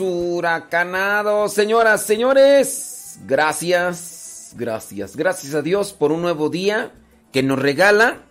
Huracanados. 0.00 1.52
Señoras, 1.52 2.02
señores, 2.02 3.18
gracias, 3.26 4.54
gracias, 4.56 5.16
gracias 5.16 5.54
a 5.54 5.62
Dios 5.62 5.92
por 5.92 6.12
un 6.12 6.22
nuevo 6.22 6.48
día 6.48 6.92
que 7.32 7.42
nos 7.42 7.58
regala. 7.58 8.22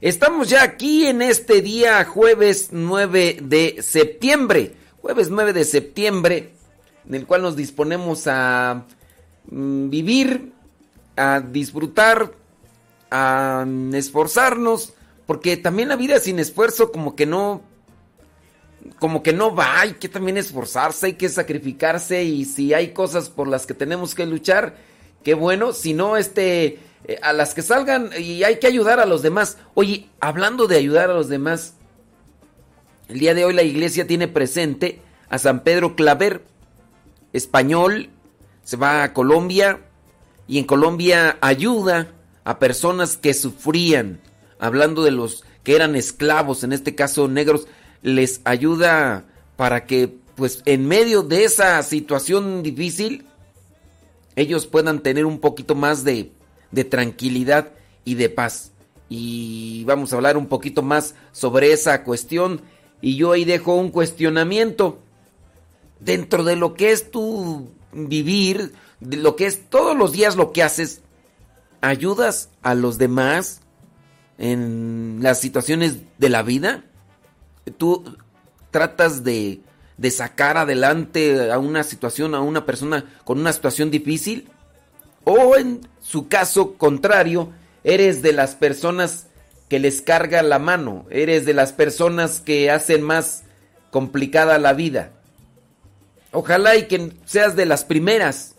Estamos 0.00 0.48
ya 0.48 0.62
aquí 0.62 1.06
en 1.06 1.22
este 1.22 1.62
día, 1.62 2.04
jueves 2.04 2.68
9 2.72 3.38
de 3.42 3.82
septiembre. 3.82 4.74
Jueves 5.00 5.30
9 5.30 5.52
de 5.52 5.64
septiembre, 5.64 6.52
en 7.08 7.14
el 7.16 7.26
cual 7.26 7.42
nos 7.42 7.56
disponemos 7.56 8.28
a 8.28 8.84
mm, 9.50 9.90
vivir, 9.90 10.52
a 11.16 11.40
disfrutar, 11.40 12.32
a 13.10 13.66
esforzarnos, 13.92 14.94
porque 15.26 15.56
también 15.56 15.88
la 15.88 15.96
vida 15.96 16.20
sin 16.20 16.38
esfuerzo 16.38 16.92
como 16.92 17.16
que 17.16 17.26
no 17.26 17.62
como 19.02 19.24
que 19.24 19.32
no 19.32 19.52
va, 19.52 19.80
hay 19.80 19.94
que 19.94 20.08
también 20.08 20.36
esforzarse, 20.36 21.06
hay 21.06 21.12
que 21.14 21.28
sacrificarse 21.28 22.22
y 22.22 22.44
si 22.44 22.72
hay 22.72 22.92
cosas 22.92 23.30
por 23.30 23.48
las 23.48 23.66
que 23.66 23.74
tenemos 23.74 24.14
que 24.14 24.26
luchar, 24.26 24.76
qué 25.24 25.34
bueno, 25.34 25.72
si 25.72 25.92
no, 25.92 26.16
este, 26.16 26.78
eh, 27.08 27.18
a 27.20 27.32
las 27.32 27.52
que 27.52 27.62
salgan 27.62 28.10
y 28.16 28.44
hay 28.44 28.60
que 28.60 28.68
ayudar 28.68 29.00
a 29.00 29.04
los 29.04 29.20
demás. 29.22 29.58
Oye, 29.74 30.08
hablando 30.20 30.68
de 30.68 30.76
ayudar 30.76 31.10
a 31.10 31.14
los 31.14 31.28
demás, 31.28 31.74
el 33.08 33.18
día 33.18 33.34
de 33.34 33.44
hoy 33.44 33.54
la 33.54 33.64
iglesia 33.64 34.06
tiene 34.06 34.28
presente 34.28 35.00
a 35.28 35.38
San 35.38 35.64
Pedro 35.64 35.96
Claver, 35.96 36.44
español, 37.32 38.08
se 38.62 38.76
va 38.76 39.02
a 39.02 39.12
Colombia 39.12 39.80
y 40.46 40.60
en 40.60 40.64
Colombia 40.64 41.38
ayuda 41.40 42.12
a 42.44 42.60
personas 42.60 43.16
que 43.16 43.34
sufrían, 43.34 44.20
hablando 44.60 45.02
de 45.02 45.10
los 45.10 45.42
que 45.64 45.74
eran 45.74 45.96
esclavos, 45.96 46.62
en 46.62 46.72
este 46.72 46.94
caso 46.94 47.26
negros, 47.26 47.66
les 48.02 48.40
ayuda 48.44 49.24
para 49.56 49.86
que 49.86 50.14
pues 50.34 50.62
en 50.64 50.86
medio 50.86 51.22
de 51.22 51.44
esa 51.44 51.82
situación 51.82 52.62
difícil 52.62 53.26
ellos 54.36 54.66
puedan 54.66 55.00
tener 55.00 55.26
un 55.26 55.38
poquito 55.38 55.74
más 55.74 56.04
de, 56.04 56.32
de 56.70 56.84
tranquilidad 56.84 57.72
y 58.04 58.14
de 58.14 58.28
paz. 58.28 58.72
Y 59.08 59.84
vamos 59.84 60.12
a 60.12 60.16
hablar 60.16 60.36
un 60.36 60.46
poquito 60.46 60.82
más 60.82 61.14
sobre 61.32 61.72
esa 61.72 62.02
cuestión. 62.02 62.62
Y 63.02 63.16
yo 63.16 63.32
ahí 63.32 63.44
dejo 63.44 63.74
un 63.76 63.90
cuestionamiento. 63.90 65.00
Dentro 66.00 66.44
de 66.44 66.56
lo 66.56 66.74
que 66.74 66.92
es 66.92 67.10
tu 67.10 67.68
vivir, 67.92 68.72
de 69.00 69.18
lo 69.18 69.36
que 69.36 69.46
es 69.46 69.68
todos 69.68 69.96
los 69.96 70.12
días 70.12 70.36
lo 70.36 70.52
que 70.52 70.62
haces, 70.62 71.02
¿ayudas 71.80 72.48
a 72.62 72.74
los 72.74 72.96
demás 72.96 73.60
en 74.38 75.18
las 75.20 75.40
situaciones 75.40 75.98
de 76.18 76.28
la 76.28 76.42
vida? 76.42 76.84
Tú 77.70 78.16
tratas 78.70 79.22
de, 79.24 79.60
de 79.96 80.10
sacar 80.10 80.56
adelante 80.56 81.50
a 81.50 81.58
una 81.58 81.84
situación, 81.84 82.34
a 82.34 82.40
una 82.40 82.66
persona 82.66 83.04
con 83.24 83.38
una 83.38 83.52
situación 83.52 83.90
difícil? 83.90 84.48
¿O 85.24 85.56
en 85.56 85.86
su 86.00 86.28
caso 86.28 86.74
contrario, 86.74 87.52
eres 87.84 88.22
de 88.22 88.32
las 88.32 88.56
personas 88.56 89.26
que 89.68 89.78
les 89.78 90.02
carga 90.02 90.42
la 90.42 90.58
mano? 90.58 91.06
¿Eres 91.10 91.44
de 91.46 91.54
las 91.54 91.72
personas 91.72 92.40
que 92.40 92.70
hacen 92.70 93.02
más 93.02 93.44
complicada 93.90 94.58
la 94.58 94.72
vida? 94.72 95.12
Ojalá 96.32 96.76
y 96.76 96.88
que 96.88 97.12
seas 97.26 97.56
de 97.56 97.66
las 97.66 97.84
primeras. 97.84 98.56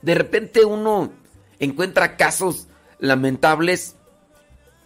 De 0.00 0.14
repente 0.14 0.64
uno 0.64 1.12
encuentra 1.58 2.16
casos 2.16 2.68
lamentables. 2.98 3.96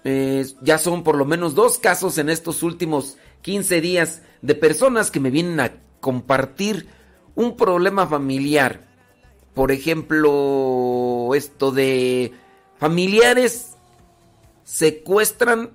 Eh, 0.05 0.47
ya 0.63 0.79
son 0.79 1.05
por 1.05 1.17
lo 1.17 1.25
menos 1.25 1.55
dos 1.55 1.79
casos 1.79 2.19
en 2.19 2.31
estos 2.31 2.63
últimos 2.63 3.17
15 3.47 3.81
días 3.81 4.23
de 4.43 4.57
personas 4.57 5.13
que 5.13 5.21
me 5.21 5.31
vienen 5.31 5.61
a 5.61 5.75
compartir 6.01 6.89
un 7.37 7.57
problema 7.57 8.09
familiar. 8.09 8.81
Por 9.55 9.71
ejemplo, 9.71 11.31
esto 11.33 11.71
de 11.71 12.33
familiares 12.81 13.77
secuestran 14.65 15.71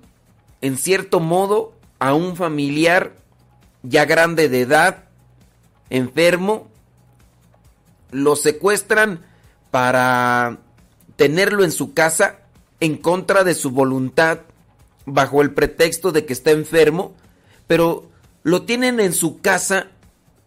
en 0.60 0.76
cierto 0.76 1.18
modo 1.18 1.72
a 1.98 2.12
un 2.12 2.36
familiar 2.36 3.14
ya 3.82 4.04
grande 4.04 4.50
de 4.50 4.60
edad, 4.60 5.04
enfermo, 5.88 6.68
lo 8.10 8.36
secuestran 8.36 9.24
para 9.70 10.58
tenerlo 11.16 11.64
en 11.64 11.72
su 11.72 11.94
casa 11.94 12.40
en 12.80 12.98
contra 12.98 13.44
de 13.44 13.54
su 13.54 13.70
voluntad, 13.70 14.40
bajo 15.06 15.40
el 15.40 15.54
pretexto 15.54 16.12
de 16.12 16.26
que 16.26 16.34
está 16.34 16.50
enfermo, 16.50 17.14
pero 17.66 18.08
lo 18.42 18.62
tienen 18.62 19.00
en 19.00 19.12
su 19.12 19.40
casa, 19.40 19.88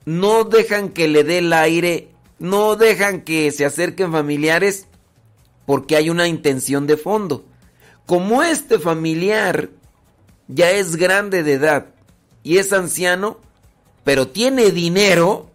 no 0.05 0.43
dejan 0.43 0.89
que 0.89 1.07
le 1.07 1.23
dé 1.23 1.39
el 1.39 1.53
aire, 1.53 2.09
no 2.39 2.75
dejan 2.75 3.21
que 3.21 3.51
se 3.51 3.65
acerquen 3.65 4.11
familiares 4.11 4.87
porque 5.65 5.95
hay 5.95 6.09
una 6.09 6.27
intención 6.27 6.87
de 6.87 6.97
fondo. 6.97 7.45
Como 8.05 8.43
este 8.43 8.79
familiar 8.79 9.69
ya 10.47 10.71
es 10.71 10.95
grande 10.95 11.43
de 11.43 11.53
edad 11.53 11.87
y 12.43 12.57
es 12.57 12.71
anciano, 12.71 13.39
pero 14.03 14.27
tiene 14.27 14.71
dinero, 14.71 15.49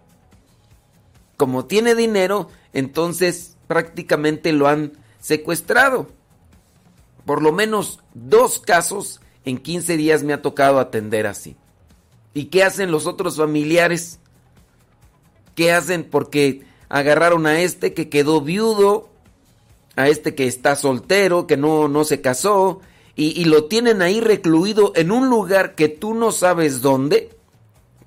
como 1.36 1.66
tiene 1.66 1.94
dinero, 1.94 2.48
entonces 2.72 3.56
prácticamente 3.68 4.52
lo 4.52 4.66
han 4.66 4.92
secuestrado. 5.20 6.08
Por 7.24 7.42
lo 7.42 7.52
menos 7.52 8.00
dos 8.14 8.58
casos 8.58 9.20
en 9.44 9.58
15 9.58 9.96
días 9.96 10.22
me 10.22 10.32
ha 10.32 10.42
tocado 10.42 10.78
atender 10.78 11.26
así. 11.26 11.56
¿Y 12.34 12.46
qué 12.46 12.62
hacen 12.62 12.90
los 12.90 13.06
otros 13.06 13.36
familiares? 13.36 14.18
¿Qué 15.54 15.72
hacen? 15.72 16.04
Porque 16.04 16.64
agarraron 16.88 17.46
a 17.46 17.60
este 17.60 17.94
que 17.94 18.08
quedó 18.08 18.40
viudo, 18.40 19.08
a 19.96 20.08
este 20.08 20.34
que 20.34 20.46
está 20.46 20.76
soltero, 20.76 21.46
que 21.46 21.56
no, 21.56 21.88
no 21.88 22.04
se 22.04 22.20
casó, 22.20 22.80
y, 23.16 23.44
lo 23.44 23.64
tienen 23.64 24.00
ahí 24.00 24.18
recluido 24.20 24.92
en 24.96 25.10
un 25.10 25.28
lugar 25.28 25.74
que 25.74 25.88
tú 25.88 26.14
no 26.14 26.32
sabes 26.32 26.80
dónde, 26.80 27.28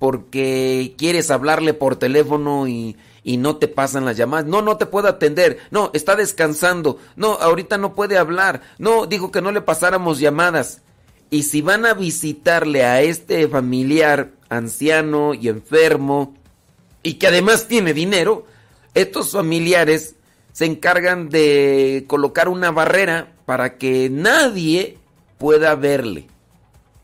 porque 0.00 0.94
quieres 0.98 1.30
hablarle 1.30 1.72
por 1.72 1.94
teléfono 1.94 2.66
y, 2.66 2.96
y 3.22 3.36
no 3.36 3.56
te 3.56 3.68
pasan 3.68 4.06
las 4.06 4.16
llamadas. 4.16 4.46
No, 4.46 4.60
no 4.60 4.76
te 4.76 4.86
puedo 4.86 5.06
atender. 5.06 5.58
No, 5.70 5.90
está 5.94 6.16
descansando. 6.16 6.98
No, 7.14 7.34
ahorita 7.34 7.78
no 7.78 7.94
puede 7.94 8.18
hablar. 8.18 8.62
No, 8.78 9.06
dijo 9.06 9.30
que 9.30 9.40
no 9.40 9.52
le 9.52 9.60
pasáramos 9.60 10.18
llamadas. 10.18 10.82
Y 11.30 11.44
si 11.44 11.62
van 11.62 11.86
a 11.86 11.94
visitarle 11.94 12.84
a 12.84 13.02
este 13.02 13.48
familiar 13.48 14.30
anciano 14.48 15.34
y 15.34 15.48
enfermo, 15.48 16.34
y 17.02 17.14
que 17.14 17.26
además 17.26 17.68
tiene 17.68 17.92
dinero, 17.92 18.46
estos 18.94 19.32
familiares 19.32 20.16
se 20.52 20.66
encargan 20.66 21.28
de 21.28 22.04
colocar 22.06 22.48
una 22.48 22.70
barrera 22.70 23.32
para 23.44 23.76
que 23.76 24.08
nadie 24.10 24.98
pueda 25.38 25.74
verle. 25.74 26.28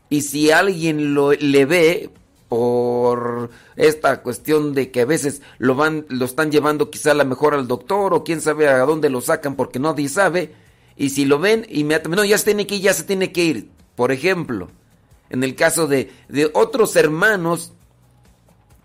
Y 0.09 0.21
si 0.21 0.51
alguien 0.51 1.13
lo, 1.13 1.33
le 1.33 1.65
ve 1.65 2.09
por 2.51 3.49
esta 3.77 4.21
cuestión 4.21 4.73
de 4.73 4.91
que 4.91 5.01
a 5.01 5.05
veces 5.05 5.41
lo 5.57 5.75
van 5.75 6.05
lo 6.09 6.25
están 6.25 6.51
llevando 6.51 6.89
quizá 6.89 7.11
a 7.11 7.13
la 7.13 7.23
mejor 7.23 7.53
al 7.53 7.65
doctor 7.65 8.13
o 8.13 8.25
quién 8.25 8.41
sabe 8.41 8.67
a 8.67 8.79
dónde 8.79 9.09
lo 9.09 9.21
sacan 9.21 9.55
porque 9.55 9.79
nadie 9.79 10.09
sabe 10.09 10.53
y 10.97 11.11
si 11.11 11.23
lo 11.23 11.39
ven 11.39 11.65
inmediatamente 11.69 12.21
no 12.21 12.25
ya 12.25 12.37
se 12.37 12.43
tiene 12.43 12.67
que 12.67 12.75
ir 12.75 12.81
ya 12.81 12.93
se 12.93 13.03
tiene 13.03 13.31
que 13.31 13.45
ir 13.45 13.69
por 13.95 14.11
ejemplo, 14.11 14.69
en 15.29 15.43
el 15.43 15.55
caso 15.55 15.87
de, 15.87 16.11
otros 16.53 16.95
hermanos 16.95 17.71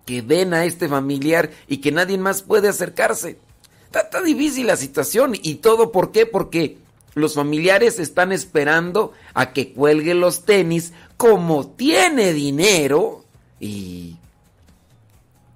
que 0.04 0.22
ven 0.22 0.54
a 0.54 0.64
este 0.64 0.88
familiar 0.88 1.50
y 1.66 1.78
que 1.78 1.90
nadie 1.90 2.18
más 2.18 2.42
puede 2.42 2.68
acercarse. 2.68 3.38
Está, 3.92 4.22
difícil 4.22 4.66
la 4.66 4.76
situación 4.76 5.32
y 5.34 5.56
todo 5.56 5.90
¿por 5.90 6.12
qué? 6.12 6.26
Porque 6.26 6.78
los 7.14 7.34
familiares 7.34 7.98
están 7.98 8.30
esperando 8.30 9.12
a 9.32 9.52
que 9.52 9.72
cuelgue 9.72 10.14
los 10.14 10.44
tenis 10.44 10.92
como 11.16 11.68
tiene 11.68 12.32
dinero 12.32 13.24
y... 13.58 14.16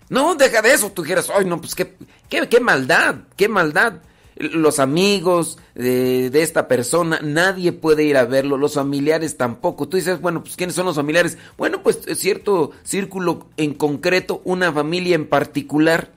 No, 0.09 0.35
deja 0.35 0.61
de 0.61 0.73
eso, 0.73 0.91
tú 0.91 1.03
dijeras, 1.03 1.31
ay 1.33 1.45
no, 1.45 1.61
pues 1.61 1.77
qué, 1.77 1.95
qué, 2.29 2.49
qué 2.49 2.59
maldad, 2.59 3.15
qué 3.37 3.49
maldad 3.49 4.01
los 4.41 4.79
amigos 4.79 5.59
de, 5.75 6.31
esta 6.35 6.67
persona, 6.67 7.21
nadie 7.23 7.73
puede 7.73 8.05
ir 8.05 8.17
a 8.17 8.25
verlo, 8.25 8.57
los 8.57 8.75
familiares 8.75 9.37
tampoco. 9.37 9.87
Tú 9.87 9.99
dices, 9.99 10.21
bueno, 10.21 10.43
pues 10.43 10.57
¿quiénes 10.57 10.75
son 10.75 10.87
los 10.87 10.97
familiares? 10.97 11.37
Bueno, 11.59 11.83
pues 11.83 12.01
cierto 12.17 12.73
círculo 12.83 13.47
en 13.59 13.75
concreto, 13.75 14.41
una 14.45 14.73
familia 14.73 15.15
en 15.15 15.29
particular, 15.29 16.11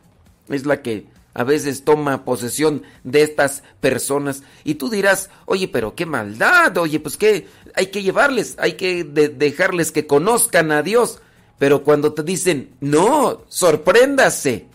es 0.48 0.65
la 0.65 0.82
que 0.82 1.06
a 1.34 1.44
veces 1.44 1.84
toma 1.84 2.24
posesión 2.24 2.84
de 3.03 3.24
estas 3.24 3.63
personas. 3.82 4.44
Y 4.63 4.75
tú 4.75 4.89
dirás, 4.89 5.30
oye, 5.46 5.68
pero 5.68 5.94
qué 5.96 6.06
maldad, 6.06 6.77
oye, 6.77 7.00
pues 7.00 7.18
qué, 7.18 7.48
hay 7.75 7.88
que 7.88 8.03
llevarles, 8.03 8.56
hay 8.58 8.74
que 8.74 9.03
dejarles 9.03 9.92
que 9.92 10.08
conozcan 10.08 10.72
a 10.72 10.82
Dios. 10.82 11.20
Pero 11.60 11.84
cuando 11.84 12.13
te 12.13 12.24
dicen, 12.24 12.72
no, 12.80 13.44
sorpréndase, 13.50 14.68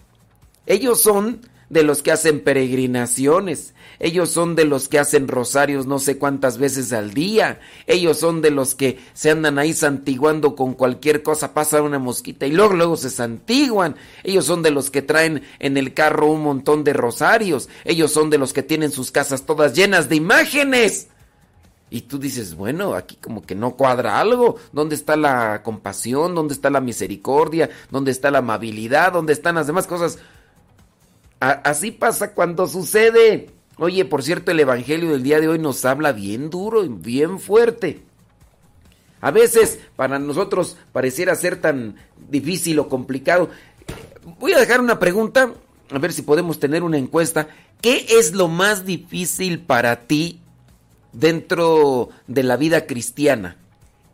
ellos 0.67 1.03
son 1.03 1.41
de 1.71 1.83
los 1.83 2.03
que 2.03 2.13
hacen 2.13 2.41
peregrinaciones, 2.41 3.75
ellos 3.99 4.31
son 4.31 4.55
de 4.55 4.65
los 4.65 4.89
que 4.89 4.99
hacen 4.99 5.29
rosarios 5.29 5.87
no 5.87 5.99
sé 5.99 6.17
cuántas 6.17 6.59
veces 6.59 6.93
al 6.93 7.13
día, 7.13 7.61
ellos 7.87 8.19
son 8.19 8.41
de 8.41 8.51
los 8.51 8.75
que 8.75 8.99
se 9.13 9.31
andan 9.31 9.59
ahí 9.59 9.75
santiguando 9.75 10.57
con 10.57 10.75
cualquier 10.75 11.23
cosa, 11.23 11.53
pasa 11.53 11.83
una 11.83 11.99
mosquita 11.99 12.47
y 12.47 12.53
luego 12.53 12.75
luego 12.75 12.97
se 12.97 13.11
santiguan, 13.11 13.97
ellos 14.25 14.47
son 14.47 14.63
de 14.63 14.71
los 14.71 14.91
que 14.91 15.03
traen 15.03 15.43
en 15.59 15.77
el 15.77 15.93
carro 15.95 16.31
un 16.31 16.43
montón 16.43 16.85
de 16.85 16.93
rosarios, 16.95 17.69
ellos 17.85 18.13
son 18.13 18.31
de 18.31 18.39
los 18.39 18.53
que 18.53 18.63
tienen 18.63 18.91
sus 18.91 19.11
casas 19.11 19.43
todas 19.43 19.75
llenas 19.75 20.09
de 20.09 20.17
imágenes. 20.17 21.09
Y 21.91 22.03
tú 22.03 22.19
dices, 22.19 22.55
bueno, 22.55 22.95
aquí 22.95 23.17
como 23.17 23.43
que 23.43 23.55
no 23.55 23.75
cuadra 23.75 24.21
algo. 24.21 24.57
¿Dónde 24.73 24.95
está 24.95 25.17
la 25.17 25.63
compasión? 25.63 26.35
¿Dónde 26.35 26.53
está 26.53 26.69
la 26.69 26.83
misericordia? 26.83 27.71
¿Dónde 27.91 28.11
está 28.11 28.31
la 28.31 28.39
amabilidad? 28.39 29.13
¿Dónde 29.13 29.33
están 29.33 29.55
las 29.55 29.67
demás 29.67 29.87
cosas? 29.87 30.19
Así 31.41 31.91
pasa 31.91 32.35
cuando 32.35 32.67
sucede. 32.67 33.51
Oye, 33.77 34.05
por 34.05 34.23
cierto, 34.23 34.51
el 34.51 34.61
Evangelio 34.61 35.11
del 35.11 35.23
día 35.23 35.41
de 35.41 35.49
hoy 35.49 35.59
nos 35.59 35.85
habla 35.85 36.13
bien 36.13 36.51
duro 36.51 36.85
y 36.85 36.89
bien 36.89 37.39
fuerte. 37.39 38.03
A 39.21 39.31
veces 39.31 39.81
para 39.97 40.19
nosotros 40.19 40.77
pareciera 40.93 41.35
ser 41.35 41.61
tan 41.61 41.97
difícil 42.29 42.79
o 42.79 42.89
complicado. 42.89 43.51
Voy 44.39 44.53
a 44.53 44.59
dejar 44.59 44.81
una 44.81 44.99
pregunta, 44.99 45.53
a 45.91 45.99
ver 45.99 46.13
si 46.13 46.23
podemos 46.23 46.59
tener 46.59 46.83
una 46.83 46.99
encuesta. 46.99 47.49
¿Qué 47.81 48.07
es 48.11 48.35
lo 48.35 48.49
más 48.49 48.85
difícil 48.85 49.61
para 49.61 50.01
ti 50.01 50.41
dentro 51.13 52.11
de 52.27 52.43
la 52.43 52.57
vida 52.57 52.87
cristiana? 52.87 53.57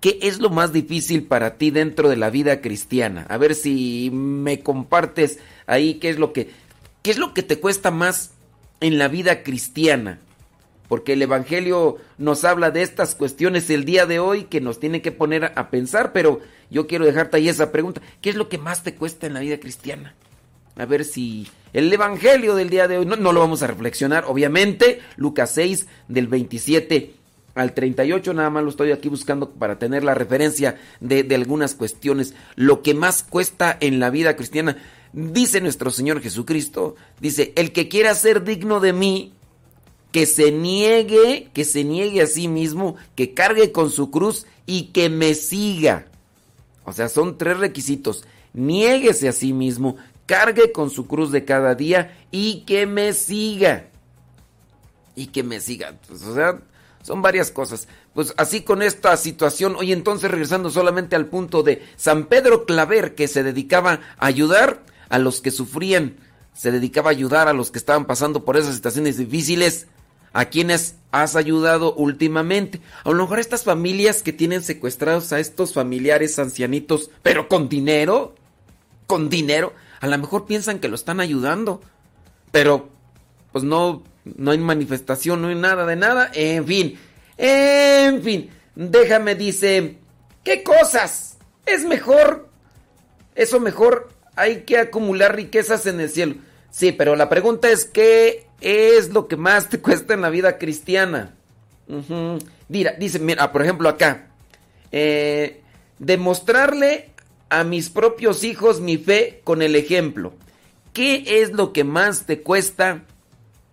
¿Qué 0.01 0.19
es 0.21 0.39
lo 0.39 0.51
más 0.51 0.73
difícil 0.73 1.25
para 1.25 1.57
ti 1.57 1.71
dentro 1.71 2.11
de 2.11 2.17
la 2.17 2.29
vida 2.29 2.61
cristiana? 2.61 3.25
A 3.31 3.39
ver 3.39 3.55
si 3.55 4.11
me 4.13 4.61
compartes 4.61 5.39
ahí 5.67 5.95
qué 5.95 6.11
es 6.11 6.19
lo 6.19 6.35
que 6.35 6.51
qué 7.05 7.11
es 7.11 7.19
lo 7.19 7.35
que 7.35 7.43
te 7.43 7.61
cuesta 7.61 7.91
más 7.91 8.31
en 8.81 8.99
la 8.99 9.09
vida 9.09 9.43
cristiana. 9.43 10.19
Porque 10.89 11.13
el 11.13 11.23
evangelio 11.23 11.99
nos 12.17 12.45
habla 12.45 12.71
de 12.71 12.83
estas 12.83 13.15
cuestiones 13.15 13.69
el 13.69 13.85
día 13.85 14.07
de 14.07 14.19
hoy 14.19 14.45
que 14.45 14.63
nos 14.63 14.81
tiene 14.81 15.03
que 15.03 15.13
poner 15.13 15.53
a 15.55 15.69
pensar, 15.69 16.13
pero 16.13 16.41
yo 16.71 16.87
quiero 16.87 17.05
dejarte 17.05 17.37
ahí 17.37 17.49
esa 17.49 17.73
pregunta, 17.73 18.01
¿qué 18.23 18.31
es 18.31 18.37
lo 18.37 18.49
que 18.49 18.57
más 18.57 18.83
te 18.83 18.95
cuesta 18.95 19.27
en 19.27 19.35
la 19.35 19.41
vida 19.41 19.61
cristiana? 19.61 20.15
A 20.77 20.87
ver 20.87 21.05
si 21.05 21.47
el 21.75 21.93
Evangelio 21.93 22.55
del 22.55 22.71
día 22.71 22.89
de 22.89 22.99
hoy, 22.99 23.07
no, 23.07 23.17
lo 23.17 23.41
vamos 23.41 23.63
a 23.63 23.67
reflexionar, 23.67 24.25
obviamente, 24.27 25.01
Lucas 25.17 25.51
6 25.55 25.87
del 26.09 26.27
27 26.27 27.15
al 27.55 27.75
38, 27.75 28.33
nada 28.33 28.51
más 28.51 28.65
lo 28.65 28.71
estoy 28.71 28.93
aquí 28.93 29.09
buscando 29.11 29.51
para 29.51 29.79
tener 29.79 30.05
la 30.05 30.15
referencia 30.15 30.79
de, 31.01 31.23
de 31.23 31.35
algunas 31.35 31.75
cuestiones. 31.75 32.35
Lo 32.57 32.83
que 32.83 32.95
más 32.95 33.23
cuesta 33.23 33.77
en 33.79 34.01
la 34.01 34.11
vida 34.11 34.37
cristiana, 34.37 34.79
dice 35.15 35.61
nuestro 35.61 35.91
Señor 35.91 36.21
Jesucristo, 36.21 36.97
dice, 37.21 37.53
el 37.57 37.73
que 37.73 37.89
quiera 37.89 38.15
ser 38.15 38.43
digno 38.43 38.81
de 38.81 38.93
mí, 38.93 39.33
que 40.11 40.27
se 40.27 40.53
niegue, 40.53 41.51
que 41.55 41.65
se 41.65 41.85
niegue 41.85 42.23
a 42.23 42.27
sí 42.27 42.49
mismo, 42.49 42.97
que 43.15 43.33
cargue 43.33 43.73
con 43.73 43.91
su 43.91 44.11
cruz 44.11 44.47
y 44.67 44.87
que 44.87 45.09
me 45.09 45.35
siga. 45.35 46.07
O 46.85 46.93
sea, 46.93 47.09
son 47.09 47.39
tres 47.39 47.59
requisitos. 47.59 48.25
Niéguese 48.53 49.29
a 49.29 49.33
sí 49.33 49.53
mismo, 49.53 49.97
cargue 50.27 50.73
con 50.73 50.91
su 50.91 51.07
cruz 51.07 51.33
de 51.33 51.45
cada 51.45 51.75
día 51.75 52.17
y 52.31 52.61
que 52.61 52.87
me 52.87 53.13
siga. 53.13 53.87
Y 55.17 55.29
que 55.29 55.43
me 55.43 55.61
siga. 55.61 55.95
Pues, 56.07 56.23
o 56.23 56.35
sea, 56.35 56.61
son 57.03 57.23
varias 57.23 57.51
cosas. 57.51 57.89
Pues 58.15 58.35
así 58.37 58.63
con 58.63 58.83
esta 58.83 59.17
situación, 59.17 59.75
hoy 59.77 59.93
entonces 59.93 60.31
regresando 60.31 60.71
solamente 60.71 61.17
al 61.17 61.27
punto 61.27 61.63
de 61.63 61.83
San 61.97 62.27
Pedro 62.27 62.67
Claver, 62.67 63.15
que 63.15 63.27
se 63.27 63.43
dedicaba 63.43 64.01
a 64.19 64.27
ayudar 64.27 64.85
a 65.09 65.19
los 65.19 65.41
que 65.41 65.51
sufrían, 65.51 66.17
se 66.55 66.71
dedicaba 66.71 67.11
a 67.11 67.13
ayudar 67.13 67.49
a 67.49 67.53
los 67.53 67.71
que 67.71 67.79
estaban 67.79 68.07
pasando 68.07 68.45
por 68.45 68.57
esas 68.57 68.75
situaciones 68.75 69.19
difíciles. 69.19 69.89
¿A 70.33 70.47
quienes 70.47 70.97
has 71.13 71.37
ayudado 71.37 71.95
últimamente? 71.95 72.81
A 73.05 73.11
lo 73.11 73.23
mejor 73.23 73.39
estas 73.39 73.63
familias 73.63 74.21
que 74.23 74.33
tienen 74.33 74.65
secuestrados 74.65 75.33
a 75.33 75.39
estos 75.39 75.73
familiares 75.73 76.41
ancianitos, 76.41 77.11
pero 77.23 77.47
con 77.47 77.69
dinero, 77.69 78.35
con 79.07 79.29
dinero, 79.29 79.73
a 80.01 80.09
lo 80.09 80.19
mejor 80.19 80.47
piensan 80.47 80.81
que 80.81 80.89
lo 80.89 80.97
están 80.97 81.21
ayudando, 81.21 81.81
pero 82.51 82.89
pues 83.53 83.65
no, 83.65 84.03
no 84.25 84.51
hay 84.51 84.59
manifestación, 84.59 85.41
no 85.41 85.49
hay 85.49 85.55
nada 85.55 85.87
de 85.87 85.97
nada, 85.97 86.31
en 86.35 86.67
fin, 86.67 86.99
en 87.37 88.23
fin, 88.23 88.51
déjame, 88.75 89.35
dice, 89.35 89.99
¿qué 90.43 90.63
cosas? 90.63 91.39
Es 91.65 91.85
mejor, 91.85 92.49
eso 93.35 93.61
mejor, 93.61 94.11
hay 94.37 94.63
que 94.63 94.79
acumular 94.79 95.37
riquezas 95.37 95.87
en 95.87 96.01
el 96.01 96.11
cielo. 96.11 96.37
Sí, 96.71 96.93
pero 96.93 97.17
la 97.17 97.29
pregunta 97.29 97.71
es, 97.71 97.85
¿qué 97.85 98.47
es 98.61 99.11
lo 99.11 99.29
que 99.29 99.37
más 99.37 99.69
te 99.69 99.79
cuesta 99.83 100.15
en 100.15 100.23
la 100.23 100.31
vida 100.31 100.59
cristiana? 100.59 101.35
Mira, 102.69 102.93
dice, 102.99 103.19
mira, 103.19 103.53
por 103.53 103.63
ejemplo 103.63 103.89
acá, 103.89 104.29
eh, 104.91 105.61
demostrarle 105.99 107.11
a 107.51 107.63
mis 107.63 107.91
propios 107.91 108.43
hijos 108.43 108.81
mi 108.81 108.97
fe 108.97 109.41
con 109.45 109.63
el 109.63 109.77
ejemplo. 109.77 110.33
¿Qué 110.93 111.43
es 111.43 111.53
lo 111.53 111.73
que 111.73 111.85
más 111.85 112.25
te 112.27 112.41
cuesta 112.41 113.03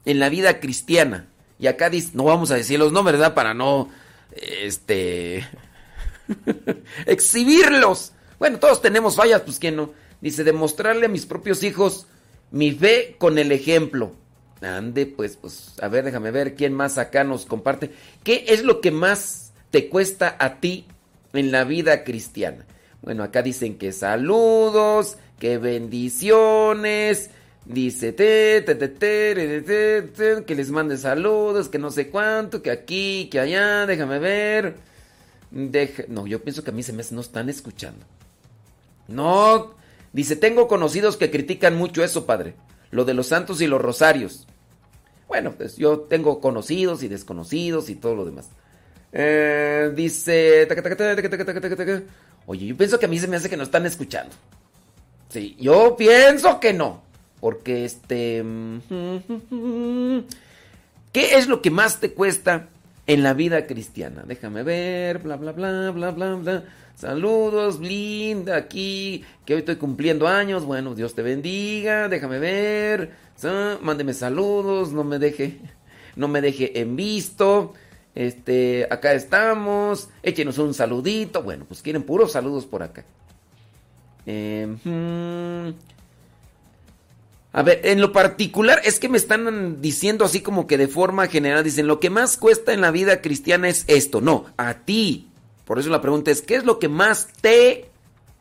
en 0.05 0.19
la 0.19 0.29
vida 0.29 0.59
cristiana? 0.59 1.27
Y 1.59 1.67
acá 1.67 1.89
dice, 1.89 2.09
no 2.13 2.25
vamos 2.25 2.51
a 2.51 2.55
decir 2.55 2.79
los 2.79 2.91
nombres, 2.91 3.19
¿verdad? 3.19 3.35
Para 3.35 3.53
no, 3.53 3.89
este, 4.35 5.47
exhibirlos. 7.05 8.13
Bueno, 8.39 8.59
todos 8.59 8.81
tenemos 8.81 9.15
fallas, 9.15 9.41
pues 9.41 9.59
quién 9.59 9.75
no. 9.75 9.93
Dice, 10.21 10.43
demostrarle 10.43 11.07
a 11.07 11.09
mis 11.09 11.25
propios 11.25 11.63
hijos 11.63 12.07
mi 12.51 12.71
fe 12.71 13.15
con 13.17 13.37
el 13.37 13.51
ejemplo. 13.51 14.13
Ande, 14.61 15.07
pues, 15.07 15.37
pues, 15.37 15.73
a 15.81 15.87
ver, 15.87 16.05
déjame 16.05 16.29
ver 16.29 16.55
quién 16.55 16.73
más 16.73 16.97
acá 16.97 17.23
nos 17.23 17.45
comparte. 17.45 17.91
¿Qué 18.23 18.45
es 18.49 18.63
lo 18.63 18.79
que 18.79 18.91
más 18.91 19.53
te 19.71 19.89
cuesta 19.89 20.35
a 20.39 20.59
ti 20.59 20.85
en 21.33 21.51
la 21.51 21.63
vida 21.63 22.03
cristiana? 22.03 22.65
Bueno, 23.01 23.23
acá 23.23 23.41
dicen 23.41 23.79
que 23.79 23.91
saludos, 23.91 25.17
que 25.39 25.57
bendiciones. 25.57 27.31
Dice 27.65 28.11
te, 28.11 28.61
te, 28.61 28.75
te, 28.75 30.45
que 30.45 30.55
les 30.55 30.71
mande 30.71 30.97
saludos, 30.97 31.69
que 31.69 31.77
no 31.77 31.91
sé 31.91 32.09
cuánto, 32.09 32.61
que 32.61 32.71
aquí, 32.71 33.29
que 33.31 33.39
allá, 33.39 33.85
déjame 33.85 34.19
ver. 34.19 34.75
no, 36.07 36.27
yo 36.27 36.41
pienso 36.43 36.63
que 36.63 36.71
a 36.71 36.73
mí 36.73 36.83
se 36.83 36.93
me 36.93 37.03
no 37.11 37.21
están 37.21 37.49
escuchando. 37.49 38.03
No, 39.07 39.75
dice, 40.13 40.35
tengo 40.35 40.67
conocidos 40.67 41.17
que 41.17 41.31
critican 41.31 41.75
mucho 41.75 42.03
eso, 42.03 42.25
padre. 42.25 42.55
Lo 42.91 43.05
de 43.05 43.13
los 43.13 43.27
santos 43.27 43.61
y 43.61 43.67
los 43.67 43.81
rosarios. 43.81 44.47
Bueno, 45.27 45.53
pues 45.53 45.77
yo 45.77 46.01
tengo 46.01 46.41
conocidos 46.41 47.03
y 47.03 47.07
desconocidos 47.07 47.89
y 47.89 47.95
todo 47.95 48.15
lo 48.15 48.25
demás. 48.25 48.49
Eh, 49.13 49.91
dice... 49.95 50.67
Oye, 52.45 52.65
yo 52.65 52.75
pienso 52.75 52.99
que 52.99 53.05
a 53.05 53.09
mí 53.09 53.17
se 53.19 53.27
me 53.27 53.37
hace 53.37 53.49
que 53.49 53.57
no 53.57 53.63
están 53.63 53.85
escuchando. 53.85 54.35
Sí, 55.29 55.55
yo 55.59 55.95
pienso 55.95 56.59
que 56.59 56.73
no. 56.73 57.01
Porque 57.39 57.85
este... 57.85 58.43
¿Qué 61.11 61.35
es 61.35 61.47
lo 61.47 61.61
que 61.61 61.71
más 61.71 61.99
te 61.99 62.13
cuesta 62.13 62.67
en 63.07 63.23
la 63.23 63.33
vida 63.33 63.67
cristiana? 63.67 64.23
Déjame 64.25 64.63
ver, 64.63 65.19
bla, 65.19 65.35
bla, 65.35 65.51
bla, 65.51 65.91
bla, 65.91 66.11
bla, 66.11 66.35
bla. 66.35 66.63
Saludos, 66.95 67.79
linda, 67.79 68.55
aquí, 68.55 69.23
que 69.45 69.53
hoy 69.53 69.59
estoy 69.59 69.77
cumpliendo 69.77 70.27
años. 70.27 70.65
Bueno, 70.65 70.93
Dios 70.93 71.15
te 71.15 71.21
bendiga, 71.21 72.07
déjame 72.09 72.39
ver. 72.39 73.11
Mándeme 73.81 74.13
saludos, 74.13 74.91
no 74.91 75.03
me 75.03 75.17
deje, 75.17 75.59
no 76.15 76.27
me 76.27 76.41
deje 76.41 76.79
en 76.79 76.95
visto. 76.95 77.73
Este, 78.13 78.87
acá 78.89 79.13
estamos. 79.13 80.09
Échenos 80.21 80.57
un 80.57 80.73
saludito. 80.73 81.41
Bueno, 81.41 81.65
pues 81.67 81.81
quieren 81.81 82.03
puros 82.03 82.33
saludos 82.33 82.65
por 82.65 82.83
acá. 82.83 83.03
Em, 84.25 84.77
a 87.53 87.63
ver, 87.63 87.81
en 87.83 87.99
lo 87.99 88.11
particular 88.11 88.79
es 88.83 88.99
que 88.99 89.09
me 89.09 89.17
están 89.17 89.81
diciendo 89.81 90.23
así 90.23 90.41
como 90.41 90.67
que 90.67 90.77
de 90.77 90.87
forma 90.87 91.27
general, 91.27 91.63
dicen, 91.63 91.87
lo 91.87 91.99
que 91.99 92.09
más 92.09 92.37
cuesta 92.37 92.73
en 92.73 92.81
la 92.81 92.91
vida 92.91 93.21
cristiana 93.21 93.67
es 93.69 93.85
esto. 93.87 94.21
No, 94.21 94.45
a 94.57 94.75
ti. 94.75 95.30
Por 95.71 95.79
eso 95.79 95.89
la 95.89 96.01
pregunta 96.01 96.31
es, 96.31 96.41
¿qué 96.41 96.55
es 96.55 96.65
lo 96.65 96.79
que 96.79 96.89
más 96.89 97.29
te, 97.39 97.85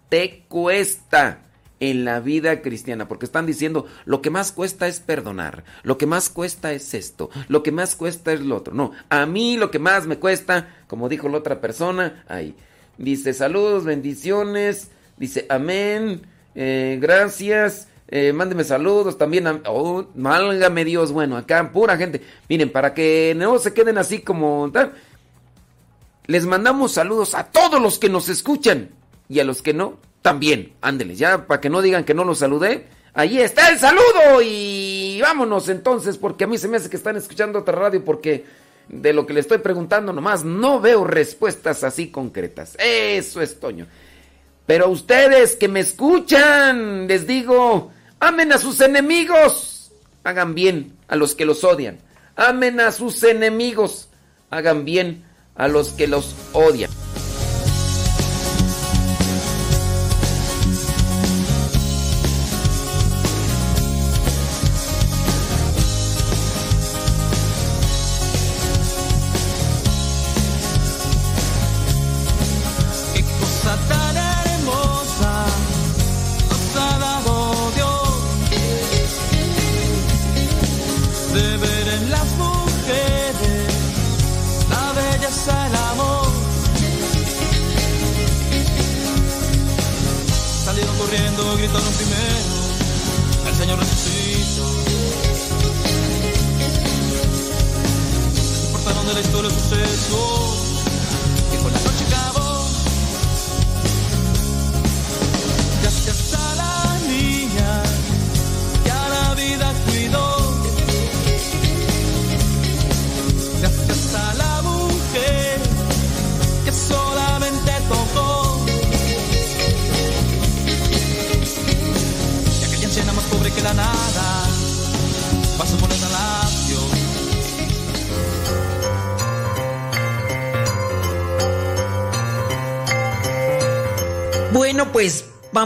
te 0.08 0.42
cuesta? 0.48 1.42
en 1.78 2.04
la 2.04 2.18
vida 2.18 2.60
cristiana, 2.60 3.06
porque 3.06 3.24
están 3.24 3.46
diciendo, 3.46 3.86
lo 4.04 4.20
que 4.20 4.30
más 4.30 4.50
cuesta 4.50 4.88
es 4.88 4.98
perdonar, 4.98 5.62
lo 5.84 5.96
que 5.96 6.06
más 6.06 6.28
cuesta 6.28 6.72
es 6.72 6.92
esto, 6.92 7.30
lo 7.46 7.62
que 7.62 7.70
más 7.70 7.94
cuesta 7.94 8.32
es 8.32 8.40
lo 8.40 8.56
otro. 8.56 8.74
No, 8.74 8.90
a 9.10 9.26
mí 9.26 9.56
lo 9.56 9.70
que 9.70 9.78
más 9.78 10.08
me 10.08 10.18
cuesta, 10.18 10.74
como 10.88 11.08
dijo 11.08 11.28
la 11.28 11.38
otra 11.38 11.60
persona, 11.60 12.24
ahí, 12.28 12.56
dice 12.98 13.32
saludos, 13.32 13.84
bendiciones, 13.84 14.90
dice 15.16 15.46
amén, 15.48 16.22
eh, 16.56 16.98
gracias, 17.00 17.86
eh, 18.08 18.32
mándeme 18.32 18.64
saludos 18.64 19.16
también, 19.16 19.46
oh, 19.66 20.04
málgame 20.16 20.84
Dios, 20.84 21.12
bueno, 21.12 21.36
acá 21.36 21.70
pura 21.72 21.96
gente, 21.96 22.20
miren, 22.48 22.70
para 22.70 22.92
que 22.92 23.34
no 23.36 23.56
se 23.60 23.72
queden 23.72 23.98
así 23.98 24.18
como 24.18 24.68
tal, 24.72 24.94
les 26.26 26.46
mandamos 26.46 26.92
saludos 26.92 27.34
a 27.34 27.44
todos 27.44 27.80
los 27.80 27.98
que 27.98 28.08
nos 28.08 28.28
escuchan 28.28 28.90
y 29.28 29.40
a 29.40 29.44
los 29.44 29.62
que 29.62 29.74
no, 29.74 29.98
también, 30.22 30.74
ándeles, 30.80 31.18
ya 31.18 31.46
para 31.46 31.60
que 31.60 31.70
no 31.70 31.82
digan 31.82 32.04
que 32.04 32.14
no 32.14 32.24
los 32.24 32.38
saludé, 32.38 32.86
Ahí 33.12 33.40
está 33.40 33.68
el 33.70 33.78
saludo 33.78 34.40
y 34.42 35.20
vámonos 35.20 35.68
entonces 35.68 36.16
porque 36.16 36.44
a 36.44 36.46
mí 36.46 36.58
se 36.58 36.68
me 36.68 36.76
hace 36.76 36.88
que 36.88 36.96
están 36.96 37.16
escuchando 37.16 37.58
otra 37.58 37.74
radio 37.74 38.04
porque 38.04 38.44
de 38.88 39.12
lo 39.12 39.26
que 39.26 39.32
le 39.32 39.40
estoy 39.40 39.58
preguntando 39.58 40.12
nomás 40.12 40.44
no 40.44 40.80
veo 40.80 41.04
respuestas 41.04 41.82
así 41.82 42.08
concretas. 42.10 42.76
Eso 42.78 43.42
es 43.42 43.58
Toño. 43.58 43.86
Pero 44.64 44.88
ustedes 44.88 45.56
que 45.56 45.66
me 45.66 45.80
escuchan, 45.80 47.08
les 47.08 47.26
digo, 47.26 47.90
amen 48.20 48.52
a 48.52 48.58
sus 48.58 48.80
enemigos, 48.80 49.90
hagan 50.22 50.54
bien 50.54 50.96
a 51.08 51.16
los 51.16 51.34
que 51.34 51.44
los 51.44 51.64
odian. 51.64 51.98
Amen 52.36 52.78
a 52.78 52.92
sus 52.92 53.24
enemigos, 53.24 54.08
hagan 54.50 54.84
bien 54.84 55.24
a 55.60 55.68
los 55.68 55.90
que 55.90 56.06
los 56.06 56.34
odian. 56.54 56.90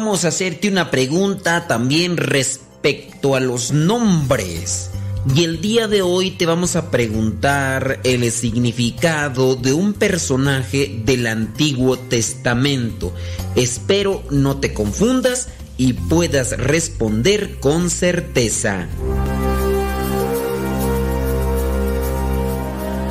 Vamos 0.05 0.27
a 0.27 0.29
hacerte 0.29 0.69
una 0.69 0.91
pregunta 0.91 1.67
también 1.67 2.19
respecto 2.19 3.37
a 3.37 3.41
los 3.41 3.73
nombres. 3.73 4.91
Y 5.35 5.45
el 5.45 5.63
día 5.63 5.89
de 5.89 6.03
hoy 6.03 6.33
te 6.33 6.45
vamos 6.45 6.77
a 6.77 6.91
preguntar 6.91 8.01
el 8.05 8.31
significado 8.31 9.57
de 9.57 9.73
un 9.73 9.95
personaje 9.95 11.01
del 11.07 11.27
Antiguo 11.27 11.99
Testamento. 11.99 13.15
Espero 13.57 14.23
no 14.29 14.59
te 14.59 14.75
confundas 14.75 15.49
y 15.79 15.95
puedas 15.95 16.51
responder 16.59 17.59
con 17.59 17.89
certeza. 17.89 18.87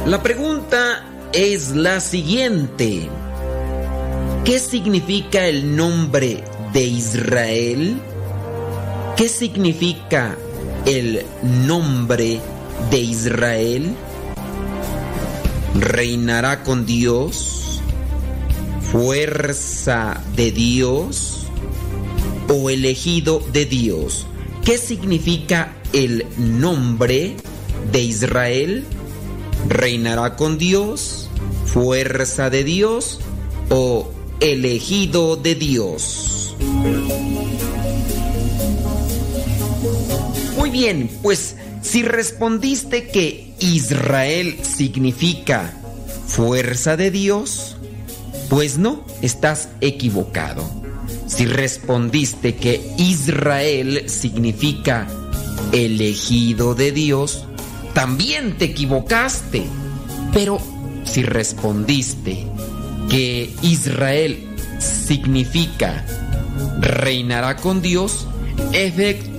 La 0.06 0.22
pregunta 0.22 1.30
es 1.34 1.72
la 1.72 2.00
siguiente. 2.00 3.10
¿Qué 4.46 4.60
significa 4.60 5.48
el 5.48 5.76
nombre 5.76 6.44
de 6.74 6.86
Israel? 6.86 8.02
¿Qué 9.16 9.30
significa 9.30 10.36
el 10.86 11.24
nombre 11.44 12.40
de 12.90 13.00
Israel? 13.00 13.96
¿Reinará 15.80 16.64
con 16.64 16.86
Dios? 16.86 17.80
¿Fuerza 18.92 20.22
de 20.36 20.52
Dios? 20.52 21.46
¿O 22.50 22.70
elegido 22.70 23.40
de 23.54 23.66
Dios? 23.66 24.26
¿Qué 24.66 24.78
significa 24.78 25.76
el 25.94 26.26
nombre 26.38 27.36
de 27.92 28.02
Israel? 28.02 28.84
¿Reinará 29.70 30.36
con 30.36 30.58
Dios? 30.58 31.30
¿Fuerza 31.66 32.50
de 32.50 32.64
Dios? 32.64 33.20
¿O 33.70 34.10
elegido 34.40 35.36
de 35.36 35.56
Dios? 35.56 36.43
Bien, 40.74 41.10
pues 41.22 41.56
si 41.82 42.02
respondiste 42.02 43.08
que 43.08 43.54
Israel 43.60 44.58
significa 44.64 45.72
fuerza 46.28 46.98
de 46.98 47.12
Dios, 47.12 47.78
pues 48.50 48.78
no, 48.80 49.06
estás 49.22 49.70
equivocado. 49.80 50.70
Si 51.28 51.46
respondiste 51.46 52.56
que 52.56 52.82
Israel 52.98 54.10
significa 54.10 55.08
elegido 55.72 56.76
de 56.76 56.92
Dios, 56.92 57.46
también 57.94 58.58
te 58.58 58.66
equivocaste. 58.66 59.64
Pero 60.34 60.60
si 61.04 61.22
respondiste 61.22 62.48
que 63.10 63.54
Israel 63.62 64.44
significa 64.80 66.04
reinará 66.82 67.58
con 67.58 67.82
Dios, 67.82 68.28
efectivamente 68.72 69.33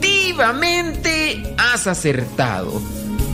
has 1.58 1.86
acertado. 1.86 2.80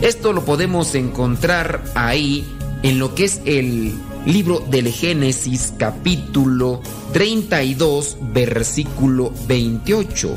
Esto 0.03 0.33
lo 0.33 0.45
podemos 0.45 0.95
encontrar 0.95 1.83
ahí 1.95 2.45
en 2.83 2.99
lo 2.99 3.15
que 3.15 3.25
es 3.25 3.41
el 3.45 3.95
libro 4.27 4.61
del 4.61 4.89
Génesis 4.89 5.73
capítulo 5.79 6.81
32 7.13 8.19
versículo 8.33 9.33
28, 9.49 10.35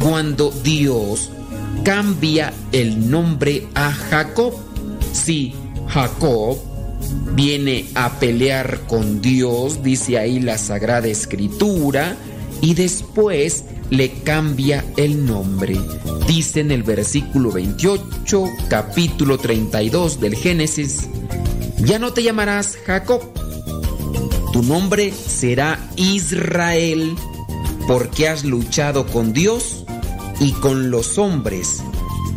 cuando 0.00 0.50
Dios 0.50 1.30
cambia 1.84 2.52
el 2.72 3.10
nombre 3.10 3.68
a 3.74 3.92
Jacob. 3.92 4.54
Si 5.12 5.54
Jacob 5.88 6.58
viene 7.34 7.86
a 7.94 8.18
pelear 8.18 8.80
con 8.86 9.20
Dios, 9.20 9.82
dice 9.82 10.18
ahí 10.18 10.40
la 10.40 10.56
Sagrada 10.56 11.08
Escritura, 11.08 12.16
y 12.60 12.74
después 12.74 13.64
le 13.90 14.12
cambia 14.22 14.84
el 14.96 15.24
nombre. 15.26 15.78
Dice 16.26 16.60
en 16.60 16.70
el 16.70 16.82
versículo 16.82 17.52
28, 17.52 18.44
capítulo 18.68 19.38
32 19.38 20.20
del 20.20 20.34
Génesis, 20.34 21.08
ya 21.78 21.98
no 21.98 22.12
te 22.12 22.22
llamarás 22.22 22.76
Jacob, 22.84 23.22
tu 24.52 24.62
nombre 24.62 25.12
será 25.12 25.78
Israel, 25.96 27.14
porque 27.86 28.28
has 28.28 28.44
luchado 28.44 29.06
con 29.06 29.32
Dios 29.32 29.84
y 30.40 30.52
con 30.52 30.90
los 30.90 31.18
hombres 31.18 31.82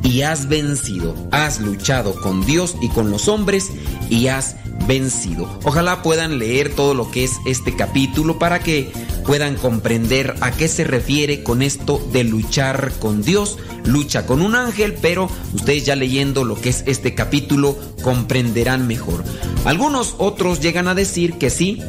y 0.04 0.22
has 0.22 0.48
vencido. 0.48 1.16
Has 1.32 1.60
luchado 1.60 2.14
con 2.22 2.46
Dios 2.46 2.76
y 2.82 2.90
con 2.90 3.12
los 3.12 3.28
hombres 3.28 3.72
y 4.10 4.28
has 4.28 4.56
vencido. 4.90 5.48
Ojalá 5.64 6.02
puedan 6.02 6.40
leer 6.40 6.74
todo 6.74 6.96
lo 6.96 7.12
que 7.12 7.24
es 7.24 7.40
este 7.46 7.76
capítulo 7.76 8.40
para 8.40 8.60
que 8.60 8.92
puedan 9.24 9.56
comprender 9.56 10.34
a 10.42 10.50
qué 10.50 10.68
se 10.68 10.84
refiere 10.84 11.44
con 11.44 11.62
esto 11.62 12.02
de 12.12 12.24
luchar 12.24 12.92
con 13.00 13.22
Dios. 13.22 13.60
Lucha 13.86 14.26
con 14.26 14.42
un 14.42 14.56
ángel, 14.56 14.96
pero 15.00 15.30
ustedes 15.54 15.86
ya 15.86 15.96
leyendo 15.96 16.44
lo 16.44 16.60
que 16.60 16.70
es 16.70 16.84
este 16.88 17.14
capítulo 17.14 17.78
comprenderán 18.02 18.88
mejor. 18.88 19.24
Algunos 19.64 20.16
otros 20.18 20.60
llegan 20.60 20.88
a 20.88 20.96
decir 20.96 21.36
que 21.36 21.52
sí, 21.52 21.80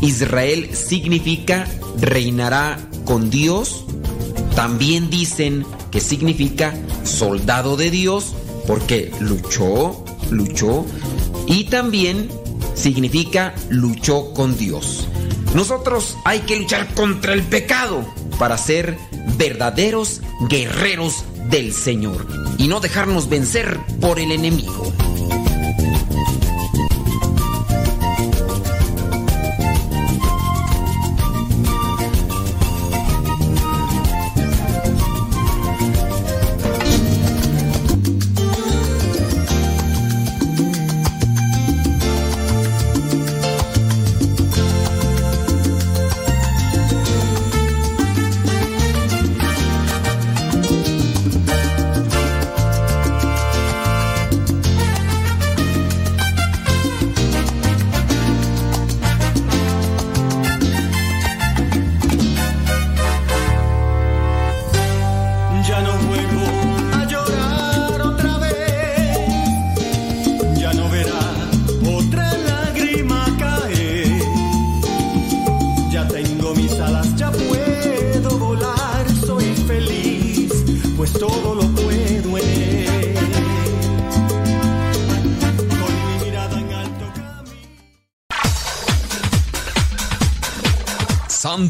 Israel 0.00 0.70
significa 0.74 1.66
reinará 2.00 2.78
con 3.04 3.30
Dios. 3.30 3.84
También 4.54 5.10
dicen 5.10 5.66
que 5.90 6.00
significa 6.00 6.72
soldado 7.02 7.76
de 7.76 7.90
Dios 7.90 8.34
porque 8.68 9.10
luchó, 9.18 10.04
luchó 10.30 10.86
y 11.46 11.64
también 11.64 12.28
significa 12.74 13.54
luchó 13.68 14.32
con 14.32 14.56
Dios. 14.56 15.06
Nosotros 15.54 16.16
hay 16.24 16.40
que 16.40 16.56
luchar 16.56 16.94
contra 16.94 17.34
el 17.34 17.42
pecado 17.42 18.06
para 18.38 18.56
ser 18.56 18.96
verdaderos 19.36 20.22
guerreros 20.48 21.24
del 21.50 21.72
Señor 21.72 22.26
y 22.58 22.68
no 22.68 22.80
dejarnos 22.80 23.28
vencer 23.28 23.78
por 24.00 24.18
el 24.18 24.32
enemigo. 24.32 24.92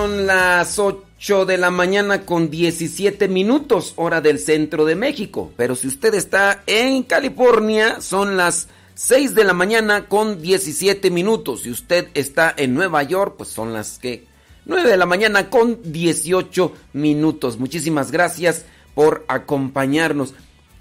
Son 0.00 0.26
las 0.26 0.78
8 0.78 1.44
de 1.44 1.58
la 1.58 1.70
mañana 1.70 2.24
con 2.24 2.48
17 2.48 3.28
minutos, 3.28 3.92
hora 3.96 4.22
del 4.22 4.38
centro 4.38 4.86
de 4.86 4.94
México. 4.94 5.52
Pero 5.58 5.76
si 5.76 5.88
usted 5.88 6.14
está 6.14 6.62
en 6.66 7.02
California, 7.02 8.00
son 8.00 8.38
las 8.38 8.68
6 8.94 9.34
de 9.34 9.44
la 9.44 9.52
mañana 9.52 10.08
con 10.08 10.40
17 10.40 11.10
minutos. 11.10 11.64
Si 11.64 11.70
usted 11.70 12.08
está 12.14 12.54
en 12.56 12.72
Nueva 12.72 13.02
York, 13.02 13.34
pues 13.36 13.50
son 13.50 13.74
las 13.74 13.98
que 13.98 14.24
9 14.64 14.88
de 14.88 14.96
la 14.96 15.04
mañana 15.04 15.50
con 15.50 15.78
18 15.92 16.72
minutos. 16.94 17.58
Muchísimas 17.58 18.10
gracias 18.10 18.64
por 18.94 19.26
acompañarnos. 19.28 20.32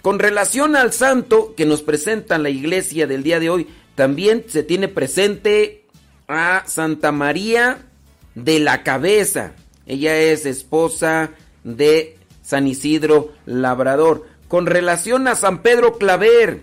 Con 0.01 0.17
relación 0.17 0.77
al 0.77 0.93
santo 0.93 1.55
que 1.57 1.65
nos 1.65 1.81
presenta 1.81 2.37
la 2.37 2.51
iglesia 2.51 3.05
del 3.05 3.23
día 3.23 3.41
de 3.41 3.49
hoy, 3.49 3.67
también 3.95 4.45
se 4.47 4.63
tiene 4.63 4.87
presente 4.87 5.83
a 6.29 6.63
Santa 6.67 7.11
María 7.11 7.88
de 8.35 8.59
la 8.59 8.83
cabeza. 8.83 9.53
Ella 9.85 10.17
es 10.17 10.45
esposa 10.45 11.31
de 11.63 12.17
San 12.41 12.67
Isidro 12.67 13.33
Labrador. 13.45 14.25
Con 14.47 14.65
relación 14.65 15.27
a 15.27 15.35
San 15.35 15.61
Pedro 15.61 15.97
Claver, 15.97 16.61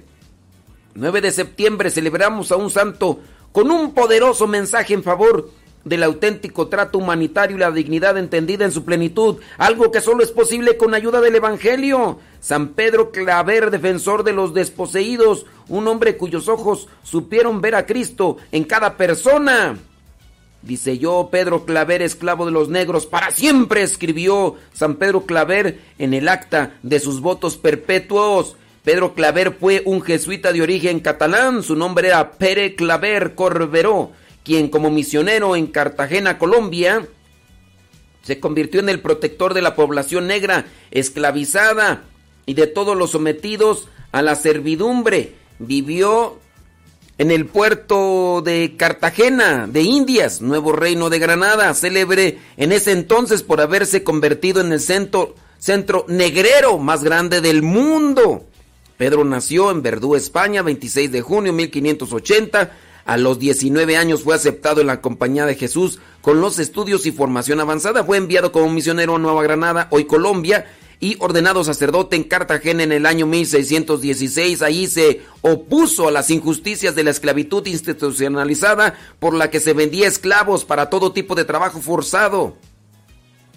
9 0.95 1.21
de 1.21 1.31
septiembre 1.31 1.91
celebramos 1.91 2.51
a 2.51 2.57
un 2.57 2.71
santo 2.71 3.21
con 3.53 3.71
un 3.71 3.95
poderoso 3.95 4.47
mensaje 4.47 4.95
en 4.95 5.03
favor 5.03 5.51
del 5.87 6.03
auténtico 6.03 6.67
trato 6.67 6.99
humanitario 6.99 7.57
y 7.57 7.61
la 7.61 7.71
dignidad 7.71 8.19
entendida 8.19 8.65
en 8.65 8.73
su 8.73 8.85
plenitud, 8.85 9.37
algo 9.57 9.93
que 9.93 10.01
solo 10.01 10.25
es 10.25 10.33
posible 10.33 10.77
con 10.77 10.95
ayuda 10.95 11.21
del 11.21 11.37
Evangelio. 11.37 12.19
San 12.41 12.71
Pedro 12.71 13.13
Claver, 13.13 13.71
defensor 13.71 14.25
de 14.25 14.33
los 14.33 14.53
desposeídos, 14.53 15.47
un 15.69 15.87
hombre 15.87 16.17
cuyos 16.17 16.49
ojos 16.49 16.89
supieron 17.05 17.61
ver 17.61 17.77
a 17.77 17.87
Cristo 17.87 18.37
en 18.51 18.65
cada 18.65 18.97
persona. 18.97 19.79
Dice 20.63 20.99
yo, 20.99 21.29
Pedro 21.31 21.65
Claver, 21.65 22.03
esclavo 22.03 22.45
de 22.45 22.53
los 22.53 22.69
negros, 22.69 23.07
para 23.07 23.31
siempre 23.31 23.83
escribió 23.83 24.57
San 24.73 24.97
Pedro 24.97 25.25
Claver 25.25 25.81
en 25.99 26.13
el 26.13 26.29
acta 26.29 26.75
de 26.83 26.99
sus 26.99 27.21
votos 27.21 27.57
perpetuos. 27.57 28.57
Pedro 28.83 29.15
Claver 29.15 29.57
fue 29.59 29.83
un 29.85 30.03
jesuita 30.03 30.53
de 30.53 30.63
origen 30.63 31.01
catalán, 31.01 31.63
su 31.63 31.77
nombre 31.77 32.09
era 32.09 32.33
Pere 32.33 32.75
Claver 32.75 33.35
Corberó, 33.35 34.13
quien 34.45 34.69
como 34.69 34.91
misionero 34.91 35.57
en 35.57 35.67
Cartagena, 35.69 36.39
Colombia, 36.39 37.07
se 38.23 38.41
convirtió 38.41 38.81
en 38.81 38.89
el 38.89 39.01
protector 39.01 39.55
de 39.55 39.63
la 39.63 39.77
población 39.77 40.27
negra 40.27 40.67
esclavizada 40.91 42.03
y 42.45 42.55
de 42.55 42.67
todos 42.67 42.97
los 42.97 43.13
sometidos 43.13 43.89
a 44.11 44.21
la 44.21 44.35
servidumbre. 44.35 45.35
Vivió 45.61 46.41
en 47.19 47.31
el 47.31 47.47
puerto 47.47 48.43
de 48.45 48.75
Cartagena, 48.77 49.67
de 49.67 49.83
Indias, 49.83 50.43
nuevo 50.43 50.73
reino 50.73 51.09
de 51.09 51.19
Granada, 51.19 51.73
célebre 51.75 52.39
en 52.57 52.73
ese 52.73 52.93
entonces 52.93 53.43
por 53.43 53.61
haberse 53.61 54.05
convertido 54.05 54.61
en 54.61 54.73
el 54.73 54.81
centro, 54.81 55.35
centro 55.59 56.05
negrero 56.09 56.79
más 56.79 57.03
grande 57.03 57.41
del 57.41 57.63
mundo. 57.63 58.45
Pedro 58.99 59.25
nació 59.25 59.71
en 59.71 59.83
Verdú, 59.83 60.15
España, 60.15 60.63
26 60.63 61.11
de 61.11 61.23
junio 61.23 61.53
de 61.53 61.57
1580. 61.59 62.73
A 63.07 63.17
los 63.17 63.39
19 63.39 63.97
años 63.97 64.23
fue 64.23 64.35
aceptado 64.35 64.81
en 64.81 64.89
la 64.89 65.01
Compañía 65.01 65.47
de 65.47 65.55
Jesús 65.55 66.01
con 66.23 66.41
los 66.41 66.59
estudios 66.59 67.07
y 67.07 67.13
formación 67.13 67.61
avanzada. 67.61 68.05
Fue 68.05 68.17
enviado 68.17 68.53
como 68.53 68.69
misionero 68.69 69.17
a 69.17 69.19
Nueva 69.19 69.43
Granada, 69.43 69.87
hoy 69.91 70.07
Colombia, 70.07 70.67
y 71.01 71.17
ordenado 71.21 71.63
sacerdote 71.65 72.17
en 72.17 72.25
Cartagena 72.25 72.83
en 72.83 72.93
el 72.93 73.07
año 73.07 73.27
1616. 73.27 74.63
Allí 74.63 74.87
se 74.87 75.23
opuso 75.43 76.09
a 76.09 76.11
las 76.11 76.31
injusticias 76.31 76.95
de 76.95 77.05
la 77.05 77.11
esclavitud 77.11 77.67
institucionalizada 77.67 78.95
por 79.19 79.35
la 79.35 79.51
que 79.51 79.61
se 79.61 79.73
vendía 79.73 80.09
esclavos 80.09 80.65
para 80.65 80.91
todo 80.91 81.13
tipo 81.13 81.35
de 81.35 81.45
trabajo 81.45 81.81
forzado. 81.81 82.57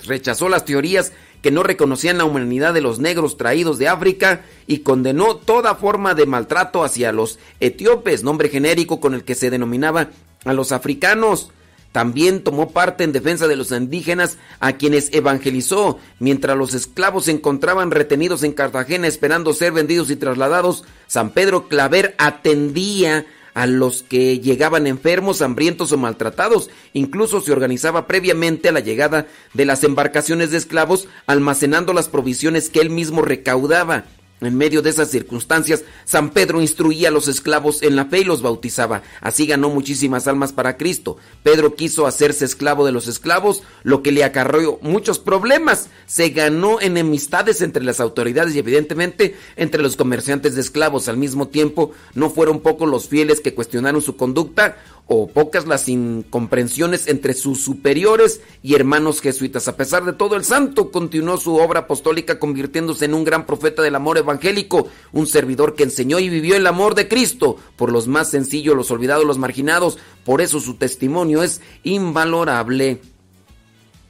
Rechazó 0.06 0.50
las 0.50 0.66
teorías 0.66 1.12
que 1.42 1.52
no 1.52 1.64
reconocían 1.64 2.18
la 2.18 2.26
humanidad 2.26 2.74
de 2.74 2.82
los 2.82 3.00
negros 3.00 3.38
traídos 3.38 3.78
de 3.78 3.88
África 3.88 4.42
y 4.68 4.80
condenó 4.80 5.38
toda 5.38 5.76
forma 5.76 6.14
de 6.14 6.26
maltrato 6.26 6.84
hacia 6.84 7.12
los 7.12 7.40
etíopes, 7.60 8.24
nombre 8.24 8.50
genérico 8.50 9.00
con 9.00 9.14
el 9.14 9.24
que 9.24 9.36
se 9.36 9.50
denominaba 9.50 10.10
a 10.44 10.54
los 10.54 10.72
africanos. 10.72 11.52
También 11.92 12.44
tomó 12.44 12.70
parte 12.70 13.04
en 13.04 13.12
defensa 13.12 13.48
de 13.48 13.56
los 13.56 13.72
indígenas 13.72 14.38
a 14.60 14.74
quienes 14.74 15.12
evangelizó, 15.12 15.98
mientras 16.20 16.56
los 16.56 16.74
esclavos 16.74 17.26
se 17.26 17.32
encontraban 17.32 17.92
retenidos 17.92 18.44
en 18.44 18.54
Cartagena 18.54 19.08
esperando 19.08 19.54
ser 19.54 19.72
vendidos 19.72 20.12
y 20.12 20.16
trasladados. 20.16 20.84
San 21.08 21.32
Pedro 21.32 21.68
Claver 21.68 22.16
atendía 22.20 23.26
a 23.56 23.66
los 23.66 24.04
que 24.04 24.40
llegaban 24.40 24.88
enfermos, 24.88 25.42
hambrientos 25.42 25.92
o 25.92 25.98
maltratados. 25.98 26.70
Incluso 26.94 27.42
se 27.42 27.52
organizaba 27.52 28.08
previamente 28.08 28.70
a 28.70 28.72
la 28.72 28.80
llegada 28.80 29.28
de 29.54 29.66
las 29.66 29.84
embarcaciones 29.84 30.52
de 30.52 30.58
esclavos, 30.58 31.08
almacenando 31.26 31.94
las 31.94 32.08
provisiones 32.08 32.70
que 32.70 32.80
él 32.80 32.90
mismo 32.90 33.24
recaudaba. 33.24 34.06
En 34.42 34.56
medio 34.56 34.82
de 34.82 34.90
esas 34.90 35.10
circunstancias, 35.10 35.84
San 36.06 36.30
Pedro 36.30 36.62
instruía 36.62 37.10
a 37.10 37.12
los 37.12 37.28
esclavos 37.28 37.84
en 37.84 37.98
la 37.98 38.06
fe 38.06 38.20
y 38.20 38.24
los 38.24 38.42
bautizaba. 38.42 39.04
Así 39.20 39.46
ganó 39.46 39.70
muchísimas 39.70 40.28
almas 40.28 40.54
para 40.54 40.78
Cristo. 40.78 41.18
Pedro 41.44 41.76
quiso 41.76 42.08
hacerse 42.08 42.46
esclavo 42.46 42.86
de 42.86 42.94
los 42.94 43.08
esclavos, 43.08 43.64
lo 43.84 44.02
que 44.02 44.14
le 44.14 44.24
acarreó 44.24 44.80
muchos 44.82 45.20
problemas. 45.20 45.90
Se 46.06 46.30
ganó 46.30 46.80
enemistades 46.80 47.62
entre 47.62 47.84
las 47.84 48.00
autoridades 48.00 48.56
y 48.56 48.60
evidentemente 48.60 49.36
entre 49.58 49.82
los 49.82 49.98
comerciantes 49.98 50.56
de 50.56 50.62
esclavos. 50.62 51.10
Al 51.10 51.18
mismo 51.18 51.50
tiempo, 51.50 51.92
no 52.14 52.30
fueron 52.30 52.62
pocos 52.62 52.90
los 52.90 53.10
fieles 53.10 53.42
que 53.42 53.54
cuestionaron 53.54 54.02
su 54.02 54.16
conducta 54.16 54.78
o 55.12 55.28
pocas 55.28 55.66
las 55.66 55.90
incomprensiones 55.90 57.08
entre 57.08 57.34
sus 57.34 57.64
superiores 57.64 58.42
y 58.62 58.76
hermanos 58.76 59.22
jesuitas. 59.22 59.68
A 59.68 59.76
pesar 59.76 60.06
de 60.06 60.14
todo, 60.14 60.36
el 60.36 60.46
santo 60.46 60.92
continuó 60.92 61.38
su 61.38 61.56
obra 61.56 61.82
apostólica 61.82 62.38
convirtiéndose 62.38 63.06
en 63.06 63.16
un 63.16 63.24
gran 63.24 63.48
profeta 63.48 63.82
del 63.82 63.96
amor 63.96 64.20
evangélico, 64.20 64.88
un 65.12 65.26
servidor 65.26 65.74
que 65.74 65.82
enseñó 65.82 66.20
y 66.20 66.30
vivió 66.30 66.56
el 66.56 66.68
amor 66.68 66.94
de 66.94 67.08
Cristo 67.08 67.58
por 67.76 67.92
los 67.92 68.08
más 68.08 68.30
sencillos, 68.30 68.76
los 68.76 68.92
olvidados, 68.92 69.26
los 69.26 69.40
marginados. 69.40 69.98
Por 70.24 70.42
eso 70.42 70.60
su 70.60 70.76
testimonio 70.76 71.42
es 71.42 71.60
invalorable. 71.84 73.02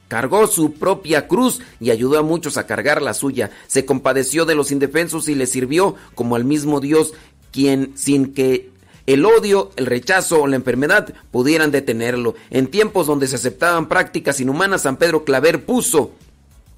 Cargó 0.06 0.48
su 0.48 0.74
propia 0.74 1.26
cruz 1.28 1.60
y 1.80 1.92
ayudó 1.92 2.18
a 2.18 2.22
muchos 2.22 2.58
a 2.58 2.66
cargar 2.66 3.00
la 3.00 3.14
suya. 3.14 3.50
Se 3.68 3.86
compadeció 3.86 4.44
de 4.44 4.54
los 4.54 4.70
indefensos 4.70 5.30
y 5.30 5.34
le 5.34 5.46
sirvió 5.46 5.94
como 6.14 6.36
al 6.36 6.44
mismo 6.44 6.80
Dios, 6.80 7.14
quien 7.52 7.96
sin 7.96 8.34
que 8.34 8.68
el 9.12 9.24
odio, 9.24 9.72
el 9.76 9.86
rechazo 9.86 10.42
o 10.42 10.46
la 10.46 10.56
enfermedad 10.56 11.12
pudieran 11.30 11.70
detenerlo. 11.70 12.34
En 12.50 12.68
tiempos 12.68 13.06
donde 13.06 13.26
se 13.26 13.36
aceptaban 13.36 13.88
prácticas 13.88 14.40
inhumanas, 14.40 14.82
San 14.82 14.96
Pedro 14.96 15.24
Claver 15.24 15.64
puso 15.64 16.12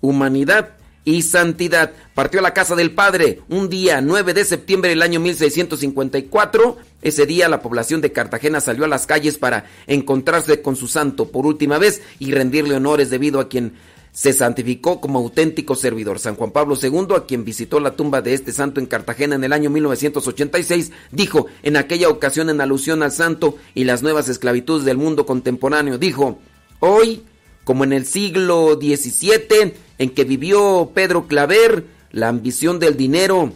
humanidad 0.01 0.71
y 1.05 1.23
santidad. 1.23 1.93
Partió 2.15 2.41
a 2.41 2.43
la 2.43 2.55
casa 2.55 2.77
del 2.77 2.93
Padre 2.93 3.41
un 3.49 3.69
día 3.69 4.01
9 4.01 4.35
de 4.35 4.45
septiembre 4.45 4.91
del 4.91 5.03
año 5.03 5.21
1654. 5.21 6.77
Ese 7.03 7.27
día 7.27 7.49
la 7.49 7.61
población 7.61 8.01
de 8.01 8.13
Cartagena 8.13 8.61
salió 8.61 8.85
a 8.85 8.89
las 8.89 9.07
calles 9.07 9.39
para 9.39 9.65
encontrarse 9.87 10.63
con 10.63 10.77
su 10.77 10.89
santo 10.89 11.29
por 11.29 11.47
última 11.47 11.79
vez 11.79 12.03
y 12.19 12.33
rendirle 12.33 12.77
honores 12.77 13.11
debido 13.11 13.41
a 13.41 13.49
quien 13.49 13.75
se 14.13 14.35
santificó 14.35 15.01
como 15.01 15.19
auténtico 15.19 15.75
servidor. 15.75 16.19
San 16.19 16.37
Juan 16.37 16.51
Pablo 16.51 16.77
II, 16.81 17.17
a 17.17 17.25
quien 17.25 17.45
visitó 17.45 17.81
la 17.81 17.97
tumba 17.97 18.21
de 18.21 18.35
este 18.35 18.53
santo 18.53 18.79
en 18.79 18.87
Cartagena 18.87 19.35
en 19.35 19.45
el 19.45 19.53
año 19.53 19.71
1986, 19.71 20.93
dijo 21.11 21.47
en 21.63 21.77
aquella 21.77 22.11
ocasión 22.11 22.51
en 22.51 22.61
alusión 22.61 23.03
al 23.03 23.13
santo 23.13 23.57
y 23.75 23.85
las 23.85 24.03
nuevas 24.03 24.29
esclavitudes 24.29 24.85
del 24.85 24.99
mundo 24.99 25.25
contemporáneo, 25.25 25.97
dijo, 25.97 26.39
hoy, 26.81 27.23
como 27.65 27.85
en 27.85 27.95
el 27.95 28.05
siglo 28.05 28.79
XVII, 28.79 29.75
en 29.99 30.11
que 30.11 30.25
vivió 30.25 30.91
Pedro 30.95 31.27
Claver, 31.27 31.87
la 32.11 32.29
ambición 32.29 32.79
del 32.79 32.99
dinero 32.99 33.53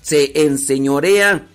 se 0.00 0.44
enseñorea 0.44 1.48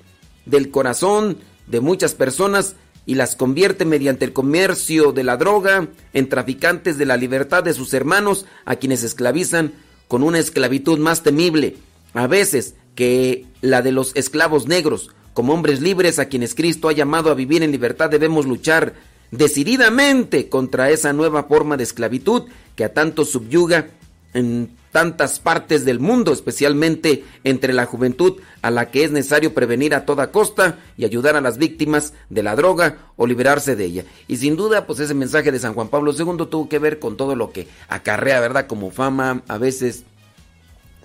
del 0.46 0.70
corazón 0.70 1.38
de 1.68 1.80
muchas 1.80 2.14
personas 2.16 2.76
y 3.06 3.16
las 3.16 3.36
convierte 3.36 3.86
mediante 3.86 4.26
el 4.26 4.34
comercio 4.34 5.12
de 5.12 5.24
la 5.24 5.38
droga 5.38 5.88
en 6.14 6.30
traficantes 6.30 6.98
de 6.98 7.06
la 7.06 7.18
libertad 7.18 7.64
de 7.64 7.74
sus 7.74 7.94
hermanos 7.94 8.46
a 8.66 8.76
quienes 8.76 9.04
esclavizan 9.04 9.74
con 10.08 10.24
una 10.24 10.40
esclavitud 10.40 11.00
más 11.00 11.24
temible, 11.24 11.78
a 12.14 12.28
veces 12.28 12.76
que 12.96 13.46
la 13.62 13.82
de 13.82 13.92
los 13.92 14.16
esclavos 14.16 14.68
negros. 14.68 15.10
Como 15.34 15.54
hombres 15.54 15.82
libres 15.82 16.20
a 16.20 16.26
quienes 16.26 16.54
Cristo 16.54 16.90
ha 16.90 16.94
llamado 16.94 17.32
a 17.32 17.36
vivir 17.36 17.64
en 17.64 17.72
libertad 17.72 18.10
debemos 18.10 18.46
luchar 18.46 18.94
decididamente 19.32 20.50
contra 20.50 20.92
esa 20.92 21.14
nueva 21.14 21.44
forma 21.46 21.78
de 21.78 21.84
esclavitud 21.84 22.44
que 22.76 22.84
a 22.84 22.94
tanto 22.94 23.24
subyuga 23.24 23.88
en 24.34 24.70
tantas 24.92 25.40
partes 25.40 25.86
del 25.86 26.00
mundo, 26.00 26.34
especialmente 26.34 27.24
entre 27.44 27.74
la 27.74 27.86
juventud 27.86 28.42
a 28.62 28.72
la 28.72 28.92
que 28.92 29.04
es 29.04 29.12
necesario 29.12 29.54
prevenir 29.54 29.96
a 29.96 30.06
toda 30.06 30.32
costa 30.32 30.80
y 30.98 31.06
ayudar 31.06 31.36
a 31.36 31.42
las 31.42 31.58
víctimas 31.58 32.14
de 32.30 32.44
la 32.44 32.56
droga 32.56 32.98
o 33.16 33.26
liberarse 33.26 33.76
de 33.76 33.86
ella. 33.86 34.06
Y 34.28 34.38
sin 34.38 34.56
duda, 34.56 34.86
pues 34.86 35.00
ese 35.00 35.14
mensaje 35.14 35.52
de 35.52 35.60
San 35.60 35.74
Juan 35.74 35.88
Pablo 35.88 36.12
II 36.12 36.46
tuvo 36.50 36.70
que 36.70 36.80
ver 36.80 37.00
con 37.00 37.18
todo 37.18 37.36
lo 37.36 37.52
que 37.52 37.68
acarrea, 37.88 38.40
¿verdad? 38.40 38.68
Como 38.68 38.92
fama, 38.92 39.44
a 39.48 39.58
veces 39.58 40.04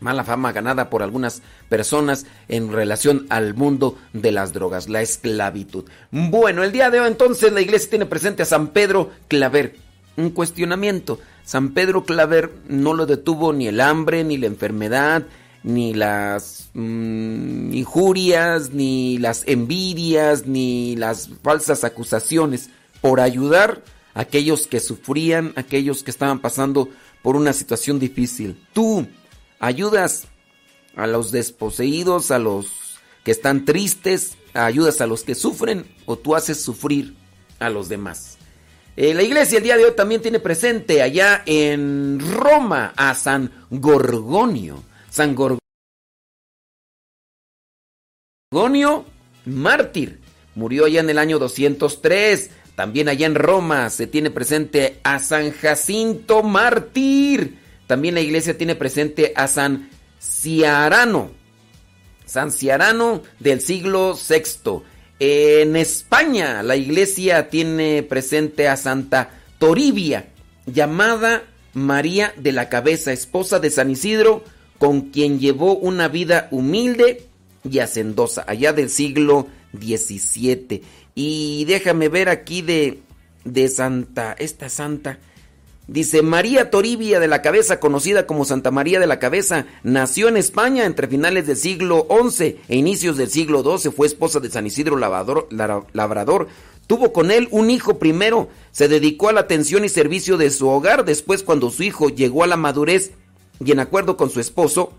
mala 0.01 0.25
fama 0.25 0.53
ganada 0.53 0.91
por 0.91 1.03
algunas 1.03 1.43
personas 1.69 2.27
en 2.49 2.73
relación 2.73 3.27
al 3.31 3.55
mundo 3.55 3.97
de 4.13 4.33
las 4.33 4.53
drogas, 4.53 4.89
la 4.89 5.03
esclavitud. 5.03 5.85
Bueno, 6.11 6.65
el 6.65 6.73
día 6.73 6.91
de 6.91 7.01
hoy 7.01 7.09
entonces 7.09 7.53
la 7.53 7.61
iglesia 7.61 7.91
tiene 7.91 8.07
presente 8.07 8.43
a 8.43 8.47
San 8.47 8.69
Pedro 8.69 9.11
Claver. 9.29 9.77
Un 10.17 10.31
cuestionamiento. 10.31 11.19
San 11.47 11.75
Pedro 11.75 12.05
Claver 12.05 12.53
no 12.67 12.93
lo 12.93 13.07
detuvo 13.07 13.53
ni 13.53 13.69
el 13.69 13.81
hambre, 13.81 14.25
ni 14.25 14.37
la 14.37 14.49
enfermedad, 14.49 15.29
ni 15.63 15.95
las 15.95 16.71
mm, 16.75 17.73
injurias, 17.73 18.73
ni 18.73 19.19
las 19.19 19.45
envidias, 19.47 20.49
ni 20.49 20.97
las 20.97 21.31
falsas 21.45 21.85
acusaciones, 21.85 22.71
por 23.01 23.21
ayudar 23.21 23.85
a 24.15 24.23
aquellos 24.23 24.67
que 24.67 24.81
sufrían, 24.81 25.53
aquellos 25.55 26.03
que 26.03 26.11
estaban 26.11 26.41
pasando 26.41 26.89
por 27.23 27.37
una 27.37 27.53
situación 27.53 28.01
difícil. 28.01 28.61
Tú 28.73 29.07
ayudas 29.61 30.25
a 30.97 31.07
los 31.07 31.31
desposeídos, 31.31 32.33
a 32.33 32.41
los 32.41 32.99
que 33.23 33.31
están 33.31 33.65
tristes, 33.65 34.37
ayudas 34.53 35.01
a 35.01 35.07
los 35.07 35.23
que 35.23 35.37
sufren 35.37 35.87
o 36.07 36.19
tú 36.19 36.35
haces 36.35 36.61
sufrir 36.61 37.15
a 37.61 37.71
los 37.71 37.89
demás. 37.89 38.37
Eh, 38.99 39.13
la 39.13 39.23
iglesia 39.23 39.59
el 39.59 39.65
día 39.65 39.77
de 39.77 39.85
hoy 39.85 39.95
también 39.95 40.23
tiene 40.23 40.41
presente 40.41 41.03
allá 41.03 41.43
en 41.45 42.19
Roma 42.19 42.95
a 42.97 43.15
San 43.15 43.53
Gorgonio. 43.69 44.83
San 45.11 45.35
Gorgonio, 48.51 49.05
mártir, 49.45 50.19
murió 50.55 50.87
allá 50.87 51.01
en 51.01 51.11
el 51.11 51.19
año 51.19 51.39
203. 51.39 52.51
También 52.75 53.11
allá 53.11 53.27
en 53.27 53.35
Roma 53.35 53.91
se 53.91 54.07
tiene 54.07 54.31
presente 54.31 54.99
a 55.03 55.19
San 55.19 55.53
Jacinto, 55.53 56.43
mártir. 56.43 57.59
También 57.87 58.15
la 58.15 58.23
iglesia 58.23 58.57
tiene 58.57 58.77
presente 58.77 59.35
a 59.37 59.47
San 59.47 59.91
Ciarano. 60.19 61.33
San 62.25 62.51
Ciarano 62.51 63.23
del 63.41 63.61
siglo 63.61 64.15
VI. 64.15 64.83
En 65.19 65.77
España 65.77 66.63
la 66.63 66.77
iglesia 66.77 67.49
tiene 67.49 68.03
presente 68.03 68.69
a 68.69 68.77
Santa 68.77 69.31
Toribia, 69.59 70.29
llamada 70.67 71.45
María 71.73 72.35
de 72.37 72.53
la 72.53 72.69
Cabeza, 72.69 73.13
esposa 73.13 73.59
de 73.59 73.71
San 73.71 73.91
Isidro, 73.91 74.45
con 74.79 75.11
quien 75.11 75.39
llevó 75.39 75.77
una 75.77 76.09
vida 76.09 76.49
humilde 76.51 77.27
y 77.65 77.79
hacendosa, 77.79 78.45
allá 78.47 78.73
del 78.75 78.91
siglo 78.91 79.47
XVII. 79.79 80.83
Y 81.15 81.65
déjame 81.65 82.09
ver 82.09 82.29
aquí 82.29 82.61
de, 82.61 83.01
de 83.45 83.69
Santa, 83.69 84.37
esta 84.39 84.69
santa, 84.69 85.19
Dice 85.89 86.23
María 86.23 86.71
Toribia 86.71 87.21
de 87.21 87.29
la 87.29 87.43
Cabeza, 87.43 87.79
conocida 87.79 88.27
como 88.27 88.45
Santa 88.45 88.73
María 88.73 88.99
de 88.99 89.07
la 89.07 89.21
Cabeza, 89.21 89.67
nació 89.85 90.27
en 90.27 90.37
España 90.37 90.85
entre 90.85 91.07
finales 91.07 91.47
del 91.47 91.57
siglo 91.57 92.09
XI 92.11 92.57
e 92.67 92.77
inicios 92.77 93.17
del 93.17 93.31
siglo 93.31 93.63
XII. 93.63 93.93
Fue 93.93 94.09
esposa 94.09 94.41
de 94.41 94.51
San 94.51 94.67
Isidro 94.67 94.97
Labrador. 94.97 96.49
Tuvo 96.89 97.13
con 97.13 97.31
él 97.31 97.47
un 97.53 97.71
hijo 97.71 98.01
primero. 98.01 98.49
Se 98.73 98.89
dedicó 98.89 99.29
a 99.29 99.33
la 99.33 99.43
atención 99.43 99.85
y 99.85 99.89
servicio 99.89 100.37
de 100.37 100.51
su 100.51 100.69
hogar. 100.69 101.05
Después, 101.05 101.45
cuando 101.45 101.71
su 101.71 101.85
hijo 101.85 102.09
llegó 102.09 102.43
a 102.43 102.49
la 102.49 102.57
madurez 102.57 103.13
y 103.65 103.71
en 103.71 103.79
acuerdo 103.79 104.17
con 104.17 104.29
su 104.29 104.41
esposo, 104.41 104.93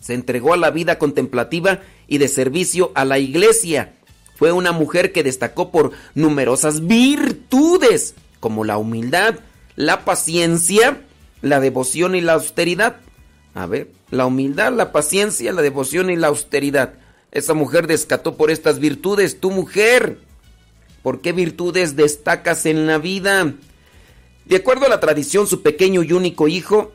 se 0.00 0.12
entregó 0.12 0.52
a 0.52 0.58
la 0.58 0.70
vida 0.70 0.98
contemplativa 0.98 1.80
y 2.08 2.18
de 2.18 2.28
servicio 2.28 2.92
a 2.94 3.06
la 3.06 3.18
iglesia. 3.18 3.94
Fue 4.36 4.52
una 4.52 4.72
mujer 4.72 5.12
que 5.12 5.22
destacó 5.22 5.70
por 5.70 5.92
numerosas 6.14 6.86
virtudes, 6.86 8.14
como 8.38 8.64
la 8.64 8.76
humildad, 8.76 9.36
la 9.76 10.04
paciencia, 10.04 11.02
la 11.42 11.60
devoción 11.60 12.14
y 12.14 12.20
la 12.20 12.34
austeridad. 12.34 12.96
A 13.54 13.66
ver, 13.66 13.90
la 14.10 14.26
humildad, 14.26 14.72
la 14.72 14.92
paciencia, 14.92 15.52
la 15.52 15.62
devoción 15.62 16.10
y 16.10 16.16
la 16.16 16.28
austeridad. 16.28 16.94
Esa 17.30 17.54
mujer 17.54 17.86
descató 17.86 18.36
por 18.36 18.50
estas 18.50 18.78
virtudes. 18.78 19.40
Tu 19.40 19.50
mujer, 19.50 20.18
¿por 21.02 21.20
qué 21.20 21.32
virtudes 21.32 21.96
destacas 21.96 22.66
en 22.66 22.86
la 22.86 22.98
vida? 22.98 23.54
De 24.44 24.56
acuerdo 24.56 24.86
a 24.86 24.90
la 24.90 25.00
tradición, 25.00 25.46
su 25.46 25.62
pequeño 25.62 26.02
y 26.02 26.12
único 26.12 26.48
hijo 26.48 26.92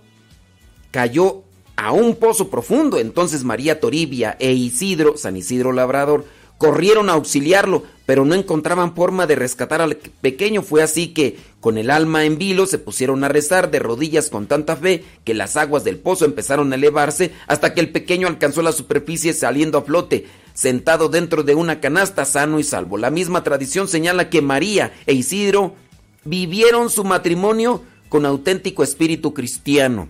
cayó 0.92 1.44
a 1.76 1.92
un 1.92 2.15
pozo 2.15 2.50
profundo. 2.50 3.00
Entonces 3.00 3.44
María 3.44 3.80
Toribia 3.80 4.36
e 4.39 4.54
Isidro, 4.54 5.18
San 5.18 5.36
Isidro 5.38 5.72
Labrador, 5.72 6.26
corrieron 6.58 7.10
a 7.10 7.13
auxiliarlo, 7.13 7.84
pero 8.06 8.26
no 8.26 8.36
encontraban 8.36 8.94
forma 8.94 9.26
de 9.26 9.36
rescatar 9.36 9.82
al 9.82 9.96
pequeño. 9.96 10.62
Fue 10.62 10.84
así 10.84 11.13
que, 11.13 11.38
con 11.60 11.78
el 11.78 11.89
alma 11.89 12.24
en 12.24 12.38
vilo, 12.38 12.65
se 12.65 12.78
pusieron 12.78 13.24
a 13.24 13.28
rezar 13.28 13.69
de 13.69 13.80
rodillas 13.80 14.30
con 14.30 14.48
tanta 14.48 14.78
fe 14.78 15.04
que 15.26 15.34
las 15.34 15.58
aguas 15.58 15.84
del 15.84 15.98
pozo 15.98 16.26
empezaron 16.26 16.72
a 16.72 16.76
elevarse 16.76 17.34
hasta 17.48 17.74
que 17.74 17.82
el 17.82 17.91
pequeño 17.91 18.28
alcanzó 18.28 18.62
la 18.62 18.72
superficie 18.72 19.34
saliendo 19.34 19.78
a 19.78 19.82
flote, 19.82 20.26
sentado 20.54 21.10
dentro 21.10 21.43
de 21.43 21.56
una 21.56 21.82
canasta 21.82 22.24
sano 22.24 22.60
y 22.60 22.63
salvo. 22.63 22.98
La 22.98 23.12
misma 23.12 23.43
tradición 23.43 23.88
señala 23.88 24.30
que 24.30 24.41
María 24.41 24.93
e 25.06 25.13
Isidro 25.13 25.76
vivieron 26.24 26.89
su 26.89 27.04
matrimonio 27.04 27.84
con 28.08 28.26
auténtico 28.26 28.84
espíritu 28.84 29.34
cristiano. 29.34 30.10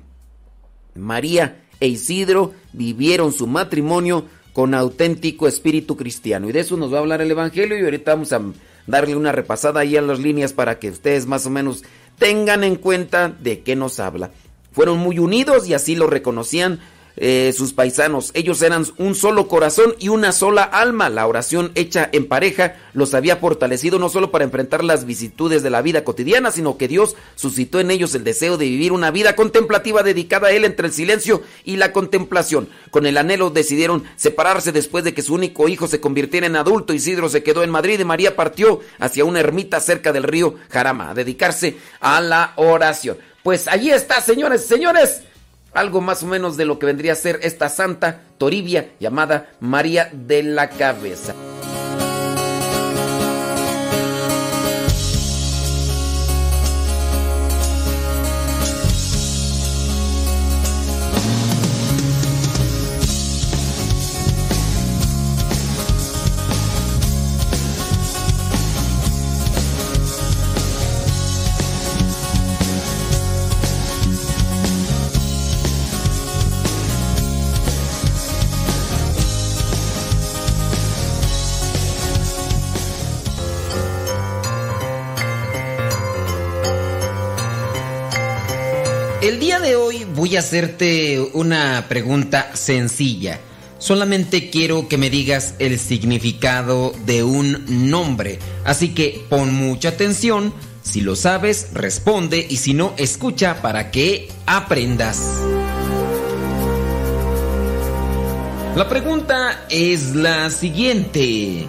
María 0.93 1.63
e 1.79 1.87
Isidro 1.87 2.53
vivieron 2.73 3.33
su 3.33 3.47
matrimonio 3.47 4.25
con 4.53 4.73
auténtico 4.73 5.47
espíritu 5.47 5.97
cristiano. 5.97 6.49
Y 6.49 6.51
de 6.51 6.59
eso 6.59 6.77
nos 6.77 6.93
va 6.93 6.97
a 6.97 7.01
hablar 7.01 7.21
el 7.21 7.31
Evangelio 7.31 7.79
y 7.79 7.83
ahorita 7.83 8.13
vamos 8.13 8.33
a 8.33 8.41
darle 8.89 9.15
una 9.15 9.31
repasada 9.31 9.81
ahí 9.81 9.95
a 9.95 10.01
las 10.01 10.19
líneas 10.19 10.53
para 10.53 10.79
que 10.79 10.89
ustedes 10.89 11.25
más 11.25 11.45
o 11.45 11.49
menos 11.49 11.83
tengan 12.17 12.63
en 12.63 12.75
cuenta 12.75 13.29
de 13.29 13.61
qué 13.61 13.75
nos 13.75 13.99
habla. 13.99 14.31
Fueron 14.71 14.97
muy 14.97 15.19
unidos 15.19 15.67
y 15.67 15.73
así 15.73 15.95
lo 15.95 16.07
reconocían 16.07 16.79
eh, 17.21 17.53
sus 17.55 17.73
paisanos. 17.73 18.31
Ellos 18.33 18.61
eran 18.61 18.85
un 18.97 19.13
solo 19.13 19.49
corazón 19.49 19.93
y 19.99 20.07
una 20.07 20.31
sola 20.31 20.63
alma. 20.63 21.09
La 21.09 21.27
oración 21.27 21.71
hecha 21.75 22.09
en 22.13 22.27
pareja 22.27 22.77
los 22.93 23.13
había 23.13 23.35
fortalecido 23.35 23.99
no 23.99 24.07
solo 24.07 24.31
para 24.31 24.45
enfrentar 24.45 24.85
las 24.85 25.05
vicisitudes 25.05 25.61
de 25.61 25.69
la 25.69 25.81
vida 25.81 26.05
cotidiana, 26.05 26.51
sino 26.51 26.77
que 26.77 26.87
Dios 26.87 27.17
suscitó 27.35 27.81
en 27.81 27.91
ellos 27.91 28.15
el 28.15 28.23
deseo 28.23 28.57
de 28.57 28.65
vivir 28.65 28.93
una 28.93 29.11
vida 29.11 29.35
contemplativa 29.35 30.01
dedicada 30.01 30.47
a 30.47 30.51
Él 30.51 30.63
entre 30.63 30.87
el 30.87 30.93
silencio 30.93 31.43
y 31.65 31.75
la 31.75 31.91
contemplación. 31.91 32.69
Con 32.89 33.05
el 33.05 33.17
anhelo 33.17 33.49
decidieron 33.49 34.05
separarse 34.15 34.71
después 34.71 35.03
de 35.03 35.13
que 35.13 35.21
su 35.21 35.33
único 35.33 35.67
hijo 35.67 35.87
se 35.87 35.99
convirtiera 35.99 36.47
en 36.47 36.55
adulto. 36.55 36.93
Isidro 36.93 37.27
se 37.27 37.43
quedó 37.43 37.63
en 37.63 37.69
Madrid 37.69 37.99
y 37.99 38.05
María 38.05 38.37
partió 38.37 38.79
hacia 38.97 39.25
una 39.25 39.41
ermita 39.41 39.81
cerca 39.81 40.13
del 40.13 40.23
río 40.23 40.55
Jarama 40.69 41.11
a 41.11 41.13
dedicarse 41.13 41.75
a 41.99 42.21
la 42.21 42.53
oración. 42.55 43.17
Pues 43.43 43.67
allí 43.67 43.91
está, 43.91 44.21
señores, 44.21 44.65
señores 44.65 45.23
algo 45.73 46.01
más 46.01 46.23
o 46.23 46.27
menos 46.27 46.57
de 46.57 46.65
lo 46.65 46.79
que 46.79 46.85
vendría 46.85 47.13
a 47.13 47.15
ser 47.15 47.39
esta 47.43 47.69
santa 47.69 48.21
Toribia 48.37 48.91
llamada 48.99 49.51
María 49.59 50.09
de 50.11 50.43
la 50.43 50.69
Cabeza. 50.69 51.33
Voy 90.19 90.35
a 90.35 90.39
hacerte 90.39 91.17
una 91.31 91.85
pregunta 91.87 92.51
sencilla. 92.53 93.39
Solamente 93.77 94.49
quiero 94.49 94.89
que 94.89 94.97
me 94.97 95.09
digas 95.09 95.55
el 95.59 95.79
significado 95.79 96.91
de 97.05 97.23
un 97.23 97.89
nombre. 97.89 98.37
Así 98.65 98.89
que 98.89 99.23
pon 99.29 99.53
mucha 99.53 99.89
atención. 99.89 100.53
Si 100.83 100.99
lo 100.99 101.15
sabes, 101.15 101.69
responde 101.73 102.45
y 102.49 102.57
si 102.57 102.73
no, 102.73 102.93
escucha 102.97 103.61
para 103.61 103.91
que 103.91 104.29
aprendas. 104.45 105.21
La 108.75 108.89
pregunta 108.89 109.65
es 109.69 110.15
la 110.15 110.49
siguiente. 110.49 111.65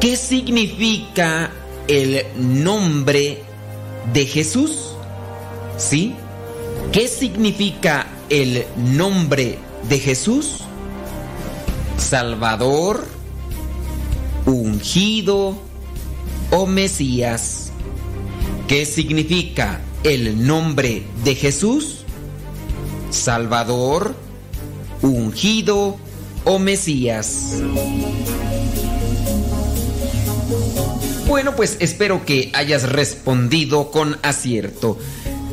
¿Qué 0.00 0.16
significa 0.16 1.50
el 1.86 2.24
nombre 2.34 3.42
de 4.14 4.24
Jesús? 4.24 4.94
¿Sí? 5.76 6.16
¿Qué 6.90 7.08
significa 7.08 8.06
el 8.28 8.66
nombre 8.76 9.58
de 9.88 9.98
Jesús? 9.98 10.58
Salvador, 11.96 13.06
ungido 14.46 15.56
o 16.50 16.66
Mesías. 16.66 17.70
¿Qué 18.68 18.84
significa 18.86 19.80
el 20.02 20.46
nombre 20.46 21.04
de 21.24 21.34
Jesús? 21.34 22.04
Salvador, 23.10 24.14
ungido 25.02 25.96
o 26.44 26.58
Mesías. 26.58 27.60
Bueno, 31.28 31.56
pues 31.56 31.76
espero 31.80 32.24
que 32.26 32.50
hayas 32.52 32.90
respondido 32.90 33.90
con 33.90 34.18
acierto. 34.22 34.98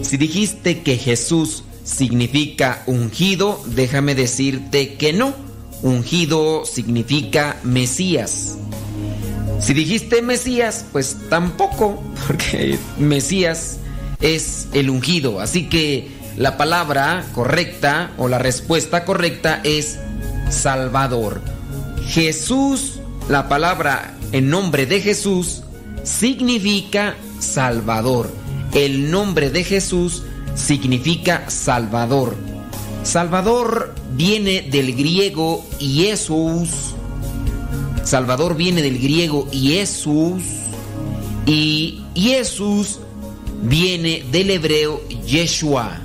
Si 0.01 0.17
dijiste 0.17 0.81
que 0.81 0.97
Jesús 0.97 1.63
significa 1.83 2.83
ungido, 2.85 3.61
déjame 3.67 4.15
decirte 4.15 4.95
que 4.95 5.13
no. 5.13 5.33
Ungido 5.81 6.65
significa 6.65 7.57
Mesías. 7.63 8.57
Si 9.59 9.73
dijiste 9.73 10.21
Mesías, 10.21 10.85
pues 10.91 11.17
tampoco, 11.29 12.01
porque 12.27 12.77
Mesías 12.97 13.77
es 14.21 14.67
el 14.73 14.89
ungido. 14.89 15.39
Así 15.39 15.67
que 15.69 16.09
la 16.37 16.57
palabra 16.57 17.25
correcta 17.33 18.11
o 18.17 18.27
la 18.27 18.37
respuesta 18.37 19.05
correcta 19.05 19.61
es 19.63 19.99
Salvador. 20.49 21.41
Jesús, 22.07 22.99
la 23.29 23.49
palabra 23.49 24.15
en 24.31 24.49
nombre 24.49 24.85
de 24.85 25.01
Jesús, 25.01 25.63
significa 26.03 27.15
Salvador. 27.39 28.38
El 28.73 29.09
nombre 29.09 29.49
de 29.49 29.63
Jesús 29.63 30.23
significa 30.55 31.49
Salvador. 31.49 32.35
Salvador 33.03 33.95
viene 34.15 34.61
del 34.61 34.95
griego 34.95 35.65
Jesús. 35.79 36.69
Salvador 38.03 38.55
viene 38.55 38.81
del 38.81 38.99
griego 38.99 39.47
Jesús. 39.51 40.43
Y 41.45 42.03
Jesús 42.15 42.99
viene 43.63 44.23
del 44.31 44.51
hebreo 44.51 45.01
Yeshua. 45.25 46.01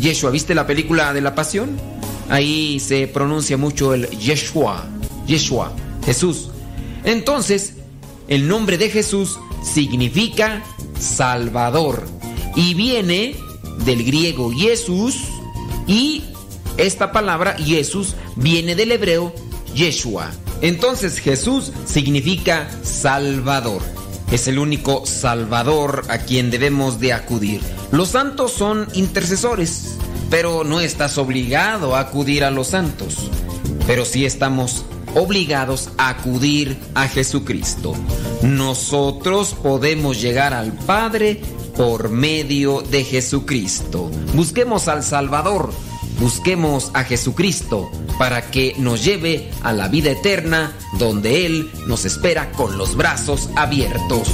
Yeshua, 0.00 0.30
¿viste 0.30 0.54
la 0.54 0.66
película 0.66 1.12
de 1.12 1.20
la 1.20 1.34
pasión? 1.34 1.76
Ahí 2.30 2.80
se 2.80 3.08
pronuncia 3.08 3.58
mucho 3.58 3.92
el 3.92 4.08
Yeshua. 4.08 4.86
Yeshua, 5.26 5.72
Jesús. 6.04 6.48
Entonces, 7.04 7.74
el 8.28 8.48
nombre 8.48 8.78
de 8.78 8.88
Jesús 8.88 9.38
significa 9.62 10.62
Salvador 11.00 12.06
y 12.54 12.74
viene 12.74 13.34
del 13.84 14.04
griego 14.04 14.52
Jesús 14.52 15.16
y 15.86 16.22
esta 16.76 17.12
palabra 17.12 17.56
Jesús 17.58 18.14
viene 18.36 18.74
del 18.74 18.92
hebreo 18.92 19.34
Yeshua. 19.74 20.30
Entonces 20.62 21.18
Jesús 21.18 21.72
significa 21.86 22.68
Salvador. 22.82 23.82
Es 24.30 24.46
el 24.46 24.58
único 24.58 25.06
Salvador 25.06 26.04
a 26.08 26.18
quien 26.18 26.50
debemos 26.50 27.00
de 27.00 27.12
acudir. 27.12 27.60
Los 27.90 28.10
santos 28.10 28.52
son 28.52 28.86
intercesores, 28.94 29.96
pero 30.30 30.62
no 30.62 30.80
estás 30.80 31.18
obligado 31.18 31.96
a 31.96 32.00
acudir 32.00 32.44
a 32.44 32.50
los 32.50 32.68
santos. 32.68 33.30
Pero 33.86 34.04
sí 34.04 34.24
estamos 34.24 34.84
obligados 35.14 35.90
a 35.98 36.10
acudir 36.10 36.78
a 36.94 37.08
Jesucristo. 37.08 37.94
Nosotros 38.42 39.54
podemos 39.54 40.20
llegar 40.20 40.54
al 40.54 40.72
Padre 40.72 41.40
por 41.76 42.10
medio 42.10 42.82
de 42.82 43.04
Jesucristo. 43.04 44.10
Busquemos 44.34 44.88
al 44.88 45.02
Salvador, 45.02 45.72
busquemos 46.18 46.90
a 46.94 47.04
Jesucristo 47.04 47.90
para 48.18 48.50
que 48.50 48.74
nos 48.78 49.04
lleve 49.04 49.50
a 49.62 49.72
la 49.72 49.88
vida 49.88 50.10
eterna 50.10 50.72
donde 50.98 51.46
Él 51.46 51.70
nos 51.86 52.04
espera 52.04 52.52
con 52.52 52.76
los 52.76 52.96
brazos 52.96 53.48
abiertos. 53.56 54.28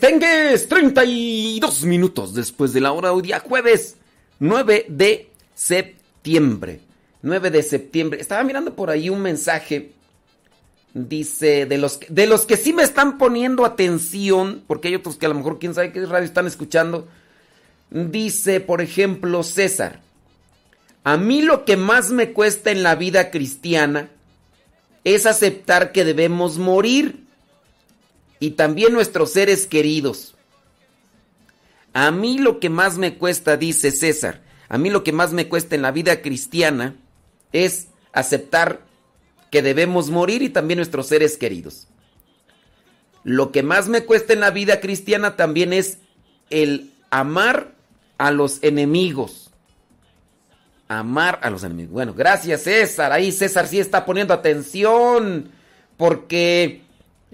Merengues, 0.00 0.68
tengues, 0.68 0.68
32 0.68 1.84
minutos 1.84 2.34
después 2.34 2.72
de 2.72 2.80
la 2.80 2.92
hora 2.92 3.12
hoy 3.12 3.22
día 3.22 3.40
jueves 3.40 3.96
9 4.38 4.86
de 4.88 5.30
septiembre. 5.54 6.80
9 7.22 7.50
de 7.50 7.62
septiembre. 7.62 8.20
Estaba 8.20 8.44
mirando 8.44 8.74
por 8.74 8.90
ahí 8.90 9.08
un 9.10 9.22
mensaje. 9.22 9.92
Dice, 10.94 11.66
de 11.66 11.76
los, 11.76 12.00
de 12.08 12.26
los 12.26 12.46
que 12.46 12.56
sí 12.56 12.72
me 12.72 12.82
están 12.82 13.18
poniendo 13.18 13.66
atención, 13.66 14.62
porque 14.66 14.88
hay 14.88 14.94
otros 14.94 15.16
que 15.16 15.26
a 15.26 15.28
lo 15.28 15.34
mejor 15.34 15.58
quién 15.58 15.74
sabe 15.74 15.92
qué 15.92 16.04
radio 16.06 16.24
están 16.24 16.46
escuchando. 16.46 17.06
Dice, 17.90 18.60
por 18.60 18.80
ejemplo, 18.80 19.42
César, 19.42 20.00
a 21.04 21.18
mí 21.18 21.42
lo 21.42 21.66
que 21.66 21.76
más 21.76 22.12
me 22.12 22.32
cuesta 22.32 22.70
en 22.70 22.82
la 22.82 22.94
vida 22.94 23.30
cristiana 23.30 24.08
es 25.04 25.26
aceptar 25.26 25.92
que 25.92 26.04
debemos 26.04 26.56
morir 26.56 27.25
y 28.40 28.50
también 28.52 28.92
nuestros 28.92 29.32
seres 29.32 29.66
queridos. 29.66 30.34
A 31.92 32.10
mí 32.10 32.38
lo 32.38 32.60
que 32.60 32.68
más 32.68 32.98
me 32.98 33.16
cuesta, 33.16 33.56
dice 33.56 33.90
César, 33.90 34.42
a 34.68 34.78
mí 34.78 34.90
lo 34.90 35.04
que 35.04 35.12
más 35.12 35.32
me 35.32 35.48
cuesta 35.48 35.74
en 35.74 35.82
la 35.82 35.92
vida 35.92 36.20
cristiana 36.20 36.96
es 37.52 37.88
aceptar 38.12 38.80
que 39.50 39.62
debemos 39.62 40.10
morir 40.10 40.42
y 40.42 40.50
también 40.50 40.78
nuestros 40.78 41.06
seres 41.06 41.36
queridos. 41.36 41.88
Lo 43.24 43.50
que 43.50 43.62
más 43.62 43.88
me 43.88 44.04
cuesta 44.04 44.32
en 44.32 44.40
la 44.40 44.50
vida 44.50 44.80
cristiana 44.80 45.36
también 45.36 45.72
es 45.72 45.98
el 46.50 46.92
amar 47.10 47.72
a 48.18 48.30
los 48.30 48.62
enemigos. 48.62 49.50
Amar 50.88 51.40
a 51.42 51.50
los 51.50 51.64
enemigos. 51.64 51.92
Bueno, 51.92 52.14
gracias 52.14 52.62
César. 52.62 53.10
Ahí 53.12 53.32
César 53.32 53.66
sí 53.66 53.80
está 53.80 54.04
poniendo 54.04 54.32
atención. 54.32 55.50
Porque 55.96 56.82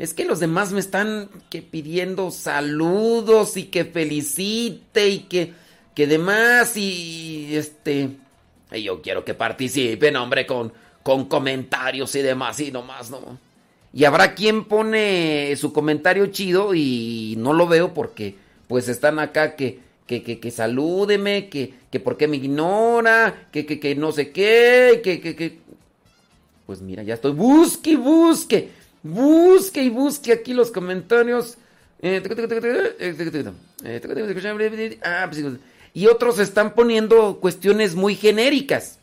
es 0.03 0.15
que 0.15 0.25
los 0.25 0.41
demás 0.41 0.73
me 0.73 0.81
están 0.81 1.29
que 1.49 1.63
pidiendo 1.63 2.33
saludos 2.33 3.57
y 3.57 3.67
que 3.67 3.85
felicite 3.85 5.09
y 5.09 5.19
que, 5.21 5.53
que 5.95 6.09
demás 6.09 6.77
y 6.77 7.55
este... 7.55 8.09
Y 8.73 8.83
yo 8.83 9.01
quiero 9.01 9.25
que 9.25 9.35
participen, 9.35 10.17
hombre, 10.17 10.45
con, 10.45 10.73
con 11.05 11.27
comentarios 11.27 12.17
y 12.17 12.23
demás 12.23 12.59
y 12.59 12.73
nomás, 12.73 13.11
¿no? 13.11 13.39
Y 13.93 14.03
habrá 14.05 14.35
quien 14.35 14.65
pone 14.65 15.55
su 15.55 15.73
comentario 15.73 16.27
chido 16.27 16.75
y 16.75 17.37
no 17.39 17.53
lo 17.53 17.69
veo 17.69 17.95
porque 17.95 18.35
pues 18.67 18.89
están 18.89 19.21
acá 19.21 19.55
que, 19.55 19.79
que, 20.09 20.25
que, 20.25 20.41
que 20.41 20.51
salúdeme, 20.51 21.49
que, 21.49 21.75
que 21.93 22.01
por 22.01 22.17
qué 22.17 22.27
me 22.27 22.39
ignora, 22.39 23.47
que, 23.53 23.65
que, 23.65 23.79
que 23.79 23.95
no 23.95 24.11
sé 24.11 24.33
qué, 24.33 25.01
que, 25.05 25.21
que, 25.21 25.37
que... 25.37 25.61
Pues 26.67 26.81
mira, 26.81 27.05
ya 27.05 27.15
estoy, 27.15 27.33
busque, 27.33 27.97
busque, 27.97 28.82
busque 29.03 29.83
y 29.83 29.91
busque 29.91 30.33
aquí 30.33 30.55
los 30.55 30.71
comentarios. 30.71 31.59
Y 35.95 36.07
otros 36.07 36.39
están 36.39 36.75
poniendo 36.75 37.39
cuestiones 37.41 37.95
muy 37.95 38.15
genéricas. 38.15 38.99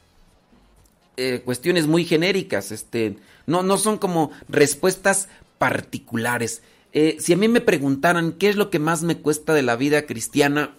Eh, 1.22 1.42
cuestiones 1.44 1.86
muy 1.86 2.06
genéricas, 2.06 2.72
este, 2.72 3.18
no, 3.46 3.62
no 3.62 3.78
son 3.78 3.98
como 3.98 4.32
respuestas 4.48 5.28
particulares. 5.58 6.62
Eh, 6.94 7.18
si 7.20 7.34
a 7.34 7.38
mí 7.38 7.50
me 7.50 7.60
preguntaran 7.60 8.32
qué 8.32 8.48
es 8.48 8.56
lo 8.56 8.70
que 8.70 8.80
más 8.80 9.04
me 9.04 9.18
cuesta 9.18 9.54
de 9.54 9.62
la 9.62 9.76
vida 9.76 10.06
cristiana, 10.06 10.78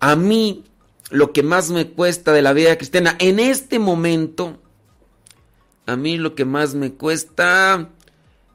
a 0.00 0.16
mí 0.16 0.64
lo 1.10 1.32
que 1.32 1.44
más 1.44 1.70
me 1.70 1.86
cuesta 1.86 2.32
de 2.32 2.42
la 2.42 2.52
vida 2.52 2.76
cristiana 2.76 3.16
en 3.20 3.38
este 3.38 3.78
momento, 3.78 4.60
a 5.86 5.96
mí 5.96 6.16
lo 6.16 6.34
que 6.34 6.44
más 6.44 6.74
me 6.74 6.92
cuesta, 6.92 7.90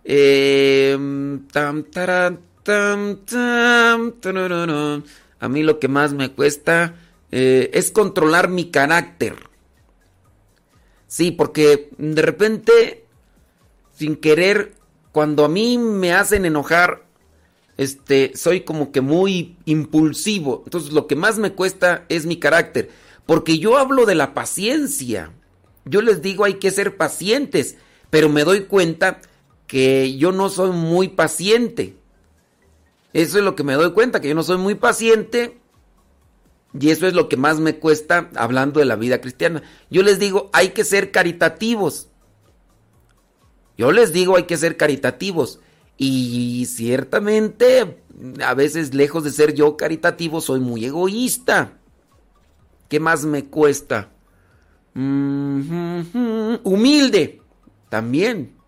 eh, 0.04 0.97
a 5.39 5.50
mí 5.50 5.64
lo 5.64 5.80
que 5.80 5.88
más 5.88 6.14
me 6.14 6.32
cuesta 6.32 6.95
es 7.32 7.91
controlar 7.91 8.50
mi 8.50 8.72
carácter. 8.72 9.36
Sí, 11.08 11.32
porque 11.32 11.89
de 11.97 12.22
repente, 12.22 13.06
sin 13.95 14.16
querer, 14.16 14.74
cuando 15.12 15.43
a 15.43 15.50
mí 15.50 15.78
me 15.78 16.14
hacen 16.14 16.45
enojar, 16.45 17.04
este, 17.80 18.34
soy 18.36 18.62
como 18.62 18.91
que 18.91 19.02
muy 19.02 19.58
impulsivo. 19.66 20.64
Entonces 20.66 20.91
lo 20.91 21.08
que 21.08 21.16
más 21.16 21.38
me 21.39 21.54
cuesta 21.54 22.06
es 22.10 22.26
mi 22.26 22.38
carácter. 22.38 22.91
Porque 23.26 23.58
yo 23.58 23.78
hablo 23.78 24.06
de 24.06 24.16
la 24.16 24.34
paciencia. 24.34 25.32
Yo 25.86 26.02
les 26.02 26.22
digo 26.22 26.43
hay 26.43 26.56
que 26.56 26.72
ser 26.72 26.97
pacientes. 26.97 27.78
Pero 28.10 28.28
me 28.28 28.43
doy 28.43 28.66
cuenta 28.66 29.22
que 29.70 30.17
yo 30.17 30.32
no 30.32 30.49
soy 30.49 30.72
muy 30.72 31.09
paciente. 31.09 31.95
Eso 33.13 33.38
es 33.38 33.43
lo 33.43 33.55
que 33.55 33.63
me 33.63 33.76
doy 33.76 33.93
cuenta, 33.93 34.20
que 34.20 34.28
yo 34.28 34.36
no 34.36 34.43
soy 34.43 34.57
muy 34.57 34.74
paciente 34.74 35.59
y 36.78 36.89
eso 36.89 37.07
es 37.07 37.13
lo 37.13 37.30
que 37.30 37.38
más 37.38 37.59
me 37.59 37.78
cuesta 37.78 38.32
hablando 38.36 38.80
de 38.80 38.88
la 38.88 38.95
vida 38.95 39.22
cristiana. 39.22 39.61
Yo 39.91 40.01
les 40.01 40.20
digo, 40.20 40.49
hay 40.53 40.70
que 40.70 40.84
ser 40.84 41.11
caritativos. 41.11 42.09
Yo 43.78 43.91
les 43.91 44.11
digo, 44.11 44.36
hay 44.36 44.43
que 44.43 44.57
ser 44.57 44.76
caritativos. 44.76 45.59
Y 45.97 46.65
ciertamente, 46.65 48.01
a 48.43 48.55
veces 48.55 48.95
lejos 48.95 49.24
de 49.24 49.32
ser 49.32 49.53
yo 49.53 49.78
caritativo, 49.78 50.41
soy 50.41 50.61
muy 50.61 50.84
egoísta. 50.84 51.78
¿Qué 52.88 52.99
más 52.99 53.24
me 53.24 53.45
cuesta? 53.45 54.11
humilde. 56.63 57.41
También. 57.89 58.59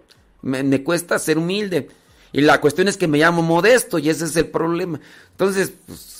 Me, 0.41 0.83
cuesta 0.83 1.19
ser 1.19 1.37
humilde. 1.37 1.89
Y 2.33 2.41
la 2.41 2.61
cuestión 2.61 2.87
es 2.87 2.97
que 2.97 3.07
me 3.07 3.17
llamo 3.17 3.41
modesto 3.41 3.99
y 3.99 4.09
ese 4.09 4.25
es 4.25 4.35
el 4.35 4.47
problema. 4.47 4.99
Entonces, 5.31 5.73
pues, 5.85 6.11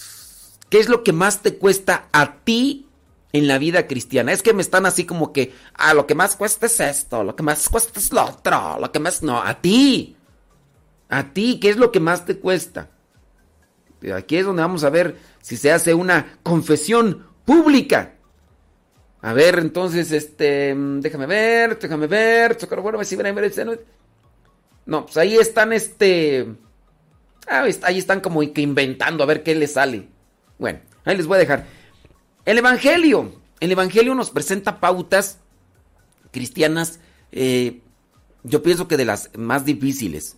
¿Qué 0.72 0.80
es 0.80 0.88
lo 0.88 1.04
que 1.04 1.12
más 1.12 1.42
te 1.42 1.58
cuesta 1.58 2.08
a 2.14 2.38
ti 2.46 2.88
en 3.34 3.50
la 3.50 3.58
vida 3.58 3.88
cristiana? 3.88 4.32
Es 4.32 4.42
que 4.42 4.54
me 4.54 4.62
están 4.62 4.86
así 4.86 5.04
como 5.04 5.34
que, 5.34 5.54
ah, 5.74 5.94
lo 5.94 6.08
que 6.08 6.16
más 6.16 6.38
cuesta 6.38 6.66
es 6.66 6.80
esto, 6.80 7.26
lo 7.26 7.36
que 7.36 7.44
más 7.44 7.68
cuesta 7.68 8.00
es 8.00 8.14
lo 8.14 8.24
otro, 8.24 8.78
lo 8.80 8.90
que 8.90 9.00
más... 9.00 9.22
No, 9.22 9.44
a 9.44 9.60
ti. 9.60 10.16
A 11.10 11.34
ti, 11.34 11.60
¿qué 11.60 11.72
es 11.72 11.76
lo 11.76 11.92
que 11.92 12.00
más 12.00 12.24
te 12.26 12.38
cuesta? 12.38 12.88
Aquí 14.16 14.38
es 14.38 14.46
donde 14.46 14.62
vamos 14.62 14.86
a 14.86 14.90
ver 14.90 15.18
si 15.42 15.58
se 15.58 15.74
hace 15.74 15.94
una 15.94 16.40
confesión 16.42 17.28
pública. 17.44 18.14
A 19.22 19.34
ver, 19.34 19.60
entonces, 19.60 20.14
este, 20.14 20.74
déjame 20.74 21.26
ver, 21.26 21.78
déjame 21.78 22.08
ver, 22.08 22.58
No, 24.86 25.06
pues 25.06 25.18
ahí 25.18 25.36
están, 25.36 25.74
este, 25.74 26.48
ah, 27.48 27.66
ahí 27.84 27.98
están 27.98 28.22
como 28.22 28.42
que 28.54 28.62
inventando 28.62 29.24
a 29.24 29.28
ver 29.28 29.44
qué 29.44 29.56
le 29.56 29.68
sale. 29.68 30.08
Bueno, 30.58 30.80
ahí 31.06 31.16
les 31.18 31.28
voy 31.28 31.36
a 31.36 31.40
dejar. 31.40 31.66
El 32.46 32.58
Evangelio. 32.58 33.40
El 33.60 33.72
Evangelio 33.72 34.16
nos 34.16 34.32
presenta 34.32 34.80
pautas 34.80 35.40
cristianas, 36.32 37.00
eh, 37.32 37.82
yo 38.44 38.64
pienso 38.64 38.88
que 38.88 38.98
de 38.98 39.06
las 39.06 39.30
más 39.38 39.66
difíciles. 39.66 40.38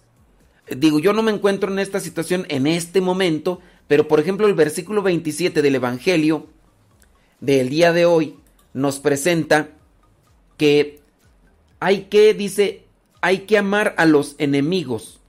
Digo, 0.70 1.00
yo 1.00 1.14
no 1.14 1.24
me 1.24 1.32
encuentro 1.32 1.72
en 1.72 1.80
esta 1.80 2.00
situación 2.00 2.46
en 2.50 2.68
este 2.68 3.02
momento, 3.02 3.62
pero 3.88 4.08
por 4.08 4.20
ejemplo 4.20 4.48
el 4.48 4.54
versículo 4.54 5.02
27 5.02 5.62
del 5.62 5.76
Evangelio 5.76 6.48
del 7.40 7.70
día 7.70 7.92
de 7.94 8.06
hoy 8.06 8.38
nos 8.74 9.00
presenta 9.00 9.70
que 10.58 11.02
hay 11.80 12.04
que, 12.04 12.34
dice, 12.34 12.83
hay 13.24 13.40
que 13.40 13.58
amar 13.58 13.96
a 13.98 14.06
los 14.06 14.36
enemigos. 14.38 15.20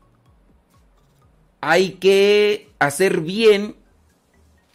Hay 1.63 1.93
que 1.93 2.69
hacer 2.79 3.23
bien 3.23 3.77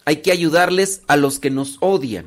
hay 0.04 0.22
que 0.22 0.32
ayudarles 0.32 1.02
a 1.06 1.16
los 1.16 1.38
que 1.38 1.50
nos 1.50 1.76
odian. 1.78 2.26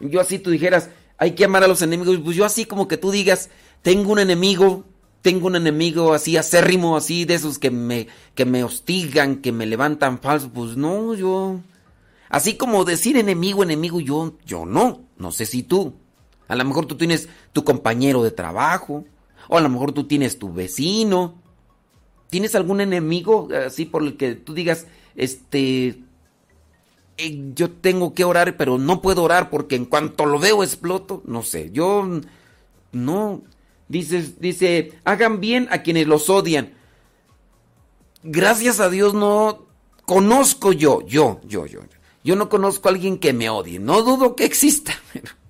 Yo 0.00 0.20
así 0.20 0.40
tú 0.40 0.50
dijeras, 0.50 0.90
hay 1.16 1.36
que 1.36 1.44
amar 1.44 1.62
a 1.62 1.68
los 1.68 1.82
enemigos. 1.82 2.18
Pues 2.24 2.36
yo 2.36 2.44
así 2.44 2.64
como 2.64 2.88
que 2.88 2.96
tú 2.96 3.12
digas, 3.12 3.50
tengo 3.82 4.10
un 4.10 4.18
enemigo, 4.18 4.84
tengo 5.20 5.46
un 5.46 5.54
enemigo 5.54 6.14
así 6.14 6.36
acérrimo, 6.36 6.96
así 6.96 7.24
de 7.24 7.34
esos 7.34 7.60
que 7.60 7.70
me, 7.70 8.08
que 8.34 8.44
me 8.44 8.64
hostigan, 8.64 9.36
que 9.36 9.52
me 9.52 9.66
levantan 9.66 10.18
falso. 10.18 10.50
Pues 10.50 10.76
no, 10.76 11.14
yo... 11.14 11.60
Así 12.28 12.56
como 12.56 12.84
decir 12.84 13.16
enemigo, 13.16 13.62
enemigo, 13.62 14.00
yo, 14.00 14.36
yo 14.44 14.66
no. 14.66 15.02
No 15.18 15.30
sé 15.30 15.46
si 15.46 15.62
tú. 15.62 15.94
A 16.48 16.56
lo 16.56 16.64
mejor 16.64 16.86
tú 16.86 16.96
tienes 16.96 17.28
tu 17.52 17.62
compañero 17.62 18.24
de 18.24 18.32
trabajo. 18.32 19.04
O 19.52 19.58
a 19.58 19.60
lo 19.60 19.68
mejor 19.68 19.92
tú 19.92 20.04
tienes 20.04 20.38
tu 20.38 20.50
vecino. 20.50 21.34
¿Tienes 22.30 22.54
algún 22.54 22.80
enemigo 22.80 23.50
así 23.66 23.84
por 23.84 24.02
el 24.02 24.16
que 24.16 24.34
tú 24.34 24.54
digas, 24.54 24.86
este, 25.14 25.98
eh, 27.18 27.52
yo 27.54 27.70
tengo 27.70 28.14
que 28.14 28.24
orar, 28.24 28.56
pero 28.56 28.78
no 28.78 29.02
puedo 29.02 29.22
orar 29.22 29.50
porque 29.50 29.76
en 29.76 29.84
cuanto 29.84 30.24
lo 30.24 30.38
veo 30.38 30.64
exploto. 30.64 31.22
No 31.26 31.42
sé, 31.42 31.70
yo 31.70 32.08
no. 32.92 33.42
Dice, 33.88 34.26
dice, 34.40 34.98
hagan 35.04 35.38
bien 35.38 35.68
a 35.70 35.82
quienes 35.82 36.06
los 36.06 36.30
odian. 36.30 36.72
Gracias 38.22 38.80
a 38.80 38.88
Dios 38.88 39.12
no 39.12 39.66
conozco 40.06 40.72
yo, 40.72 41.02
yo, 41.06 41.42
yo, 41.44 41.66
yo. 41.66 41.80
Yo 42.24 42.36
no 42.36 42.48
conozco 42.48 42.88
a 42.88 42.92
alguien 42.92 43.18
que 43.18 43.34
me 43.34 43.50
odie. 43.50 43.78
No 43.78 44.00
dudo 44.00 44.34
que 44.34 44.46
exista. 44.46 44.94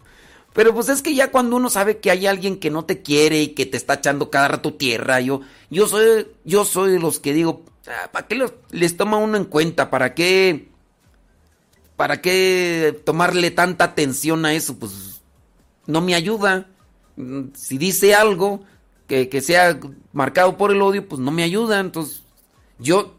Pero 0.53 0.75
pues 0.75 0.89
es 0.89 1.01
que 1.01 1.15
ya 1.15 1.31
cuando 1.31 1.57
uno 1.57 1.71
sabe 1.71 1.99
que 1.99 2.11
hay 2.11 2.27
alguien 2.27 2.59
que 2.59 2.71
no 2.71 2.85
te 2.85 3.03
quiere 3.03 3.41
y 3.41 3.49
que 3.49 3.65
te 3.65 3.77
está 3.77 3.95
echando 3.95 4.31
cada 4.31 4.49
rato 4.49 4.75
tierra, 4.75 5.21
yo, 5.21 5.41
yo 5.71 5.87
soy, 5.87 6.27
yo 6.45 6.65
soy 6.65 6.93
de 6.93 7.01
los 7.01 7.19
que 7.21 7.33
digo, 7.33 7.65
ah, 7.87 8.11
¿para 8.13 8.27
qué 8.27 8.45
les 8.71 8.97
toma 8.97 9.17
uno 9.17 9.37
en 9.37 9.47
cuenta? 9.47 9.89
¿Para 9.89 10.15
qué? 10.15 10.69
¿Para 11.97 12.21
qué 12.21 13.01
tomarle 13.05 13.51
tanta 13.51 13.85
atención 13.85 14.45
a 14.45 14.53
eso? 14.53 14.79
Pues 14.79 15.23
no 15.87 16.01
me 16.03 16.15
ayuda. 16.15 16.69
Si 17.55 17.79
dice 17.79 18.15
algo 18.15 18.63
que, 19.07 19.41
sea 19.41 19.79
marcado 20.13 20.57
por 20.57 20.71
el 20.71 20.83
odio, 20.83 21.09
pues 21.09 21.21
no 21.21 21.31
me 21.31 21.45
ayuda. 21.45 21.81
Entonces, 21.81 22.23
yo 22.79 23.15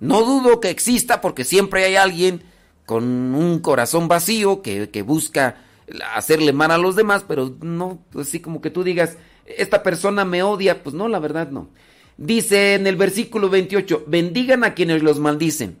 no 0.00 0.22
dudo 0.22 0.60
que 0.60 0.70
exista 0.70 1.20
porque 1.20 1.44
siempre 1.44 1.84
hay 1.84 1.96
alguien 1.96 2.42
con 2.86 3.04
un 3.36 3.60
corazón 3.60 4.08
vacío 4.08 4.62
que, 4.62 4.90
que 4.90 5.02
busca 5.02 5.64
hacerle 6.14 6.52
mal 6.52 6.70
a 6.70 6.78
los 6.78 6.96
demás, 6.96 7.24
pero 7.26 7.56
no, 7.60 8.04
así 8.18 8.40
como 8.40 8.60
que 8.60 8.70
tú 8.70 8.84
digas, 8.84 9.16
esta 9.46 9.82
persona 9.82 10.24
me 10.24 10.42
odia, 10.42 10.82
pues 10.82 10.94
no, 10.94 11.08
la 11.08 11.18
verdad 11.18 11.50
no. 11.50 11.68
Dice 12.16 12.74
en 12.74 12.86
el 12.86 12.96
versículo 12.96 13.48
28, 13.48 14.04
bendigan 14.06 14.64
a 14.64 14.74
quienes 14.74 15.02
los 15.02 15.18
maldicen. 15.18 15.78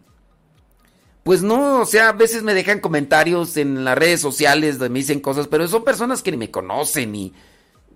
Pues 1.22 1.42
no, 1.42 1.80
o 1.80 1.86
sea, 1.86 2.08
a 2.08 2.12
veces 2.12 2.42
me 2.42 2.54
dejan 2.54 2.80
comentarios 2.80 3.56
en 3.56 3.84
las 3.84 3.96
redes 3.96 4.20
sociales 4.20 4.78
donde 4.78 4.90
me 4.90 5.00
dicen 5.00 5.20
cosas, 5.20 5.48
pero 5.48 5.68
son 5.68 5.84
personas 5.84 6.22
que 6.22 6.30
ni 6.30 6.38
me 6.38 6.50
conocen 6.50 7.12
ni, 7.12 7.34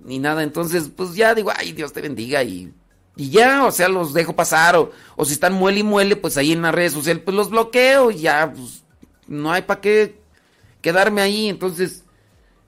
ni 0.05 0.19
nada. 0.19 0.43
Entonces, 0.43 0.91
pues 0.95 1.15
ya 1.15 1.35
digo, 1.35 1.51
ay, 1.57 1.73
Dios 1.73 1.93
te 1.93 2.03
bendiga 2.03 2.43
y, 2.43 2.73
y 3.17 3.31
ya, 3.31 3.65
o 3.65 3.73
sea, 3.73 3.89
los 3.89 4.13
dejo 4.13 4.37
pasar. 4.37 4.77
O, 4.77 4.93
o 5.17 5.25
si 5.25 5.33
están 5.33 5.55
muele 5.55 5.81
y 5.81 5.85
muele, 5.85 6.17
pues 6.17 6.37
ahí 6.37 6.53
en 6.53 6.63
las 6.63 6.75
redes 6.75 6.93
sociales, 6.93 7.23
pues 7.25 7.35
los 7.35 7.49
bloqueo 7.49 8.11
y 8.11 8.19
ya, 8.19 8.53
pues 8.53 8.85
no 9.27 9.51
hay 9.51 9.63
para 9.63 9.81
qué 9.81 10.21
quedarme 10.83 11.23
ahí. 11.23 11.49
Entonces, 11.49 12.04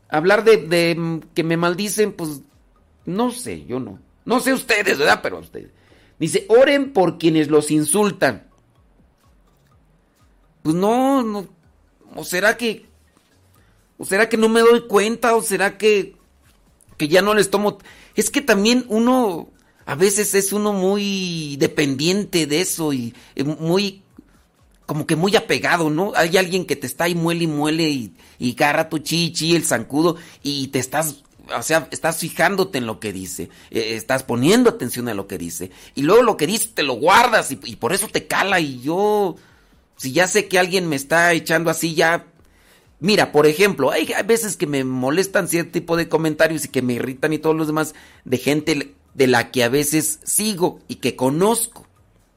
hablar 0.09 0.45
de, 0.45 1.21
que 1.35 1.45
me 1.45 1.57
maldicen, 1.57 2.13
pues 2.13 2.41
no 3.05 3.31
sé, 3.31 3.65
yo 3.67 3.81
no. 3.81 3.99
No 4.25 4.41
sé 4.41 4.53
ustedes, 4.53 4.99
¿verdad? 4.99 5.21
Pero 5.23 5.39
ustedes. 5.39 5.71
Dice, 6.19 6.47
oren 6.49 6.93
por 6.93 7.19
quienes 7.19 7.49
los 7.49 7.71
insultan. 7.71 8.49
Pues 10.63 10.75
no, 10.75 11.23
no. 11.23 11.47
¿O 12.15 12.25
será 12.25 12.57
que... 12.57 12.87
¿O 13.99 14.05
será 14.05 14.29
que 14.29 14.37
no 14.37 14.49
me 14.49 14.61
doy 14.61 14.87
cuenta? 14.89 15.37
¿O 15.37 15.43
será 15.43 15.79
que... 15.79 16.17
Que 16.97 17.09
ya 17.09 17.23
no 17.23 17.35
les 17.35 17.51
tomo... 17.51 17.79
Es 18.15 18.31
que 18.31 18.41
también 18.41 18.85
uno... 18.89 19.51
A 19.85 19.95
veces 19.95 20.35
es 20.35 20.53
uno 20.53 20.73
muy 20.73 21.57
dependiente 21.59 22.47
de 22.47 22.61
eso 22.61 22.93
y 22.93 23.15
muy... 23.45 24.03
Como 24.87 25.07
que 25.07 25.17
muy 25.17 25.35
apegado, 25.37 25.91
¿no? 25.91 26.13
Hay 26.15 26.37
alguien 26.37 26.65
que 26.65 26.77
te 26.77 26.87
está 26.87 27.05
ahí 27.05 27.15
muele 27.15 27.45
y 27.45 27.49
muele 27.49 27.91
y, 27.91 28.15
y 28.39 28.55
garra 28.55 28.89
tu 28.89 28.99
chichi, 28.99 29.57
el 29.57 29.65
zancudo, 29.65 30.17
y 30.43 30.69
te 30.69 30.79
estás 30.79 31.23
o 31.57 31.63
sea, 31.63 31.87
estás 31.93 32.19
fijándote 32.19 32.79
en 32.79 32.87
lo 32.87 32.99
que 32.99 33.13
dice, 33.13 33.51
eh, 33.71 33.95
estás 33.95 34.25
poniendo 34.25 34.71
atención 34.71 35.09
a 35.09 35.15
lo 35.15 35.29
que 35.29 35.39
dice, 35.39 35.71
y 35.95 36.03
luego 36.03 36.23
lo 36.23 36.37
que 36.37 36.47
dice 36.47 36.71
te 36.75 36.83
lo 36.83 36.95
guardas 36.95 37.53
y, 37.53 37.61
y, 37.65 37.77
por 37.77 37.93
eso 37.93 38.09
te 38.09 38.27
cala 38.27 38.59
y 38.59 38.81
yo, 38.81 39.37
si 39.97 40.13
ya 40.13 40.27
sé 40.29 40.49
que 40.49 40.59
alguien 40.59 40.89
me 40.89 40.97
está 40.97 41.33
echando 41.33 41.71
así, 41.71 41.95
ya... 41.95 42.27
Mira, 42.99 43.31
por 43.31 43.47
ejemplo, 43.47 43.91
hay 43.91 44.09
veces 44.25 44.57
que 44.57 44.67
me 44.67 44.83
molestan 44.83 45.49
cierto 45.49 45.73
tipo 45.73 45.99
de 45.99 46.09
comentarios 46.09 46.65
y 46.65 46.69
que 46.69 46.81
me 46.81 46.95
irritan 46.95 47.35
y 47.35 47.39
todos 47.39 47.55
los 47.55 47.67
demás 47.67 47.95
de 48.25 48.39
gente 48.39 48.95
de 49.13 49.27
la 49.27 49.51
que 49.51 49.65
a 49.65 49.69
veces 49.69 50.19
sigo 50.25 50.81
y 50.89 50.97
que 50.97 51.15
conozco, 51.15 51.86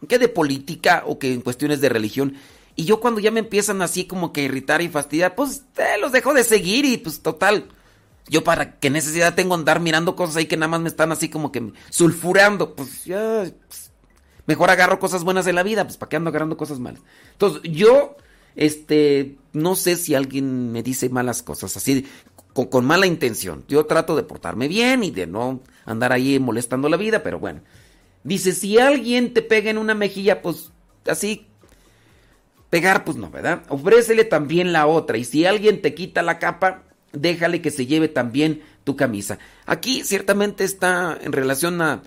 que 0.08 0.20
de 0.20 0.28
política 0.28 1.04
o 1.06 1.20
que 1.20 1.34
en 1.34 1.42
cuestiones 1.42 1.82
de 1.82 1.90
religión. 1.90 2.36
Y 2.76 2.86
yo 2.86 3.00
cuando 3.00 3.20
ya 3.20 3.32
me 3.32 3.42
empiezan 3.42 3.82
así 3.82 4.06
como 4.06 4.32
que 4.32 4.44
irritar 4.44 4.82
y 4.82 4.90
fastidiar, 4.90 5.36
pues 5.36 5.64
te 5.74 5.98
los 5.98 6.12
dejo 6.12 6.34
de 6.34 6.44
seguir 6.44 6.86
y 6.86 6.98
pues 6.98 7.22
total, 7.22 7.68
yo 8.30 8.44
para 8.44 8.80
qué 8.80 8.90
necesidad 8.90 9.36
tengo 9.36 9.56
andar 9.56 9.80
mirando 9.80 10.16
cosas 10.16 10.38
ahí 10.38 10.46
que 10.46 10.56
nada 10.56 10.70
más 10.70 10.82
me 10.82 10.88
están 10.88 11.12
así 11.12 11.30
como 11.30 11.52
que 11.52 11.74
sulfurando. 11.90 12.76
Pues 12.76 13.04
ya, 13.06 13.44
pues, 13.68 13.92
mejor 14.46 14.70
agarro 14.70 15.00
cosas 15.00 15.24
buenas 15.24 15.46
de 15.46 15.54
la 15.54 15.64
vida, 15.64 15.84
pues 15.84 15.98
para 15.98 16.10
qué 16.10 16.16
ando 16.16 16.30
agarrando 16.30 16.56
cosas 16.56 16.80
malas. 16.80 17.02
Entonces, 17.34 17.62
yo, 17.64 18.16
este, 18.56 19.36
no 19.52 19.76
sé 19.76 19.96
si 19.96 20.16
alguien 20.16 20.72
me 20.72 20.84
dice 20.84 21.10
malas 21.10 21.44
cosas, 21.44 21.76
así, 21.76 22.06
con 22.54 22.86
mala 22.86 23.06
intención. 23.06 23.64
Yo 23.68 23.86
trato 23.86 24.16
de 24.16 24.24
portarme 24.24 24.68
bien 24.68 25.04
y 25.04 25.12
de 25.12 25.28
no 25.28 25.62
andar 25.86 26.14
ahí 26.14 26.40
molestando 26.40 26.88
la 26.88 26.98
vida, 26.98 27.24
pero 27.24 27.40
bueno. 27.40 27.62
Dice, 28.24 28.54
si 28.54 28.78
alguien 28.78 29.34
te 29.34 29.42
pega 29.42 29.70
en 29.70 29.78
una 29.78 29.96
mejilla, 29.96 30.42
pues 30.42 30.72
así, 31.06 31.48
pegar, 32.70 33.04
pues 33.06 33.18
no, 33.18 33.30
¿verdad? 33.30 33.64
Ofrécele 33.70 34.24
también 34.26 34.74
la 34.74 34.88
otra. 34.88 35.18
Y 35.18 35.24
si 35.24 35.46
alguien 35.46 35.82
te 35.82 35.94
quita 35.94 36.22
la 36.22 36.40
capa, 36.40 36.84
déjale 37.14 37.62
que 37.62 37.72
se 37.72 37.86
lleve 37.86 38.08
también 38.08 38.62
tu 38.84 38.96
camisa. 38.96 39.40
Aquí 39.66 40.04
ciertamente 40.04 40.64
está 40.64 41.18
en 41.22 41.32
relación 41.32 41.82
a... 41.82 42.04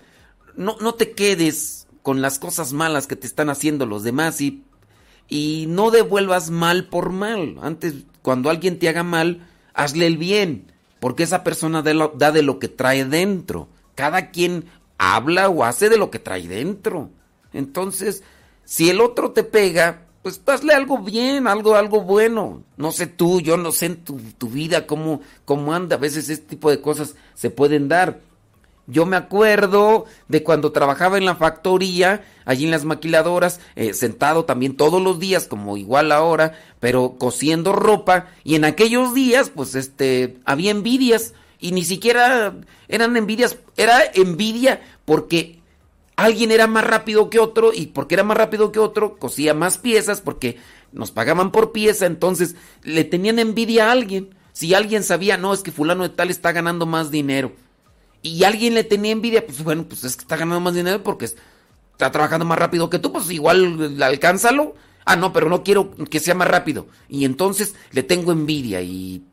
No, 0.55 0.77
no 0.79 0.93
te 0.93 1.11
quedes 1.11 1.87
con 2.03 2.21
las 2.21 2.37
cosas 2.37 2.73
malas 2.73 3.07
que 3.07 3.15
te 3.15 3.25
están 3.25 3.49
haciendo 3.49 3.85
los 3.85 4.03
demás 4.03 4.39
y, 4.41 4.63
y 5.29 5.65
no 5.67 5.89
devuelvas 5.89 6.49
mal 6.51 6.87
por 6.89 7.11
mal. 7.11 7.57
Antes, 7.61 7.95
cuando 8.21 8.49
alguien 8.49 8.77
te 8.77 8.89
haga 8.89 9.03
mal, 9.03 9.47
hazle 9.73 10.05
el 10.05 10.17
bien, 10.17 10.71
porque 10.99 11.23
esa 11.23 11.43
persona 11.43 11.81
da 11.81 12.31
de 12.31 12.43
lo 12.43 12.59
que 12.59 12.67
trae 12.67 13.05
dentro. 13.05 13.67
Cada 13.95 14.31
quien 14.31 14.65
habla 15.03 15.49
o 15.49 15.63
hace 15.63 15.89
de 15.89 15.97
lo 15.97 16.09
que 16.09 16.19
trae 16.19 16.47
dentro. 16.47 17.09
Entonces, 17.53 18.23
si 18.63 18.89
el 18.89 19.01
otro 19.01 19.31
te 19.31 19.43
pega, 19.43 20.01
pues 20.21 20.41
hazle 20.45 20.73
algo 20.73 20.99
bien, 20.99 21.47
algo, 21.47 21.75
algo 21.75 22.01
bueno. 22.01 22.63
No 22.77 22.91
sé 22.91 23.07
tú, 23.07 23.41
yo 23.41 23.57
no 23.57 23.71
sé 23.71 23.87
en 23.87 23.97
tu, 24.03 24.17
tu, 24.37 24.49
vida 24.49 24.87
cómo, 24.87 25.21
cómo 25.45 25.73
anda. 25.73 25.97
A 25.97 25.99
veces 25.99 26.29
este 26.29 26.47
tipo 26.47 26.71
de 26.71 26.81
cosas 26.81 27.15
se 27.35 27.49
pueden 27.49 27.89
dar. 27.89 28.19
Yo 28.85 29.05
me 29.05 29.15
acuerdo 29.15 30.05
de 30.27 30.43
cuando 30.43 30.73
trabajaba 30.73 31.17
en 31.17 31.25
la 31.25 31.35
factoría, 31.35 32.25
allí 32.43 32.65
en 32.65 32.71
las 32.71 32.83
maquiladoras, 32.83 33.61
eh, 33.75 33.93
sentado 33.93 34.43
también 34.43 34.75
todos 34.75 35.01
los 35.01 35.19
días, 35.19 35.47
como 35.47 35.77
igual 35.77 36.11
ahora, 36.11 36.59
pero 36.79 37.15
cosiendo 37.17 37.71
ropa. 37.71 38.27
Y 38.43 38.55
en 38.55 38.65
aquellos 38.65 39.13
días, 39.13 39.49
pues 39.49 39.75
este, 39.75 40.37
había 40.45 40.71
envidias. 40.71 41.33
Y 41.63 41.71
ni 41.71 41.85
siquiera 41.85 42.53
eran 42.89 43.15
envidias, 43.15 43.57
era 43.77 44.01
envidia 44.15 44.81
porque 45.05 45.61
alguien 46.17 46.51
era 46.51 46.67
más 46.67 46.83
rápido 46.83 47.29
que 47.29 47.39
otro 47.39 47.71
y 47.73 47.85
porque 47.85 48.15
era 48.15 48.25
más 48.25 48.35
rápido 48.35 48.73
que 48.73 48.79
otro, 48.79 49.17
cosía 49.17 49.53
más 49.53 49.77
piezas 49.77 50.19
porque 50.19 50.57
nos 50.91 51.11
pagaban 51.11 51.53
por 51.53 51.71
pieza, 51.71 52.05
entonces 52.05 52.57
le 52.83 53.05
tenían 53.05 53.39
envidia 53.39 53.87
a 53.87 53.91
alguien. 53.93 54.35
Si 54.51 54.73
alguien 54.73 55.05
sabía, 55.05 55.37
no, 55.37 55.53
es 55.53 55.61
que 55.61 55.71
fulano 55.71 56.03
de 56.03 56.09
tal 56.09 56.31
está 56.31 56.51
ganando 56.51 56.85
más 56.85 57.11
dinero. 57.11 57.53
Y 58.21 58.43
alguien 58.43 58.73
le 58.73 58.83
tenía 58.83 59.13
envidia, 59.13 59.45
pues 59.45 59.63
bueno, 59.63 59.85
pues 59.85 60.03
es 60.03 60.17
que 60.17 60.23
está 60.23 60.35
ganando 60.35 60.59
más 60.59 60.73
dinero 60.73 61.01
porque 61.01 61.23
está 61.23 62.11
trabajando 62.11 62.43
más 62.43 62.59
rápido 62.59 62.89
que 62.89 62.99
tú, 62.99 63.13
pues 63.13 63.31
igual 63.31 64.03
alcánzalo. 64.03 64.75
Ah, 65.05 65.15
no, 65.15 65.31
pero 65.31 65.47
no 65.47 65.63
quiero 65.63 65.91
que 65.95 66.19
sea 66.19 66.35
más 66.35 66.49
rápido. 66.49 66.87
Y 67.07 67.23
entonces 67.23 67.73
le 67.91 68.03
tengo 68.03 68.33
envidia 68.33 68.81
y... 68.81 69.23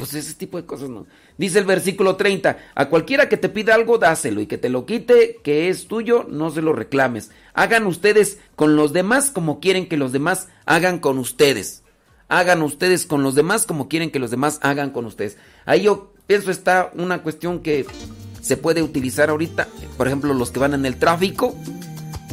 Pues 0.00 0.14
ese 0.14 0.32
tipo 0.32 0.56
de 0.56 0.64
cosas 0.64 0.88
no. 0.88 1.06
Dice 1.36 1.58
el 1.58 1.66
versículo 1.66 2.16
30, 2.16 2.56
a 2.74 2.88
cualquiera 2.88 3.28
que 3.28 3.36
te 3.36 3.50
pida 3.50 3.74
algo, 3.74 3.98
dáselo 3.98 4.40
y 4.40 4.46
que 4.46 4.56
te 4.56 4.70
lo 4.70 4.86
quite, 4.86 5.40
que 5.44 5.68
es 5.68 5.88
tuyo, 5.88 6.24
no 6.26 6.48
se 6.50 6.62
lo 6.62 6.72
reclames. 6.72 7.30
Hagan 7.52 7.86
ustedes 7.86 8.38
con 8.56 8.76
los 8.76 8.94
demás 8.94 9.30
como 9.30 9.60
quieren 9.60 9.90
que 9.90 9.98
los 9.98 10.10
demás 10.10 10.48
hagan 10.64 11.00
con 11.00 11.18
ustedes. 11.18 11.82
Hagan 12.28 12.62
ustedes 12.62 13.04
con 13.04 13.22
los 13.22 13.34
demás 13.34 13.66
como 13.66 13.88
quieren 13.88 14.10
que 14.10 14.18
los 14.18 14.30
demás 14.30 14.58
hagan 14.62 14.88
con 14.88 15.04
ustedes. 15.04 15.36
Ahí 15.66 15.82
yo 15.82 16.14
pienso 16.26 16.50
está 16.50 16.90
una 16.94 17.22
cuestión 17.22 17.60
que 17.60 17.84
se 18.40 18.56
puede 18.56 18.82
utilizar 18.82 19.28
ahorita, 19.28 19.68
por 19.98 20.06
ejemplo, 20.06 20.32
los 20.32 20.50
que 20.50 20.60
van 20.60 20.72
en 20.72 20.86
el 20.86 20.96
tráfico, 20.96 21.54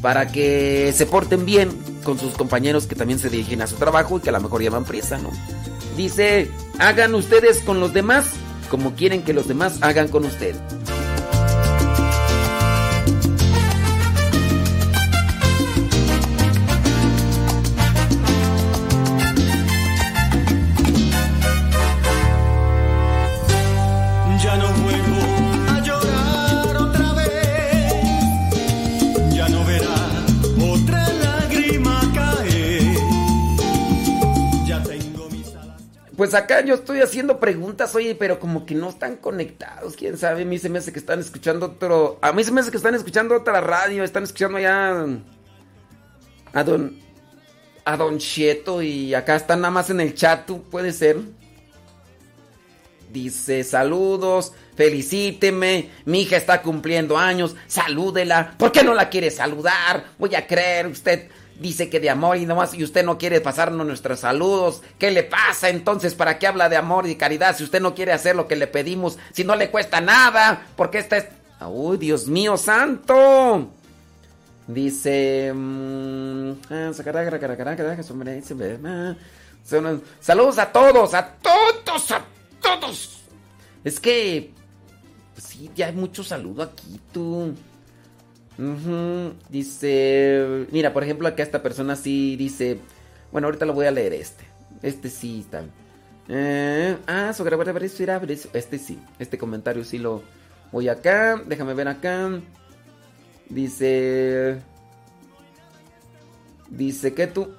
para 0.02 0.32
que 0.32 0.94
se 0.96 1.06
porten 1.06 1.46
bien 1.46 1.70
con 2.06 2.18
sus 2.18 2.36
compañeros 2.36 2.88
que 2.88 2.96
también 2.96 3.20
se 3.20 3.30
dirigen 3.30 3.62
a 3.62 3.68
su 3.68 3.76
trabajo 3.76 4.20
y 4.20 4.22
que 4.22 4.30
a 4.30 4.32
lo 4.32 4.40
mejor 4.40 4.62
llevan 4.62 4.86
prisa, 4.86 5.18
¿no? 5.18 5.32
Dice, 5.98 6.52
hagan 6.78 7.16
ustedes 7.16 7.58
con 7.64 7.80
los 7.80 7.92
demás 7.92 8.34
como 8.70 8.94
quieren 8.94 9.24
que 9.24 9.34
los 9.34 9.48
demás 9.48 9.80
hagan 9.82 10.10
con 10.10 10.26
usted. 10.26 10.56
Pues 36.18 36.34
acá 36.34 36.62
yo 36.66 36.74
estoy 36.74 37.02
haciendo 37.02 37.40
preguntas, 37.40 37.94
oye, 37.94 38.16
pero 38.16 38.40
como 38.40 38.66
que 38.66 38.74
no 38.74 38.90
están 38.90 39.18
conectados, 39.18 39.96
quién 39.96 40.18
sabe. 40.18 40.42
A 40.42 40.46
mí 40.46 40.58
se 40.58 40.68
me 40.68 40.80
hace 40.80 40.92
que 40.92 40.98
están 40.98 41.20
escuchando 41.20 41.68
otro. 41.68 42.18
A 42.24 42.34
mí 42.34 42.44
se 42.44 42.52
me 42.52 42.60
hace 42.60 42.72
que 42.72 42.78
están 42.78 42.96
escuchando 42.96 43.36
otra 43.36 43.62
radio, 43.62 44.04
están 44.04 44.24
escuchando 44.24 44.58
allá 44.58 45.06
a 46.54 46.64
don. 46.64 47.00
a 47.86 47.98
don 47.98 48.18
Cheto 48.18 48.82
y 48.82 49.14
acá 49.14 49.36
están 49.36 49.62
nada 49.62 49.72
más 49.72 49.92
en 49.92 50.02
el 50.02 50.16
chat, 50.16 50.50
puede 50.72 50.92
ser. 50.92 51.18
Dice, 53.14 53.64
saludos, 53.64 54.54
felicíteme, 54.76 55.92
mi 56.06 56.22
hija 56.22 56.36
está 56.36 56.64
cumpliendo 56.64 57.16
años, 57.16 57.56
salúdela. 57.68 58.56
¿Por 58.58 58.72
qué 58.72 58.84
no 58.84 58.96
la 58.96 59.10
quiere 59.10 59.30
saludar? 59.30 60.06
Voy 60.18 60.34
a 60.34 60.48
creer, 60.48 60.88
usted 60.88 61.30
dice 61.60 61.90
que 61.90 62.00
de 62.00 62.10
amor 62.10 62.38
y 62.38 62.46
nomás, 62.46 62.74
y 62.74 62.84
usted 62.84 63.04
no 63.04 63.18
quiere 63.18 63.42
pasarnos 63.42 63.86
nuestros 63.86 64.20
saludos. 64.20 64.82
¿Qué 64.98 65.12
le 65.12 65.24
pasa 65.24 65.70
entonces? 65.70 66.16
¿Para 66.16 66.40
qué 66.40 66.48
habla 66.48 66.70
de 66.70 66.78
amor 66.78 67.08
y 67.08 67.16
caridad 67.16 67.56
si 67.56 67.64
usted 67.64 67.82
no 67.82 67.96
quiere 67.96 68.14
hacer 68.14 68.36
lo 68.36 68.48
que 68.48 68.56
le 68.56 68.68
pedimos? 68.68 69.18
Si 69.34 69.44
no 69.44 69.56
le 69.56 69.72
cuesta 69.72 70.02
nada, 70.02 70.68
porque 70.76 71.00
esta 71.00 71.18
es... 71.18 71.26
¡Uy, 71.68 71.98
Dios 71.98 72.28
mío 72.28 72.58
santo! 72.58 73.72
Dice... 74.68 75.52
mm, 75.54 76.52
ah, 76.70 76.92
Saludos 80.20 80.60
a 80.60 80.72
todos, 80.72 81.14
a 81.14 81.36
todos, 81.36 82.12
a 82.12 82.22
todos. 82.62 83.22
Es 83.84 84.00
que... 84.00 84.54
Pues 85.34 85.48
sí, 85.48 85.70
ya 85.76 85.88
hay 85.88 85.94
mucho 85.94 86.24
saludo 86.24 86.64
aquí, 86.64 87.00
tú. 87.12 87.54
Dice, 89.50 90.68
mira, 90.72 90.94
por 90.94 91.04
ejemplo, 91.04 91.28
acá 91.28 91.44
esta 91.44 91.62
persona 91.62 91.96
sí 91.96 92.36
dice, 92.36 92.80
bueno, 93.32 93.48
ahorita 93.48 93.66
lo 93.66 93.74
voy 93.74 93.86
a 93.86 93.92
leer 93.92 94.14
este. 94.14 94.46
Este 94.82 95.10
sí 95.10 95.42
está. 95.42 95.64
Eh, 96.30 96.98
ah, 97.08 97.32
este 98.54 98.80
sí, 98.80 99.00
este 99.20 99.38
comentario 99.38 99.84
sí 99.84 99.98
lo 99.98 100.24
voy 100.72 100.90
acá, 100.90 101.42
déjame 101.46 101.74
ver 101.74 101.88
acá. 101.88 102.30
Dice, 103.50 104.60
dice 106.70 107.14
que 107.14 107.28
tú 107.28 107.50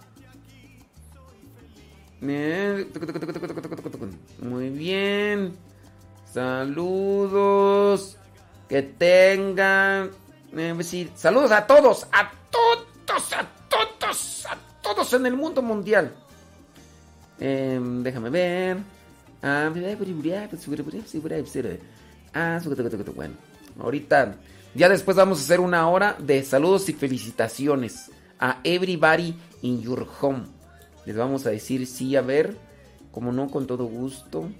muy 4.40 4.70
bien. 4.70 5.56
Saludos. 6.32 8.16
Que 8.68 8.82
tengan. 8.82 10.10
Eh, 10.56 11.10
saludos 11.14 11.52
a 11.52 11.66
todos. 11.66 12.06
A 12.12 12.30
todos. 12.50 13.32
A 13.32 13.46
todos. 13.68 14.46
A 14.46 14.56
todos 14.82 15.12
en 15.12 15.26
el 15.26 15.36
mundo 15.36 15.62
mundial. 15.62 16.14
Em, 17.38 18.02
déjame 18.02 18.30
ver. 18.30 18.78
Bueno, 23.14 23.34
ahorita. 23.78 24.36
Ya 24.74 24.88
después 24.88 25.16
vamos 25.16 25.38
a 25.38 25.42
hacer 25.42 25.60
una 25.60 25.88
hora 25.88 26.16
de 26.18 26.42
saludos 26.44 26.88
y 26.88 26.92
felicitaciones 26.92 28.10
a 28.38 28.60
everybody 28.64 29.34
in 29.62 29.80
your 29.80 30.06
home. 30.20 30.44
Les 31.06 31.16
vamos 31.16 31.46
a 31.46 31.50
decir 31.50 31.86
sí, 31.86 32.16
a 32.16 32.20
ver, 32.20 32.56
como 33.10 33.32
no, 33.32 33.48
con 33.48 33.66
todo 33.66 33.86
gusto. 33.86 34.50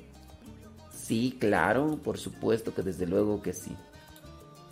Sí, 0.92 1.36
claro, 1.38 1.98
por 2.02 2.18
supuesto 2.18 2.74
que 2.74 2.82
desde 2.82 3.06
luego 3.06 3.42
que 3.42 3.52
sí. 3.52 3.76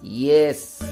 Yes. 0.02 0.82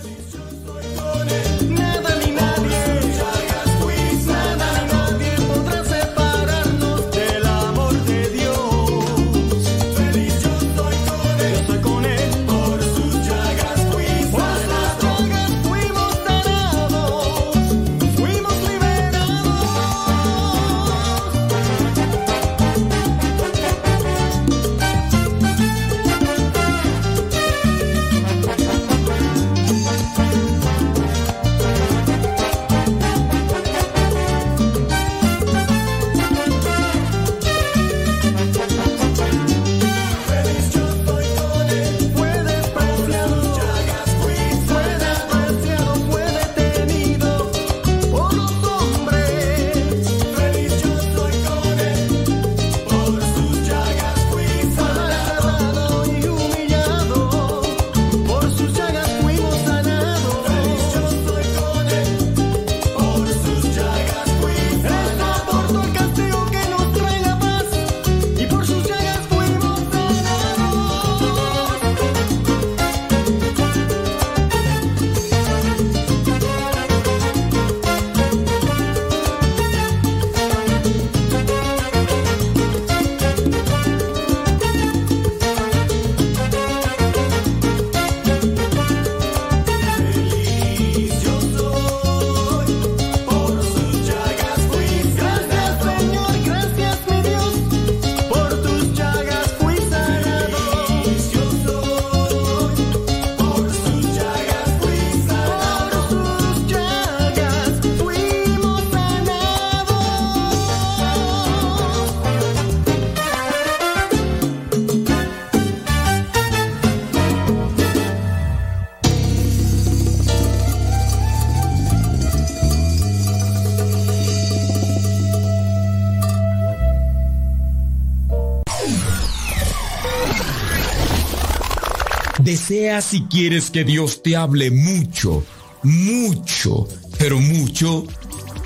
Desea 132.67 133.03
si 133.03 133.25
quieres 133.25 133.71
que 133.71 133.85
Dios 133.85 134.23
te 134.23 134.37
hable 134.37 134.71
mucho, 134.71 135.45
mucho, 135.83 136.89
pero 137.19 137.39
mucho, 137.39 138.07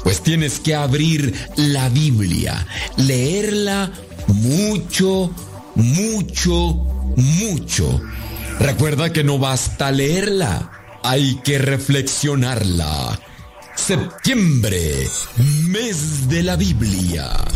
pues 0.05 0.22
tienes 0.22 0.61
que 0.61 0.76
abrir 0.76 1.34
la 1.57 1.88
Biblia, 1.88 2.64
leerla 2.96 3.90
mucho, 4.28 5.34
mucho, 5.74 6.74
mucho. 7.16 8.01
Recuerda 8.61 9.12
que 9.12 9.24
no 9.24 9.40
basta 9.40 9.90
leerla, 9.90 10.70
hay 11.03 11.40
que 11.42 11.59
reflexionarla. 11.59 13.18
Septiembre, 13.74 15.09
mes 15.66 16.28
de 16.28 16.44
la 16.44 16.55
Biblia. 16.55 17.47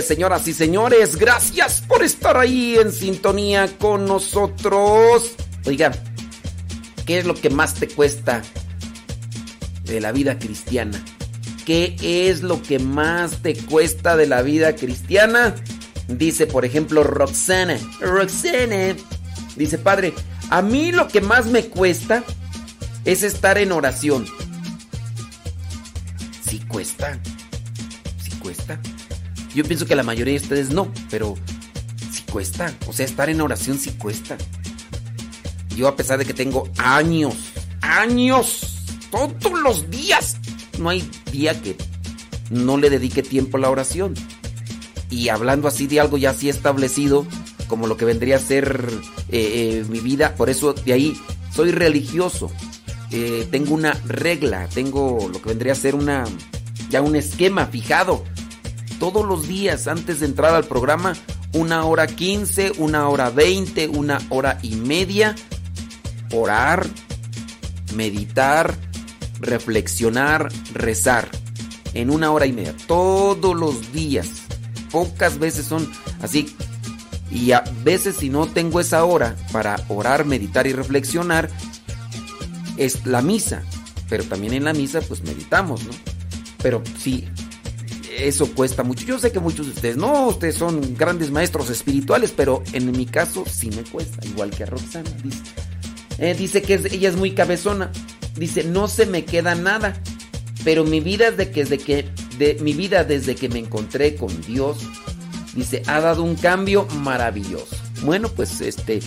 Señoras 0.00 0.48
y 0.48 0.54
señores, 0.54 1.16
gracias 1.16 1.82
por 1.82 2.02
estar 2.02 2.38
ahí 2.38 2.76
en 2.76 2.92
sintonía 2.92 3.68
con 3.78 4.06
nosotros. 4.06 5.32
Oiga, 5.66 5.92
¿qué 7.04 7.18
es 7.18 7.26
lo 7.26 7.34
que 7.34 7.50
más 7.50 7.74
te 7.74 7.88
cuesta 7.88 8.40
de 9.84 10.00
la 10.00 10.12
vida 10.12 10.38
cristiana? 10.38 11.02
¿qué 11.64 12.28
es 12.28 12.42
lo 12.42 12.62
que 12.62 12.78
más 12.78 13.42
te 13.42 13.54
cuesta 13.54 14.16
de 14.16 14.26
la 14.26 14.42
vida 14.42 14.74
cristiana? 14.74 15.54
Dice, 16.08 16.46
por 16.46 16.64
ejemplo, 16.64 17.02
Roxana. 17.04 17.78
Roxana. 18.00 18.96
Dice, 19.56 19.78
padre, 19.78 20.12
a 20.50 20.62
mí 20.62 20.92
lo 20.92 21.08
que 21.08 21.20
más 21.20 21.46
me 21.46 21.66
cuesta 21.66 22.24
es 23.04 23.22
estar 23.22 23.58
en 23.58 23.72
oración. 23.72 24.26
Yo 29.54 29.64
pienso 29.64 29.86
que 29.86 29.94
la 29.94 30.02
mayoría 30.02 30.34
de 30.34 30.40
ustedes 30.40 30.70
no, 30.70 30.92
pero 31.10 31.36
sí 32.10 32.22
cuesta. 32.30 32.74
O 32.86 32.92
sea, 32.92 33.06
estar 33.06 33.28
en 33.28 33.40
oración 33.40 33.78
sí 33.78 33.90
cuesta. 33.92 34.36
Yo 35.76 35.88
a 35.88 35.96
pesar 35.96 36.18
de 36.18 36.24
que 36.24 36.34
tengo 36.34 36.68
años, 36.78 37.34
años, 37.80 38.84
todos 39.10 39.60
los 39.62 39.90
días, 39.90 40.36
no 40.78 40.90
hay 40.90 41.08
día 41.30 41.60
que 41.60 41.76
no 42.50 42.76
le 42.76 42.90
dedique 42.90 43.22
tiempo 43.22 43.56
a 43.56 43.60
la 43.60 43.70
oración. 43.70 44.14
Y 45.10 45.28
hablando 45.28 45.68
así 45.68 45.86
de 45.86 46.00
algo 46.00 46.16
ya 46.16 46.30
así 46.30 46.48
establecido, 46.48 47.26
como 47.66 47.86
lo 47.86 47.96
que 47.96 48.04
vendría 48.04 48.36
a 48.36 48.40
ser 48.40 48.88
eh, 49.30 49.82
eh, 49.82 49.84
mi 49.88 50.00
vida, 50.00 50.34
por 50.34 50.50
eso 50.50 50.72
de 50.72 50.92
ahí 50.92 51.16
soy 51.54 51.70
religioso. 51.70 52.50
Eh, 53.10 53.46
tengo 53.50 53.74
una 53.74 53.92
regla, 54.06 54.68
tengo 54.72 55.28
lo 55.30 55.42
que 55.42 55.50
vendría 55.50 55.72
a 55.72 55.76
ser 55.76 55.94
una 55.94 56.24
ya 56.88 57.02
un 57.02 57.16
esquema 57.16 57.66
fijado. 57.66 58.24
Todos 59.02 59.26
los 59.26 59.48
días 59.48 59.88
antes 59.88 60.20
de 60.20 60.26
entrar 60.26 60.54
al 60.54 60.62
programa, 60.62 61.14
una 61.54 61.84
hora 61.86 62.06
quince, 62.06 62.70
una 62.78 63.08
hora 63.08 63.30
veinte, 63.30 63.88
una 63.88 64.20
hora 64.28 64.60
y 64.62 64.76
media, 64.76 65.34
orar, 66.32 66.86
meditar, 67.96 68.76
reflexionar, 69.40 70.52
rezar. 70.72 71.28
En 71.94 72.10
una 72.10 72.30
hora 72.30 72.46
y 72.46 72.52
media, 72.52 72.76
todos 72.86 73.56
los 73.56 73.92
días. 73.92 74.42
Pocas 74.92 75.40
veces 75.40 75.66
son 75.66 75.90
así. 76.22 76.54
Y 77.28 77.50
a 77.50 77.64
veces 77.82 78.14
si 78.14 78.28
no 78.28 78.46
tengo 78.46 78.78
esa 78.78 79.04
hora 79.04 79.34
para 79.50 79.84
orar, 79.88 80.26
meditar 80.26 80.68
y 80.68 80.74
reflexionar, 80.74 81.50
es 82.76 83.04
la 83.04 83.20
misa. 83.20 83.64
Pero 84.08 84.22
también 84.22 84.52
en 84.52 84.62
la 84.62 84.74
misa 84.74 85.00
pues 85.00 85.24
meditamos, 85.24 85.82
¿no? 85.82 85.90
Pero 86.62 86.84
sí, 87.00 87.28
eso 88.28 88.52
cuesta 88.54 88.82
mucho. 88.82 89.04
Yo 89.04 89.18
sé 89.18 89.32
que 89.32 89.40
muchos 89.40 89.66
de 89.66 89.72
ustedes, 89.72 89.96
no, 89.96 90.28
ustedes 90.28 90.56
son 90.56 90.96
grandes 90.96 91.30
maestros 91.30 91.70
espirituales, 91.70 92.32
pero 92.36 92.62
en 92.72 92.90
mi 92.92 93.06
caso 93.06 93.44
sí 93.50 93.70
me 93.70 93.82
cuesta, 93.82 94.26
igual 94.26 94.50
que 94.50 94.64
a 94.64 94.66
Roxana. 94.66 95.10
Dice, 95.22 96.58
eh, 96.58 96.62
que 96.62 96.74
ella 96.74 97.08
es 97.08 97.16
muy 97.16 97.32
cabezona. 97.32 97.90
Dice, 98.36 98.64
no 98.64 98.88
se 98.88 99.06
me 99.06 99.24
queda 99.24 99.54
nada. 99.54 100.00
Pero 100.64 100.84
mi 100.84 101.00
vida 101.00 101.30
desde 101.30 101.50
que, 101.50 101.64
desde 101.64 101.78
que, 101.78 102.08
de, 102.38 102.54
mi 102.62 102.72
vida 102.72 103.04
desde 103.04 103.34
que 103.34 103.48
me 103.48 103.58
encontré 103.58 104.14
con 104.14 104.40
Dios, 104.42 104.78
dice, 105.54 105.82
ha 105.86 106.00
dado 106.00 106.22
un 106.22 106.36
cambio 106.36 106.86
maravilloso. 107.00 107.76
Bueno, 108.02 108.28
pues 108.28 108.60
este, 108.60 109.00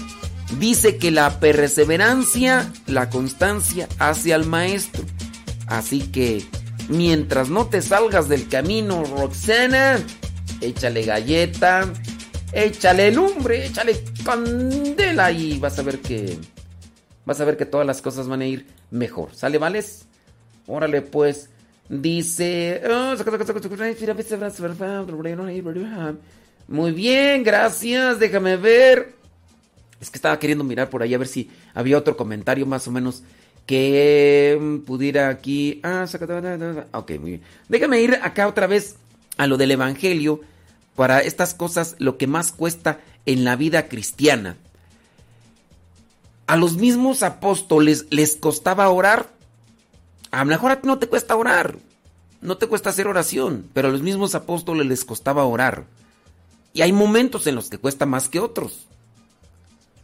dice 0.60 0.98
que 0.98 1.12
la 1.12 1.40
perseverancia, 1.40 2.72
la 2.88 3.10
constancia 3.10 3.88
hace 4.00 4.34
al 4.34 4.46
maestro. 4.46 5.04
Así 5.68 6.02
que, 6.02 6.46
mientras 6.90 7.50
no 7.50 7.68
te 7.68 7.82
salgas 7.82 8.30
del 8.30 8.48
camino, 8.48 9.04
Roxana, 9.04 10.00
échale 10.62 11.04
galleta, 11.04 11.92
échale 12.52 13.12
lumbre, 13.12 13.66
échale 13.66 14.04
candela 14.24 15.32
y 15.32 15.60
vas 15.60 15.78
a 15.80 15.84
ver 15.84 16.00
que 16.00 16.38
vas 17.26 17.42
a 17.42 17.46
ver 17.46 17.58
que 17.58 17.66
todas 17.66 17.86
las 17.86 18.02
cosas 18.02 18.28
van 18.28 18.42
a 18.42 18.46
ir 18.46 18.66
mejor. 18.92 19.34
¿Sale, 19.34 19.58
vales? 19.58 20.06
Órale, 20.68 21.02
pues. 21.02 21.50
Dice. 21.90 22.82
Muy 26.68 26.92
bien, 26.92 27.44
gracias. 27.44 28.20
Déjame 28.20 28.58
ver. 28.58 29.14
Es 30.02 30.10
que 30.10 30.18
estaba 30.18 30.40
queriendo 30.40 30.64
mirar 30.64 30.90
por 30.90 31.04
ahí 31.04 31.14
a 31.14 31.18
ver 31.18 31.28
si 31.28 31.50
había 31.74 31.98
otro 31.98 32.18
comentario 32.18 32.66
más 32.66 32.88
o 32.88 32.92
menos 32.92 33.24
que 33.66 34.82
pudiera 34.86 35.30
aquí. 35.30 35.80
Ah, 35.84 36.06
ok, 36.94 37.12
muy 37.20 37.32
bien. 37.32 37.42
Déjame 37.68 38.02
ir 38.02 38.20
acá 38.22 38.48
otra 38.48 38.68
vez 38.68 38.98
a 39.38 39.48
lo 39.48 39.58
del 39.58 39.72
Evangelio. 39.72 40.42
Para 40.96 41.20
estas 41.20 41.54
cosas, 41.54 41.96
lo 42.00 42.18
que 42.18 42.28
más 42.28 42.54
cuesta 42.54 43.00
en 43.26 43.44
la 43.44 43.56
vida 43.56 43.90
cristiana. 43.90 44.56
A 46.48 46.56
los 46.56 46.78
mismos 46.78 47.22
apóstoles 47.24 48.06
les 48.12 48.36
costaba 48.36 48.88
orar. 48.90 49.30
A 50.32 50.40
lo 50.40 50.46
mejor 50.46 50.72
a 50.72 50.80
ti 50.80 50.88
no 50.88 51.00
te 51.00 51.08
cuesta 51.08 51.36
orar. 51.36 51.78
No 52.42 52.58
te 52.58 52.68
cuesta 52.68 52.92
hacer 52.92 53.08
oración. 53.08 53.68
Pero 53.74 53.90
a 53.90 53.92
los 53.92 54.04
mismos 54.04 54.36
apóstoles 54.36 54.86
les 54.86 55.04
costaba 55.04 55.44
orar. 55.44 55.86
Y 56.72 56.82
hay 56.82 56.94
momentos 56.94 57.48
en 57.48 57.56
los 57.56 57.70
que 57.70 57.78
cuesta 57.78 58.06
más 58.06 58.30
que 58.30 58.40
otros. 58.40 58.86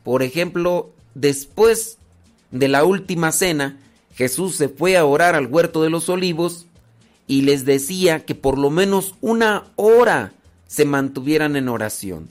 Por 0.03 0.23
ejemplo, 0.23 0.91
después 1.13 1.99
de 2.51 2.67
la 2.67 2.83
última 2.83 3.31
cena, 3.31 3.77
Jesús 4.15 4.55
se 4.55 4.69
fue 4.69 4.97
a 4.97 5.05
orar 5.05 5.35
al 5.35 5.47
huerto 5.47 5.81
de 5.81 5.89
los 5.89 6.09
olivos 6.09 6.65
y 7.27 7.43
les 7.43 7.65
decía 7.65 8.25
que 8.25 8.35
por 8.35 8.57
lo 8.57 8.69
menos 8.69 9.15
una 9.21 9.65
hora 9.75 10.33
se 10.67 10.85
mantuvieran 10.85 11.55
en 11.55 11.69
oración. 11.69 12.29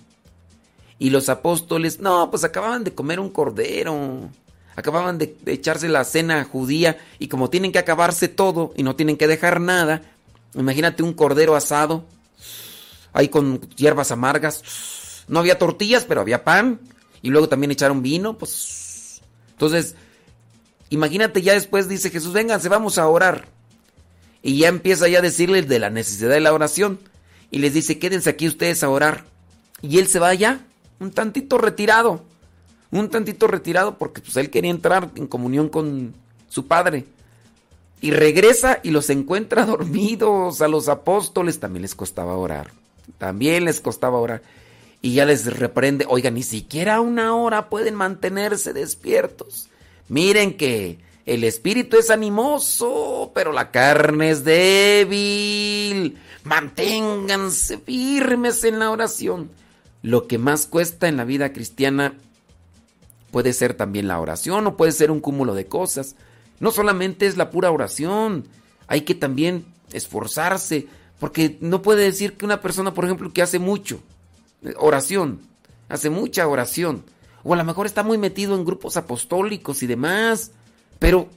Y 0.98 1.10
los 1.10 1.30
apóstoles, 1.30 2.00
no, 2.00 2.30
pues 2.30 2.44
acababan 2.44 2.84
de 2.84 2.94
comer 2.94 3.18
un 3.18 3.30
cordero. 3.30 4.28
Acababan 4.76 5.18
de, 5.18 5.34
echarse 5.46 5.88
la 5.88 6.04
cena 6.04 6.44
judía 6.44 6.98
y 7.18 7.28
como 7.28 7.48
tienen 7.48 7.72
que 7.72 7.78
acabarse 7.78 8.28
todo 8.28 8.72
y 8.76 8.82
no 8.82 8.96
tienen 8.96 9.16
que 9.16 9.26
dejar 9.26 9.60
nada, 9.60 10.02
imagínate 10.54 11.02
un 11.02 11.12
cordero 11.12 11.56
asado, 11.56 12.04
ahí 13.12 13.28
con 13.28 13.60
hierbas 13.76 14.10
amargas. 14.10 14.62
No 15.28 15.38
había 15.38 15.58
tortillas, 15.58 16.04
pero 16.04 16.20
había 16.20 16.44
pan. 16.44 16.80
Y 17.22 17.30
luego 17.30 17.48
también 17.48 17.70
echaron 17.70 18.02
vino, 18.02 18.36
pues. 18.36 19.22
Entonces, 19.52 19.94
imagínate 20.90 21.42
ya 21.42 21.54
después 21.54 21.88
dice 21.88 22.10
Jesús, 22.10 22.32
vénganse, 22.32 22.68
vamos 22.68 22.98
a 22.98 23.08
orar. 23.08 23.48
Y 24.42 24.58
ya 24.58 24.68
empieza 24.68 25.08
ya 25.08 25.18
a 25.18 25.22
decirles 25.22 25.68
de 25.68 25.78
la 25.78 25.90
necesidad 25.90 26.30
de 26.30 26.40
la 26.40 26.52
oración. 26.52 26.98
Y 27.50 27.58
les 27.58 27.74
dice, 27.74 27.98
quédense 27.98 28.30
aquí 28.30 28.46
ustedes 28.46 28.82
a 28.82 28.88
orar. 28.88 29.24
Y 29.82 29.98
él 29.98 30.06
se 30.06 30.18
va 30.18 30.28
allá 30.28 30.60
un 31.00 31.10
tantito 31.10 31.58
retirado, 31.58 32.22
un 32.90 33.08
tantito 33.08 33.46
retirado 33.46 33.96
porque 33.96 34.20
pues 34.20 34.36
él 34.36 34.50
quería 34.50 34.70
entrar 34.70 35.10
en 35.16 35.26
comunión 35.26 35.68
con 35.68 36.14
su 36.48 36.66
padre. 36.66 37.06
Y 38.02 38.12
regresa 38.12 38.80
y 38.82 38.90
los 38.90 39.10
encuentra 39.10 39.66
dormidos 39.66 40.60
a 40.60 40.68
los 40.68 40.88
apóstoles, 40.88 41.58
también 41.58 41.82
les 41.82 41.94
costaba 41.94 42.36
orar, 42.36 42.70
también 43.18 43.64
les 43.64 43.80
costaba 43.80 44.18
orar. 44.18 44.42
Y 45.02 45.14
ya 45.14 45.24
les 45.24 45.46
reprende, 45.58 46.04
oigan, 46.08 46.34
ni 46.34 46.42
siquiera 46.42 47.00
una 47.00 47.34
hora 47.34 47.70
pueden 47.70 47.94
mantenerse 47.94 48.74
despiertos. 48.74 49.69
Miren 50.10 50.58
que 50.58 50.98
el 51.24 51.44
espíritu 51.44 51.96
es 51.96 52.10
animoso, 52.10 53.32
pero 53.34 53.52
la 53.52 53.70
carne 53.70 54.28
es 54.28 54.44
débil. 54.44 56.18
Manténganse 56.44 57.78
firmes 57.78 58.62
en 58.64 58.78
la 58.78 58.90
oración 58.90 59.50
lo 60.02 60.26
que 60.26 60.38
más 60.38 60.66
cuesta 60.66 61.08
en 61.08 61.16
la 61.16 61.24
vida 61.24 61.52
cristiana 61.52 62.14
puede 63.30 63.52
ser 63.52 63.74
también 63.74 64.08
la 64.08 64.20
oración 64.20 64.66
o 64.66 64.76
puede 64.76 64.92
ser 64.92 65.10
un 65.10 65.20
cúmulo 65.20 65.54
de 65.54 65.66
cosas. 65.66 66.16
No 66.58 66.72
solamente 66.72 67.26
es 67.26 67.36
la 67.36 67.50
pura 67.50 67.70
oración, 67.70 68.44
hay 68.86 69.02
que 69.02 69.14
también 69.14 69.64
esforzarse, 69.92 70.88
porque 71.18 71.58
no 71.60 71.82
puede 71.82 72.04
decir 72.04 72.36
que 72.36 72.44
una 72.44 72.60
persona, 72.60 72.94
por 72.94 73.04
ejemplo, 73.04 73.32
que 73.32 73.42
hace 73.42 73.58
mucho 73.58 74.00
eh, 74.62 74.74
oración, 74.78 75.40
hace 75.88 76.10
mucha 76.10 76.46
oración, 76.48 77.04
o 77.42 77.54
a 77.54 77.56
lo 77.56 77.64
mejor 77.64 77.86
está 77.86 78.02
muy 78.02 78.18
metido 78.18 78.54
en 78.54 78.64
grupos 78.64 78.96
apostólicos 78.96 79.82
y 79.82 79.86
demás, 79.86 80.52
pero 80.98 81.28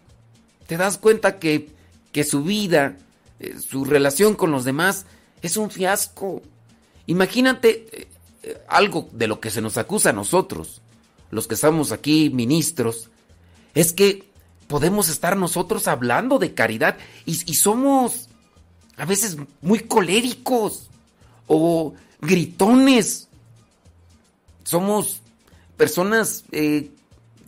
te 0.67 0.77
das 0.77 0.97
cuenta 0.97 1.39
que, 1.39 1.69
que 2.11 2.23
su 2.23 2.43
vida, 2.43 2.97
eh, 3.39 3.55
su 3.59 3.85
relación 3.85 4.35
con 4.35 4.51
los 4.51 4.65
demás 4.65 5.05
es 5.41 5.57
un 5.57 5.69
fiasco. 5.69 6.41
Imagínate 7.07 8.07
eh, 8.43 8.61
algo 8.67 9.09
de 9.11 9.27
lo 9.27 9.39
que 9.39 9.49
se 9.49 9.61
nos 9.61 9.77
acusa 9.77 10.09
a 10.09 10.13
nosotros, 10.13 10.81
los 11.31 11.47
que 11.47 11.55
estamos 11.55 11.91
aquí 11.91 12.29
ministros, 12.29 13.09
es 13.73 13.93
que 13.93 14.29
podemos 14.67 15.09
estar 15.09 15.37
nosotros 15.37 15.87
hablando 15.87 16.39
de 16.39 16.53
caridad 16.53 16.97
y, 17.25 17.35
somos 17.35 18.29
a 18.97 19.05
veces 19.05 19.37
muy 19.61 19.79
coléricos 19.79 20.89
o 21.47 21.93
gritones. 22.21 23.27
Somos 24.63 25.22
personas 25.83 26.45
eh, 26.53 26.91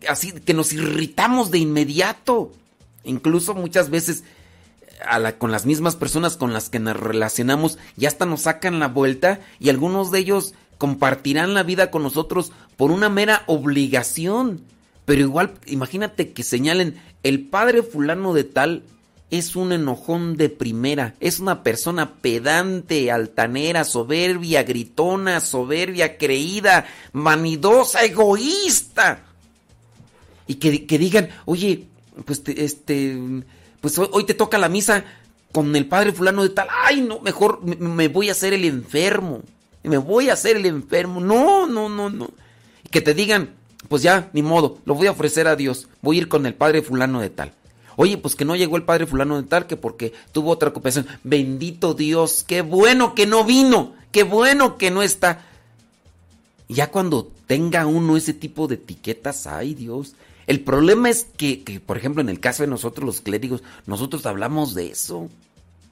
así 0.09 0.33
que 0.33 0.53
nos 0.53 0.73
irritamos 0.73 1.51
de 1.51 1.59
inmediato. 1.59 2.51
Incluso 3.05 3.53
muchas 3.53 3.89
veces 3.89 4.25
con 5.38 5.51
las 5.51 5.65
mismas 5.65 5.95
personas 5.95 6.36
con 6.36 6.51
las 6.51 6.69
que 6.69 6.79
nos 6.79 6.97
relacionamos 6.97 7.77
ya 7.95 8.07
hasta 8.09 8.25
nos 8.25 8.41
sacan 8.41 8.79
la 8.79 8.88
vuelta 8.88 9.39
y 9.59 9.69
algunos 9.69 10.11
de 10.11 10.19
ellos 10.19 10.53
compartirán 10.77 11.53
la 11.53 11.63
vida 11.63 11.91
con 11.91 12.03
nosotros 12.03 12.51
por 12.75 12.91
una 12.91 13.07
mera 13.07 13.43
obligación. 13.47 14.61
Pero 15.05 15.21
igual, 15.21 15.53
imagínate 15.65 16.33
que 16.33 16.43
señalen, 16.43 16.99
el 17.23 17.47
padre 17.47 17.83
fulano 17.83 18.33
de 18.33 18.43
tal 18.43 18.83
es 19.32 19.55
un 19.55 19.71
enojón 19.71 20.38
de 20.38 20.49
primera, 20.49 21.15
es 21.19 21.39
una 21.39 21.63
persona 21.63 22.13
pedante, 22.15 23.11
altanera, 23.11 23.84
soberbia, 23.84 24.63
gritona, 24.63 25.39
soberbia, 25.39 26.17
creída, 26.17 26.86
vanidosa, 27.11 28.03
egoísta. 28.03 29.23
Y 30.47 30.55
que, 30.55 30.97
digan, 30.99 31.30
oye, 31.45 31.88
pues 32.23 32.43
este, 32.45 33.17
pues 33.82 33.97
hoy, 33.97 34.26
te 34.26 34.36
toca 34.36 34.59
la 34.59 34.69
misa 34.69 35.03
con 35.51 35.76
el 35.76 35.88
padre 35.88 36.11
fulano 36.11 36.43
de 36.43 36.49
tal, 36.49 36.67
ay 36.84 37.01
no, 37.01 37.19
mejor 37.21 37.61
me, 37.63 37.76
me 37.78 38.07
voy 38.09 38.30
a 38.30 38.34
hacer 38.34 38.53
el 38.53 38.65
enfermo, 38.65 39.41
me 39.84 39.97
voy 39.97 40.30
a 40.30 40.34
hacer 40.34 40.57
el 40.57 40.65
enfermo, 40.65 41.19
no, 41.19 41.65
no, 41.65 41.89
no, 41.89 42.09
no. 42.09 42.30
Y 42.84 42.89
que 42.89 43.01
te 43.01 43.13
digan, 43.15 43.49
pues 43.88 44.03
ya, 44.03 44.30
ni 44.34 44.43
modo, 44.43 44.80
lo 44.86 44.93
voy 44.93 45.07
a 45.07 45.11
ofrecer 45.11 45.47
a 45.47 45.55
Dios, 45.55 45.88
voy 46.01 46.17
a 46.17 46.21
ir 46.21 46.28
con 46.28 46.45
el 46.45 46.53
padre 46.53 46.84
fulano 46.84 47.21
de 47.21 47.30
tal. 47.32 47.53
Oye, 47.97 48.17
pues 48.17 48.35
que 48.35 48.45
no 48.45 48.55
llegó 48.55 48.77
el 48.77 48.83
padre 48.83 49.05
fulano 49.05 49.41
de 49.41 49.47
tal, 49.47 49.67
que 49.67 49.77
porque 49.77 50.13
tuvo 50.31 50.51
otra 50.51 50.69
ocupación. 50.69 51.07
Bendito 51.23 51.93
Dios, 51.93 52.43
qué 52.47 52.61
bueno 52.61 53.15
que 53.15 53.25
no 53.25 53.43
vino, 53.43 53.93
qué 54.11 54.23
bueno 54.23 54.77
que 54.77 54.91
no 54.91 55.01
está. 55.01 55.45
ya 56.67 56.91
cuando 56.91 57.31
tenga 57.47 57.85
uno 57.85 58.17
ese 58.17 58.33
tipo 58.33 58.67
de 58.67 58.75
etiquetas, 58.75 59.47
ay 59.47 59.73
Dios. 59.73 60.15
El 60.47 60.61
problema 60.61 61.09
es 61.09 61.27
que, 61.37 61.63
que, 61.63 61.79
por 61.79 61.97
ejemplo, 61.97 62.21
en 62.21 62.29
el 62.29 62.39
caso 62.39 62.63
de 62.63 62.67
nosotros 62.67 63.05
los 63.05 63.21
clérigos, 63.21 63.63
nosotros 63.87 64.25
hablamos 64.25 64.75
de 64.75 64.89
eso. 64.91 65.29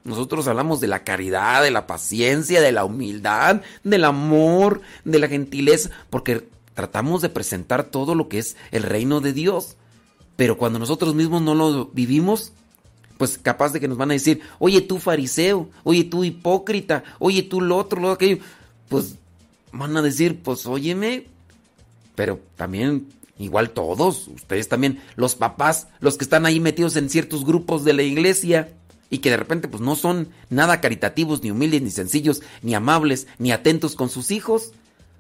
Nosotros 0.03 0.47
hablamos 0.47 0.81
de 0.81 0.87
la 0.87 1.03
caridad, 1.03 1.63
de 1.63 1.71
la 1.71 1.87
paciencia, 1.87 2.61
de 2.61 2.71
la 2.71 2.83
humildad, 2.83 3.61
del 3.83 4.03
amor, 4.03 4.81
de 5.05 5.17
la 5.19 5.29
gentileza, 5.29 5.89
porque 6.09 6.45
tratamos 6.73 7.21
de 7.21 7.29
presentar 7.29 7.85
todo 7.85 8.13
lo 8.13 8.27
que 8.27 8.39
es 8.39 8.57
el 8.71 8.83
reino 8.83 9.21
de 9.21 9.33
Dios. 9.33 9.77
Pero 10.35 10.57
cuando 10.57 10.79
nosotros 10.79 11.15
mismos 11.15 11.41
no 11.41 11.55
lo 11.55 11.85
vivimos, 11.87 12.53
pues 13.17 13.37
capaz 13.37 13.73
de 13.73 13.79
que 13.79 13.87
nos 13.87 13.97
van 13.97 14.11
a 14.11 14.15
decir, 14.15 14.41
oye 14.59 14.81
tú 14.81 14.99
fariseo, 14.99 15.69
oye 15.83 16.03
tú 16.03 16.23
hipócrita, 16.23 17.03
oye 17.19 17.43
tú 17.43 17.61
lo 17.61 17.77
otro, 17.77 18.01
lo 18.01 18.11
aquello. 18.11 18.39
Pues 18.89 19.15
van 19.71 19.95
a 19.95 20.01
decir, 20.01 20.41
pues 20.41 20.65
óyeme, 20.65 21.27
pero 22.15 22.39
también 22.55 23.07
igual 23.37 23.71
todos, 23.71 24.27
ustedes 24.27 24.69
también, 24.69 25.01
los 25.15 25.35
papás, 25.35 25.87
los 25.99 26.17
que 26.17 26.23
están 26.23 26.45
ahí 26.45 26.59
metidos 26.59 26.95
en 26.95 27.09
ciertos 27.09 27.45
grupos 27.45 27.83
de 27.83 27.93
la 27.93 28.03
iglesia 28.03 28.73
y 29.09 29.19
que 29.19 29.29
de 29.29 29.37
repente 29.37 29.67
pues 29.67 29.81
no 29.81 29.95
son 29.95 30.29
nada 30.49 30.81
caritativos, 30.81 31.43
ni 31.43 31.51
humildes, 31.51 31.81
ni 31.81 31.91
sencillos, 31.91 32.41
ni 32.61 32.73
amables, 32.73 33.27
ni 33.37 33.51
atentos 33.51 33.95
con 33.95 34.09
sus 34.09 34.31
hijos. 34.31 34.71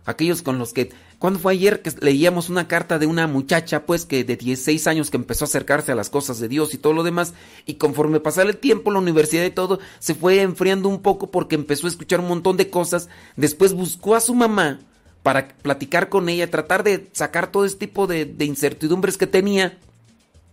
Aquellos 0.05 0.41
con 0.41 0.59
los 0.59 0.73
que 0.73 0.91
cuando 1.23 1.39
fue 1.39 1.53
ayer 1.53 1.81
que 1.81 1.89
leíamos 2.01 2.49
una 2.49 2.67
carta 2.67 2.99
de 2.99 3.05
una 3.05 3.27
muchacha, 3.27 3.85
pues 3.85 4.05
que 4.05 4.25
de 4.25 4.35
16 4.35 4.87
años 4.87 5.09
que 5.09 5.15
empezó 5.15 5.45
a 5.45 5.47
acercarse 5.47 5.93
a 5.93 5.95
las 5.95 6.09
cosas 6.09 6.37
de 6.41 6.49
Dios 6.49 6.73
y 6.73 6.77
todo 6.77 6.91
lo 6.91 7.01
demás, 7.01 7.33
y 7.65 7.75
conforme 7.75 8.19
pasaba 8.19 8.49
el 8.49 8.57
tiempo, 8.57 8.91
la 8.91 8.99
universidad 8.99 9.45
y 9.45 9.51
todo, 9.51 9.79
se 9.99 10.15
fue 10.15 10.41
enfriando 10.41 10.89
un 10.89 11.01
poco 11.01 11.31
porque 11.31 11.55
empezó 11.55 11.87
a 11.87 11.91
escuchar 11.91 12.19
un 12.19 12.27
montón 12.27 12.57
de 12.57 12.69
cosas, 12.69 13.07
después 13.37 13.71
buscó 13.71 14.15
a 14.15 14.19
su 14.19 14.35
mamá 14.35 14.81
para 15.21 15.47
platicar 15.47 16.09
con 16.09 16.27
ella, 16.27 16.51
tratar 16.51 16.83
de 16.83 17.07
sacar 17.13 17.49
todo 17.49 17.63
este 17.63 17.87
tipo 17.87 18.05
de, 18.05 18.25
de 18.25 18.43
incertidumbres 18.43 19.17
que 19.17 19.25
tenía. 19.25 19.77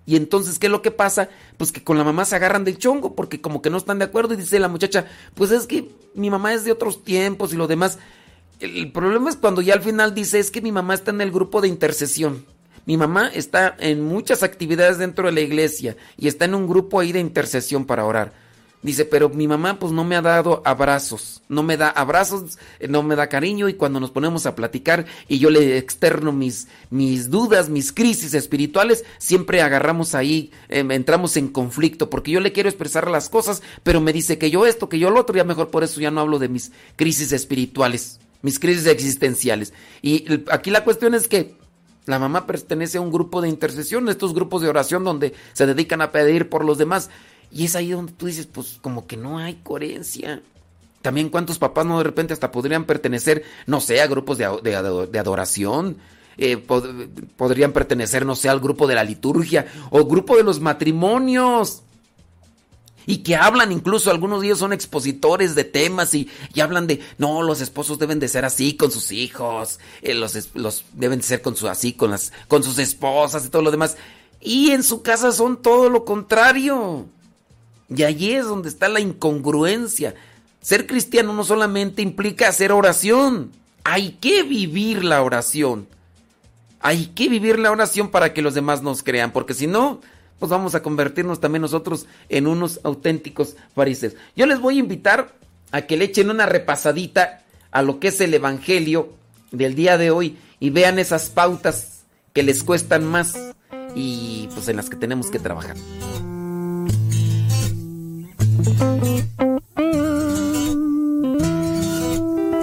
Y 0.06 0.14
entonces, 0.14 0.60
¿qué 0.60 0.68
es 0.68 0.72
lo 0.72 0.82
que 0.82 0.92
pasa? 0.92 1.30
Pues 1.56 1.72
que 1.72 1.82
con 1.82 1.98
la 1.98 2.04
mamá 2.04 2.24
se 2.24 2.36
agarran 2.36 2.62
del 2.62 2.78
chongo 2.78 3.16
porque 3.16 3.40
como 3.40 3.60
que 3.60 3.70
no 3.70 3.76
están 3.76 3.98
de 3.98 4.04
acuerdo 4.04 4.34
y 4.34 4.36
dice 4.36 4.60
la 4.60 4.68
muchacha, 4.68 5.06
pues 5.34 5.50
es 5.50 5.66
que 5.66 5.90
mi 6.14 6.30
mamá 6.30 6.54
es 6.54 6.62
de 6.62 6.70
otros 6.70 7.02
tiempos 7.02 7.52
y 7.52 7.56
lo 7.56 7.66
demás. 7.66 7.98
El 8.60 8.92
problema 8.92 9.30
es 9.30 9.36
cuando 9.36 9.62
ya 9.62 9.72
al 9.72 9.80
final 9.80 10.14
dice, 10.14 10.38
es 10.38 10.50
que 10.50 10.60
mi 10.60 10.70
mamá 10.70 10.92
está 10.92 11.12
en 11.12 11.22
el 11.22 11.30
grupo 11.30 11.62
de 11.62 11.68
intercesión. 11.68 12.44
Mi 12.84 12.98
mamá 12.98 13.30
está 13.32 13.74
en 13.78 14.02
muchas 14.02 14.42
actividades 14.42 14.98
dentro 14.98 15.26
de 15.26 15.32
la 15.32 15.40
iglesia 15.40 15.96
y 16.18 16.28
está 16.28 16.44
en 16.44 16.54
un 16.54 16.68
grupo 16.68 17.00
ahí 17.00 17.10
de 17.10 17.20
intercesión 17.20 17.86
para 17.86 18.04
orar. 18.04 18.34
Dice, 18.82 19.06
pero 19.06 19.30
mi 19.30 19.48
mamá 19.48 19.78
pues 19.78 19.92
no 19.92 20.04
me 20.04 20.16
ha 20.16 20.22
dado 20.22 20.62
abrazos, 20.64 21.42
no 21.48 21.62
me 21.62 21.76
da 21.76 21.88
abrazos, 21.88 22.58
no 22.86 23.02
me 23.02 23.16
da 23.16 23.28
cariño 23.28 23.68
y 23.68 23.74
cuando 23.74 23.98
nos 23.98 24.10
ponemos 24.10 24.44
a 24.44 24.54
platicar 24.54 25.06
y 25.28 25.38
yo 25.38 25.48
le 25.48 25.78
externo 25.78 26.32
mis, 26.32 26.68
mis 26.90 27.30
dudas, 27.30 27.68
mis 27.68 27.92
crisis 27.92 28.34
espirituales, 28.34 29.04
siempre 29.18 29.62
agarramos 29.62 30.14
ahí, 30.14 30.50
em, 30.68 30.90
entramos 30.90 31.36
en 31.36 31.48
conflicto 31.48 32.10
porque 32.10 32.30
yo 32.30 32.40
le 32.40 32.52
quiero 32.52 32.68
expresar 32.68 33.10
las 33.10 33.28
cosas, 33.28 33.62
pero 33.82 34.00
me 34.00 34.14
dice 34.14 34.38
que 34.38 34.50
yo 34.50 34.66
esto, 34.66 34.88
que 34.88 34.98
yo 34.98 35.10
lo 35.10 35.20
otro, 35.20 35.36
ya 35.36 35.44
mejor 35.44 35.68
por 35.70 35.84
eso 35.84 36.00
ya 36.00 36.10
no 36.10 36.20
hablo 36.20 36.38
de 36.38 36.48
mis 36.48 36.72
crisis 36.96 37.32
espirituales 37.32 38.18
mis 38.42 38.58
crisis 38.58 38.86
existenciales. 38.86 39.72
Y 40.02 40.26
aquí 40.50 40.70
la 40.70 40.84
cuestión 40.84 41.14
es 41.14 41.28
que 41.28 41.54
la 42.06 42.18
mamá 42.18 42.46
pertenece 42.46 42.98
a 42.98 43.00
un 43.00 43.12
grupo 43.12 43.40
de 43.40 43.48
intercesión, 43.48 44.08
estos 44.08 44.34
grupos 44.34 44.62
de 44.62 44.68
oración 44.68 45.04
donde 45.04 45.34
se 45.52 45.66
dedican 45.66 46.02
a 46.02 46.12
pedir 46.12 46.48
por 46.48 46.64
los 46.64 46.78
demás. 46.78 47.10
Y 47.52 47.64
es 47.64 47.76
ahí 47.76 47.90
donde 47.90 48.12
tú 48.12 48.26
dices, 48.26 48.46
pues 48.46 48.78
como 48.80 49.06
que 49.06 49.16
no 49.16 49.38
hay 49.38 49.60
coherencia. 49.62 50.42
También 51.02 51.30
cuántos 51.30 51.58
papás 51.58 51.86
no 51.86 51.98
de 51.98 52.04
repente 52.04 52.32
hasta 52.32 52.50
podrían 52.50 52.84
pertenecer, 52.84 53.44
no 53.66 53.80
sé, 53.80 54.00
a 54.00 54.06
grupos 54.06 54.38
de, 54.38 54.44
adoración. 54.44 55.98
Eh, 56.36 56.56
podrían 57.36 57.72
pertenecer, 57.72 58.24
no 58.24 58.34
sé, 58.34 58.48
al 58.48 58.60
grupo 58.60 58.86
de 58.86 58.94
la 58.94 59.04
liturgia 59.04 59.66
o 59.90 60.04
grupo 60.06 60.36
de 60.36 60.44
los 60.44 60.60
matrimonios 60.60 61.82
y 63.10 63.18
que 63.18 63.34
hablan 63.34 63.72
incluso 63.72 64.10
algunos 64.10 64.40
de 64.40 64.46
ellos 64.46 64.60
son 64.60 64.72
expositores 64.72 65.54
de 65.56 65.64
temas 65.64 66.14
y, 66.14 66.28
hablan 66.60 66.86
de 66.86 67.00
no 67.18 67.42
los 67.42 67.60
esposos 67.60 67.98
deben 67.98 68.20
de 68.20 68.28
ser 68.28 68.44
así 68.44 68.74
con 68.74 68.90
sus 68.92 69.10
hijos 69.10 69.80
eh, 70.02 70.14
los, 70.14 70.54
los, 70.54 70.84
deben 70.92 71.18
de 71.18 71.24
ser 71.24 71.42
con 71.42 71.56
su 71.56 71.68
así 71.68 71.92
con 71.92 72.12
las 72.12 72.32
con 72.46 72.62
sus 72.62 72.78
esposas 72.78 73.44
y 73.44 73.48
todo 73.48 73.62
lo 73.62 73.70
demás. 73.70 73.96
Y 74.40 74.70
en 74.70 74.82
su 74.82 75.02
casa 75.02 75.32
son 75.32 75.60
todo 75.60 75.90
lo 75.90 76.04
contrario. 76.04 77.06
Y 77.94 78.04
allí 78.04 78.32
es 78.32 78.46
donde 78.46 78.68
está 78.68 78.88
la 78.88 79.00
incongruencia. 79.00 80.14
Ser 80.62 80.86
cristiano 80.86 81.32
no 81.32 81.44
solamente 81.44 82.02
implica 82.02 82.48
hacer 82.48 82.72
oración 82.72 83.50
hay 83.84 84.12
que 84.20 84.42
vivir 84.42 85.04
la 85.04 85.22
oración. 85.22 85.88
Hay 86.80 87.06
que 87.06 87.28
vivir 87.28 87.58
la 87.58 87.70
oración 87.70 88.10
para 88.10 88.32
que 88.32 88.42
los 88.42 88.54
demás 88.54 88.82
nos 88.82 89.02
crean 89.02 89.32
porque 89.32 89.54
si 89.54 89.66
no 89.66 90.00
pues 90.40 90.50
vamos 90.50 90.74
a 90.74 90.82
convertirnos 90.82 91.38
también 91.38 91.60
nosotros 91.62 92.06
en 92.30 92.46
unos 92.48 92.80
auténticos 92.82 93.56
fariseos. 93.74 94.14
Yo 94.34 94.46
les 94.46 94.58
voy 94.58 94.76
a 94.76 94.80
invitar 94.80 95.34
a 95.70 95.82
que 95.82 95.98
le 95.98 96.06
echen 96.06 96.30
una 96.30 96.46
repasadita 96.46 97.42
a 97.70 97.82
lo 97.82 98.00
que 98.00 98.08
es 98.08 98.20
el 98.22 98.32
Evangelio 98.32 99.12
del 99.52 99.74
día 99.74 99.98
de 99.98 100.10
hoy 100.10 100.38
y 100.58 100.70
vean 100.70 100.98
esas 100.98 101.28
pautas 101.28 102.04
que 102.32 102.42
les 102.42 102.64
cuestan 102.64 103.04
más 103.04 103.38
y 103.94 104.48
pues 104.54 104.66
en 104.68 104.76
las 104.76 104.88
que 104.88 104.96
tenemos 104.96 105.30
que 105.30 105.38
trabajar. 105.38 105.76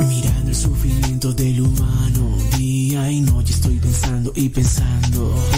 Mirando 0.10 0.50
el 0.50 0.56
sufrimiento 0.56 1.32
del 1.34 1.62
humano, 1.62 2.38
día 2.58 3.12
y 3.12 3.22
noche 3.22 3.54
estoy 3.54 3.78
pensando 3.78 4.32
y 4.36 4.50
pensando 4.50 5.07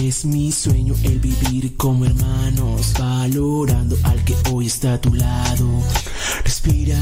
es 0.09 0.25
mi 0.25 0.51
sueño 0.51 0.95
el 1.03 1.19
vivir 1.19 1.77
como 1.77 2.03
hermanos, 2.03 2.93
valorando 2.97 3.95
al 4.03 4.23
que 4.23 4.35
hoy 4.51 4.65
está 4.65 4.93
a 4.93 5.01
tu 5.01 5.13
lado. 5.13 5.67
Respira 6.43 6.97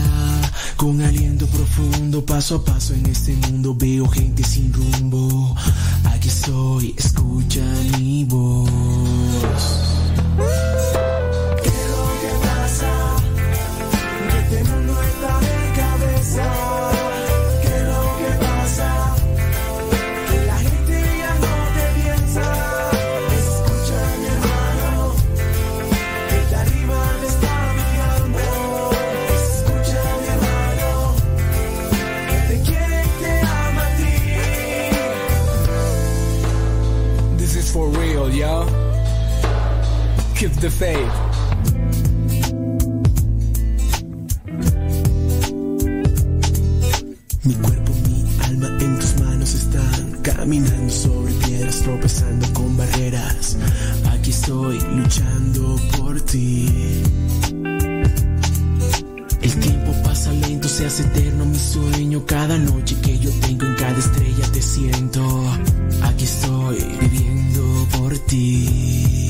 con 0.76 1.02
aliento 1.02 1.48
profundo, 1.48 2.26
paso 2.26 2.56
a 2.56 2.66
paso 2.66 2.94
en 2.94 3.06
este 3.06 3.34
mundo 3.34 3.74
veo 3.76 4.10
gente 4.10 4.44
sin 4.44 4.74
rumbo. 4.74 5.56
Aquí 6.04 6.28
estoy, 6.28 6.96
escucha 6.98 7.64
mi 7.98 8.26
voz. 8.26 8.70
Mi 47.44 47.54
cuerpo, 47.54 47.94
mi 48.08 48.26
alma 48.44 48.68
en 48.80 49.00
tus 49.00 49.20
manos 49.20 49.54
están 49.54 50.20
caminando 50.24 50.92
sobre 50.92 51.32
piedras, 51.46 51.82
tropezando 51.82 52.48
con 52.54 52.76
barreras. 52.76 53.56
Aquí 54.10 54.32
estoy 54.32 54.80
luchando 54.96 55.76
por 55.96 56.20
ti. 56.22 57.04
El 59.40 59.60
tiempo 59.60 59.94
pasa 60.04 60.32
lento, 60.34 60.68
se 60.68 60.88
hace 60.88 61.04
eterno 61.04 61.46
mi 61.46 61.60
sueño. 61.60 62.26
Cada 62.26 62.58
noche 62.58 62.96
que 63.04 63.20
yo 63.20 63.30
tengo 63.42 63.64
en 63.68 63.76
cada 63.76 64.00
estrella 64.00 64.52
te 64.52 64.62
siento. 64.64 65.22
Aquí 66.02 66.24
estoy 66.24 66.78
viviendo 67.00 67.88
por 67.96 68.18
ti. 68.26 69.27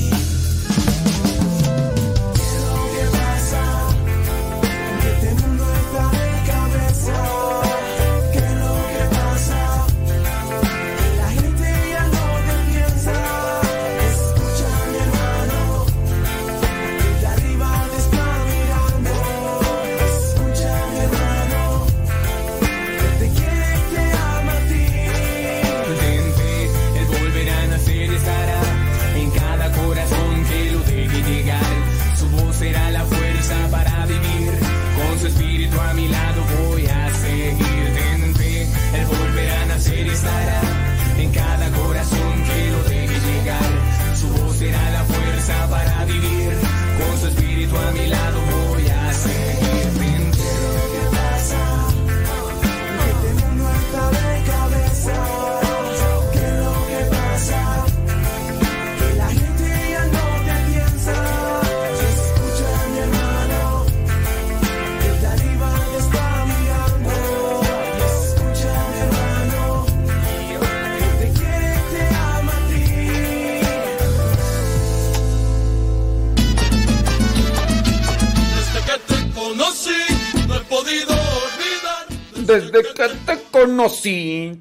Desde 82.48 82.82
que 82.82 83.08
te 83.26 83.42
conocí. 83.50 84.58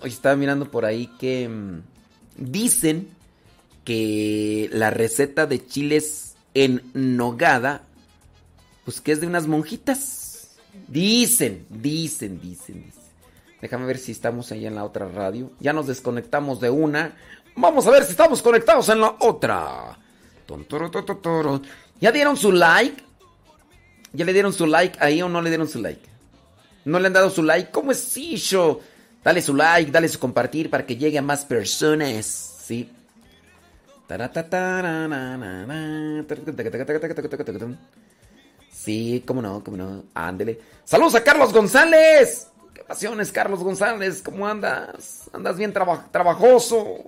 Hoy 0.00 0.10
estaba 0.10 0.34
mirando 0.34 0.68
por 0.68 0.84
ahí 0.84 1.06
que 1.18 1.48
mm, 1.48 1.82
dicen 2.36 3.08
que 3.84 4.68
la 4.72 4.90
receta 4.90 5.46
de 5.46 5.64
chiles 5.64 6.34
en 6.54 6.82
nogada, 6.92 7.82
pues 8.84 9.00
que 9.00 9.12
es 9.12 9.20
de 9.20 9.28
unas 9.28 9.46
monjitas. 9.46 10.56
Dicen, 10.88 11.66
dicen, 11.70 12.40
dicen, 12.40 12.82
dicen. 12.82 13.04
Déjame 13.62 13.86
ver 13.86 13.98
si 13.98 14.10
estamos 14.10 14.50
ahí 14.50 14.66
en 14.66 14.74
la 14.74 14.84
otra 14.84 15.08
radio. 15.08 15.52
Ya 15.60 15.72
nos 15.72 15.86
desconectamos 15.86 16.60
de 16.60 16.68
una. 16.68 17.16
Vamos 17.54 17.86
a 17.86 17.90
ver 17.90 18.02
si 18.04 18.10
estamos 18.10 18.42
conectados 18.42 18.88
en 18.88 19.00
la 19.00 19.14
otra. 19.20 19.96
¿Ya 22.00 22.10
dieron 22.10 22.36
su 22.36 22.50
like? 22.50 23.02
¿Ya 24.12 24.24
le 24.24 24.32
dieron 24.32 24.52
su 24.52 24.66
like 24.66 24.98
ahí 25.00 25.22
o 25.22 25.28
no 25.28 25.40
le 25.40 25.50
dieron 25.50 25.68
su 25.68 25.80
like? 25.80 26.13
¿No 26.84 26.98
le 26.98 27.06
han 27.06 27.12
dado 27.12 27.30
su 27.30 27.42
like? 27.42 27.70
¿Cómo 27.70 27.92
es 27.92 28.16
eso? 28.16 28.80
Dale 29.22 29.40
su 29.40 29.54
like, 29.54 29.90
dale 29.90 30.08
su 30.08 30.18
compartir 30.18 30.70
para 30.70 30.84
que 30.84 30.96
llegue 30.96 31.18
a 31.18 31.22
más 31.22 31.44
personas. 31.44 32.26
¿Sí? 32.26 32.90
Sí, 38.70 39.24
cómo 39.26 39.40
no, 39.40 39.64
cómo 39.64 39.78
no. 39.78 40.04
Ándele. 40.12 40.60
Saludos 40.84 41.14
a 41.14 41.24
Carlos 41.24 41.54
González. 41.54 42.48
¿Qué 42.74 42.82
pasiones, 42.82 43.32
Carlos 43.32 43.62
González? 43.62 44.20
¿Cómo 44.22 44.46
andas? 44.46 45.30
¿Andas 45.32 45.56
bien 45.56 45.72
trabajoso? 45.72 47.04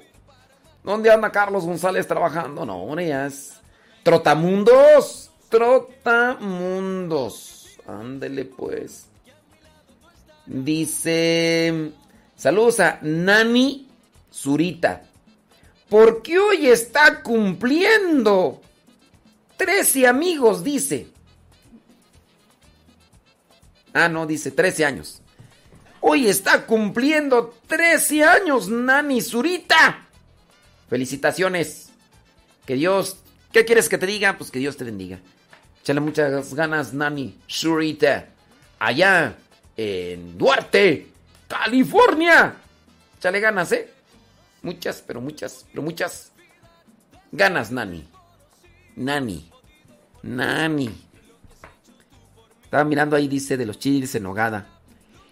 ¿Dónde 0.82 1.10
anda 1.10 1.30
Carlos 1.30 1.66
González 1.66 2.06
trabajando? 2.06 2.64
No, 2.64 2.84
hombre, 2.84 3.08
ya 3.08 3.26
es. 3.26 3.60
Trotamundos. 4.02 5.30
Trotamundos. 5.50 7.66
Ándele 7.86 8.46
pues. 8.46 9.08
Dice, 10.46 11.92
saludos 12.36 12.80
a 12.80 12.98
Nani 13.02 13.88
Zurita. 14.32 15.02
Porque 15.88 16.38
hoy 16.38 16.66
está 16.66 17.22
cumpliendo 17.22 18.60
13 19.56 20.06
amigos, 20.06 20.62
dice. 20.62 21.08
Ah, 23.92 24.08
no, 24.08 24.26
dice 24.26 24.50
13 24.50 24.84
años. 24.84 25.22
Hoy 26.00 26.28
está 26.28 26.66
cumpliendo 26.66 27.54
13 27.66 28.24
años, 28.24 28.68
Nani 28.68 29.20
Zurita. 29.20 30.06
Felicitaciones. 30.88 31.90
Que 32.66 32.74
Dios, 32.74 33.18
¿qué 33.52 33.64
quieres 33.64 33.88
que 33.88 33.98
te 33.98 34.06
diga? 34.06 34.36
Pues 34.36 34.50
que 34.50 34.58
Dios 34.58 34.76
te 34.76 34.84
bendiga. 34.84 35.20
Échale 35.82 36.00
muchas 36.00 36.52
ganas, 36.54 36.92
Nani 36.92 37.38
Shurita. 37.48 38.28
Allá 38.78 39.36
en 39.76 40.38
Duarte, 40.38 41.08
California. 41.48 42.56
Échale 43.18 43.40
ganas, 43.40 43.72
¿eh? 43.72 43.90
Muchas, 44.62 45.02
pero 45.06 45.20
muchas, 45.20 45.66
pero 45.70 45.82
muchas 45.82 46.32
ganas, 47.32 47.70
Nani. 47.70 48.06
Nani. 48.96 49.50
Nani. 50.22 50.90
Estaba 52.64 52.84
mirando 52.84 53.16
ahí, 53.16 53.28
dice, 53.28 53.56
de 53.56 53.66
los 53.66 53.78
chiles 53.78 54.14
en 54.14 54.24
nogada. 54.24 54.66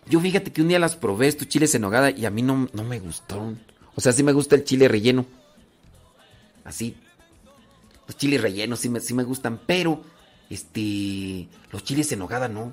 Yo 0.06 0.20
fíjate 0.20 0.52
que 0.52 0.62
un 0.62 0.68
día 0.68 0.78
las 0.78 0.96
probé, 0.96 1.28
estos 1.28 1.48
chiles 1.48 1.74
en 1.74 1.82
nogada, 1.82 2.10
y 2.10 2.26
a 2.26 2.30
mí 2.30 2.42
no, 2.42 2.68
no 2.72 2.84
me 2.84 3.00
gustaron. 3.00 3.60
O 3.94 4.00
sea, 4.00 4.12
sí 4.12 4.22
me 4.22 4.32
gusta 4.32 4.54
el 4.54 4.64
chile 4.64 4.86
relleno. 4.86 5.26
Así. 6.64 6.96
Los 8.06 8.16
chiles 8.16 8.40
rellenos 8.40 8.80
sí 8.80 8.88
me, 8.88 9.00
sí 9.00 9.14
me 9.14 9.24
gustan, 9.24 9.60
pero 9.66 10.02
este, 10.50 11.48
los 11.70 11.82
chiles 11.84 12.12
en 12.12 12.18
nogada 12.18 12.48
no. 12.48 12.72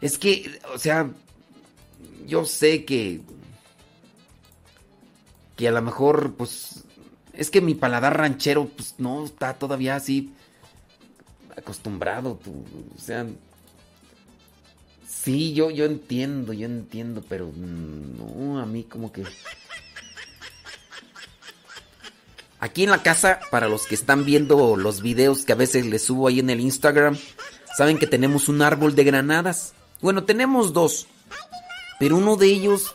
Es 0.00 0.18
que, 0.18 0.60
o 0.74 0.78
sea, 0.78 1.10
yo 2.26 2.44
sé 2.44 2.84
que 2.84 3.20
que 5.56 5.68
a 5.68 5.72
lo 5.72 5.82
mejor 5.82 6.34
pues 6.36 6.84
es 7.34 7.50
que 7.50 7.60
mi 7.60 7.74
paladar 7.74 8.16
ranchero 8.16 8.66
pues 8.68 8.94
no 8.96 9.26
está 9.26 9.54
todavía 9.54 9.94
así 9.94 10.32
acostumbrado, 11.54 12.40
o 12.46 12.98
sea, 12.98 13.26
sí, 15.06 15.52
yo 15.52 15.70
yo 15.70 15.84
entiendo, 15.84 16.54
yo 16.54 16.64
entiendo, 16.64 17.22
pero 17.28 17.52
no, 17.54 18.58
a 18.58 18.64
mí 18.64 18.84
como 18.84 19.12
que 19.12 19.24
Aquí 22.60 22.84
en 22.84 22.90
la 22.90 23.02
casa, 23.02 23.40
para 23.50 23.68
los 23.68 23.86
que 23.86 23.94
están 23.94 24.26
viendo 24.26 24.76
los 24.76 25.00
videos 25.00 25.46
que 25.46 25.52
a 25.52 25.56
veces 25.56 25.86
les 25.86 26.04
subo 26.04 26.28
ahí 26.28 26.40
en 26.40 26.50
el 26.50 26.60
Instagram, 26.60 27.16
saben 27.74 27.98
que 27.98 28.06
tenemos 28.06 28.50
un 28.50 28.60
árbol 28.60 28.94
de 28.94 29.04
granadas. 29.04 29.72
Bueno, 30.00 30.24
tenemos 30.24 30.72
dos. 30.72 31.06
Pero 31.98 32.16
uno 32.16 32.36
de 32.36 32.46
ellos, 32.46 32.94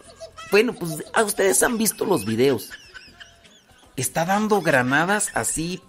bueno, 0.51 0.73
pues 0.73 1.03
a 1.13 1.23
ustedes 1.23 1.61
han 1.63 1.77
visto 1.77 2.05
los 2.05 2.25
videos. 2.25 2.71
Está 3.95 4.25
dando 4.25 4.61
granadas 4.61 5.29
así 5.35 5.81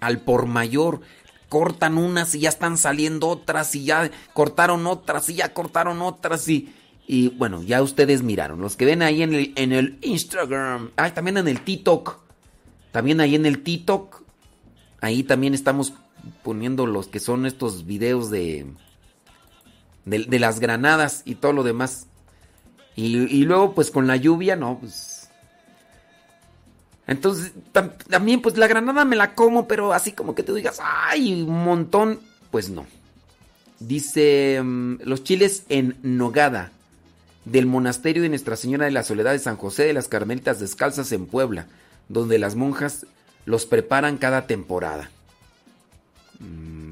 al 0.00 0.20
por 0.20 0.46
mayor. 0.46 1.00
Cortan 1.48 1.98
unas 1.98 2.34
y 2.34 2.40
ya 2.40 2.48
están 2.48 2.78
saliendo 2.78 3.28
otras 3.28 3.74
y 3.74 3.84
ya 3.84 4.10
cortaron 4.32 4.86
otras 4.86 5.28
y 5.28 5.34
ya 5.34 5.52
cortaron 5.52 6.02
otras 6.02 6.48
y... 6.48 6.74
Y 7.06 7.28
bueno, 7.28 7.62
ya 7.62 7.82
ustedes 7.82 8.22
miraron. 8.22 8.62
Los 8.62 8.76
que 8.76 8.86
ven 8.86 9.02
ahí 9.02 9.22
en 9.22 9.34
el, 9.34 9.52
en 9.56 9.72
el 9.72 9.98
Instagram. 10.00 10.92
Ay, 10.96 11.10
también 11.10 11.36
en 11.36 11.48
el 11.48 11.60
TikTok. 11.60 12.24
También 12.94 13.20
ahí 13.20 13.34
en 13.34 13.44
el 13.44 13.64
TikTok, 13.64 14.22
ahí 15.00 15.24
también 15.24 15.52
estamos 15.52 15.94
poniendo 16.44 16.86
los 16.86 17.08
que 17.08 17.18
son 17.18 17.44
estos 17.44 17.86
videos 17.86 18.30
de, 18.30 18.66
de, 20.04 20.38
las 20.38 20.60
granadas 20.60 21.22
y 21.24 21.36
todo 21.36 21.52
lo 21.52 21.62
demás. 21.62 22.06
Y, 22.96 23.44
luego 23.44 23.74
pues 23.74 23.90
con 23.90 24.06
la 24.06 24.16
lluvia, 24.16 24.56
no, 24.56 24.78
pues... 24.80 25.28
Entonces, 27.06 27.52
también 28.08 28.40
pues 28.40 28.56
la 28.56 28.66
granada 28.66 29.04
me 29.04 29.16
la 29.16 29.34
como, 29.34 29.68
pero 29.68 29.92
así 29.92 30.12
como 30.12 30.34
que 30.34 30.42
te 30.42 30.54
digas, 30.54 30.78
ay, 30.82 31.42
un 31.42 31.62
montón, 31.64 32.18
pues 32.50 32.70
no. 32.70 32.86
Dice 33.78 34.62
mm, 34.62 35.00
los 35.04 35.22
chiles 35.22 35.64
en 35.68 35.98
nogada 36.02 36.72
del 37.44 37.66
monasterio 37.66 38.22
de 38.22 38.30
Nuestra 38.30 38.56
Señora 38.56 38.86
de 38.86 38.90
la 38.90 39.02
Soledad 39.02 39.32
de 39.32 39.38
San 39.38 39.58
José 39.58 39.84
de 39.84 39.92
las 39.92 40.08
Carmelitas 40.08 40.60
Descalzas 40.60 41.12
en 41.12 41.26
Puebla 41.26 41.66
donde 42.08 42.38
las 42.38 42.54
monjas 42.54 43.06
los 43.46 43.66
preparan 43.66 44.18
cada 44.18 44.46
temporada. 44.46 45.10
Mm. 46.40 46.83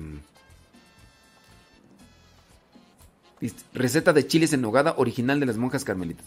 Receta 3.74 4.12
de 4.12 4.26
chiles 4.26 4.52
en 4.52 4.60
nogada 4.60 4.94
original 4.96 5.40
de 5.40 5.46
las 5.46 5.56
monjas 5.56 5.84
carmelitas. 5.84 6.26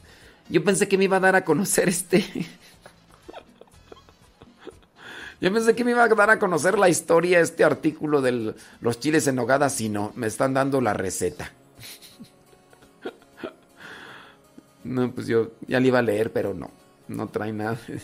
Yo 0.49 0.63
pensé 0.63 0.88
que 0.88 0.97
me 0.97 1.05
iba 1.05 1.18
a 1.18 1.22
dar 1.22 1.36
a 1.36 1.45
conocer 1.45 1.89
este. 1.89 2.24
Yo 5.41 5.53
pensé 5.53 5.76
que 5.76 5.84
me 5.84 5.91
iba 5.91 6.03
a 6.03 6.07
dar 6.07 6.30
a 6.30 6.39
conocer 6.39 6.80
la 6.80 6.89
historia, 6.89 7.39
este 7.39 7.63
artículo 7.63 8.22
de 8.22 8.55
los 8.82 8.99
chiles 8.99 9.28
en 9.28 9.36
nogada, 9.36 9.70
si 9.70 9.89
no, 9.89 10.11
me 10.16 10.28
están 10.28 10.53
dando 10.53 10.82
la 10.82 10.93
receta. 10.93 11.51
No, 14.84 15.11
pues 15.11 15.26
yo 15.26 15.53
ya 15.68 15.80
le 15.80 15.88
iba 15.88 15.97
a 15.97 16.03
leer, 16.03 16.32
pero 16.32 16.53
no, 16.53 16.70
no 17.07 17.28
trae 17.30 17.51
nada. 17.51 17.76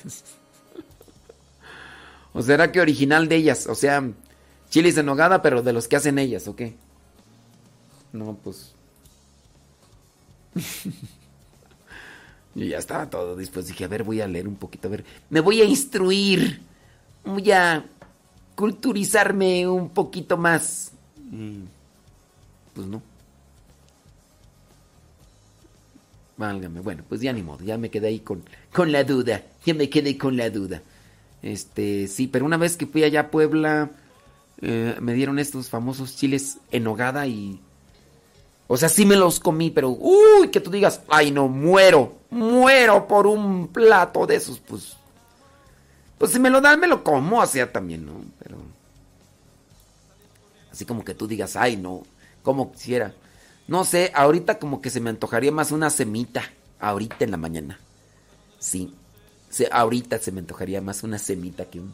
¿O 2.34 2.41
será 2.41 2.72
que 2.72 2.82
original 2.82 3.28
de 3.28 3.36
ellas? 3.36 3.68
O 3.68 3.76
sea, 3.76 4.03
chiles 4.72 4.97
en 4.97 5.05
nogada, 5.05 5.43
pero 5.43 5.62
de 5.62 5.74
los 5.74 5.88
que 5.88 5.97
hacen 5.97 6.18
ellas, 6.18 6.47
¿o 6.47 6.55
qué? 6.55 6.76
No, 8.14 8.36
pues. 8.43 8.74
Yo 12.54 12.66
ya 12.66 12.80
estaba 12.80 13.10
todo 13.10 13.36
después 13.36 13.68
Dije, 13.68 13.86
a 13.86 13.88
ver, 13.88 14.04
voy 14.04 14.22
a 14.22 14.28
leer 14.28 14.47
un 14.47 14.56
poquito. 14.56 14.88
A 14.88 14.91
ver, 14.91 15.06
me 15.30 15.39
voy 15.39 15.62
a 15.62 15.66
instruir. 15.66 16.62
Voy 17.24 17.52
a 17.52 17.86
culturizarme 18.56 19.68
un 19.68 19.89
poquito 19.89 20.38
más. 20.38 20.91
pues 22.74 22.88
no. 22.88 23.02
Válgame. 26.38 26.82
Bueno, 26.82 27.04
pues 27.08 27.22
ya 27.22 27.32
ni 27.32 27.43
modo. 27.43 27.64
Ya 27.64 27.78
me 27.78 27.89
quedé 27.89 28.08
ahí 28.08 28.20
con, 28.20 28.43
con 28.74 28.91
la 28.91 29.04
duda. 29.04 29.43
Ya 29.66 29.74
me 29.74 29.89
quedé 29.89 30.18
con 30.18 30.36
la 30.36 30.49
duda. 30.49 30.82
Este, 31.41 32.08
sí, 32.08 32.28
pero 32.28 32.45
una 32.45 32.58
vez 32.58 32.78
que 32.78 32.86
fui 32.86 33.04
allá 33.04 33.22
a 33.22 33.32
Puebla, 33.32 33.91
eh, 34.62 34.95
me 34.99 35.14
dieron 35.14 35.39
estos 35.39 35.70
famosos 35.70 36.16
chiles 36.16 36.58
en 36.72 36.88
hogada 36.88 37.28
y... 37.28 37.62
O 38.72 38.78
sea, 38.78 38.89
sí 38.89 39.05
me 39.05 39.15
los 39.15 39.39
comí, 39.39 39.69
pero... 39.69 39.89
Uy, 39.89 40.49
que 40.49 40.61
tú 40.61 40.72
digas, 40.72 41.01
ay 41.09 41.32
no, 41.32 41.47
muero, 41.47 42.19
muero 42.30 43.07
por 43.07 43.28
un 43.28 43.67
plato 43.67 44.26
de 44.26 44.36
esos, 44.36 44.59
pues... 44.59 44.95
Pues 46.17 46.32
si 46.32 46.39
me 46.39 46.49
lo 46.49 46.61
dan, 46.61 46.80
me 46.80 46.88
lo 46.88 47.03
como, 47.03 47.39
o 47.39 47.45
sea, 47.45 47.72
también, 47.72 48.05
¿no? 48.05 48.13
Pero... 48.39 48.57
Así 50.72 50.86
como 50.86 51.03
que 51.03 51.13
tú 51.13 51.28
digas, 51.28 51.55
ay 51.55 51.76
no, 51.76 52.03
como 52.43 52.72
quisiera. 52.72 53.13
No 53.67 53.84
sé, 53.84 54.11
ahorita 54.15 54.59
como 54.59 54.82
que 54.82 54.89
se 54.89 55.01
me 55.01 55.09
antojaría 55.09 55.51
más 55.51 55.72
una 55.72 55.89
semita, 55.89 56.43
ahorita 56.80 57.26
en 57.26 57.32
la 57.32 57.38
mañana. 57.38 57.80
Sí 58.59 58.93
ahorita 59.72 60.19
se 60.19 60.32
me 60.32 60.39
antojaría 60.39 60.82
más 60.82 61.03
una 61.03 61.17
semita 61.17 61.65
que 61.65 61.80
un 61.80 61.91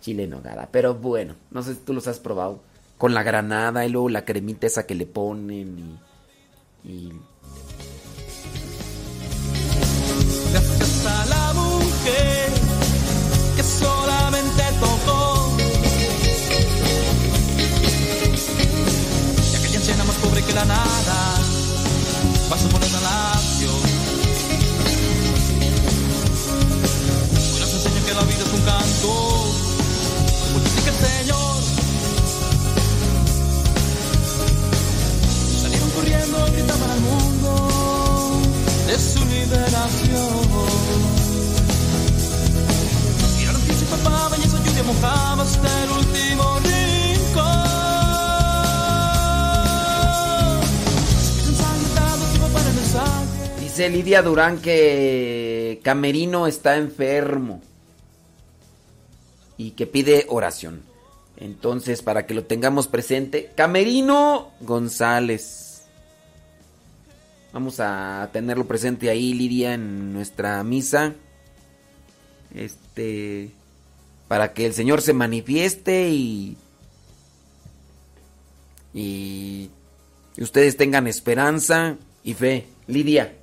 chile 0.00 0.24
en 0.24 0.30
nogada. 0.30 0.68
Pero 0.70 0.94
bueno, 0.94 1.34
no 1.50 1.62
sé 1.62 1.74
si 1.74 1.80
tú 1.80 1.92
los 1.92 2.06
has 2.06 2.18
probado. 2.18 2.60
Con 2.98 3.14
la 3.14 3.22
granada 3.22 3.86
y 3.86 3.88
luego 3.88 4.10
la 4.10 4.24
cremita 4.24 4.66
esa 4.66 4.86
que 4.86 4.94
le 4.94 5.06
ponen. 5.06 5.78
Y 5.78 5.98
Gracias 10.52 11.06
a 11.06 11.26
la 11.26 11.52
mujer 11.52 12.52
que 13.54 13.62
solamente 13.62 14.62
tocó. 14.80 15.56
Y 19.52 19.56
aquella 19.56 19.78
anciana 19.78 20.04
más 20.04 20.16
pobre 20.16 20.42
que 20.42 20.52
la 20.54 20.64
nada 20.64 21.34
va 22.50 22.56
a 22.56 22.58
suponer 22.58 22.90
la 22.92 23.00
nación. 23.00 23.80
Hoy 27.52 27.60
nos 27.60 27.74
enseña 27.74 28.04
que 28.06 28.14
la 28.14 28.22
vida 28.22 28.38
es 28.38 28.52
un 28.54 28.60
canto. 28.62 29.44
Multiplica 30.54 30.90
el 30.90 30.96
Señor. 30.96 31.79
Corriendo, 35.94 36.46
gritaban 36.52 36.90
al 36.90 37.00
mundo 37.00 38.40
de 38.86 38.98
su 38.98 39.24
liberación. 39.24 40.48
Y 43.40 43.44
la 43.46 43.52
noticia 43.52 43.86
empapaba 43.90 44.36
y 44.38 44.42
esa 44.42 44.58
lluvia 44.64 44.82
mojaba 44.82 45.42
hasta 45.42 45.84
el 45.84 45.90
último 45.90 46.58
rincón. 46.60 47.70
Dice 53.60 53.88
Lidia 53.88 54.22
Durán 54.22 54.58
que 54.58 55.80
Camerino 55.82 56.46
está 56.46 56.76
enfermo 56.76 57.62
y 59.56 59.72
que 59.72 59.86
pide 59.86 60.26
oración. 60.28 60.82
Entonces, 61.36 62.02
para 62.02 62.26
que 62.26 62.34
lo 62.34 62.44
tengamos 62.44 62.88
presente, 62.88 63.50
Camerino 63.54 64.50
González. 64.60 65.69
Vamos 67.52 67.80
a 67.80 68.30
tenerlo 68.32 68.66
presente 68.66 69.10
ahí, 69.10 69.34
Lidia, 69.34 69.74
en 69.74 70.12
nuestra 70.12 70.62
misa. 70.62 71.14
Este. 72.54 73.50
Para 74.28 74.52
que 74.52 74.66
el 74.66 74.74
Señor 74.74 75.02
se 75.02 75.12
manifieste 75.12 76.10
y. 76.10 76.56
Y. 78.94 79.70
ustedes 80.38 80.76
tengan 80.76 81.06
esperanza 81.08 81.96
y 82.22 82.34
fe. 82.34 82.68
Lidia. 82.86 83.34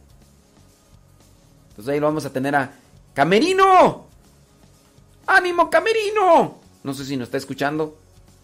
Entonces 1.69 1.93
ahí 1.93 1.99
lo 1.99 2.07
vamos 2.07 2.25
a 2.25 2.31
tener 2.31 2.55
a. 2.55 2.73
¡Camerino! 3.13 4.07
¡Ánimo, 5.25 5.69
Camerino! 5.69 6.59
No 6.83 6.93
sé 6.93 7.03
si 7.03 7.17
nos 7.17 7.27
está 7.27 7.37
escuchando. 7.37 7.97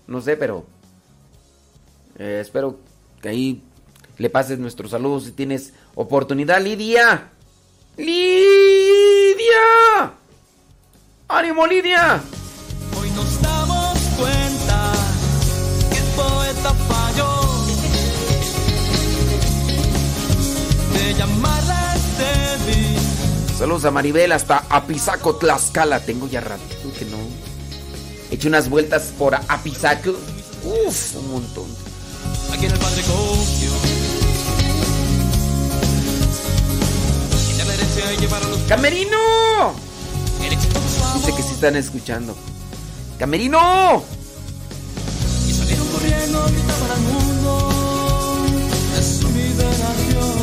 No 0.07 0.19
sé, 0.19 0.35
pero. 0.35 0.65
eh, 2.18 2.40
espero 2.41 2.80
que 3.22 3.30
ahí 3.30 3.64
le 4.18 4.30
pases 4.30 4.60
nuestros 4.60 4.91
saludos 4.91 5.23
si 5.26 5.31
tienes 5.31 5.73
oportunidad, 5.95 6.61
Lidia. 6.61 7.30
¡Lidia! 7.98 8.14
¡Ánimo, 11.27 11.65
Lidia! 11.68 12.22
Hoy 12.99 13.10
nos 13.11 13.41
damos 13.41 13.98
cuenta 14.18 14.94
que 15.91 15.98
el 15.98 16.06
poeta 16.15 16.73
falló 16.88 17.41
de 20.94 21.14
débil. 22.18 22.99
Saludos 23.57 23.85
a 23.85 23.91
Maribel 23.91 24.31
hasta 24.31 24.65
Apizaco, 24.69 25.35
Tlaxcala. 25.35 25.99
Tengo 25.99 26.27
ya 26.27 26.41
rato 26.41 26.64
que 26.98 27.06
no. 27.06 27.18
He 28.30 28.35
hecho 28.35 28.48
unas 28.48 28.69
vueltas 28.69 29.14
por 29.18 29.35
Apizaco. 29.35 30.11
Uf, 30.64 31.15
un 31.15 31.31
montón. 31.31 31.82
Aquí 32.52 32.66
en 32.66 32.72
el 32.72 32.80
Padre 32.80 33.02
Cogio. 33.04 33.72
Quitar 37.48 37.68
la 37.68 37.74
herencia 37.74 38.14
y 38.14 38.18
llevar 38.18 38.44
a 38.44 38.48
los 38.48 38.60
¡Camerino! 38.68 39.18
Dice 41.16 41.36
que 41.36 41.44
sí 41.44 41.54
están 41.54 41.76
escuchando. 41.76 42.36
¡Camerino! 43.18 44.04
Y 45.48 45.54
salieron 45.54 45.88
corriendo, 45.88 46.44
gritaban 46.45 46.91
al 46.91 47.02
mundo 47.02 47.70
de 48.95 49.04
su 49.04 49.30
liberación. 49.30 50.34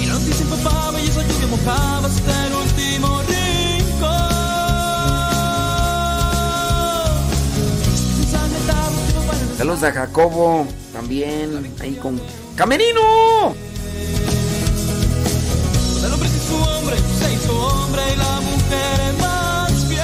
Y 0.00 0.06
la 0.06 0.14
noticia 0.14 0.42
empapaba 0.42 1.00
y 1.00 1.06
esa 1.06 1.22
lluvia 1.22 1.46
mojaba 1.48 2.08
hasta 2.08 2.46
el 2.46 2.54
último 2.54 3.22
rincón. 3.22 3.37
Saludos 9.58 9.82
a 9.82 9.90
Jacobo. 9.90 10.68
También 10.92 11.74
ahí 11.80 11.96
con. 11.96 12.20
¡Camerino! 12.54 13.56
El 16.04 16.12
hombre 16.12 16.28
hombre 16.78 16.96
se 17.18 17.34
hizo 17.34 17.58
hombre 17.58 18.02
y 18.14 18.16
la 18.16 18.40
mujer 18.40 19.14
más 19.20 19.88
bien. 19.88 19.98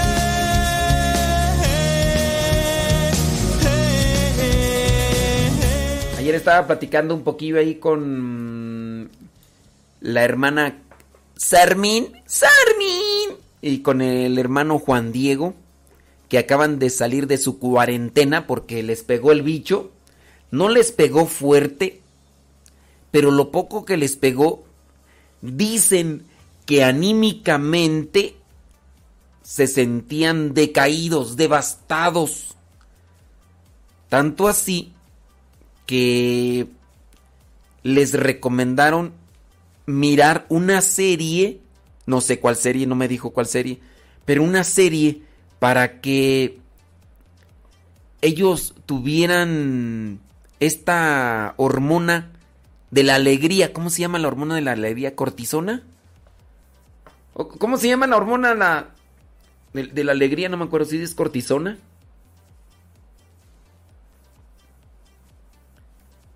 Ayer 6.19 6.35
estaba 6.35 6.67
platicando 6.67 7.15
un 7.15 7.23
poquillo 7.23 7.61
ahí 7.61 7.77
con 7.77 9.09
la 10.01 10.25
hermana 10.25 10.83
Sarmin. 11.37 12.09
¡Sarmin! 12.27 13.39
Y 13.63 13.83
con 13.83 14.03
el 14.03 14.37
hermano 14.37 14.81
Juan 14.81 15.13
Diego, 15.13 15.55
que 16.29 16.39
acaban 16.39 16.79
de 16.79 16.91
salir 16.91 17.27
de 17.27 17.39
su 17.39 17.59
cuarentena 17.59 18.47
porque 18.47 18.83
les 18.83 19.03
pegó 19.03 19.33
el 19.33 19.43
bicho. 19.43 19.91
No 20.51 20.69
les 20.69 20.93
pegó 20.93 21.27
fuerte, 21.27 22.01
pero 23.11 23.31
lo 23.31 23.51
poco 23.51 23.85
que 23.85 23.97
les 23.97 24.17
pegó, 24.17 24.65
dicen 25.43 26.25
que 26.67 26.85
anímicamente 26.85 28.37
se 29.43 29.67
sentían 29.67 30.55
decaídos, 30.55 31.37
devastados. 31.37 32.57
Tanto 34.09 34.49
así 34.49 34.93
que 35.87 36.67
les 37.83 38.13
recomendaron 38.13 39.13
mirar 39.87 40.47
una 40.49 40.81
serie, 40.81 41.61
no 42.07 42.21
sé 42.21 42.41
cuál 42.41 42.57
serie, 42.57 42.87
no 42.87 42.95
me 42.95 43.09
dijo 43.09 43.31
cuál 43.31 43.47
serie, 43.47 43.81
pero 44.25 44.43
una 44.43 44.65
serie 44.65 45.23
para 45.65 46.03
que 46.03 46.59
ellos 48.21 48.75
tuvieran 48.85 50.21
esta 50.61 51.55
hormona 51.57 52.33
de 52.91 53.03
la 53.03 53.15
alegría, 53.15 53.73
¿cómo 53.73 53.89
se 53.89 54.03
llama 54.03 54.19
la 54.19 54.29
hormona 54.29 54.57
de 54.57 54.61
la 54.61 54.73
alegría? 54.73 55.17
¿Cortisona? 55.17 55.83
¿O 57.33 57.49
¿Cómo 57.49 57.79
se 57.79 57.89
llama 57.89 58.07
la 58.07 58.19
hormona 58.19 58.55
la, 58.55 58.91
de, 59.73 60.05
la 60.05 60.13
alegría? 60.13 60.51
No 60.51 60.59
me 60.59 60.65
acuerdo 60.65 60.85
si 60.85 60.99
es 60.99 61.15
cortisona. 61.15 61.79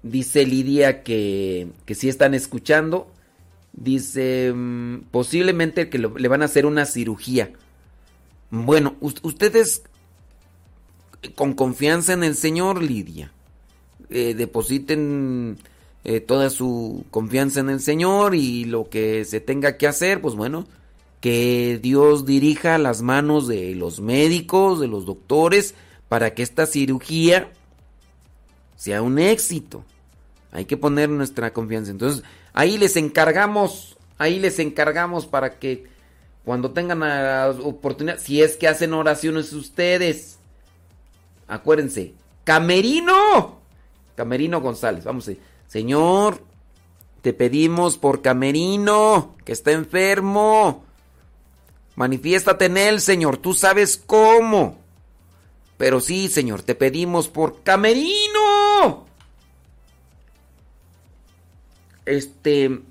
Dice 0.02 0.46
Lidia 0.46 1.02
que, 1.02 1.68
que 1.84 1.94
sí 1.94 2.08
están 2.08 2.32
escuchando. 2.32 3.12
Dice, 3.74 4.54
mm, 4.54 5.00
posiblemente 5.10 5.90
que 5.90 5.98
le 5.98 6.28
van 6.28 6.40
a 6.40 6.46
hacer 6.46 6.64
una 6.64 6.86
cirugía. 6.86 7.52
Bueno, 8.50 8.96
us- 9.00 9.20
ustedes 9.22 9.82
con 11.34 11.52
confianza 11.54 12.12
en 12.12 12.24
el 12.24 12.34
Señor, 12.36 12.82
Lidia, 12.82 13.32
eh, 14.10 14.34
depositen 14.34 15.58
eh, 16.04 16.20
toda 16.20 16.48
su 16.48 17.04
confianza 17.10 17.60
en 17.60 17.70
el 17.70 17.80
Señor 17.80 18.34
y 18.34 18.64
lo 18.64 18.88
que 18.88 19.24
se 19.24 19.40
tenga 19.40 19.76
que 19.76 19.86
hacer, 19.86 20.20
pues 20.20 20.34
bueno, 20.34 20.66
que 21.20 21.78
Dios 21.82 22.24
dirija 22.24 22.78
las 22.78 23.02
manos 23.02 23.48
de 23.48 23.74
los 23.74 24.00
médicos, 24.00 24.80
de 24.80 24.86
los 24.86 25.04
doctores, 25.04 25.74
para 26.08 26.32
que 26.34 26.42
esta 26.42 26.64
cirugía 26.66 27.50
sea 28.76 29.02
un 29.02 29.18
éxito. 29.18 29.84
Hay 30.52 30.64
que 30.64 30.76
poner 30.76 31.10
nuestra 31.10 31.52
confianza. 31.52 31.90
Entonces, 31.90 32.22
ahí 32.54 32.78
les 32.78 32.96
encargamos, 32.96 33.96
ahí 34.16 34.38
les 34.38 34.58
encargamos 34.60 35.26
para 35.26 35.58
que 35.58 35.84
cuando 36.48 36.70
tengan 36.70 37.00
la 37.00 37.54
oportunidad, 37.62 38.18
si 38.18 38.40
es 38.40 38.56
que 38.56 38.68
hacen 38.68 38.94
oraciones 38.94 39.52
ustedes, 39.52 40.38
acuérdense, 41.46 42.14
Camerino, 42.44 43.60
Camerino 44.16 44.62
González, 44.62 45.04
vamos 45.04 45.28
a 45.28 45.32
Señor, 45.66 46.40
te 47.20 47.34
pedimos 47.34 47.98
por 47.98 48.22
Camerino, 48.22 49.36
que 49.44 49.52
está 49.52 49.72
enfermo. 49.72 50.86
Manifiéstate 51.96 52.64
en 52.64 52.78
él, 52.78 53.02
Señor, 53.02 53.36
tú 53.36 53.52
sabes 53.52 53.98
cómo. 53.98 54.78
Pero 55.76 56.00
sí, 56.00 56.28
Señor, 56.28 56.62
te 56.62 56.74
pedimos 56.74 57.28
por 57.28 57.62
Camerino. 57.62 59.04
Este... 62.06 62.87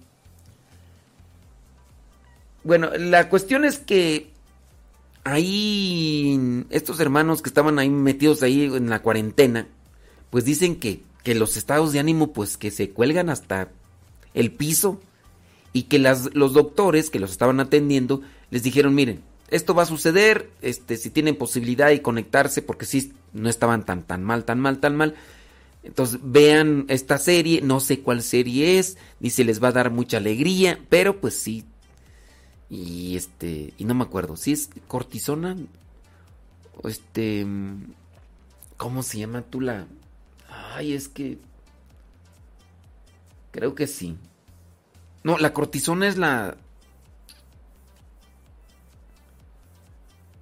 Bueno, 2.68 2.90
la 2.98 3.30
cuestión 3.30 3.64
es 3.64 3.80
que 3.80 4.30
ahí 5.24 6.66
estos 6.70 7.00
hermanos 7.00 7.42
que 7.42 7.48
estaban 7.48 7.80
ahí 7.80 7.90
metidos 7.90 8.44
ahí 8.44 8.66
en 8.66 8.90
la 8.90 9.02
cuarentena, 9.02 9.70
pues 10.30 10.44
dicen 10.44 10.76
que, 10.76 11.00
que 11.24 11.34
los 11.34 11.56
estados 11.56 11.94
de 11.94 12.00
ánimo 12.00 12.34
pues 12.34 12.58
que 12.58 12.70
se 12.70 12.90
cuelgan 12.90 13.30
hasta 13.30 13.70
el 14.34 14.52
piso 14.52 15.00
y 15.72 15.84
que 15.84 15.98
las, 15.98 16.36
los 16.36 16.52
doctores 16.52 17.10
que 17.10 17.22
los 17.22 17.32
estaban 17.32 17.62
atendiendo 17.62 18.22
les 18.50 18.64
dijeron, 18.64 18.94
miren, 18.94 19.22
esto 19.48 19.74
va 19.74 19.84
a 19.84 19.86
suceder, 19.86 20.50
este, 20.62 20.98
si 20.98 21.10
tienen 21.10 21.38
posibilidad 21.38 21.88
de 21.88 22.02
conectarse, 22.02 22.62
porque 22.62 22.86
sí, 22.86 23.14
no 23.32 23.48
estaban 23.48 23.86
tan, 23.86 24.04
tan 24.04 24.26
mal, 24.26 24.44
tan 24.44 24.60
mal, 24.60 24.80
tan 24.80 24.94
mal. 24.98 25.16
Entonces 25.84 26.20
vean 26.22 26.84
esta 26.90 27.18
serie, 27.18 27.62
no 27.62 27.80
sé 27.80 28.02
cuál 28.02 28.22
serie 28.22 28.78
es, 28.78 28.98
dice 29.22 29.46
les 29.46 29.64
va 29.64 29.70
a 29.70 29.72
dar 29.72 29.90
mucha 29.90 30.18
alegría, 30.18 30.82
pero 30.90 31.22
pues 31.22 31.34
sí. 31.36 31.64
Y 32.70 33.16
este, 33.16 33.74
y 33.78 33.86
no 33.86 33.96
me 33.96 34.04
acuerdo, 34.04 34.36
si 34.36 34.52
es 34.52 34.70
cortisona 34.88 35.56
este, 36.84 37.46
¿cómo 38.78 39.04
se 39.04 39.20
llama 39.20 39.42
tú 39.42 39.62
la? 39.62 39.88
Ay, 40.50 40.94
es 40.94 41.08
que 41.08 41.40
creo 43.52 43.74
que 43.76 43.88
sí. 43.88 44.18
No, 45.24 45.38
la 45.38 45.54
cortisona 45.54 46.08
es 46.08 46.18
la 46.18 46.56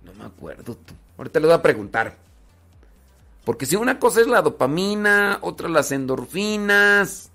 No 0.03 0.13
me 0.13 0.25
acuerdo 0.25 0.75
tú. 0.75 0.93
Ahorita 1.17 1.39
le 1.39 1.47
voy 1.47 1.55
a 1.55 1.61
preguntar. 1.61 2.17
Porque 3.43 3.65
si 3.65 3.75
una 3.75 3.99
cosa 3.99 4.21
es 4.21 4.27
la 4.27 4.41
dopamina, 4.41 5.39
otra 5.41 5.69
las 5.69 5.91
endorfinas, 5.91 7.29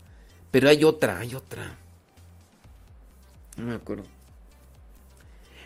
pero 0.51 0.69
hay 0.69 0.85
otra, 0.85 1.19
hay 1.19 1.35
otra. 1.35 1.77
No 3.57 3.67
me 3.67 3.75
acuerdo. 3.75 4.05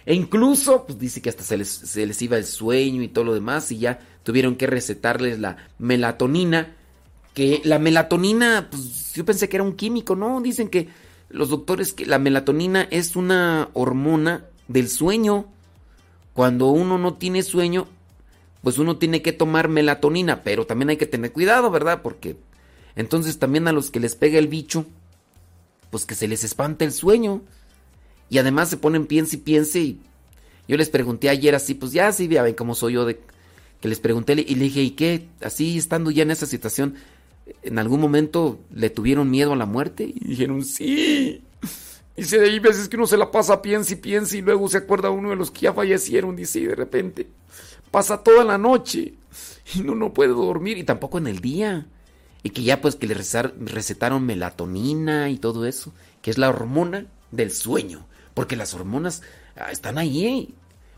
E 0.06 0.14
incluso, 0.14 0.84
pues 0.86 0.98
dice 0.98 1.22
que 1.22 1.30
hasta 1.30 1.42
se 1.42 1.56
les, 1.56 2.22
iba 2.22 2.36
el 2.36 2.44
sueño 2.44 3.02
y 3.02 3.08
todo 3.08 3.24
lo 3.24 3.34
demás 3.34 3.72
y 3.72 3.78
ya 3.78 4.00
tuvieron 4.22 4.56
que 4.56 4.66
recetarles 4.66 5.38
la 5.38 5.56
melatonina. 5.78 6.76
Que 7.32 7.62
la 7.64 7.78
melatonina, 7.78 8.68
pues 8.70 9.14
yo 9.14 9.24
pensé 9.24 9.48
que 9.48 9.56
era 9.56 9.64
un 9.64 9.74
químico, 9.74 10.14
¿no? 10.14 10.40
Dicen 10.40 10.68
que 10.68 10.88
los 11.30 11.48
doctores 11.48 11.92
que 11.92 12.06
la 12.06 12.18
melatonina 12.18 12.86
es 12.90 13.16
una 13.16 13.70
hormona 13.72 14.44
del 14.68 14.88
sueño. 14.88 15.46
Cuando 16.32 16.68
uno 16.68 16.98
no 16.98 17.14
tiene 17.14 17.42
sueño, 17.42 17.88
pues 18.62 18.78
uno 18.78 18.98
tiene 18.98 19.22
que 19.22 19.32
tomar 19.32 19.68
melatonina, 19.68 20.42
pero 20.42 20.66
también 20.66 20.90
hay 20.90 20.96
que 20.96 21.06
tener 21.06 21.32
cuidado, 21.32 21.70
¿verdad? 21.70 22.02
Porque 22.02 22.36
entonces 22.96 23.38
también 23.38 23.68
a 23.68 23.72
los 23.72 23.90
que 23.90 24.00
les 24.00 24.14
pega 24.16 24.38
el 24.38 24.48
bicho, 24.48 24.86
pues 25.90 26.04
que 26.04 26.14
se 26.14 26.28
les 26.28 26.44
espante 26.44 26.84
el 26.84 26.92
sueño. 26.92 27.42
Y 28.34 28.38
además 28.38 28.68
se 28.68 28.76
ponen 28.76 29.06
piense 29.06 29.36
y 29.36 29.38
piense 29.38 29.80
y 29.80 30.00
yo 30.66 30.76
les 30.76 30.90
pregunté 30.90 31.28
ayer 31.28 31.54
así, 31.54 31.74
pues 31.74 31.92
ya 31.92 32.10
sí, 32.10 32.26
ya 32.26 32.42
ven 32.42 32.54
cómo 32.54 32.74
soy 32.74 32.94
yo 32.94 33.04
de 33.04 33.20
que 33.80 33.86
les 33.86 34.00
pregunté 34.00 34.32
y 34.32 34.56
le 34.56 34.64
dije, 34.64 34.82
¿y 34.82 34.90
qué? 34.90 35.28
Así 35.40 35.78
estando 35.78 36.10
ya 36.10 36.24
en 36.24 36.32
esa 36.32 36.46
situación, 36.46 36.96
¿en 37.62 37.78
algún 37.78 38.00
momento 38.00 38.58
le 38.74 38.90
tuvieron 38.90 39.30
miedo 39.30 39.52
a 39.52 39.56
la 39.56 39.66
muerte? 39.66 40.12
Y 40.12 40.30
dijeron, 40.30 40.64
sí. 40.64 41.44
Dice, 42.16 42.40
hay 42.40 42.58
veces 42.58 42.88
que 42.88 42.96
uno 42.96 43.06
se 43.06 43.16
la 43.16 43.30
pasa 43.30 43.62
piensa 43.62 43.92
y 43.92 43.96
piensa 43.98 44.36
y 44.36 44.42
luego 44.42 44.68
se 44.68 44.78
acuerda 44.78 45.10
uno 45.10 45.30
de 45.30 45.36
los 45.36 45.52
que 45.52 45.60
ya 45.60 45.72
fallecieron, 45.72 46.34
dice, 46.34 46.58
y 46.58 46.66
de 46.66 46.74
repente 46.74 47.28
pasa 47.92 48.24
toda 48.24 48.42
la 48.42 48.58
noche 48.58 49.14
y 49.72 49.80
uno 49.80 49.94
no 49.94 50.12
puede 50.12 50.30
dormir 50.30 50.76
y 50.76 50.82
tampoco 50.82 51.18
en 51.18 51.28
el 51.28 51.38
día. 51.38 51.86
Y 52.42 52.50
que 52.50 52.64
ya 52.64 52.80
pues 52.80 52.96
que 52.96 53.06
le 53.06 53.14
recetaron 53.14 54.26
melatonina 54.26 55.30
y 55.30 55.38
todo 55.38 55.66
eso, 55.66 55.92
que 56.20 56.32
es 56.32 56.38
la 56.38 56.48
hormona 56.48 57.06
del 57.30 57.52
sueño. 57.52 58.08
Porque 58.34 58.56
las 58.56 58.74
hormonas 58.74 59.22
ah, 59.56 59.70
están 59.70 59.96
ahí, 59.96 60.26
¿eh? 60.26 60.48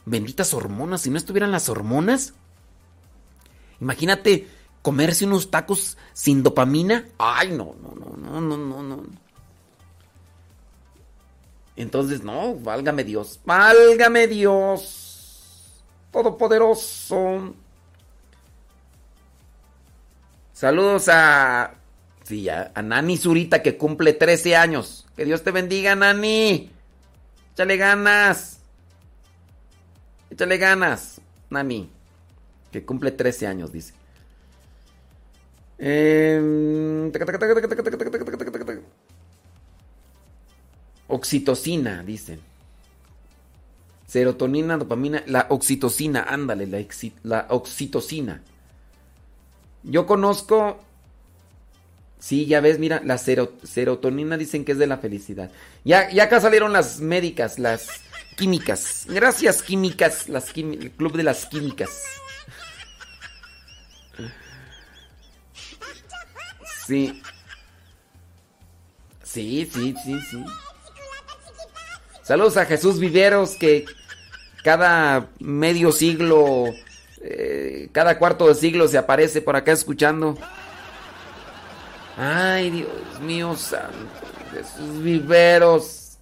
benditas 0.07 0.55
hormonas. 0.55 1.03
Si 1.03 1.11
no 1.11 1.19
estuvieran 1.19 1.53
las 1.53 1.69
hormonas, 1.69 2.33
imagínate 3.81 4.49
comerse 4.81 5.27
unos 5.27 5.51
tacos 5.51 5.99
sin 6.15 6.43
dopamina. 6.43 7.07
Ay, 7.19 7.51
no, 7.51 7.75
no, 7.83 7.95
no, 7.95 8.17
no, 8.17 8.41
no, 8.41 8.57
no, 8.57 8.83
no. 8.83 9.03
Entonces, 11.75 12.23
no, 12.23 12.55
válgame 12.55 13.05
Dios, 13.05 13.39
válgame 13.45 14.29
Dios. 14.29 15.83
Todopoderoso. 16.11 17.55
Saludos 20.55 21.09
a. 21.11 21.75
Sí, 22.23 22.49
a, 22.49 22.73
Nani 22.83 23.19
Zurita 23.19 23.63
que 23.63 23.77
cumple 23.77 24.15
13 24.15 24.57
años. 24.57 25.07
Que 25.17 25.27
Dios 25.27 25.43
te 25.43 25.51
bendiga, 25.51 25.95
Nani. 25.95 26.71
Échale 27.57 27.79
ganas. 27.79 28.59
Échale 30.29 30.59
ganas, 30.59 31.23
Nani. 31.49 31.89
Que 32.71 32.85
cumple 32.85 33.13
13 33.13 33.47
años, 33.47 33.73
dice. 33.73 33.95
Oxitocina, 41.09 42.03
dicen. 42.03 42.41
Serotonina, 44.07 44.77
dopamina, 44.77 45.23
la 45.27 45.47
oxitocina, 45.49 46.27
ándale, 46.29 46.67
la, 46.67 46.85
la 47.23 47.47
oxitocina. 47.49 48.43
Yo 49.83 50.05
conozco, 50.05 50.85
sí, 52.19 52.47
ya 52.47 52.61
ves, 52.61 52.79
mira, 52.79 53.01
la 53.05 53.19
serotonina 53.19 54.37
dicen 54.37 54.65
que 54.65 54.73
es 54.73 54.79
de 54.79 54.87
la 54.87 54.99
felicidad. 54.99 55.51
Ya, 55.85 56.11
ya 56.11 56.25
acá 56.25 56.41
salieron 56.41 56.73
las 56.73 57.01
médicas, 57.01 57.59
las 57.59 57.89
químicas. 58.37 59.05
Gracias, 59.09 59.63
químicas, 59.63 60.29
las 60.29 60.57
el 60.57 60.91
club 60.93 61.17
de 61.17 61.23
las 61.23 61.47
químicas. 61.47 61.91
Sí. 66.87 67.21
Sí, 69.25 69.69
sí, 69.73 69.95
sí, 70.05 70.21
sí. 70.31 70.45
Saludos 72.23 72.57
a 72.57 72.65
Jesús 72.65 72.99
Viveros 72.99 73.57
que 73.57 73.85
cada 74.65 75.29
medio 75.39 75.93
siglo, 75.93 76.65
eh, 77.23 77.89
cada 77.93 78.19
cuarto 78.19 78.49
de 78.49 78.55
siglo 78.55 78.89
se 78.89 78.99
aparece 78.99 79.43
por 79.43 79.57
acá 79.57 79.73
escuchando. 79.73 80.39
Ay, 82.17 82.71
Dios 82.71 83.21
mío 83.21 83.55
santo, 83.57 83.97
Jesús 84.51 85.03
Viveros. 85.03 86.17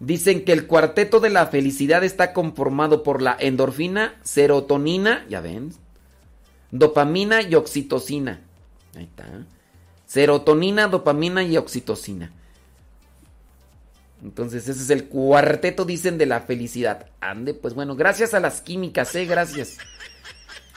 Dicen 0.00 0.44
que 0.44 0.52
el 0.52 0.66
cuarteto 0.66 1.18
de 1.18 1.30
la 1.30 1.46
felicidad 1.46 2.04
está 2.04 2.34
conformado 2.34 3.02
por 3.02 3.22
la 3.22 3.36
endorfina, 3.40 4.16
serotonina, 4.22 5.24
ya 5.30 5.40
ven, 5.40 5.72
dopamina 6.70 7.40
y 7.40 7.54
oxitocina. 7.54 8.42
Ahí 8.94 9.04
está. 9.04 9.24
Serotonina, 10.06 10.88
dopamina 10.88 11.42
y 11.42 11.56
oxitocina. 11.56 12.30
Entonces 14.22 14.68
ese 14.68 14.82
es 14.82 14.90
el 14.90 15.08
cuarteto, 15.08 15.86
dicen, 15.86 16.18
de 16.18 16.26
la 16.26 16.40
felicidad. 16.40 17.06
Ande, 17.20 17.54
pues 17.54 17.72
bueno, 17.72 17.96
gracias 17.96 18.34
a 18.34 18.40
las 18.40 18.60
químicas, 18.60 19.14
¿eh? 19.14 19.24
Gracias. 19.24 19.78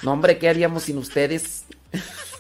No, 0.04 0.14
hombre, 0.14 0.38
¿qué 0.38 0.48
haríamos 0.48 0.84
sin 0.84 0.98
ustedes? 0.98 1.66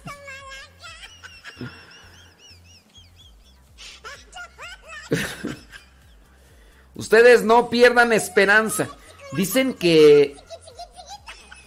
ustedes 6.96 7.44
no 7.44 7.70
pierdan 7.70 8.14
esperanza. 8.14 8.88
Dicen 9.34 9.74
que 9.74 10.36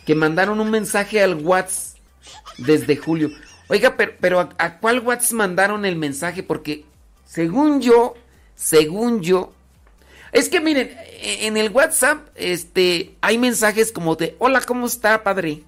que 0.05 0.15
mandaron 0.15 0.61
un 0.61 0.71
mensaje 0.71 1.23
al 1.23 1.35
WhatsApp 1.35 1.97
desde 2.59 2.97
julio. 2.97 3.31
Oiga, 3.69 3.97
pero, 3.97 4.41
¿a, 4.41 4.49
¿a, 4.59 4.79
cuál 4.79 5.01
WhatsApp 5.01 5.33
mandaron 5.33 5.85
el 5.85 5.97
mensaje? 5.97 6.43
Porque 6.43 6.85
según 7.25 7.81
yo, 7.81 8.15
según 8.57 9.21
yo, 9.21 9.53
es 10.33 10.49
que 10.49 10.61
miren, 10.61 10.97
en 11.21 11.57
el 11.57 11.71
WhatsApp 11.71 12.29
este, 12.35 13.17
hay 13.21 13.39
mensajes 13.39 13.93
como 13.93 14.17
de, 14.17 14.37
hola, 14.39 14.61
¿cómo 14.61 14.87
está, 14.87 15.23
padre? 15.23 15.63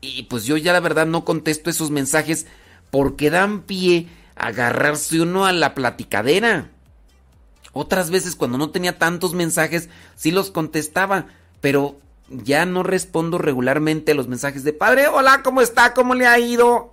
Y 0.00 0.24
pues 0.24 0.44
yo 0.44 0.56
ya 0.56 0.72
la 0.72 0.80
verdad 0.80 1.06
no 1.06 1.24
contesto 1.24 1.70
esos 1.70 1.90
mensajes 1.90 2.46
porque 2.90 3.30
dan 3.30 3.62
pie 3.62 4.06
agarrarse 4.38 5.20
uno 5.20 5.46
a 5.46 5.52
la 5.52 5.74
platicadera. 5.74 6.70
Otras 7.72 8.10
veces 8.10 8.36
cuando 8.36 8.58
no 8.58 8.70
tenía 8.70 8.98
tantos 8.98 9.34
mensajes 9.34 9.88
sí 10.16 10.30
los 10.30 10.50
contestaba, 10.50 11.26
pero 11.60 11.96
ya 12.28 12.66
no 12.66 12.82
respondo 12.82 13.38
regularmente 13.38 14.12
a 14.12 14.14
los 14.14 14.28
mensajes 14.28 14.64
de 14.64 14.72
padre, 14.72 15.08
hola, 15.08 15.42
¿cómo 15.42 15.60
está? 15.60 15.94
¿Cómo 15.94 16.14
le 16.14 16.26
ha 16.26 16.38
ido? 16.38 16.92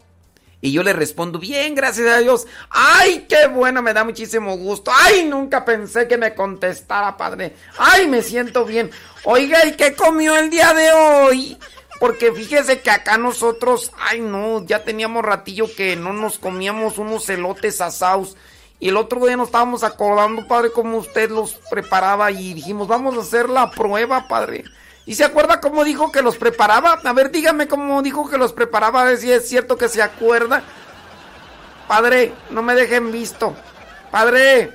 Y 0.61 0.71
yo 0.71 0.81
le 0.81 0.93
respondo, 0.93 1.37
bien, 1.37 1.75
gracias 1.75 2.07
a 2.07 2.19
Dios. 2.19 2.47
Ay, 2.69 3.25
qué 3.29 3.47
bueno, 3.47 3.81
me 3.81 3.93
da 3.93 4.03
muchísimo 4.03 4.57
gusto. 4.57 4.91
Ay, 4.91 5.25
nunca 5.25 5.63
pensé 5.63 6.07
que 6.07 6.17
me 6.17 6.33
contestara, 6.33 7.15
padre. 7.17 7.55
Ay, 7.77 8.07
me 8.07 8.23
siento 8.23 8.65
bien. 8.65 8.89
Oiga, 9.25 9.65
¿y 9.65 9.73
qué 9.73 9.93
comió 9.93 10.35
el 10.37 10.49
día 10.49 10.73
de 10.73 10.91
hoy? 10.91 11.57
Porque 11.99 12.31
fíjese 12.31 12.81
que 12.81 12.91
acá 12.91 13.17
nosotros, 13.17 13.91
ay 13.97 14.19
no, 14.19 14.65
ya 14.65 14.83
teníamos 14.83 15.23
ratillo 15.23 15.73
que 15.75 15.95
no 15.95 16.13
nos 16.13 16.37
comíamos 16.37 16.97
unos 16.97 17.29
elotes 17.29 17.79
asados. 17.81 18.35
Y 18.79 18.89
el 18.89 18.97
otro 18.97 19.25
día 19.25 19.37
nos 19.37 19.47
estábamos 19.47 19.83
acordando, 19.83 20.47
padre, 20.47 20.71
cómo 20.71 20.97
usted 20.97 21.29
los 21.29 21.55
preparaba 21.69 22.31
y 22.31 22.53
dijimos, 22.53 22.87
vamos 22.87 23.17
a 23.17 23.21
hacer 23.21 23.49
la 23.49 23.71
prueba, 23.71 24.27
padre. 24.27 24.65
¿Y 25.05 25.15
se 25.15 25.23
acuerda 25.23 25.61
cómo 25.61 25.83
dijo 25.83 26.11
que 26.11 26.21
los 26.21 26.35
preparaba? 26.35 26.99
A 27.03 27.13
ver, 27.13 27.31
dígame 27.31 27.67
cómo 27.67 28.01
dijo 28.01 28.29
que 28.29 28.37
los 28.37 28.53
preparaba, 28.53 29.01
a 29.01 29.05
ver 29.05 29.17
si 29.17 29.31
es 29.31 29.47
cierto 29.47 29.77
que 29.77 29.87
se 29.87 30.01
acuerda. 30.01 30.63
Padre, 31.87 32.33
no 32.49 32.63
me 32.63 32.75
dejen 32.75 33.11
visto. 33.11 33.55
Padre, 34.11 34.71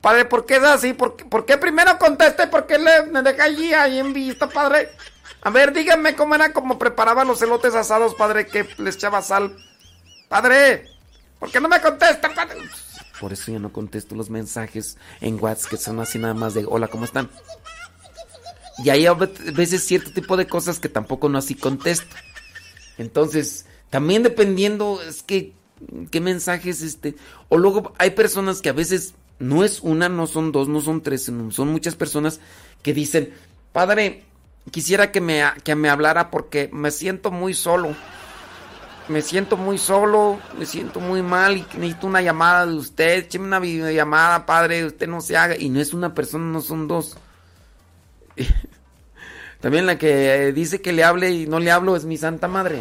padre, 0.00 0.26
¿por 0.26 0.44
qué 0.44 0.56
es 0.56 0.62
así? 0.62 0.92
¿Por 0.92 1.44
qué, 1.46 1.56
primero 1.56 1.98
conteste? 1.98 2.46
¿Por 2.46 2.66
qué 2.66 2.78
le, 2.78 3.04
me 3.06 3.22
deja 3.22 3.44
allí, 3.44 3.72
ahí 3.72 3.98
en 3.98 4.12
visto, 4.12 4.48
padre? 4.48 4.90
A 5.44 5.50
ver, 5.50 5.74
dígame 5.74 6.16
cómo 6.16 6.34
era 6.34 6.52
como 6.54 6.78
preparaba 6.78 7.24
los 7.24 7.40
elotes 7.42 7.74
asados, 7.74 8.14
padre, 8.14 8.46
que 8.46 8.66
les 8.78 8.96
echaba 8.96 9.20
sal. 9.20 9.54
Padre, 10.28 10.88
¿por 11.38 11.50
qué 11.50 11.60
no 11.60 11.68
me 11.68 11.82
contesta, 11.82 12.32
padre? 12.34 12.56
Por 13.20 13.32
eso 13.34 13.52
yo 13.52 13.60
no 13.60 13.70
contesto 13.70 14.14
los 14.14 14.30
mensajes 14.30 14.96
en 15.20 15.38
WhatsApp 15.38 15.70
que 15.70 15.76
son 15.76 16.00
así 16.00 16.18
nada 16.18 16.32
más 16.32 16.54
de 16.54 16.64
hola, 16.66 16.88
¿cómo 16.88 17.04
están? 17.04 17.30
Y 18.78 18.88
hay 18.88 19.04
a 19.06 19.12
veces 19.12 19.86
cierto 19.86 20.12
tipo 20.12 20.36
de 20.38 20.46
cosas 20.46 20.80
que 20.80 20.88
tampoco 20.88 21.28
no 21.28 21.36
así 21.36 21.54
contesto. 21.54 22.16
Entonces, 22.96 23.66
también 23.90 24.22
dependiendo, 24.22 25.00
es 25.02 25.22
que, 25.22 25.52
qué 26.10 26.20
mensajes, 26.22 26.80
este, 26.80 27.16
o 27.50 27.58
luego 27.58 27.92
hay 27.98 28.10
personas 28.10 28.62
que 28.62 28.70
a 28.70 28.72
veces 28.72 29.14
no 29.38 29.62
es 29.62 29.80
una, 29.80 30.08
no 30.08 30.26
son 30.26 30.52
dos, 30.52 30.68
no 30.68 30.80
son 30.80 31.02
tres, 31.02 31.24
son 31.24 31.68
muchas 31.68 31.96
personas 31.96 32.40
que 32.82 32.94
dicen, 32.94 33.34
padre, 33.72 34.24
quisiera 34.70 35.12
que 35.12 35.20
me, 35.20 35.42
que 35.62 35.74
me 35.74 35.88
hablara 35.88 36.30
porque 36.30 36.68
me 36.72 36.90
siento 36.90 37.30
muy 37.30 37.54
solo. 37.54 37.94
Me 39.06 39.20
siento 39.20 39.58
muy 39.58 39.76
solo, 39.76 40.40
me 40.58 40.64
siento 40.64 40.98
muy 40.98 41.20
mal 41.22 41.58
y 41.58 41.66
necesito 41.76 42.06
una 42.06 42.22
llamada 42.22 42.66
de 42.66 42.74
usted. 42.74 43.18
Écheme 43.18 43.44
una 43.44 43.58
videollamada, 43.58 44.46
padre, 44.46 44.86
usted 44.86 45.06
no 45.06 45.20
se 45.20 45.36
haga. 45.36 45.56
Y 45.58 45.68
no 45.68 45.80
es 45.80 45.92
una 45.92 46.14
persona, 46.14 46.44
no 46.44 46.60
son 46.62 46.88
dos. 46.88 47.16
También 49.60 49.86
la 49.86 49.98
que 49.98 50.52
dice 50.52 50.80
que 50.80 50.92
le 50.92 51.04
hable 51.04 51.30
y 51.30 51.46
no 51.46 51.58
le 51.58 51.70
hablo 51.70 51.96
es 51.96 52.04
mi 52.04 52.16
santa 52.16 52.48
madre. 52.48 52.80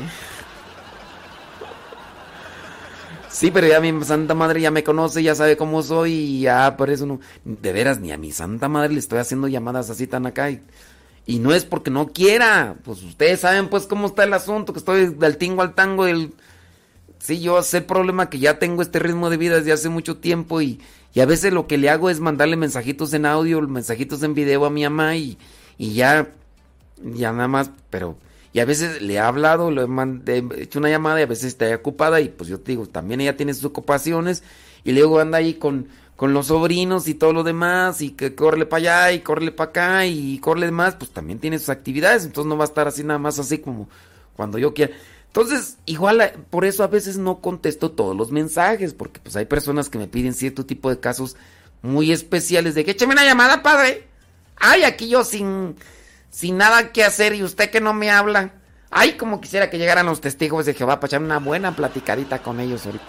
Sí, 3.30 3.50
pero 3.52 3.68
ya 3.68 3.80
mi 3.80 4.04
santa 4.06 4.36
madre 4.36 4.62
ya 4.62 4.70
me 4.70 4.84
conoce, 4.84 5.24
ya 5.24 5.34
sabe 5.34 5.58
cómo 5.58 5.82
soy 5.82 6.14
y 6.14 6.42
ya 6.42 6.78
por 6.78 6.90
eso 6.90 7.06
no. 7.06 7.20
De 7.44 7.74
veras, 7.74 8.00
ni 8.00 8.12
a 8.12 8.18
mi 8.18 8.32
santa 8.32 8.70
madre 8.70 8.94
le 8.94 9.00
estoy 9.00 9.20
haciendo 9.20 9.48
llamadas 9.48 9.90
así 9.90 10.08
tan 10.08 10.26
acá. 10.28 10.52
Y, 10.52 10.62
y 11.26 11.40
no 11.40 11.54
es 11.54 11.66
porque 11.66 11.92
no 11.92 12.08
quiera. 12.08 12.76
Pues 12.84 13.04
ustedes 13.04 13.42
saben 13.42 13.70
pues 13.70 13.88
cómo 13.88 14.08
está 14.08 14.24
el 14.24 14.34
asunto, 14.34 14.74
que 14.74 14.80
estoy 14.80 15.08
del 15.08 15.38
tingo 15.38 15.62
al 15.62 15.76
tango 15.76 16.06
del... 16.06 16.34
Sí, 17.20 17.40
yo 17.40 17.62
sé 17.64 17.82
problema 17.82 18.30
que 18.30 18.40
ya 18.40 18.60
tengo 18.60 18.82
este 18.82 19.00
ritmo 19.00 19.30
de 19.30 19.38
vida 19.38 19.56
desde 19.56 19.72
hace 19.72 19.88
mucho 19.88 20.18
tiempo 20.18 20.62
y, 20.62 20.82
y 21.14 21.22
a 21.22 21.26
veces 21.26 21.54
lo 21.54 21.68
que 21.68 21.78
le 21.78 21.90
hago 21.90 22.10
es 22.10 22.20
mandarle 22.20 22.58
mensajitos 22.58 23.14
en 23.14 23.26
audio, 23.26 23.62
mensajitos 23.62 24.24
en 24.24 24.34
video 24.34 24.66
a 24.66 24.70
mi 24.70 24.84
mamá 24.84 25.16
y, 25.16 25.38
y 25.78 25.94
ya, 25.94 26.28
ya 27.02 27.32
nada 27.32 27.48
más, 27.48 27.72
pero 27.90 28.18
y 28.54 28.60
a 28.60 28.66
veces 28.66 29.02
le 29.02 29.16
he 29.16 29.20
hablado, 29.20 29.72
le 29.72 29.84
he, 30.28 30.62
hecho 30.62 30.80
una 30.80 30.90
llamada 30.90 31.20
y 31.20 31.24
a 31.24 31.28
veces 31.28 31.46
está 31.46 31.74
ocupada 31.76 32.22
y 32.22 32.30
pues 32.30 32.50
yo 32.50 32.60
te 32.60 32.74
digo, 32.74 32.86
también 32.86 33.20
ella 33.20 33.36
tiene 33.36 33.54
sus 33.54 33.66
ocupaciones 33.66 34.44
y 34.84 34.92
luego 34.92 35.20
anda 35.20 35.40
ahí 35.40 35.56
con, 35.56 35.88
con 36.24 36.34
los 36.34 36.48
sobrinos 36.48 37.10
y 37.10 37.16
todo 37.16 37.34
lo 37.34 37.44
demás 37.44 38.02
y 38.02 38.12
que 38.12 38.34
corre 38.34 38.66
para 38.66 38.78
allá 38.78 39.12
y 39.12 39.20
corre 39.20 39.52
para 39.52 39.72
acá 39.72 40.06
y 40.06 40.40
corre 40.40 40.72
más, 40.72 40.96
pues 40.96 41.12
también 41.12 41.38
tiene 41.38 41.60
sus 41.60 41.68
actividades, 41.68 42.24
entonces 42.24 42.48
no 42.48 42.56
va 42.56 42.64
a 42.64 42.68
estar 42.70 42.88
así 42.88 43.04
nada 43.04 43.20
más 43.20 43.40
así 43.40 43.58
como 43.58 43.90
cuando 44.38 44.58
yo 44.58 44.74
quiera. 44.74 44.94
Entonces, 45.28 45.80
igual 45.86 46.22
eh, 46.22 46.34
por 46.50 46.64
eso 46.64 46.82
a 46.82 46.88
veces 46.88 47.18
no 47.18 47.42
contesto 47.42 47.92
todos 47.92 48.16
los 48.16 48.32
mensajes, 48.32 48.94
porque 48.94 49.20
pues 49.20 49.36
hay 49.36 49.48
personas 49.48 49.90
que 49.90 49.98
me 49.98 50.08
piden 50.08 50.34
cierto 50.34 50.66
tipo 50.66 50.90
de 50.90 50.98
casos 50.98 51.36
muy 51.82 52.14
especiales 52.14 52.74
de 52.74 52.86
que 52.86 52.92
écheme 52.92 53.12
una 53.12 53.26
llamada, 53.26 53.62
padre. 53.62 54.08
Ay, 54.56 54.84
aquí 54.84 55.10
yo 55.10 55.26
sin 55.26 55.76
sin 56.30 56.56
nada 56.56 56.94
que 56.94 57.04
hacer 57.04 57.36
y 57.36 57.44
usted 57.44 57.70
que 57.70 57.82
no 57.82 57.94
me 57.94 58.12
habla. 58.12 58.54
Ay, 58.92 59.18
como 59.18 59.42
quisiera 59.42 59.70
que 59.70 59.78
llegaran 59.78 60.06
los 60.06 60.22
testigos 60.22 60.66
de 60.66 60.74
Jehová 60.74 61.02
para 61.02 61.08
echar 61.08 61.22
una 61.22 61.40
buena 61.40 61.76
platicadita 61.76 62.42
con 62.42 62.62
ellos 62.62 62.86
ahorita. 62.86 63.04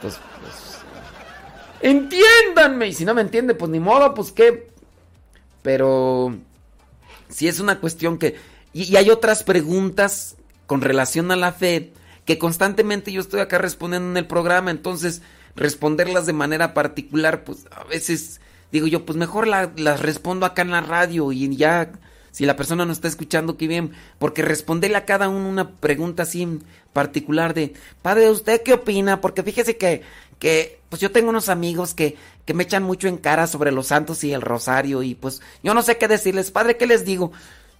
Pues, 0.00 0.20
pues, 0.40 0.63
entiéndanme. 1.84 2.88
Y 2.88 2.92
si 2.94 3.04
no 3.04 3.14
me 3.14 3.20
entiende, 3.20 3.54
pues 3.54 3.70
ni 3.70 3.78
modo, 3.78 4.14
pues 4.14 4.32
qué. 4.32 4.68
Pero 5.62 6.36
si 7.28 7.46
es 7.46 7.60
una 7.60 7.78
cuestión 7.80 8.18
que... 8.18 8.36
Y, 8.72 8.96
hay 8.96 9.10
otras 9.10 9.44
preguntas 9.44 10.36
con 10.66 10.80
relación 10.80 11.30
a 11.30 11.36
la 11.36 11.52
fe 11.52 11.92
que 12.24 12.38
constantemente 12.38 13.12
yo 13.12 13.20
estoy 13.20 13.40
acá 13.40 13.58
respondiendo 13.58 14.10
en 14.10 14.16
el 14.16 14.26
programa. 14.26 14.70
Entonces, 14.70 15.22
responderlas 15.54 16.26
de 16.26 16.32
manera 16.32 16.74
particular, 16.74 17.44
pues 17.44 17.66
a 17.70 17.84
veces 17.84 18.40
digo 18.72 18.86
yo, 18.86 19.04
pues 19.04 19.16
mejor 19.16 19.46
las 19.46 20.00
respondo 20.00 20.46
acá 20.46 20.62
en 20.62 20.72
la 20.72 20.80
radio 20.80 21.30
y 21.30 21.54
ya 21.54 21.92
si 22.34 22.46
la 22.46 22.56
persona 22.56 22.84
no 22.84 22.92
está 22.92 23.06
escuchando, 23.06 23.56
qué 23.56 23.68
bien, 23.68 23.92
porque 24.18 24.42
responderle 24.42 24.96
a 24.96 25.04
cada 25.04 25.28
uno 25.28 25.48
una 25.48 25.70
pregunta 25.76 26.24
así 26.24 26.58
particular 26.92 27.54
de, 27.54 27.74
padre, 28.02 28.28
¿usted 28.28 28.60
qué 28.64 28.72
opina? 28.72 29.20
Porque 29.20 29.44
fíjese 29.44 29.76
que, 29.76 30.02
que 30.44 30.78
pues 30.90 31.00
yo 31.00 31.10
tengo 31.10 31.30
unos 31.30 31.48
amigos 31.48 31.94
que, 31.94 32.18
que 32.44 32.52
me 32.52 32.64
echan 32.64 32.82
mucho 32.82 33.08
en 33.08 33.16
cara 33.16 33.46
sobre 33.46 33.72
los 33.72 33.86
santos 33.86 34.22
y 34.24 34.34
el 34.34 34.42
rosario 34.42 35.02
y 35.02 35.14
pues 35.14 35.40
yo 35.62 35.72
no 35.72 35.80
sé 35.80 35.96
qué 35.96 36.06
decirles, 36.06 36.50
padre, 36.50 36.76
¿qué 36.76 36.86
les 36.86 37.06
digo? 37.06 37.32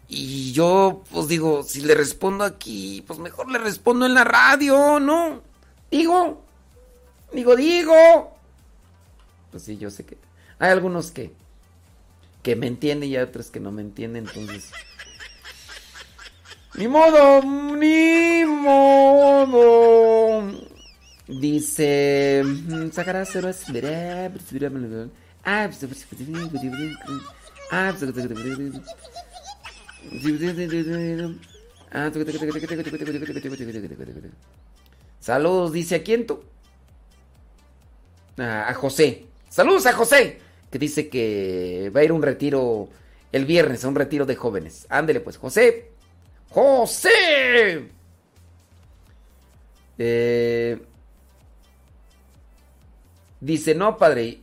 Y 0.09 0.53
yo 0.53 1.05
pues 1.13 1.29
digo, 1.29 1.63
si 1.63 1.83
le 1.83 1.95
respondo 1.95 2.43
aquí, 2.43 3.05
pues 3.07 3.19
mejor 3.19 3.51
le 3.51 3.59
respondo 3.59 4.07
en 4.07 4.15
la 4.15 4.25
radio, 4.25 4.99
¿no? 4.99 5.43
Digo, 5.91 6.43
digo, 7.35 7.55
digo. 7.55 8.35
Pues 9.51 9.63
sí, 9.63 9.77
yo 9.77 9.91
sé 9.91 10.07
que 10.07 10.17
hay 10.59 10.71
algunos 10.71 11.11
que 11.11 11.35
que 12.43 12.57
me 12.57 12.67
entiende 12.67 13.05
y 13.05 13.15
hay 13.15 13.25
otros 13.25 13.51
que 13.51 13.61
no 13.61 13.73
me 13.73 13.83
entienden, 13.83 14.25
entonces... 14.27 14.71
Ni 16.77 16.89
modo, 16.89 17.43
ni 17.43 18.43
modo. 18.47 19.55
Dice... 21.27 22.43
Saludos, 35.21 35.73
dice 35.73 35.95
a 35.97 36.03
quién 36.03 36.27
tú. 36.27 36.45
a 38.37 38.75
José. 38.75 39.27
Saludos 39.49 39.87
a 39.87 39.93
José 39.93 40.41
que 40.75 40.79
dice 40.81 41.09
que 41.09 41.93
va 41.95 42.01
a 42.01 42.05
ir 42.05 42.11
a 42.11 42.15
un 42.15 42.23
retiro 42.23 42.89
el 43.31 43.45
viernes, 43.45 43.85
a 43.85 43.89
un 43.89 43.95
retiro 43.95 44.27
de 44.27 44.35
jóvenes. 44.35 44.89
Ándele 44.91 45.21
pues, 45.21 45.37
José. 45.37 45.93
José. 46.51 47.89
Eh, 49.97 50.83
dice, 53.45 53.75
no, 53.75 53.97
padre, 53.99 54.41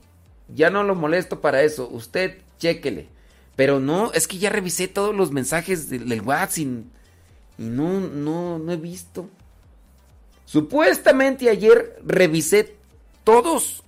ya 0.53 0.69
no 0.69 0.84
lo 0.84 0.95
molesto 0.95 1.41
para 1.41 1.64
eso. 1.64 1.90
Usted 1.90 2.38
chéquele. 2.60 3.07
Pero 3.56 3.80
no, 3.80 4.11
es 4.14 4.28
que 4.28 4.38
ya 4.38 4.49
revisé 4.49 4.88
todos 4.88 5.15
los 5.15 5.32
mensajes 5.32 5.90
del, 5.90 6.22
WhatsApp 6.22 6.57
y, 6.57 6.65
no, 7.57 7.99
no, 7.99 8.60
no 8.60 8.72
he 8.72 8.78
visto. 8.78 9.30
Supuestamente 10.45 11.49
ayer 11.49 11.99
revisé 12.03 12.76
todos 13.23 13.84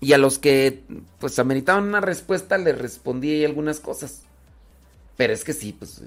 y 0.00 0.12
a 0.12 0.18
los 0.18 0.38
que 0.38 0.82
pues 1.18 1.38
ameritaban 1.38 1.84
una 1.84 2.00
respuesta 2.00 2.58
les 2.58 2.76
respondí 2.76 3.44
algunas 3.44 3.80
cosas. 3.80 4.22
Pero 5.16 5.32
es 5.32 5.44
que 5.44 5.52
sí, 5.52 5.72
pues... 5.72 6.02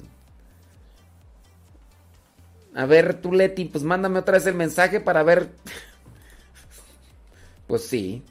A 2.73 2.85
ver, 2.85 3.19
tú 3.19 3.33
Leti, 3.33 3.65
pues 3.65 3.83
mándame 3.83 4.19
otra 4.19 4.37
vez 4.37 4.45
el 4.45 4.55
mensaje 4.55 5.01
para 5.01 5.23
ver... 5.23 5.49
pues 7.67 7.83
sí. 7.83 8.23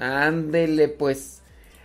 Ándele 0.00 0.88
pues. 0.88 1.42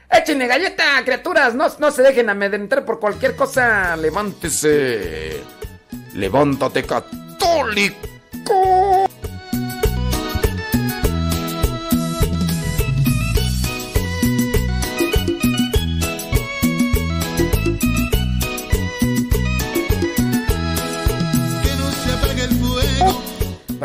Échenle 0.09 0.47
galleta, 0.47 0.83
criaturas. 1.03 1.53
No, 1.53 1.67
no 1.79 1.91
se 1.91 2.01
dejen 2.01 2.29
amedrentar 2.29 2.85
por 2.85 2.99
cualquier 2.99 3.35
cosa. 3.35 3.95
Levántese. 3.97 5.41
Levántate, 6.13 6.83
católico. 6.83 8.07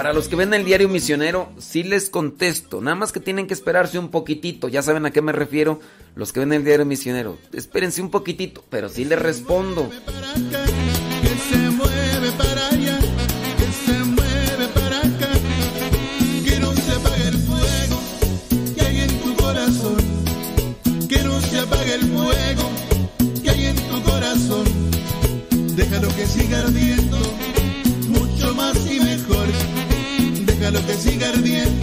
Para 0.01 0.15
los 0.15 0.29
que 0.29 0.37
ven 0.37 0.55
el 0.55 0.65
diario 0.65 0.89
misionero, 0.89 1.53
sí 1.59 1.83
les 1.83 2.09
contesto. 2.09 2.81
Nada 2.81 2.95
más 2.95 3.13
que 3.13 3.21
tienen 3.21 3.47
que 3.47 3.53
esperarse 3.53 3.99
un 3.99 4.09
poquitito. 4.09 4.67
Ya 4.67 4.81
saben 4.81 5.05
a 5.05 5.11
qué 5.11 5.21
me 5.21 5.31
refiero 5.31 5.79
los 6.15 6.33
que 6.33 6.41
ven 6.41 6.55
el 6.55 6.65
diario 6.65 6.87
misionero. 6.87 7.37
Espérense 7.53 8.01
un 8.01 8.11
poquitito, 8.11 8.65
pero 8.71 8.89
sí 8.89 9.05
les 9.05 9.19
respondo. 9.19 9.91
Déjalo 25.77 26.09
que 26.17 26.27
siga 26.27 26.61
ardiendo. 26.61 27.40
Déjalo 30.71 30.87
que 30.87 30.95
siga 30.95 31.29
ardiendo, 31.31 31.80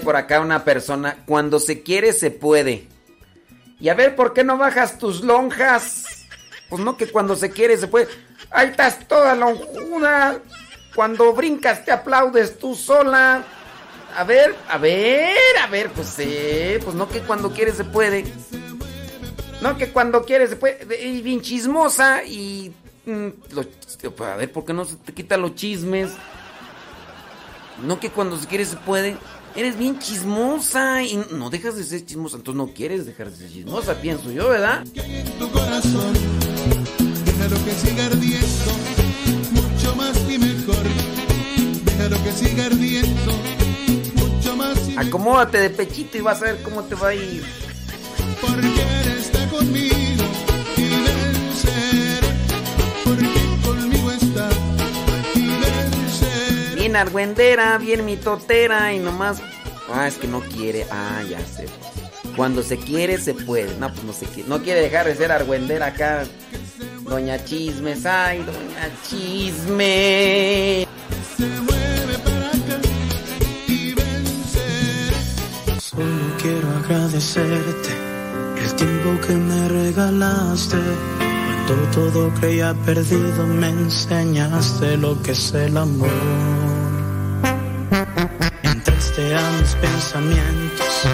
Por 0.00 0.16
acá 0.16 0.40
una 0.40 0.64
persona, 0.64 1.18
cuando 1.26 1.58
se 1.60 1.82
quiere 1.82 2.12
se 2.12 2.30
puede. 2.30 2.88
Y 3.80 3.88
a 3.88 3.94
ver, 3.94 4.14
¿por 4.14 4.32
qué 4.32 4.44
no 4.44 4.56
bajas 4.58 4.98
tus 4.98 5.22
lonjas? 5.22 6.04
Pues 6.68 6.82
no 6.82 6.96
que 6.96 7.06
cuando 7.08 7.36
se 7.36 7.50
quiere 7.50 7.76
se 7.76 7.88
puede. 7.88 8.08
Ahí 8.50 8.68
estás 8.68 9.06
toda 9.08 9.34
lonjuda. 9.34 10.38
Cuando 10.94 11.32
brincas 11.32 11.84
te 11.84 11.90
aplaudes 11.92 12.58
tú 12.58 12.74
sola. 12.74 13.44
A 14.16 14.24
ver, 14.24 14.54
a 14.68 14.76
ver, 14.78 15.36
a 15.62 15.66
ver, 15.68 15.90
pues 15.90 16.08
sí, 16.08 16.76
pues 16.84 16.94
no 16.94 17.08
que 17.08 17.20
cuando 17.20 17.50
quiere 17.52 17.72
se 17.72 17.84
puede. 17.84 18.24
No 19.62 19.76
que 19.78 19.90
cuando 19.90 20.24
quiere 20.24 20.46
se 20.48 20.56
puede. 20.56 21.02
Y 21.02 21.22
bien 21.22 21.40
chismosa 21.40 22.22
y... 22.24 22.72
mm, 23.06 23.28
lo- 23.52 24.26
a 24.26 24.36
ver, 24.36 24.52
¿por 24.52 24.64
qué 24.64 24.72
no 24.74 24.84
se 24.84 24.96
te 24.96 25.12
quitan 25.14 25.40
los 25.42 25.54
chismes? 25.54 26.10
No 27.84 27.98
que 28.00 28.10
cuando 28.10 28.36
se 28.38 28.46
quiere 28.46 28.64
se 28.64 28.76
puede. 28.76 29.16
Eres 29.54 29.76
bien 29.76 29.98
chismosa 29.98 31.02
y 31.02 31.22
no 31.32 31.50
dejas 31.50 31.76
de 31.76 31.84
ser 31.84 32.04
chismosa. 32.06 32.38
Entonces 32.38 32.58
no 32.58 32.72
quieres 32.72 33.04
dejar 33.04 33.30
de 33.30 33.36
ser 33.36 33.50
chismosa, 33.50 33.94
pienso 34.00 34.30
yo, 34.32 34.48
¿verdad? 34.48 34.84
tu 35.38 35.50
corazón. 35.50 36.14
Déjalo 37.24 37.56
que 37.64 37.72
siga 37.72 38.06
ardiendo, 38.06 38.72
mucho 39.52 39.96
más 39.96 40.16
y 40.30 40.38
mejor. 40.38 40.84
Déjalo 41.84 42.24
que 42.24 42.32
siga 42.32 42.66
ardiendo, 42.66 43.32
mucho 44.14 44.56
más 44.56 44.78
y 44.88 44.90
mejor. 44.90 45.06
Acomódate 45.06 45.58
de 45.58 45.70
pechito 45.70 46.16
y 46.16 46.20
vas 46.22 46.40
a 46.40 46.46
ver 46.46 46.62
cómo 46.62 46.82
te 46.84 46.94
va 46.94 47.08
a 47.08 47.14
ir. 47.14 47.44
Porque 48.40 48.91
Bien 56.92 57.06
argüendera, 57.06 57.78
bien 57.78 58.04
mitotera 58.04 58.92
y 58.92 58.98
nomás. 58.98 59.40
Ah, 59.90 60.06
es 60.06 60.16
que 60.16 60.28
no 60.28 60.40
quiere. 60.40 60.86
Ah, 60.90 61.22
ya 61.26 61.40
sé. 61.40 61.64
Cuando 62.36 62.62
se 62.62 62.76
quiere, 62.76 63.16
se 63.16 63.32
puede. 63.32 63.74
No, 63.78 63.88
pues 63.88 64.04
no 64.04 64.12
se 64.12 64.26
quiere. 64.26 64.46
No 64.46 64.62
quiere 64.62 64.82
dejar 64.82 65.06
de 65.06 65.14
ser 65.14 65.32
argüendera 65.32 65.86
acá. 65.86 66.24
Doña 67.00 67.42
Chismes, 67.42 68.04
ay, 68.04 68.40
Doña 68.40 68.90
Chisme. 69.08 70.86
Solo 75.78 76.36
quiero 76.42 76.68
agradecerte 76.84 77.88
el 78.62 78.74
tiempo 78.74 79.26
que 79.26 79.32
me 79.32 79.68
regalaste. 79.70 80.76
Cuando 81.66 81.90
todo 81.90 82.34
creía 82.38 82.74
perdido, 82.84 83.46
me 83.46 83.70
enseñaste 83.70 84.98
lo 84.98 85.22
que 85.22 85.30
es 85.30 85.54
el 85.54 85.78
amor. 85.78 86.71
A 89.30 89.50
mis 89.60 89.74
pensamientos, 89.76 91.08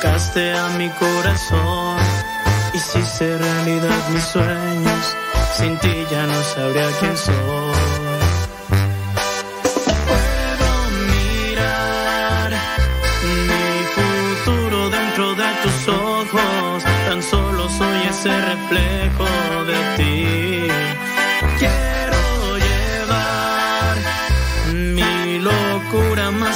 tocaste 0.00 0.52
a 0.52 0.68
mi 0.70 0.88
corazón. 0.88 1.98
Hiciste 2.72 3.38
realidad 3.38 4.08
mis 4.08 4.24
sueños, 4.24 5.16
sin 5.58 5.78
ti 5.78 6.06
ya 6.10 6.26
no 6.26 6.42
sabría 6.54 6.88
quién 6.98 7.16
soy. 7.16 7.34
Puedo 10.06 10.72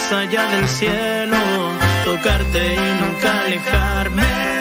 más 0.06 0.12
allá 0.12 0.46
del 0.48 0.68
cielo. 0.68 1.36
Tocarte 2.04 2.74
y 2.74 3.02
nunca 3.02 3.40
alejarme 3.42 4.55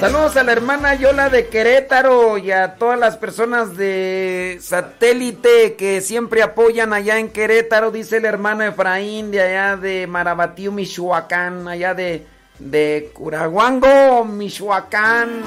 Saludos 0.00 0.36
a 0.36 0.42
la 0.42 0.52
hermana 0.52 0.94
Yola 0.94 1.30
de 1.30 1.48
Querétaro 1.48 2.36
y 2.36 2.50
a 2.50 2.74
todas 2.74 2.98
las 2.98 3.16
personas 3.16 3.76
de 3.76 4.58
satélite 4.60 5.74
que 5.74 6.02
siempre 6.02 6.42
apoyan 6.42 6.92
allá 6.92 7.18
en 7.18 7.30
Querétaro, 7.30 7.90
dice 7.90 8.18
el 8.18 8.26
hermano 8.26 8.62
Efraín 8.62 9.30
de 9.30 9.40
allá 9.40 9.76
de 9.76 10.06
Marabatío, 10.06 10.70
Michoacán, 10.70 11.66
allá 11.66 11.94
de, 11.94 12.26
de 12.58 13.10
Curaguango, 13.14 14.24
Michoacán. 14.26 15.42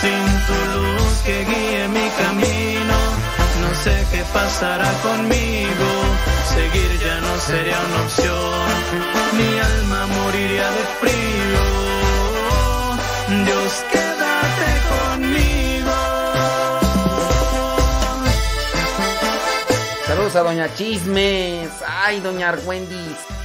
Sin 0.00 0.26
tu 0.46 0.58
luz 0.74 1.22
que 1.24 1.44
guíe 1.44 1.88
mi 1.88 2.08
camino, 2.16 2.94
no 3.60 3.74
sé 3.82 3.94
qué 4.10 4.22
pasará 4.32 4.90
conmigo. 5.02 5.88
Seguir 6.54 6.98
ya 6.98 7.20
no 7.20 7.38
sería 7.40 7.78
una 7.88 8.02
opción, 8.04 8.66
mi 9.36 9.58
alma 9.58 10.06
moriría 10.06 10.70
de 10.70 10.84
frío. 11.00 11.85
Dios, 13.44 13.84
quédate 13.90 14.70
conmigo. 14.88 15.92
Saludos 20.06 20.36
a 20.36 20.42
Doña 20.42 20.74
Chismes, 20.74 21.70
ay, 21.86 22.20
Doña 22.20 22.48
Argüendis. 22.48 23.35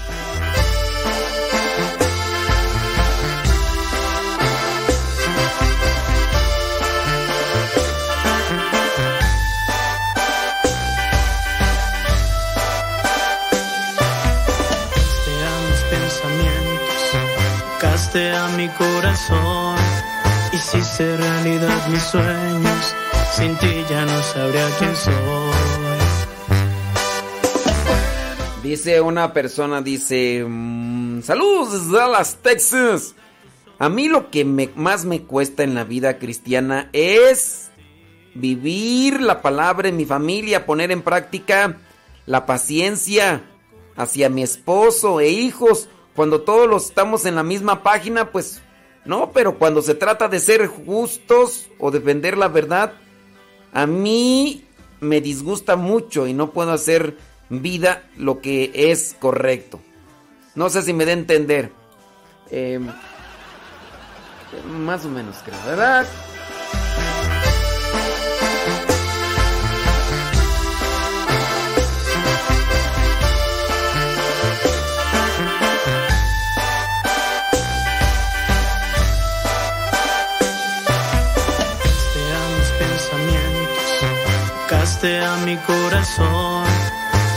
Corazón. 18.78 19.76
Y 20.54 20.58
si 20.58 20.82
se 20.82 21.16
realidad 21.18 21.88
mis 21.90 22.02
sueños, 22.04 22.96
sin 23.34 23.56
ti 23.58 23.86
ya 23.90 24.06
no 24.06 24.22
sabría 24.24 24.68
quién 24.78 24.96
soy. 24.96 25.14
Dice 28.64 29.02
una 29.02 29.34
persona, 29.34 29.82
dice, 29.82 30.46
mm, 30.48 31.22
saludos 31.24 31.92
Dallas, 31.92 32.38
Texas. 32.42 33.16
A 33.80 33.90
mí 33.90 34.08
lo 34.08 34.30
que 34.30 34.46
me- 34.46 34.70
más 34.76 35.06
me 35.06 35.24
cuesta 35.24 35.64
en 35.64 35.74
la 35.74 35.84
vida 35.84 36.20
cristiana 36.20 36.90
es 36.94 37.72
vivir 38.36 39.22
la 39.22 39.42
palabra 39.42 39.90
en 39.90 39.98
mi 39.98 40.06
familia, 40.06 40.66
poner 40.66 40.92
en 40.92 41.02
práctica 41.02 41.78
la 42.28 42.46
paciencia 42.46 43.42
hacia 43.98 44.30
mi 44.30 44.44
esposo 44.44 45.20
e 45.20 45.30
hijos. 45.30 45.90
Cuando 46.16 46.42
todos 46.42 46.70
los 46.70 46.86
estamos 46.86 47.26
en 47.26 47.36
la 47.36 47.44
misma 47.44 47.84
página, 47.84 48.32
pues 48.32 48.62
no, 49.06 49.32
pero 49.32 49.58
cuando 49.58 49.82
se 49.82 49.96
trata 49.96 50.28
de 50.28 50.40
ser 50.40 50.68
justos 50.68 51.70
o 51.80 51.92
defender 51.92 52.38
la 52.38 52.48
verdad, 52.48 52.94
a 53.74 53.86
mí 53.86 54.66
me 55.00 55.22
disgusta 55.22 55.76
mucho 55.76 56.28
y 56.28 56.34
no 56.34 56.52
puedo 56.52 56.72
hacer 56.72 57.18
vida 57.50 58.04
lo 58.18 58.42
que 58.42 58.72
es 58.74 59.16
correcto. 59.20 59.80
No 60.56 60.70
sé 60.70 60.82
si 60.82 60.94
me 60.94 61.06
da 61.06 61.12
a 61.12 61.16
entender. 61.16 61.72
Eh, 62.52 62.80
más 64.68 65.06
o 65.06 65.10
menos 65.10 65.38
creo, 65.44 65.58
¿verdad? 65.66 66.06
Castea 85.12 85.36
mi 85.46 85.58
corazón. 85.58 86.64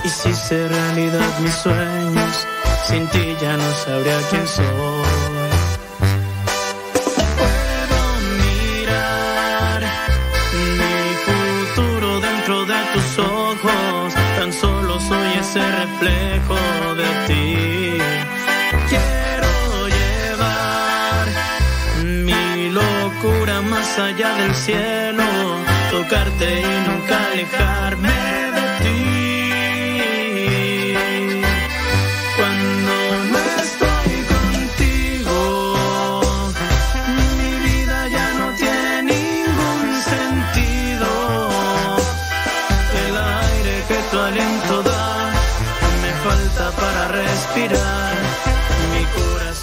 Y 0.04 0.08
si 0.08 0.32
se 0.34 0.68
realidad 0.68 1.38
mis 1.40 1.54
sueños, 1.54 2.46
sin 2.86 3.08
ti 3.08 3.36
ya 3.40 3.56
no 3.56 3.74
sabría 3.84 4.18
quién 4.30 4.46
soy. 4.46 4.66
Puedo 7.38 8.00
mirar 8.44 9.82
mi 10.78 11.14
futuro 11.26 12.20
dentro 12.20 12.64
de 12.66 12.80
tus 12.92 13.18
ojos, 13.18 14.14
tan 14.38 14.52
solo 14.52 15.00
soy 15.00 15.28
ese 15.40 15.62
reflejo 15.82 16.58
de 17.00 17.08
ti. 17.26 17.98
Quiero 18.90 19.88
llevar 19.98 21.26
mi 22.04 22.70
locura 22.70 23.62
más 23.62 23.98
allá 23.98 24.34
del 24.36 24.54
cielo, 24.54 25.03
y 26.06 26.06
nunca 26.86 27.16
alejarme 27.32 28.12
de 28.56 28.64
ti. 28.82 29.04
Cuando 32.36 32.94
no 33.32 33.38
estoy 33.62 34.12
contigo, 34.34 35.36
mi 37.40 37.52
vida 37.68 37.98
ya 38.08 38.28
no 38.34 38.46
tiene 38.54 39.02
ningún 39.14 39.82
sentido. 40.12 41.08
El 43.06 43.14
aire 43.16 43.74
que 43.88 43.98
tu 44.10 44.16
aliento 44.20 44.82
da 44.82 45.32
me 46.02 46.12
falta 46.22 46.64
para 46.76 47.08
respirar. 47.08 48.23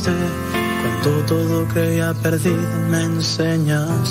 Cuando 0.00 1.26
todo 1.26 1.68
creía 1.68 2.14
perdido, 2.14 2.56
me 2.88 3.02
enseñas. 3.02 4.10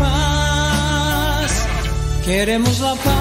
Paz. 0.00 1.50
Queremos 2.24 2.80
la 2.80 2.94
paz. 2.94 3.16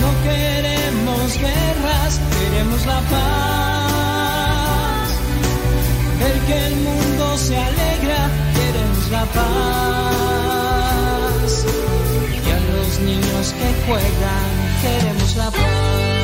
No 0.00 0.08
queremos 0.26 1.38
guerras, 1.38 2.20
queremos 2.38 2.86
la 2.86 3.00
paz. 3.12 5.08
Ver 6.20 6.38
que 6.46 6.66
el 6.66 6.76
mundo 6.76 7.36
se 7.36 7.56
alegra, 7.56 8.30
queremos 8.54 9.10
la 9.10 9.24
paz. 9.26 10.56
Y 12.46 12.50
a 12.50 12.60
los 12.72 12.90
niños 13.00 13.54
que 13.58 13.68
juegan, 13.86 14.50
queremos 14.82 15.30
la 15.36 15.50
paz. 15.50 16.15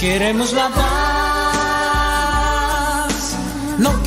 Queremos 0.00 0.54
la 0.54 0.68
paz, 0.70 0.86
no 3.76 4.02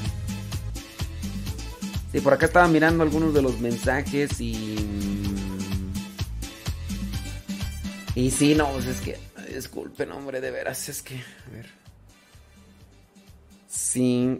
Sí, 2.15 2.21
por 2.21 2.31
acá 2.31 2.45
estaba 2.45 2.69
mirando 2.69 3.03
algunos 3.03 3.33
de 3.33 3.41
los 3.41 3.59
mensajes 3.59 4.39
y. 4.39 4.77
Y 8.15 8.31
sí, 8.31 8.55
no, 8.55 8.71
pues 8.71 8.85
es 8.85 9.01
que. 9.01 9.17
Disculpen, 9.53 10.13
hombre, 10.13 10.39
de 10.39 10.49
veras, 10.49 10.87
es 10.87 11.01
que. 11.01 11.15
A 11.15 11.49
ver. 11.51 11.65
Sí. 13.67 14.39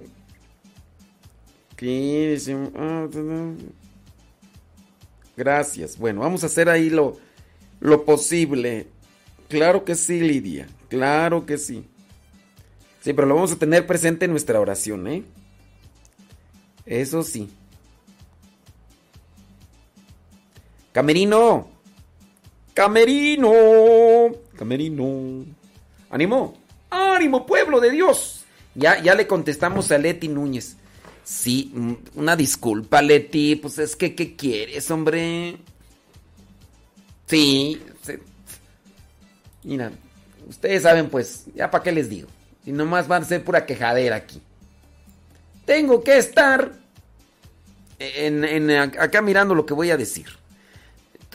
¿Qué? 1.76 2.41
Ah. 2.77 3.10
Gracias. 5.35 5.97
Bueno, 5.97 6.22
vamos 6.22 6.43
a 6.43 6.45
hacer 6.45 6.69
ahí 6.69 6.89
lo, 6.89 7.18
lo 7.81 8.06
posible. 8.06 8.88
Claro 9.49 9.84
que 9.84 9.95
sí, 9.95 10.22
Lidia. 10.22 10.65
Claro 10.88 11.45
que 11.45 11.57
sí. 11.57 11.85
Sí, 13.02 13.11
pero 13.11 13.27
lo 13.27 13.35
vamos 13.35 13.52
a 13.52 13.60
tener 13.60 13.85
presente 13.85 14.23
en 14.23 14.31
nuestra 14.31 14.61
oración, 14.61 15.07
¿eh? 15.10 15.26
Eso 16.85 17.22
sí. 17.22 17.49
Camerino. 20.95 21.67
Camerino. 22.73 23.51
Camerino. 24.57 25.45
Ánimo. 26.09 26.57
Ánimo, 26.89 27.45
pueblo 27.45 27.81
de 27.81 27.91
Dios. 27.91 28.45
Ya, 28.76 29.01
ya 29.03 29.13
le 29.13 29.27
contestamos 29.27 29.91
a 29.91 29.97
Leti 29.97 30.30
Núñez. 30.30 30.77
Sí, 31.26 31.69
mm, 31.73 31.93
una 32.15 32.38
disculpa, 32.38 33.01
Leti. 33.01 33.57
Pues 33.57 33.77
es 33.80 33.97
que, 33.97 34.15
¿qué 34.15 34.38
quieres, 34.38 34.89
hombre? 34.89 35.57
Sí. 37.27 37.81
sí. 38.01 38.13
Mira, 39.63 39.91
ustedes 40.47 40.84
saben, 40.84 41.09
pues, 41.09 41.43
ya 41.55 41.69
para 41.69 41.84
qué 41.84 41.91
les 41.91 42.09
digo. 42.09 42.30
Si 42.63 42.72
nomás 42.72 43.09
van 43.09 43.23
a 43.23 43.26
ser 43.26 43.43
pura 43.43 43.65
quejadera 43.65 44.15
aquí. 44.15 44.41
Tengo 45.65 46.01
que 46.05 46.17
estar 46.17 46.72
en- 47.99 48.72
acá 48.72 49.22
mirando 49.22 49.53
lo 49.55 49.65
que 49.65 49.73
voy 49.73 49.91
a 49.91 49.97
decir. 49.97 50.27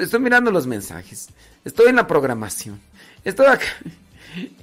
Estoy 0.00 0.20
mirando 0.20 0.50
los 0.50 0.66
mensajes. 0.66 1.28
Estoy 1.64 1.88
en 1.88 1.96
la 1.96 2.06
programación. 2.06 2.80
Estoy 3.24 3.46
acá. 3.46 3.66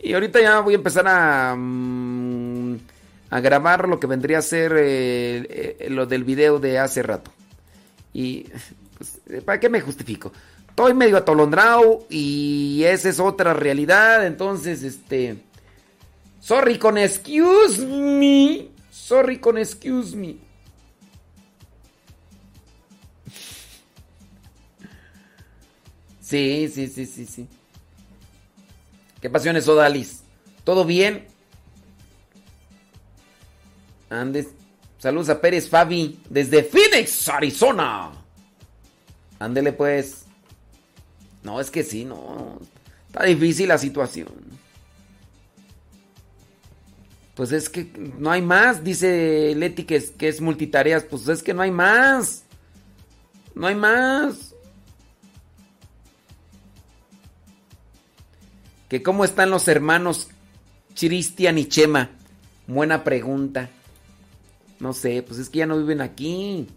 Y 0.01 0.13
ahorita 0.13 0.39
ya 0.39 0.61
voy 0.61 0.75
a 0.75 0.77
empezar 0.77 1.05
a, 1.09 1.53
mm, 1.53 2.77
a 3.29 3.39
grabar 3.41 3.89
lo 3.89 3.99
que 3.99 4.07
vendría 4.07 4.37
a 4.37 4.41
ser 4.41 4.71
eh, 4.77 5.75
eh, 5.77 5.87
lo 5.89 6.05
del 6.05 6.23
video 6.23 6.57
de 6.57 6.79
hace 6.79 7.03
rato. 7.03 7.31
Y 8.13 8.45
pues, 8.97 9.43
¿para 9.43 9.59
qué 9.59 9.67
me 9.67 9.81
justifico? 9.81 10.31
Estoy 10.69 10.93
medio 10.93 11.17
atolondrado 11.17 12.05
y 12.09 12.81
esa 12.85 13.09
es 13.09 13.19
otra 13.19 13.53
realidad. 13.53 14.25
Entonces, 14.25 14.83
este... 14.83 15.43
Sorry 16.39 16.77
con 16.77 16.97
excuse 16.97 17.85
me. 17.85 18.69
Sorry 18.89 19.37
con 19.39 19.57
excuse 19.57 20.15
me. 20.15 20.46
Sí, 26.27 26.69
sí, 26.73 26.87
sí, 26.87 27.05
sí, 27.05 27.25
sí. 27.25 27.47
¿Qué 29.21 29.29
pasiones, 29.29 29.65
Odalis? 29.65 30.23
¿Todo 30.65 30.83
bien? 30.83 31.25
Andes. 34.09 34.47
Saludos 34.97 35.29
a 35.29 35.39
Pérez 35.39 35.69
Fabi 35.69 36.19
desde 36.29 36.63
Phoenix, 36.63 37.29
Arizona. 37.29 38.11
Ándele 39.39 39.71
pues. 39.71 40.25
No, 41.43 41.61
es 41.61 41.71
que 41.71 41.81
sí, 41.81 42.03
no. 42.03 42.59
Está 43.07 43.23
difícil 43.23 43.69
la 43.69 43.77
situación. 43.77 44.27
Pues 47.35 47.53
es 47.53 47.69
que 47.69 47.89
no 48.17 48.31
hay 48.31 48.41
más, 48.41 48.83
dice 48.83 49.53
Leti 49.55 49.85
que 49.85 49.95
es, 49.95 50.11
que 50.11 50.27
es 50.27 50.41
multitareas. 50.41 51.05
Pues 51.05 51.25
es 51.29 51.41
que 51.41 51.53
no 51.53 51.61
hay 51.61 51.71
más. 51.71 52.43
No 53.55 53.67
hay 53.67 53.75
más. 53.75 54.46
Que 58.89 59.03
cómo 59.03 59.25
están 59.25 59.49
los 59.49 59.67
hermanos 59.67 60.29
Cristian 60.97 61.57
y 61.57 61.65
Chema. 61.65 62.09
Buena 62.67 63.03
pregunta. 63.03 63.69
No 64.79 64.93
sé, 64.93 65.23
pues 65.23 65.39
es 65.39 65.49
que 65.49 65.59
ya 65.59 65.65
no 65.65 65.77
viven 65.77 66.01
aquí. 66.01 66.67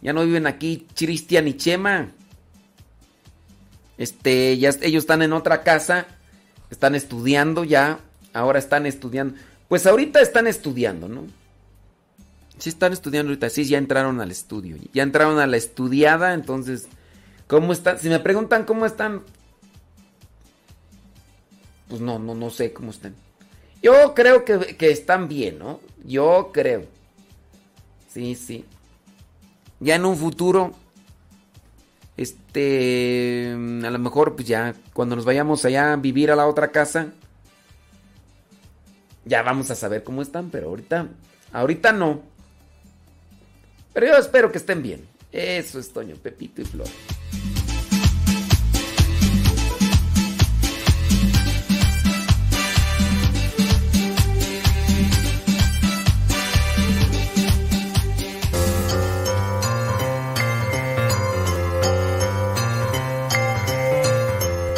Ya 0.00 0.12
no 0.12 0.24
viven 0.24 0.46
aquí 0.46 0.86
Cristian 0.94 1.48
y 1.48 1.54
Chema. 1.54 2.10
Este, 3.98 4.58
ya 4.58 4.70
ellos 4.80 5.04
están 5.04 5.22
en 5.22 5.32
otra 5.32 5.62
casa. 5.62 6.06
Están 6.70 6.94
estudiando 6.94 7.64
ya. 7.64 8.00
Ahora 8.32 8.58
están 8.58 8.86
estudiando. 8.86 9.38
Pues 9.68 9.86
ahorita 9.86 10.20
están 10.20 10.46
estudiando, 10.46 11.08
¿no? 11.08 11.26
Sí 12.58 12.68
están 12.68 12.92
estudiando 12.92 13.30
ahorita. 13.30 13.50
Sí, 13.50 13.64
ya 13.64 13.78
entraron 13.78 14.20
al 14.20 14.30
estudio. 14.30 14.76
Ya 14.92 15.02
entraron 15.02 15.38
a 15.38 15.46
la 15.46 15.56
estudiada. 15.56 16.34
Entonces, 16.34 16.86
¿cómo 17.46 17.72
están? 17.72 17.98
Si 17.98 18.08
me 18.08 18.20
preguntan 18.20 18.64
cómo 18.64 18.86
están, 18.86 19.22
pues 21.92 22.00
no, 22.00 22.18
no, 22.18 22.34
no 22.34 22.48
sé 22.48 22.72
cómo 22.72 22.90
están. 22.90 23.14
Yo 23.82 24.14
creo 24.14 24.46
que, 24.46 24.78
que 24.78 24.90
están 24.90 25.28
bien, 25.28 25.58
¿no? 25.58 25.78
Yo 26.02 26.48
creo. 26.50 26.86
Sí, 28.08 28.34
sí. 28.34 28.64
Ya 29.78 29.96
en 29.96 30.06
un 30.06 30.16
futuro, 30.16 30.72
este, 32.16 33.52
a 33.52 33.90
lo 33.90 33.98
mejor, 33.98 34.36
pues 34.36 34.48
ya, 34.48 34.74
cuando 34.94 35.16
nos 35.16 35.26
vayamos 35.26 35.66
allá 35.66 35.92
a 35.92 35.96
vivir 35.96 36.30
a 36.30 36.36
la 36.36 36.46
otra 36.46 36.72
casa, 36.72 37.08
ya 39.26 39.42
vamos 39.42 39.70
a 39.70 39.74
saber 39.74 40.02
cómo 40.02 40.22
están, 40.22 40.48
pero 40.48 40.70
ahorita, 40.70 41.08
ahorita 41.52 41.92
no. 41.92 42.22
Pero 43.92 44.06
yo 44.06 44.16
espero 44.16 44.50
que 44.50 44.56
estén 44.56 44.82
bien. 44.82 45.06
Eso 45.30 45.78
es 45.78 45.92
Toño, 45.92 46.16
Pepito 46.16 46.62
y 46.62 46.64
Flor. 46.64 46.88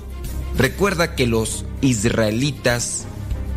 Recuerda 0.58 1.16
que 1.16 1.28
los 1.28 1.66
israelitas 1.82 3.06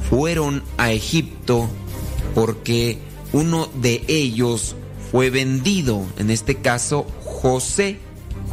fueron 0.08 0.62
a 0.78 0.92
Egipto 0.92 1.68
porque 2.34 2.98
uno 3.32 3.68
de 3.74 4.04
ellos 4.08 4.76
fue 5.10 5.30
vendido, 5.30 6.04
en 6.18 6.30
este 6.30 6.56
caso 6.56 7.06
José. 7.24 7.98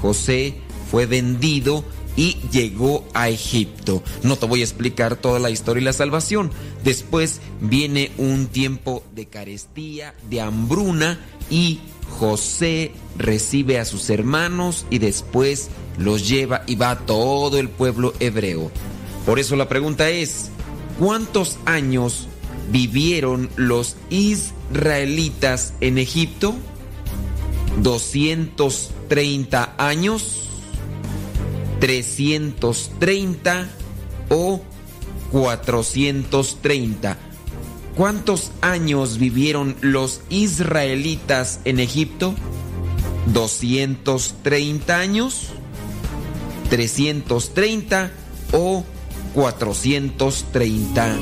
José 0.01 0.55
fue 0.89 1.05
vendido 1.05 1.83
y 2.15 2.37
llegó 2.51 3.05
a 3.13 3.29
Egipto. 3.29 4.03
No 4.23 4.35
te 4.35 4.45
voy 4.45 4.61
a 4.61 4.63
explicar 4.63 5.15
toda 5.15 5.39
la 5.39 5.49
historia 5.49 5.81
y 5.81 5.85
la 5.85 5.93
salvación. 5.93 6.51
Después 6.83 7.41
viene 7.61 8.11
un 8.17 8.47
tiempo 8.47 9.03
de 9.15 9.25
carestía, 9.27 10.13
de 10.29 10.41
hambruna 10.41 11.19
y 11.49 11.79
José 12.09 12.91
recibe 13.17 13.79
a 13.79 13.85
sus 13.85 14.09
hermanos 14.09 14.85
y 14.89 14.99
después 14.99 15.69
los 15.97 16.27
lleva 16.27 16.63
y 16.67 16.75
va 16.75 16.91
a 16.91 16.99
todo 16.99 17.57
el 17.57 17.69
pueblo 17.69 18.13
hebreo. 18.19 18.71
Por 19.25 19.39
eso 19.39 19.55
la 19.55 19.69
pregunta 19.69 20.09
es, 20.09 20.49
¿cuántos 20.99 21.57
años 21.65 22.27
vivieron 22.71 23.49
los 23.55 23.95
israelitas 24.09 25.73
en 25.81 25.97
Egipto? 25.97 26.55
¿230 27.81 29.69
años? 29.77 30.49
330 31.83 33.67
o 34.29 34.61
430. 35.33 37.17
¿Cuántos 37.97 38.51
años 38.61 39.17
vivieron 39.17 39.75
los 39.81 40.21
israelitas 40.29 41.59
en 41.65 41.81
Egipto? 41.81 42.35
¿230 43.33 44.89
años? 44.91 45.47
¿330 46.71 48.11
o 48.53 48.85
430? 49.33 51.17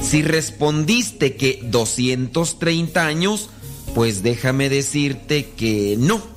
Si 0.00 0.22
respondiste 0.22 1.36
que 1.36 1.60
230 1.62 3.06
años, 3.06 3.50
pues 3.94 4.22
déjame 4.22 4.70
decirte 4.70 5.50
que 5.58 5.96
no 5.98 6.35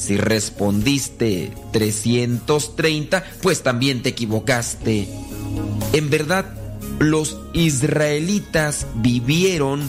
si 0.00 0.16
respondiste 0.16 1.52
330, 1.72 3.22
pues 3.42 3.62
también 3.62 4.02
te 4.02 4.08
equivocaste. 4.08 5.06
En 5.92 6.08
verdad, 6.08 6.46
los 6.98 7.36
israelitas 7.52 8.86
vivieron 8.94 9.82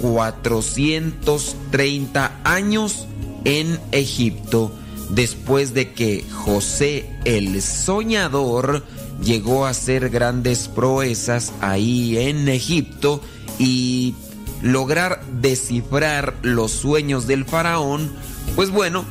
430 0.00 2.40
años 2.44 3.08
en 3.44 3.80
Egipto 3.90 4.70
después 5.10 5.74
de 5.74 5.92
que 5.92 6.24
José 6.30 7.10
el 7.24 7.60
soñador 7.60 8.86
llegó 9.20 9.66
a 9.66 9.70
hacer 9.70 10.10
grandes 10.10 10.68
proezas 10.68 11.52
ahí 11.60 12.18
en 12.18 12.48
Egipto 12.48 13.20
y 13.58 14.14
lograr 14.62 15.24
descifrar 15.40 16.36
los 16.42 16.70
sueños 16.70 17.26
del 17.26 17.44
faraón, 17.44 18.12
pues 18.54 18.70
bueno, 18.70 19.04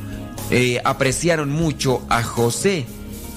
eh, 0.50 0.80
apreciaron 0.84 1.50
mucho 1.50 2.02
a 2.08 2.22
José. 2.22 2.86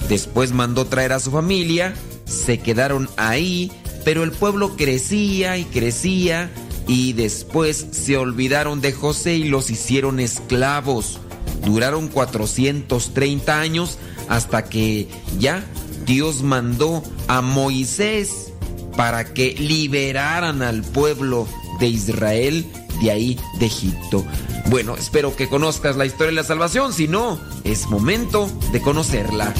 Después 0.08 0.52
mandó 0.52 0.86
traer 0.86 1.12
a 1.12 1.20
su 1.20 1.30
familia, 1.30 1.94
se 2.24 2.58
quedaron 2.58 3.08
ahí, 3.16 3.70
pero 4.04 4.22
el 4.22 4.32
pueblo 4.32 4.76
crecía 4.76 5.58
y 5.58 5.64
crecía 5.64 6.50
y 6.86 7.12
después 7.12 7.86
se 7.92 8.16
olvidaron 8.16 8.80
de 8.80 8.92
José 8.92 9.36
y 9.36 9.44
los 9.44 9.70
hicieron 9.70 10.20
esclavos. 10.20 11.20
Duraron 11.64 12.08
430 12.08 13.60
años 13.60 13.98
hasta 14.28 14.64
que 14.64 15.08
ya 15.38 15.64
Dios 16.06 16.42
mandó 16.42 17.02
a 17.28 17.42
Moisés 17.42 18.52
para 18.96 19.32
que 19.32 19.54
liberaran 19.54 20.62
al 20.62 20.82
pueblo 20.82 21.46
de 21.78 21.88
Israel 21.88 22.66
de 23.00 23.10
ahí 23.10 23.38
de 23.58 23.66
Egipto. 23.66 24.24
Bueno, 24.66 24.96
espero 24.96 25.34
que 25.34 25.48
conozcas 25.48 25.96
la 25.96 26.06
historia 26.06 26.28
de 26.30 26.36
la 26.36 26.44
salvación, 26.44 26.92
si 26.92 27.08
no, 27.08 27.40
es 27.64 27.88
momento 27.88 28.50
de 28.72 28.80
conocerla. 28.80 29.52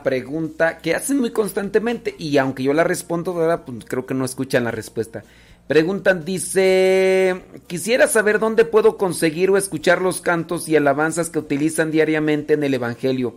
Pregunta 0.00 0.78
que 0.78 0.94
hacen 0.94 1.20
muy 1.20 1.30
constantemente 1.30 2.14
y 2.18 2.38
aunque 2.38 2.62
yo 2.62 2.72
la 2.72 2.84
respondo. 2.84 3.34
Pues 3.66 3.84
creo 3.86 4.06
que 4.06 4.14
no 4.14 4.24
escuchan 4.24 4.64
la 4.64 4.70
respuesta. 4.70 5.24
Preguntan, 5.68 6.24
dice, 6.24 7.42
quisiera 7.66 8.08
saber 8.08 8.38
dónde 8.38 8.64
puedo 8.64 8.96
conseguir 8.96 9.50
o 9.50 9.56
escuchar 9.56 10.02
los 10.02 10.20
cantos 10.20 10.68
y 10.68 10.76
alabanzas 10.76 11.30
que 11.30 11.38
utilizan 11.38 11.90
diariamente 11.90 12.54
en 12.54 12.64
el 12.64 12.74
Evangelio. 12.74 13.34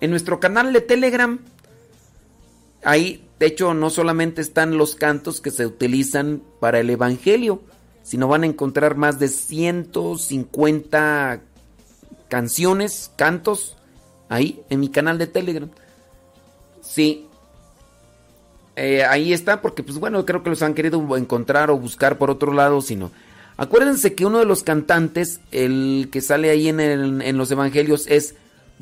En 0.00 0.10
nuestro 0.10 0.40
canal 0.40 0.72
de 0.72 0.80
Telegram, 0.80 1.38
ahí, 2.82 3.28
de 3.38 3.46
hecho, 3.46 3.74
no 3.74 3.90
solamente 3.90 4.40
están 4.40 4.78
los 4.78 4.94
cantos 4.94 5.40
que 5.40 5.50
se 5.50 5.66
utilizan 5.66 6.42
para 6.60 6.80
el 6.80 6.90
Evangelio, 6.90 7.60
sino 8.02 8.26
van 8.26 8.44
a 8.44 8.46
encontrar 8.46 8.96
más 8.96 9.18
de 9.18 9.28
150 9.28 11.40
canciones, 12.28 13.12
cantos, 13.16 13.76
ahí, 14.28 14.62
en 14.70 14.80
mi 14.80 14.88
canal 14.88 15.18
de 15.18 15.26
Telegram. 15.26 15.70
Sí, 16.86 17.26
eh, 18.76 19.04
ahí 19.04 19.32
está, 19.32 19.62
porque 19.62 19.82
pues 19.82 19.98
bueno, 19.98 20.24
creo 20.26 20.42
que 20.42 20.50
los 20.50 20.62
han 20.62 20.74
querido 20.74 21.16
encontrar 21.16 21.70
o 21.70 21.78
buscar 21.78 22.18
por 22.18 22.30
otro 22.30 22.52
lado, 22.52 22.80
sino... 22.82 23.10
Acuérdense 23.58 24.14
que 24.14 24.26
uno 24.26 24.38
de 24.38 24.44
los 24.44 24.62
cantantes, 24.62 25.40
el 25.50 26.10
que 26.12 26.20
sale 26.20 26.50
ahí 26.50 26.68
en, 26.68 27.38
los 27.38 27.50
evangelios, 27.50 28.06
es 28.06 28.34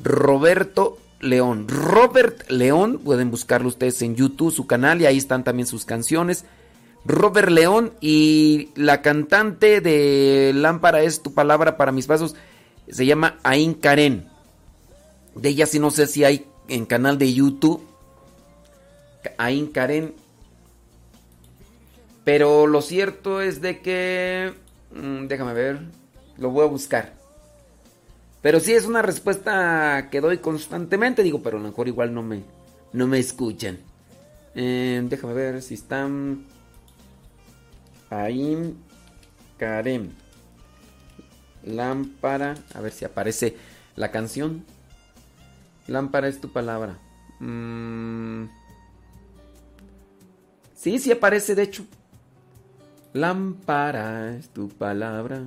Roberto 0.03 0.97
León. 1.21 1.67
Robert 1.69 2.49
León, 2.49 2.99
pueden 3.01 3.31
buscarlo 3.31 3.69
ustedes 3.69 4.01
en 4.01 4.15
YouTube, 4.15 4.51
su 4.51 4.67
canal, 4.67 5.01
y 5.01 5.05
ahí 5.05 5.17
están 5.17 5.45
también 5.45 5.65
sus 5.65 5.85
canciones. 5.85 6.43
Robert 7.05 7.49
León 7.49 7.93
y 8.01 8.71
la 8.75 9.01
cantante 9.01 9.79
de 9.79 10.51
Lámpara 10.53 11.03
es 11.03 11.21
tu 11.21 11.33
palabra 11.33 11.77
para 11.77 11.93
mis 11.93 12.07
pasos, 12.07 12.35
se 12.89 13.05
llama 13.05 13.37
Ain 13.43 13.75
Karen. 13.75 14.27
De 15.35 15.49
ella 15.49 15.67
sí 15.67 15.79
no 15.79 15.89
sé 15.89 16.05
si 16.07 16.25
hay 16.25 16.45
en 16.67 16.85
canal 16.85 17.17
de 17.17 17.33
YouTube 17.33 17.81
Ain 19.37 19.67
Karen. 19.67 20.13
Pero 22.23 22.67
lo 22.67 22.81
cierto 22.81 23.39
es 23.39 23.61
de 23.61 23.81
que... 23.81 24.53
Mm, 24.91 25.27
déjame 25.27 25.53
ver. 25.53 25.79
Lo 26.37 26.49
voy 26.49 26.65
a 26.65 26.69
buscar. 26.69 27.13
Pero 28.41 28.59
sí 28.59 28.73
es 28.73 28.85
una 28.85 29.01
respuesta 29.01 30.09
que 30.11 30.21
doy 30.21 30.39
constantemente. 30.39 31.23
Digo, 31.23 31.41
pero 31.41 31.57
a 31.57 31.61
lo 31.61 31.67
mejor 31.67 31.87
igual 31.87 32.13
no 32.13 32.23
me, 32.23 32.43
no 32.93 33.07
me 33.07 33.19
escuchan. 33.19 33.77
Eh, 34.55 35.01
déjame 35.07 35.33
ver 35.33 35.61
si 35.61 35.75
están... 35.75 36.45
Ain 38.09 38.77
Karen. 39.57 40.13
Lámpara. 41.63 42.55
A 42.73 42.81
ver 42.81 42.91
si 42.91 43.05
aparece 43.05 43.55
la 43.95 44.11
canción. 44.11 44.65
Lámpara 45.87 46.27
es 46.27 46.41
tu 46.41 46.51
palabra. 46.51 46.97
Mmm... 47.39 48.64
Sí, 50.85 50.99
sí 50.99 51.11
aparece, 51.11 51.55
de 51.55 51.63
hecho. 51.63 51.83
Lámpara 53.11 54.37
es 54.37 54.49
tu 54.49 54.69
palabra. 54.69 55.41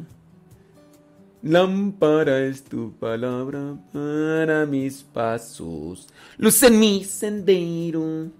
Lámpara 1.43 2.41
es 2.41 2.65
tu 2.65 2.91
palabra 2.95 3.77
para 3.93 4.67
mis 4.67 5.05
pasos. 5.05 6.09
Luz 6.39 6.61
en 6.65 6.81
mi 6.81 7.05
sendero. 7.05 8.33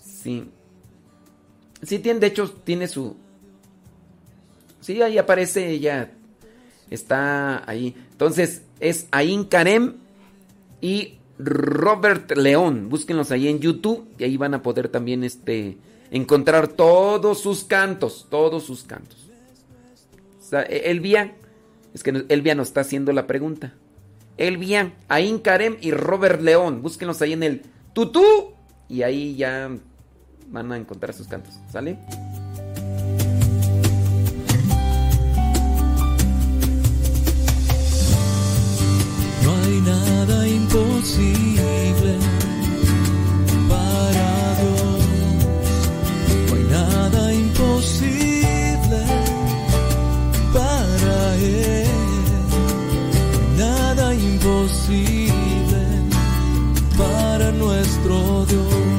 Sí. 0.00 0.48
Sí, 1.82 1.98
tiene, 1.98 2.20
de 2.20 2.28
hecho, 2.28 2.48
tiene 2.62 2.86
su. 2.86 3.16
Sí, 4.80 5.02
ahí 5.02 5.18
aparece 5.18 5.70
ella. 5.70 6.12
Está 6.88 7.68
ahí. 7.68 7.96
Entonces, 8.12 8.62
es 8.78 9.08
Ain 9.10 9.42
Karem 9.42 9.96
y 10.80 11.18
Robert 11.38 12.36
León. 12.36 12.88
Búsquenlos 12.88 13.30
ahí 13.30 13.48
en 13.48 13.60
YouTube 13.60 14.06
y 14.18 14.24
ahí 14.24 14.36
van 14.36 14.54
a 14.54 14.62
poder 14.62 14.88
también 14.88 15.24
este, 15.24 15.76
encontrar 16.10 16.68
todos 16.68 17.40
sus 17.40 17.64
cantos, 17.64 18.26
todos 18.30 18.64
sus 18.64 18.84
cantos. 18.84 19.18
O 20.52 20.56
e, 20.56 20.90
Elvia, 20.90 21.34
es 21.94 22.02
que 22.02 22.24
Elvia 22.28 22.54
nos 22.54 22.68
está 22.68 22.82
haciendo 22.82 23.12
la 23.12 23.26
pregunta. 23.26 23.74
Elvia, 24.36 24.92
Ain 25.08 25.38
Karem 25.38 25.76
y 25.80 25.90
Robert 25.90 26.40
León. 26.40 26.82
Búsquenlos 26.82 27.20
ahí 27.22 27.32
en 27.32 27.42
el 27.42 27.62
tutú 27.92 28.54
y 28.88 29.02
ahí 29.02 29.36
ya 29.36 29.70
van 30.48 30.72
a 30.72 30.76
encontrar 30.76 31.14
sus 31.14 31.28
cantos. 31.28 31.54
¿Sale? 31.70 31.98
Imposible 40.72 42.16
para 43.68 44.54
Dios. 44.56 45.02
No 46.48 46.54
hay 46.54 46.64
nada 46.70 47.34
imposible 47.34 49.00
para 50.52 51.36
Él. 51.36 51.86
No 53.28 53.36
hay 53.36 53.58
nada 53.58 54.14
imposible 54.14 55.82
para 56.96 57.52
nuestro 57.52 58.46
Dios. 58.46 58.92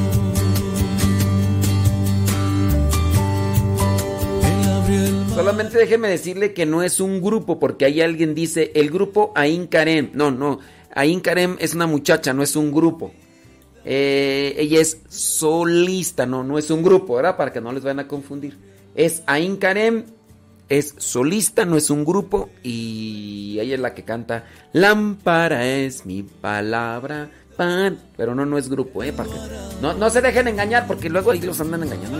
Solamente 5.33 5.79
déjeme 5.79 6.09
decirle 6.09 6.53
que 6.53 6.67
no 6.67 6.83
es 6.83 6.99
un 6.99 7.19
grupo, 7.19 7.59
porque 7.59 7.85
ahí 7.85 8.01
alguien 8.01 8.35
dice 8.35 8.71
el 8.75 8.91
grupo 8.91 9.31
Ain 9.35 9.65
Karem. 9.65 10.11
No, 10.13 10.29
no. 10.29 10.59
Ain 10.95 11.19
Karem 11.19 11.57
es 11.59 11.73
una 11.73 11.87
muchacha, 11.87 12.33
no 12.33 12.43
es 12.43 12.55
un 12.55 12.71
grupo. 12.71 13.11
Eh, 13.85 14.55
ella 14.57 14.79
es 14.79 15.01
solista, 15.09 16.25
no, 16.25 16.43
no 16.43 16.57
es 16.57 16.69
un 16.71 16.83
grupo, 16.83 17.15
¿verdad? 17.15 17.35
Para 17.35 17.51
que 17.51 17.61
no 17.61 17.71
les 17.71 17.83
vayan 17.83 17.99
a 17.99 18.07
confundir. 18.07 18.57
Es 18.95 19.23
Ain 19.25 19.57
Karem, 19.57 20.05
es 20.69 20.95
solista, 20.97 21.65
no 21.65 21.77
es 21.77 21.89
un 21.89 22.05
grupo. 22.05 22.49
Y 22.63 23.57
ella 23.59 23.75
es 23.75 23.81
la 23.81 23.93
que 23.93 24.03
canta 24.03 24.45
Lámpara 24.71 25.67
es 25.67 26.05
mi 26.05 26.23
palabra. 26.23 27.29
Pan. 27.57 27.99
Pero 28.17 28.33
no, 28.33 28.45
no 28.45 28.57
es 28.57 28.69
grupo, 28.69 29.03
¿eh? 29.03 29.13
Para 29.13 29.29
que 29.29 29.35
no, 29.81 29.93
no 29.93 30.09
se 30.09 30.21
dejen 30.21 30.47
engañar 30.47 30.87
porque 30.87 31.09
luego 31.09 31.31
ahí 31.31 31.41
los 31.41 31.59
andan 31.59 31.83
engañando. 31.83 32.19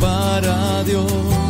Para 0.00 0.84
Dios. 0.84 1.49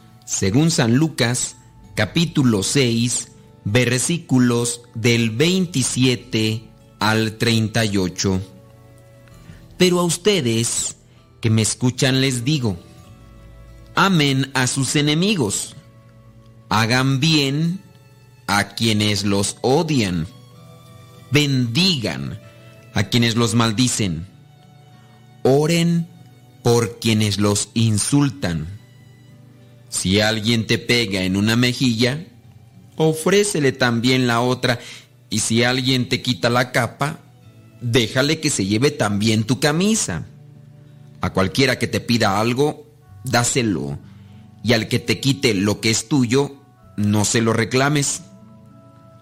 según 0.31 0.71
San 0.71 0.95
Lucas, 0.95 1.57
capítulo 1.93 2.63
6, 2.63 3.33
versículos 3.65 4.81
del 4.95 5.29
27 5.29 6.69
al 6.99 7.37
38. 7.37 8.41
Pero 9.77 9.99
a 9.99 10.03
ustedes 10.03 10.95
que 11.41 11.49
me 11.49 11.61
escuchan 11.61 12.21
les 12.21 12.45
digo, 12.45 12.79
amen 13.93 14.49
a 14.53 14.67
sus 14.67 14.95
enemigos, 14.95 15.75
hagan 16.69 17.19
bien 17.19 17.81
a 18.47 18.69
quienes 18.69 19.25
los 19.25 19.57
odian, 19.59 20.27
bendigan 21.29 22.39
a 22.93 23.03
quienes 23.03 23.35
los 23.35 23.53
maldicen, 23.53 24.27
oren 25.43 26.07
por 26.63 26.99
quienes 26.99 27.37
los 27.37 27.67
insultan. 27.73 28.80
Si 29.91 30.21
alguien 30.21 30.65
te 30.65 30.79
pega 30.79 31.21
en 31.21 31.35
una 31.35 31.55
mejilla, 31.55 32.25
ofrécele 32.95 33.73
también 33.73 34.25
la 34.25 34.39
otra, 34.39 34.79
y 35.29 35.39
si 35.39 35.63
alguien 35.63 36.09
te 36.09 36.21
quita 36.21 36.49
la 36.49 36.71
capa, 36.71 37.19
déjale 37.81 38.39
que 38.39 38.49
se 38.49 38.65
lleve 38.65 38.89
también 38.89 39.43
tu 39.43 39.59
camisa. 39.59 40.25
A 41.19 41.33
cualquiera 41.33 41.77
que 41.77 41.87
te 41.87 41.99
pida 41.99 42.39
algo, 42.39 42.87
dáselo. 43.25 43.99
Y 44.63 44.73
al 44.73 44.87
que 44.87 44.97
te 44.97 45.19
quite 45.19 45.53
lo 45.53 45.81
que 45.81 45.91
es 45.91 46.07
tuyo, 46.07 46.55
no 46.95 47.25
se 47.25 47.41
lo 47.41 47.53
reclames. 47.53 48.21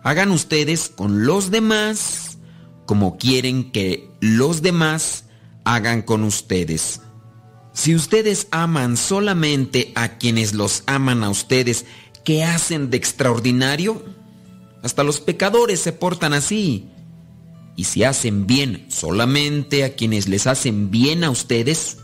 Hagan 0.04 0.32
ustedes 0.32 0.90
con 0.90 1.26
los 1.26 1.52
demás 1.52 2.38
como 2.86 3.18
quieren 3.18 3.72
que 3.72 4.10
los 4.20 4.62
demás 4.62 5.26
hagan 5.64 6.02
con 6.04 6.24
ustedes. 6.24 7.02
Si 7.74 7.96
ustedes 7.96 8.48
aman 8.52 8.98
solamente 8.98 9.92
a 9.96 10.18
quienes 10.18 10.54
los 10.54 10.84
aman 10.86 11.24
a 11.24 11.30
ustedes, 11.30 11.86
¿qué 12.24 12.44
hacen 12.44 12.90
de 12.90 12.98
extraordinario? 12.98 14.04
Hasta 14.84 15.04
los 15.04 15.20
pecadores 15.20 15.80
se 15.80 15.94
portan 15.94 16.34
así. 16.34 16.88
Y 17.76 17.86
si 17.86 18.04
hacen 18.04 18.46
bien 18.48 18.86
solamente 18.90 19.84
a 19.84 19.96
quienes 19.96 20.28
les 20.28 20.48
hacen 20.48 20.92
bien 20.92 21.24
a 21.24 21.30
ustedes, 21.30 21.98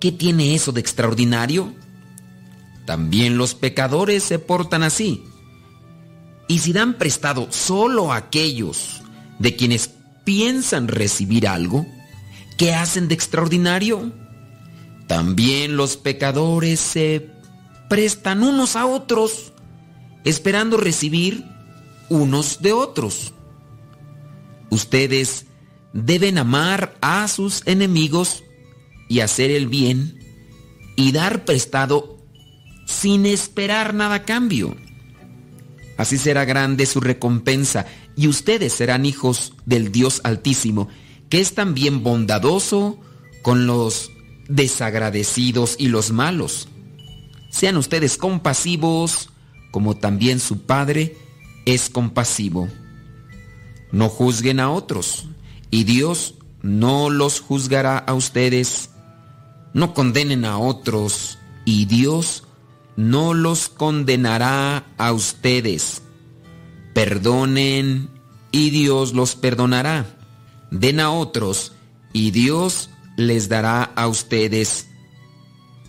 ¿qué 0.00 0.10
tiene 0.10 0.54
eso 0.54 0.72
de 0.72 0.80
extraordinario? 0.80 1.72
También 2.86 3.38
los 3.38 3.54
pecadores 3.54 4.24
se 4.24 4.38
portan 4.38 4.82
así. 4.82 5.22
Y 6.48 6.58
si 6.58 6.72
dan 6.72 6.98
prestado 6.98 7.46
solo 7.50 8.12
a 8.12 8.16
aquellos 8.16 9.02
de 9.38 9.54
quienes 9.54 9.90
piensan 10.24 10.88
recibir 10.88 11.46
algo, 11.46 11.86
¿qué 12.58 12.74
hacen 12.74 13.08
de 13.08 13.14
extraordinario? 13.14 14.12
También 15.06 15.76
los 15.76 15.96
pecadores 15.96 16.80
se 16.80 17.30
prestan 17.88 18.42
unos 18.42 18.76
a 18.76 18.86
otros, 18.86 19.52
esperando 20.24 20.76
recibir 20.76 21.44
unos 22.08 22.62
de 22.62 22.72
otros. 22.72 23.34
Ustedes 24.70 25.46
deben 25.92 26.38
amar 26.38 26.96
a 27.00 27.28
sus 27.28 27.62
enemigos 27.66 28.42
y 29.08 29.20
hacer 29.20 29.50
el 29.50 29.66
bien 29.66 30.18
y 30.96 31.12
dar 31.12 31.44
prestado 31.44 32.18
sin 32.86 33.26
esperar 33.26 33.94
nada 33.94 34.16
a 34.16 34.22
cambio. 34.24 34.76
Así 35.98 36.18
será 36.18 36.44
grande 36.44 36.86
su 36.86 37.00
recompensa 37.00 37.86
y 38.16 38.28
ustedes 38.28 38.72
serán 38.72 39.06
hijos 39.06 39.52
del 39.66 39.92
Dios 39.92 40.20
Altísimo, 40.24 40.88
que 41.28 41.40
es 41.40 41.54
también 41.54 42.02
bondadoso 42.02 42.98
con 43.42 43.66
los 43.66 44.10
desagradecidos 44.54 45.76
y 45.78 45.88
los 45.88 46.12
malos. 46.12 46.68
Sean 47.50 47.76
ustedes 47.76 48.16
compasivos, 48.16 49.30
como 49.70 49.96
también 49.96 50.40
su 50.40 50.62
Padre 50.62 51.16
es 51.64 51.88
compasivo. 51.90 52.68
No 53.90 54.08
juzguen 54.08 54.60
a 54.60 54.70
otros, 54.70 55.28
y 55.70 55.84
Dios 55.84 56.34
no 56.62 57.10
los 57.10 57.40
juzgará 57.40 57.98
a 57.98 58.14
ustedes. 58.14 58.90
No 59.74 59.94
condenen 59.94 60.44
a 60.44 60.58
otros, 60.58 61.38
y 61.64 61.86
Dios 61.86 62.44
no 62.96 63.34
los 63.34 63.68
condenará 63.68 64.84
a 64.98 65.12
ustedes. 65.12 66.02
Perdonen, 66.94 68.10
y 68.50 68.70
Dios 68.70 69.14
los 69.14 69.34
perdonará. 69.34 70.06
Den 70.70 71.00
a 71.00 71.10
otros, 71.10 71.72
y 72.12 72.30
Dios 72.30 72.90
les 73.26 73.48
dará 73.48 73.82
a 73.82 74.06
ustedes. 74.08 74.86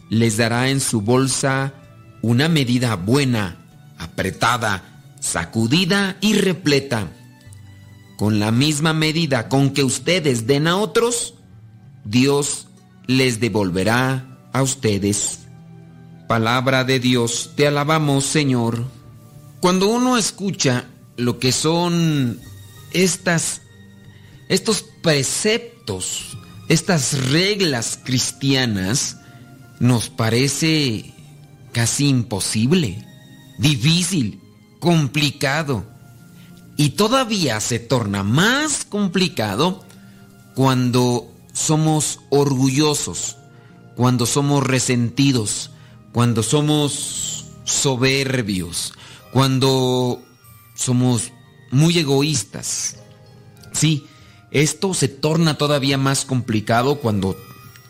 Les 0.10 0.38
dará 0.38 0.70
en 0.70 0.80
su 0.80 1.02
bolsa 1.02 1.74
una 2.22 2.48
medida 2.48 2.96
buena, 2.96 3.58
apretada, 3.98 5.16
sacudida 5.20 6.18
y 6.22 6.34
repleta. 6.34 7.12
Con 8.18 8.40
la 8.40 8.52
misma 8.52 8.94
medida 8.94 9.50
con 9.50 9.72
que 9.72 9.84
ustedes 9.84 10.48
den 10.48 10.68
a 10.68 10.78
otros, 10.78 11.36
Dios 12.06 12.68
les 13.08 13.40
devolverá 13.40 14.40
a 14.54 14.62
ustedes. 14.62 15.40
Palabra 16.28 16.84
de 16.84 17.00
Dios, 17.00 17.52
te 17.56 17.68
alabamos 17.68 18.26
Señor. 18.26 18.86
Cuando 19.60 19.88
uno 19.88 20.18
escucha 20.18 20.86
lo 21.18 21.40
que 21.40 21.52
son 21.52 22.40
estas, 22.92 23.62
estos 24.50 24.84
preceptos, 25.02 26.38
estas 26.70 27.30
reglas 27.30 28.00
cristianas, 28.04 29.18
nos 29.80 30.10
parece 30.10 31.14
casi 31.72 32.08
imposible, 32.08 33.06
difícil, 33.58 34.42
complicado. 34.80 35.86
Y 36.78 36.92
todavía 36.92 37.60
se 37.60 37.80
torna 37.80 38.24
más 38.24 38.86
complicado 38.86 39.84
cuando 40.56 41.32
somos 41.52 42.20
orgullosos, 42.30 43.38
cuando 43.96 44.26
somos 44.26 44.64
resentidos, 44.64 45.72
cuando 46.12 46.44
somos 46.44 47.46
soberbios, 47.64 48.94
cuando 49.32 50.22
somos 50.76 51.32
muy 51.72 51.98
egoístas. 51.98 52.98
Sí, 53.72 54.06
esto 54.54 54.94
se 54.94 55.08
torna 55.08 55.58
todavía 55.58 55.98
más 55.98 56.26
complicado 56.26 57.00
cuando 57.00 57.36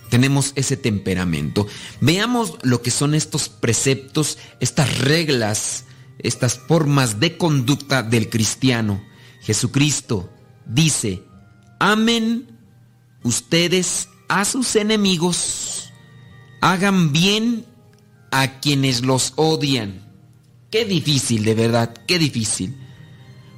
tenemos 0.10 0.54
ese 0.56 0.78
temperamento. 0.78 1.68
Veamos 2.00 2.58
lo 2.64 2.82
que 2.82 2.90
son 2.90 3.14
estos 3.14 3.50
preceptos, 3.50 4.38
estas 4.60 5.00
reglas, 5.00 5.86
estas 6.20 6.58
formas 6.58 7.20
de 7.20 7.38
conducta 7.38 8.02
del 8.02 8.30
cristiano. 8.30 9.04
Jesucristo 9.42 10.30
dice, 10.66 11.24
amen 11.80 12.48
ustedes 13.24 14.08
a 14.30 14.46
sus 14.46 14.76
enemigos, 14.76 15.92
hagan 16.62 17.12
bien 17.12 17.66
a 18.32 18.60
quienes 18.62 19.02
los 19.02 19.34
odian. 19.36 20.02
Qué 20.72 20.86
difícil, 20.86 21.44
de 21.44 21.56
verdad, 21.56 21.94
qué 22.08 22.20
difícil. 22.20 22.78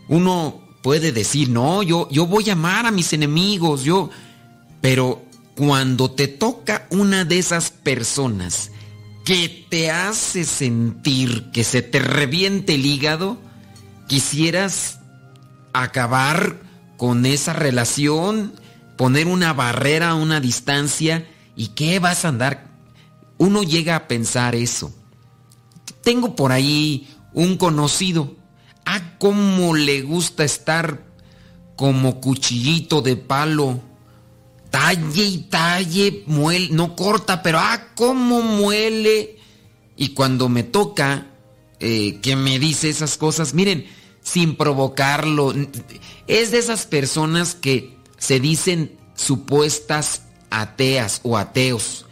Uno 0.07 0.64
puede 0.85 1.11
decir, 1.11 1.49
no, 1.49 1.81
yo, 1.81 2.07
yo 2.11 2.27
voy 2.27 2.47
a 2.51 2.53
amar 2.53 2.85
a 2.85 2.91
mis 2.91 3.11
enemigos, 3.11 3.83
yo... 3.83 4.11
Pero 4.81 5.25
cuando 5.55 6.11
te 6.11 6.27
toca 6.27 6.85
una 6.91 7.25
de 7.25 7.39
esas 7.39 7.71
personas 7.71 8.69
que 9.25 9.65
te 9.67 9.89
hace 9.89 10.43
sentir 10.43 11.49
que 11.49 11.63
se 11.63 11.81
te 11.81 11.97
reviente 11.97 12.75
el 12.75 12.85
hígado, 12.85 13.39
quisieras 14.07 14.99
acabar 15.73 16.61
con 16.97 17.25
esa 17.25 17.53
relación, 17.53 18.53
poner 18.95 19.25
una 19.25 19.53
barrera, 19.53 20.13
una 20.13 20.39
distancia, 20.39 21.27
¿y 21.55 21.69
qué 21.69 21.97
vas 21.97 22.25
a 22.25 22.27
andar? 22.27 22.67
Uno 23.39 23.63
llega 23.63 23.95
a 23.95 24.07
pensar 24.07 24.53
eso. 24.53 24.93
Tengo 26.03 26.35
por 26.35 26.51
ahí 26.51 27.09
un 27.33 27.57
conocido, 27.57 28.35
ah, 28.85 29.15
cómo 29.17 29.75
le 29.75 30.01
gusta 30.01 30.43
estar 30.43 31.03
como 31.75 32.21
cuchillito 32.21 33.01
de 33.01 33.17
palo 33.17 33.81
talle 34.75 35.23
y 35.23 35.37
talle, 35.37 36.23
muele, 36.27 36.67
no 36.71 36.97
corta, 36.97 37.41
pero 37.41 37.59
ah, 37.59 37.91
cómo 37.95 38.41
muele. 38.41 39.39
Y 39.95 40.09
cuando 40.09 40.49
me 40.49 40.63
toca 40.63 41.27
eh, 41.79 42.19
que 42.21 42.35
me 42.35 42.59
dice 42.59 42.89
esas 42.89 43.15
cosas, 43.15 43.53
miren, 43.53 43.87
sin 44.21 44.57
provocarlo, 44.57 45.53
es 46.27 46.51
de 46.51 46.57
esas 46.57 46.85
personas 46.87 47.55
que 47.55 47.95
se 48.17 48.41
dicen 48.41 48.97
supuestas 49.15 50.23
ateas 50.49 51.21
o 51.23 51.37
ateos 51.37 52.05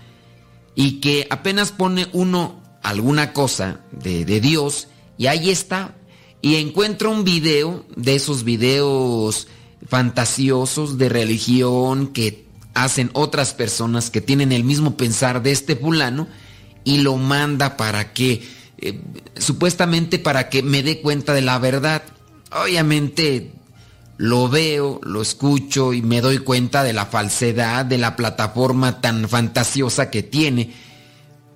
y 0.73 1.01
que 1.01 1.27
apenas 1.29 1.73
pone 1.73 2.07
uno 2.13 2.61
alguna 2.81 3.33
cosa 3.33 3.81
de, 3.91 4.23
de 4.23 4.39
Dios 4.39 4.87
y 5.17 5.27
ahí 5.27 5.49
está. 5.49 5.95
Y 6.43 6.57
encuentra 6.57 7.07
un 7.07 7.23
video 7.23 7.85
de 7.95 8.15
esos 8.15 8.43
videos 8.43 9.47
fantasiosos 9.87 10.97
de 10.97 11.07
religión 11.07 12.07
que 12.07 12.43
hacen 12.73 13.11
otras 13.13 13.53
personas 13.53 14.09
que 14.09 14.19
tienen 14.19 14.51
el 14.51 14.65
mismo 14.65 14.97
pensar 14.97 15.41
de 15.41 15.53
este 15.53 15.77
fulano 15.77 16.27
y 16.83 16.97
lo 16.97 17.15
manda 17.15 17.77
para 17.77 18.11
que, 18.11 18.43
eh, 18.77 18.99
supuestamente 19.37 20.19
para 20.19 20.49
que 20.49 20.63
me 20.63 20.83
dé 20.83 20.99
cuenta 20.99 21.33
de 21.33 21.43
la 21.43 21.59
verdad. 21.59 22.03
Obviamente 22.51 23.53
lo 24.17 24.49
veo, 24.49 24.99
lo 25.01 25.21
escucho 25.21 25.93
y 25.93 26.01
me 26.01 26.19
doy 26.19 26.39
cuenta 26.39 26.83
de 26.83 26.91
la 26.91 27.05
falsedad 27.05 27.85
de 27.85 27.99
la 27.99 28.17
plataforma 28.17 28.99
tan 28.99 29.29
fantasiosa 29.29 30.09
que 30.09 30.23
tiene. 30.23 30.73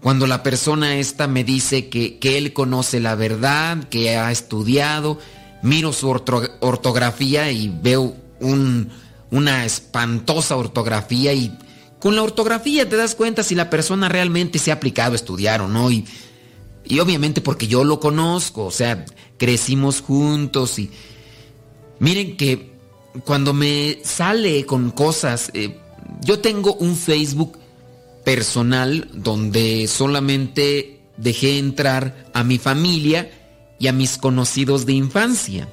Cuando 0.02 0.28
la 0.28 0.44
persona 0.44 0.98
esta 0.98 1.28
me 1.28 1.44
dice 1.44 1.90
que, 1.90 2.19
que 2.19 2.38
él 2.38 2.53
conoce 2.53 2.99
la 2.99 3.15
verdad, 3.15 3.90
que 3.90 4.15
ha 4.15 4.32
estudiado, 4.32 5.18
miro 5.64 5.91
su 5.91 6.07
ortografía 6.10 7.52
y 7.52 7.68
veo 7.82 8.15
un, 8.40 8.90
una 9.32 9.65
espantosa 9.65 10.56
ortografía 10.56 11.34
y 11.34 11.57
con 11.99 12.15
la 12.15 12.24
ortografía 12.24 12.88
te 12.88 12.95
das 12.95 13.15
cuenta 13.15 13.44
si 13.44 13.56
la 13.56 13.69
persona 13.69 14.07
realmente 14.07 14.60
se 14.60 14.72
ha 14.72 14.76
aplicado 14.76 15.14
a 15.14 15.15
estudiar 15.15 15.61
o 15.61 15.68
no. 15.68 15.90
Y, 15.91 16.06
y 16.86 16.99
obviamente 16.99 17.41
porque 17.41 17.68
yo 17.68 17.84
lo 17.84 17.99
conozco, 17.99 18.65
o 18.65 18.72
sea, 18.72 19.06
crecimos 19.38 20.02
juntos 20.02 20.80
y 20.80 20.91
miren 21.99 22.38
que 22.38 22.78
cuando 23.26 23.53
me 23.53 23.99
sale 24.03 24.65
con 24.65 24.91
cosas, 24.91 25.49
eh, 25.53 25.80
yo 26.22 26.40
tengo 26.40 26.76
un 26.76 26.95
Facebook 26.95 27.57
personal 28.28 29.08
donde 29.14 29.88
solamente 29.88 30.99
dejé 31.16 31.60
entrar 31.60 32.28
a 32.34 32.44
mi 32.44 32.58
familia 32.58 33.32
y 33.80 33.88
a 33.88 33.94
mis 33.94 34.18
conocidos 34.18 34.86
de 34.86 34.91
infancia, 34.91 35.70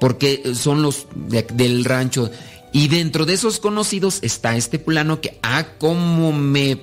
porque 0.00 0.42
son 0.56 0.82
los 0.82 1.06
del 1.22 1.84
rancho. 1.84 2.28
Y 2.72 2.88
dentro 2.88 3.24
de 3.24 3.34
esos 3.34 3.60
conocidos 3.60 4.18
está 4.22 4.56
este 4.56 4.80
plano 4.80 5.20
que, 5.20 5.38
ah, 5.44 5.64
cómo 5.78 6.32
me 6.32 6.80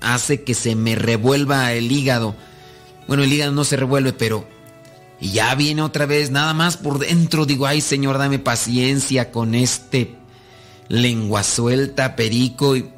hace 0.00 0.44
que 0.44 0.54
se 0.54 0.76
me 0.76 0.94
revuelva 0.94 1.72
el 1.72 1.90
hígado. 1.90 2.36
Bueno, 3.08 3.24
el 3.24 3.32
hígado 3.32 3.50
no 3.50 3.64
se 3.64 3.76
revuelve, 3.76 4.12
pero 4.12 4.46
ya 5.20 5.56
viene 5.56 5.82
otra 5.82 6.06
vez, 6.06 6.30
nada 6.30 6.54
más 6.54 6.76
por 6.76 7.00
dentro. 7.00 7.46
Digo, 7.46 7.66
ay 7.66 7.80
Señor, 7.80 8.16
dame 8.16 8.38
paciencia 8.38 9.32
con 9.32 9.56
este 9.56 10.14
lengua 10.86 11.42
suelta, 11.42 12.14
perico. 12.14 12.76
Y 12.76 12.92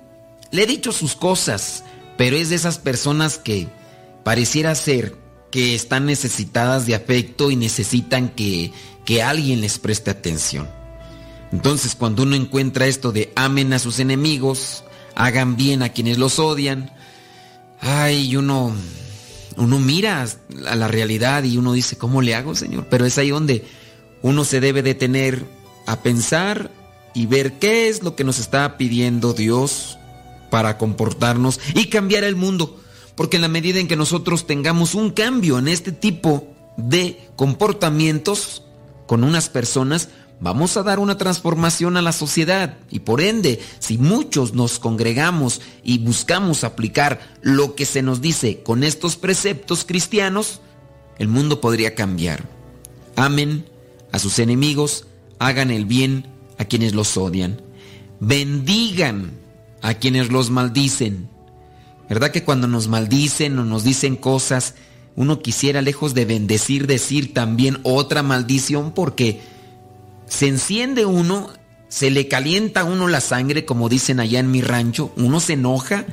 le 0.50 0.62
he 0.62 0.66
dicho 0.66 0.92
sus 0.92 1.14
cosas, 1.14 1.84
pero 2.16 2.36
es 2.36 2.50
de 2.50 2.56
esas 2.56 2.78
personas 2.78 3.38
que 3.38 3.68
pareciera 4.24 4.74
ser 4.74 5.16
que 5.50 5.74
están 5.74 6.06
necesitadas 6.06 6.86
de 6.86 6.94
afecto 6.94 7.50
y 7.50 7.56
necesitan 7.56 8.28
que, 8.28 8.72
que 9.04 9.22
alguien 9.22 9.60
les 9.60 9.78
preste 9.78 10.10
atención. 10.10 10.68
Entonces, 11.52 11.96
cuando 11.96 12.22
uno 12.22 12.36
encuentra 12.36 12.86
esto 12.86 13.10
de 13.10 13.32
amen 13.34 13.72
a 13.72 13.78
sus 13.80 13.98
enemigos, 13.98 14.84
hagan 15.16 15.56
bien 15.56 15.82
a 15.82 15.88
quienes 15.88 16.18
los 16.18 16.38
odian, 16.38 16.92
ay, 17.80 18.36
uno 18.36 18.72
uno 19.56 19.78
mira 19.78 20.26
a 20.66 20.76
la 20.76 20.88
realidad 20.88 21.44
y 21.44 21.58
uno 21.58 21.72
dice, 21.72 21.98
¿cómo 21.98 22.22
le 22.22 22.34
hago, 22.34 22.54
Señor? 22.54 22.86
Pero 22.88 23.04
es 23.04 23.18
ahí 23.18 23.30
donde 23.30 23.64
uno 24.22 24.44
se 24.44 24.60
debe 24.60 24.82
detener 24.82 25.44
a 25.86 26.02
pensar 26.02 26.70
y 27.14 27.26
ver 27.26 27.58
qué 27.58 27.88
es 27.88 28.02
lo 28.02 28.16
que 28.16 28.24
nos 28.24 28.38
está 28.38 28.78
pidiendo 28.78 29.32
Dios 29.32 29.98
para 30.50 30.78
comportarnos 30.78 31.60
y 31.74 31.86
cambiar 31.86 32.24
el 32.24 32.36
mundo. 32.36 32.80
Porque 33.14 33.36
en 33.36 33.42
la 33.42 33.48
medida 33.48 33.80
en 33.80 33.88
que 33.88 33.96
nosotros 33.96 34.46
tengamos 34.46 34.94
un 34.94 35.10
cambio 35.10 35.58
en 35.58 35.68
este 35.68 35.92
tipo 35.92 36.46
de 36.76 37.28
comportamientos 37.36 38.62
con 39.06 39.24
unas 39.24 39.48
personas, 39.48 40.08
vamos 40.40 40.76
a 40.76 40.82
dar 40.82 40.98
una 40.98 41.18
transformación 41.18 41.96
a 41.96 42.02
la 42.02 42.12
sociedad 42.12 42.78
y 42.90 43.00
por 43.00 43.20
ende, 43.20 43.60
si 43.78 43.98
muchos 43.98 44.54
nos 44.54 44.78
congregamos 44.78 45.60
y 45.82 45.98
buscamos 45.98 46.64
aplicar 46.64 47.20
lo 47.42 47.74
que 47.74 47.84
se 47.84 48.02
nos 48.02 48.20
dice 48.20 48.62
con 48.62 48.82
estos 48.84 49.16
preceptos 49.16 49.84
cristianos, 49.84 50.60
el 51.18 51.28
mundo 51.28 51.60
podría 51.60 51.94
cambiar. 51.94 52.48
Amen 53.16 53.66
a 54.12 54.18
sus 54.18 54.38
enemigos, 54.38 55.06
hagan 55.38 55.70
el 55.70 55.84
bien 55.84 56.26
a 56.58 56.64
quienes 56.64 56.94
los 56.94 57.16
odian, 57.16 57.60
bendigan 58.18 59.39
a 59.82 59.94
quienes 59.94 60.30
los 60.30 60.50
maldicen. 60.50 61.28
¿Verdad 62.08 62.30
que 62.30 62.44
cuando 62.44 62.66
nos 62.66 62.88
maldicen 62.88 63.58
o 63.58 63.64
nos 63.64 63.84
dicen 63.84 64.16
cosas, 64.16 64.74
uno 65.16 65.40
quisiera 65.40 65.82
lejos 65.82 66.14
de 66.14 66.24
bendecir 66.24 66.86
decir 66.86 67.34
también 67.34 67.78
otra 67.82 68.22
maldición 68.22 68.92
porque 68.92 69.40
se 70.26 70.48
enciende 70.48 71.06
uno, 71.06 71.50
se 71.88 72.10
le 72.10 72.28
calienta 72.28 72.80
a 72.80 72.84
uno 72.84 73.08
la 73.08 73.20
sangre, 73.20 73.64
como 73.64 73.88
dicen 73.88 74.20
allá 74.20 74.40
en 74.40 74.50
mi 74.50 74.60
rancho, 74.60 75.12
uno 75.16 75.40
se 75.40 75.54
enoja, 75.54 76.04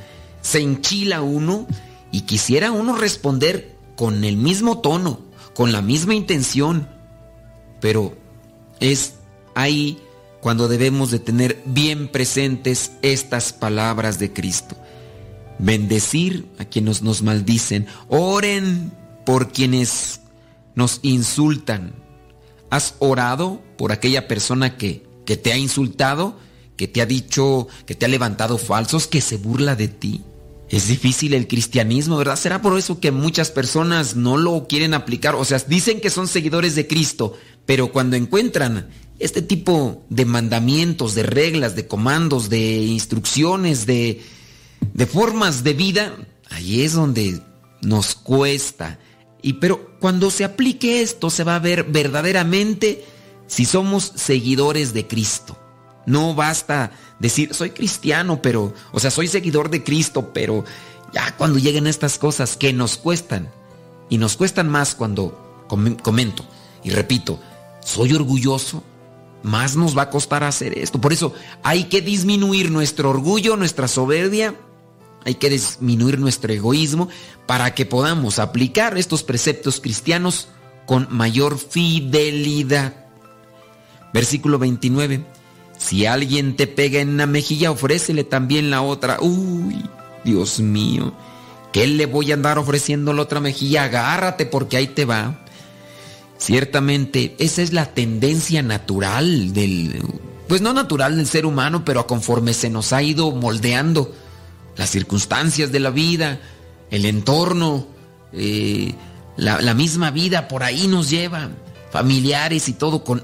se 0.41 0.60
enchila 0.60 1.22
uno 1.22 1.68
y 2.11 2.22
quisiera 2.22 2.72
uno 2.72 2.95
responder 2.95 3.76
con 3.95 4.23
el 4.23 4.38
mismo 4.38 4.80
tono, 4.80 5.22
con 5.53 5.72
la 5.72 5.81
misma 5.81 6.15
intención, 6.15 6.88
pero 7.80 8.15
es 8.80 9.15
ahí 9.56 9.99
cuando 10.41 10.68
debemos 10.68 11.11
de 11.11 11.19
tener 11.19 11.61
bien 11.65 12.07
presentes 12.07 12.91
estas 13.01 13.53
palabras 13.53 14.19
de 14.19 14.34
Cristo. 14.34 14.77
Bendecir 15.59 16.47
a 16.59 16.65
quienes 16.65 17.01
nos 17.01 17.23
maldicen, 17.23 17.88
oren 18.09 18.91
por 19.26 19.51
quienes 19.51 20.22
nos 20.76 20.99
insultan, 21.01 21.93
¿Has 22.69 22.95
orado 22.99 23.61
por 23.77 23.91
aquella 23.91 24.27
persona 24.27 24.77
que, 24.77 25.05
que 25.26 25.38
te 25.38 25.53
ha 25.53 25.57
insultado, 25.57 26.38
que 26.76 26.88
te 26.88 27.01
ha 27.01 27.05
dicho, 27.05 27.68
que 27.85 27.95
te 27.95 28.05
ha 28.05 28.09
levantado 28.09 28.57
falsos, 28.57 29.07
que 29.07 29.22
se 29.22 29.38
burla 29.38 29.76
de 29.76 29.88
ti? 29.88 30.23
Es 30.69 30.89
difícil 30.89 31.34
el 31.34 31.47
cristianismo, 31.47 32.18
¿verdad? 32.18 32.35
¿Será 32.35 32.61
por 32.61 32.77
eso 32.77 32.99
que 32.99 33.11
muchas 33.11 33.51
personas 33.51 34.18
no 34.18 34.35
lo 34.35 34.68
quieren 34.68 34.93
aplicar? 34.93 35.35
O 35.35 35.45
sea, 35.45 35.59
dicen 35.59 36.01
que 36.01 36.09
son 36.09 36.27
seguidores 36.27 36.76
de 36.76 36.88
Cristo, 36.88 37.38
pero 37.65 37.93
cuando 37.93 38.18
encuentran 38.18 38.89
este 39.19 39.41
tipo 39.41 40.06
de 40.10 40.26
mandamientos, 40.26 41.15
de 41.15 41.23
reglas, 41.23 41.76
de 41.76 41.88
comandos, 41.88 42.49
de 42.49 42.84
instrucciones, 42.84 43.85
de, 43.85 44.22
formas 45.11 45.64
de 45.64 45.73
vida, 45.73 46.15
ahí 46.49 46.81
es 46.81 46.94
donde 46.94 47.41
nos 47.81 48.15
cuesta. 48.15 48.99
Y 49.41 49.53
pero 49.53 49.98
cuando 49.99 50.30
se 50.30 50.44
aplique 50.44 51.02
esto 51.02 51.30
se 51.30 51.44
va 51.44 51.56
a 51.56 51.60
ver 51.60 51.84
verdaderamente 51.85 53.06
si 53.48 53.65
somos 53.65 54.11
seguidores 54.15 54.94
de 54.94 55.07
Cristo. 55.07 55.57
No 56.06 56.35
basta 56.35 56.91
decir 57.19 57.53
soy 57.53 57.72
cristiano, 57.72 58.41
pero 58.41 58.73
o 58.91 58.99
sea, 58.99 59.11
soy 59.11 59.27
seguidor 59.27 59.69
de 59.69 59.84
Cristo, 59.84 60.31
pero 60.34 60.64
ya 61.14 61.35
cuando 61.38 61.60
lleguen 61.60 61.88
estas 61.88 62.18
cosas 62.18 62.56
que 62.56 62.72
nos 62.72 62.98
cuestan 62.98 63.49
y 64.10 64.18
nos 64.18 64.38
cuestan 64.38 64.69
más 64.69 64.95
cuando 64.95 65.65
comento 65.68 66.45
y 66.84 66.91
repito, 66.91 67.39
soy 67.84 68.14
orgulloso, 68.14 68.84
más 69.43 69.76
nos 69.76 69.97
va 69.97 70.03
a 70.03 70.09
costar 70.09 70.43
hacer 70.43 70.77
esto. 70.77 70.99
Por 70.99 71.14
eso 71.14 71.34
hay 71.64 71.85
que 71.85 72.01
disminuir 72.01 72.72
nuestro 72.72 73.09
orgullo, 73.09 73.55
nuestra 73.57 73.88
soberbia 73.88 74.55
hay 75.27 75.35
que 75.35 75.49
disminuir 75.49 76.19
nuestro 76.19 76.53
egoísmo 76.53 77.09
para 77.47 77.76
que 77.76 77.85
podamos 77.85 78.39
aplicar 78.39 78.97
estos 78.97 79.23
preceptos 79.23 79.81
cristianos 79.81 80.47
con 80.85 81.09
mayor 81.11 81.59
fidelidad. 81.59 82.93
Versículo 84.14 84.57
29. 84.57 85.26
Si 85.77 86.05
alguien 86.05 86.55
te 86.55 86.65
pega 86.65 87.01
en 87.01 87.09
una 87.09 87.26
mejilla, 87.27 87.72
ofrécele 87.72 88.23
también 88.23 88.69
la 88.69 88.81
otra. 88.81 89.18
Uy, 89.19 89.84
Dios 90.23 90.61
mío. 90.61 91.14
¿Qué 91.73 91.88
le 91.88 92.05
voy 92.05 92.31
a 92.31 92.35
andar 92.35 92.57
ofreciendo 92.57 93.11
la 93.11 93.23
otra 93.23 93.41
mejilla? 93.41 93.84
Agárrate 93.84 94.45
porque 94.45 94.77
ahí 94.77 94.88
te 94.88 95.03
va. 95.03 95.43
Ciertamente, 96.38 97.35
esa 97.39 97.61
es 97.61 97.73
la 97.73 97.93
tendencia 97.93 98.61
natural 98.61 99.53
del... 99.53 100.01
Pues 100.47 100.61
no 100.61 100.72
natural 100.72 101.18
del 101.18 101.27
ser 101.27 101.45
humano, 101.45 101.84
pero 101.84 102.07
conforme 102.07 102.53
se 102.53 102.69
nos 102.69 102.93
ha 102.93 103.03
ido 103.03 103.31
moldeando 103.31 104.14
las 104.77 104.89
circunstancias 104.89 105.72
de 105.72 105.80
la 105.81 105.89
vida, 105.89 106.39
el 106.89 107.05
entorno, 107.05 107.88
eh, 108.31 108.93
la, 109.35 109.73
misma 109.73 110.11
vida 110.11 110.47
por 110.47 110.64
ahí 110.64 110.88
nos 110.88 111.09
lleva, 111.09 111.49
familiares 111.91 112.69
y 112.69 112.73
todo, 112.73 113.03
con, 113.03 113.23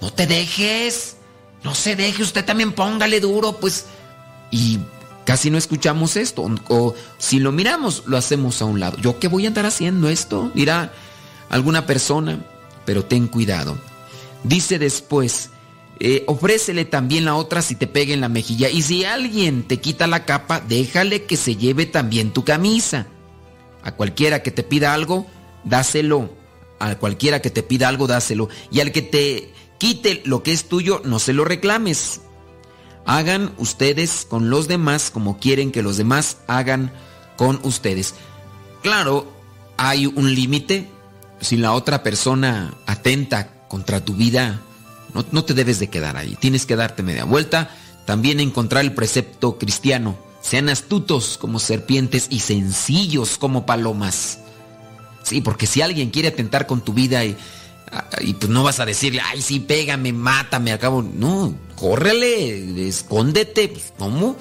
no 0.00 0.12
te 0.12 0.26
dejes, 0.26 1.16
no 1.62 1.74
se 1.74 1.96
deje, 1.96 2.22
usted 2.22 2.44
también 2.44 2.72
póngale 2.72 3.20
duro, 3.20 3.58
pues, 3.60 3.86
y 4.50 4.78
casi 5.24 5.50
no 5.50 5.58
escuchamos 5.58 6.16
esto, 6.16 6.44
o, 6.68 6.94
si 7.18 7.38
lo 7.38 7.52
miramos, 7.52 8.04
lo 8.06 8.16
hacemos 8.16 8.60
a 8.62 8.64
un 8.64 8.80
lado. 8.80 8.98
¿Yo 8.98 9.18
qué 9.18 9.28
voy 9.28 9.44
a 9.44 9.48
andar 9.48 9.66
haciendo 9.66 10.08
esto? 10.08 10.50
Dirá 10.54 10.92
alguna 11.50 11.86
persona, 11.86 12.38
pero 12.84 13.04
ten 13.04 13.28
cuidado. 13.28 13.78
Dice 14.42 14.78
después, 14.78 15.50
eh, 16.00 16.24
ofrécele 16.26 16.84
también 16.84 17.24
la 17.24 17.36
otra 17.36 17.62
si 17.62 17.76
te 17.76 17.86
pega 17.86 18.12
en 18.12 18.20
la 18.20 18.28
mejilla. 18.28 18.68
Y 18.68 18.82
si 18.82 19.04
alguien 19.04 19.62
te 19.62 19.80
quita 19.80 20.06
la 20.06 20.24
capa, 20.24 20.60
déjale 20.60 21.24
que 21.24 21.36
se 21.36 21.56
lleve 21.56 21.86
también 21.86 22.32
tu 22.32 22.44
camisa. 22.44 23.06
A 23.82 23.92
cualquiera 23.92 24.42
que 24.42 24.50
te 24.50 24.62
pida 24.62 24.94
algo, 24.94 25.26
dáselo. 25.64 26.30
A 26.78 26.96
cualquiera 26.96 27.40
que 27.40 27.50
te 27.50 27.62
pida 27.62 27.88
algo, 27.88 28.06
dáselo. 28.06 28.48
Y 28.70 28.80
al 28.80 28.92
que 28.92 29.02
te 29.02 29.52
quite 29.78 30.22
lo 30.24 30.42
que 30.42 30.52
es 30.52 30.68
tuyo, 30.68 31.00
no 31.04 31.18
se 31.18 31.32
lo 31.32 31.44
reclames. 31.44 32.20
Hagan 33.06 33.52
ustedes 33.58 34.26
con 34.28 34.50
los 34.50 34.66
demás 34.66 35.10
como 35.10 35.38
quieren 35.38 35.70
que 35.70 35.82
los 35.82 35.96
demás 35.96 36.38
hagan 36.46 36.92
con 37.36 37.60
ustedes. 37.62 38.14
Claro, 38.82 39.30
hay 39.76 40.06
un 40.06 40.34
límite. 40.34 40.88
Si 41.44 41.58
la 41.58 41.74
otra 41.74 42.02
persona 42.02 42.74
atenta 42.86 43.50
contra 43.68 44.02
tu 44.02 44.14
vida, 44.14 44.62
no, 45.30 45.44
te 45.44 45.52
debes 45.52 45.78
de 45.78 45.90
quedar 45.90 46.16
ahí, 46.16 46.36
tienes 46.40 46.64
que 46.64 46.74
darte 46.74 47.02
media 47.02 47.24
vuelta. 47.24 47.70
También 48.06 48.40
encontrar 48.40 48.82
el 48.82 48.94
precepto 48.94 49.58
cristiano. 49.58 50.18
Sean 50.40 50.70
astutos 50.70 51.36
como 51.38 51.58
serpientes 51.58 52.28
y 52.30 52.40
sencillos 52.40 53.36
como 53.36 53.66
palomas. 53.66 54.38
Sí, 55.22 55.42
porque 55.42 55.66
si 55.66 55.82
alguien 55.82 56.10
quiere 56.10 56.28
atentar 56.28 56.66
con 56.66 56.80
tu 56.82 56.94
vida 56.94 57.24
y, 57.24 57.36
y 58.20 58.34
pues 58.34 58.50
no 58.50 58.62
vas 58.62 58.80
a 58.80 58.86
decirle, 58.86 59.20
ay, 59.22 59.42
sí, 59.42 59.60
pégame, 59.60 60.12
mátame, 60.12 60.72
acabo. 60.72 61.02
No, 61.02 61.54
córrele, 61.76 62.88
escóndete. 62.88 63.68
Pues, 63.68 63.92
¿Cómo? 63.98 64.36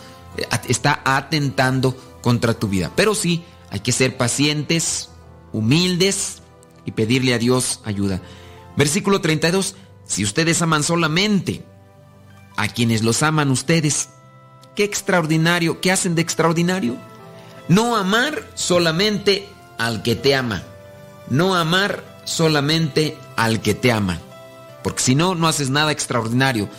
Está 0.69 1.01
atentando 1.03 1.95
contra 2.21 2.53
tu 2.53 2.69
vida. 2.69 2.91
Pero 2.95 3.13
sí, 3.13 3.43
hay 3.69 3.81
que 3.81 3.91
ser 3.91 4.15
pacientes, 4.15 5.09
humildes 5.51 6.42
y 6.85 6.91
pedirle 6.91 7.33
a 7.33 7.39
Dios 7.39 7.79
ayuda. 7.83 8.21
Versículo 8.75 9.21
32. 9.21 9.75
Si 10.05 10.23
ustedes 10.23 10.61
aman 10.61 10.83
solamente 10.83 11.63
a 12.57 12.67
quienes 12.67 13.03
los 13.03 13.23
aman 13.23 13.51
ustedes, 13.51 14.09
¿Qué 14.75 14.83
extraordinario? 14.83 15.79
¿Qué 15.81 15.91
hacen 15.91 16.15
de 16.15 16.23
extraordinario? 16.23 16.97
No 17.67 17.95
amar 17.95 18.49
solamente 18.55 19.47
al 19.77 20.01
que 20.01 20.15
te 20.15 20.33
ama. 20.35 20.63
No 21.29 21.53
amar 21.55 22.03
solamente 22.25 23.15
al 23.35 23.61
que 23.61 23.75
te 23.75 23.91
ama. 23.91 24.19
Porque 24.83 25.03
si 25.03 25.13
no, 25.15 25.35
no 25.35 25.47
haces 25.47 25.69
nada 25.69 25.91
extraordinario. 25.91 26.69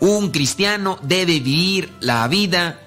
Un 0.00 0.30
cristiano 0.30 0.98
debe 1.02 1.38
vivir 1.40 1.92
la 2.00 2.26
vida 2.26 2.80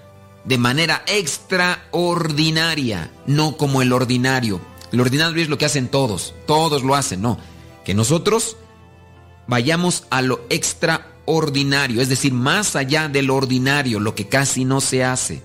de 0.43 0.57
manera 0.57 1.03
extraordinaria, 1.07 3.11
no 3.25 3.55
como 3.55 3.81
el 3.81 3.93
ordinario. 3.93 4.59
El 4.91 5.01
ordinario 5.01 5.41
es 5.41 5.49
lo 5.49 5.57
que 5.57 5.65
hacen 5.65 5.87
todos, 5.87 6.33
todos 6.47 6.83
lo 6.83 6.95
hacen, 6.95 7.21
no. 7.21 7.37
Que 7.85 7.93
nosotros 7.93 8.57
vayamos 9.47 10.05
a 10.09 10.21
lo 10.21 10.41
extraordinario, 10.49 12.01
es 12.01 12.09
decir, 12.09 12.33
más 12.33 12.75
allá 12.75 13.07
de 13.07 13.21
lo 13.21 13.35
ordinario, 13.35 13.99
lo 13.99 14.15
que 14.15 14.27
casi 14.27 14.65
no 14.65 14.81
se 14.81 15.03
hace. 15.03 15.41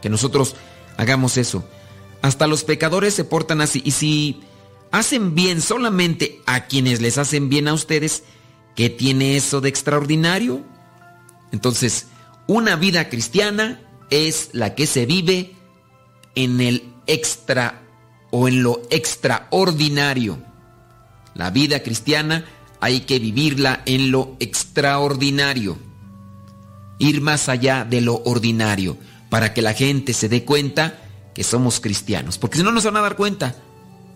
Que 0.00 0.08
nosotros 0.08 0.56
hagamos 0.96 1.36
eso. 1.36 1.64
Hasta 2.22 2.46
los 2.46 2.64
pecadores 2.64 3.14
se 3.14 3.24
portan 3.24 3.60
así. 3.60 3.82
Y 3.84 3.90
si 3.92 4.40
hacen 4.90 5.34
bien 5.34 5.60
solamente 5.60 6.40
a 6.46 6.66
quienes 6.66 7.00
les 7.00 7.18
hacen 7.18 7.48
bien 7.48 7.68
a 7.68 7.74
ustedes, 7.74 8.24
¿qué 8.76 8.90
tiene 8.90 9.36
eso 9.36 9.60
de 9.60 9.68
extraordinario? 9.68 10.62
Entonces, 11.52 12.06
una 12.46 12.76
vida 12.76 13.08
cristiana 13.08 13.80
es 14.10 14.50
la 14.52 14.74
que 14.74 14.86
se 14.86 15.06
vive 15.06 15.54
en 16.34 16.60
el 16.60 16.84
extra 17.06 17.81
o 18.32 18.48
en 18.48 18.64
lo 18.64 18.82
extraordinario. 18.90 20.38
La 21.34 21.50
vida 21.50 21.84
cristiana 21.84 22.44
hay 22.80 23.02
que 23.02 23.20
vivirla 23.20 23.82
en 23.86 24.10
lo 24.10 24.36
extraordinario. 24.40 25.78
Ir 26.98 27.20
más 27.20 27.48
allá 27.48 27.84
de 27.88 28.00
lo 28.00 28.22
ordinario 28.24 28.96
para 29.30 29.54
que 29.54 29.62
la 29.62 29.74
gente 29.74 30.12
se 30.12 30.28
dé 30.28 30.44
cuenta 30.44 30.98
que 31.34 31.44
somos 31.44 31.78
cristianos. 31.78 32.38
Porque 32.38 32.58
si 32.58 32.64
no 32.64 32.72
nos 32.72 32.84
van 32.84 32.96
a 32.96 33.02
dar 33.02 33.16
cuenta. 33.16 33.54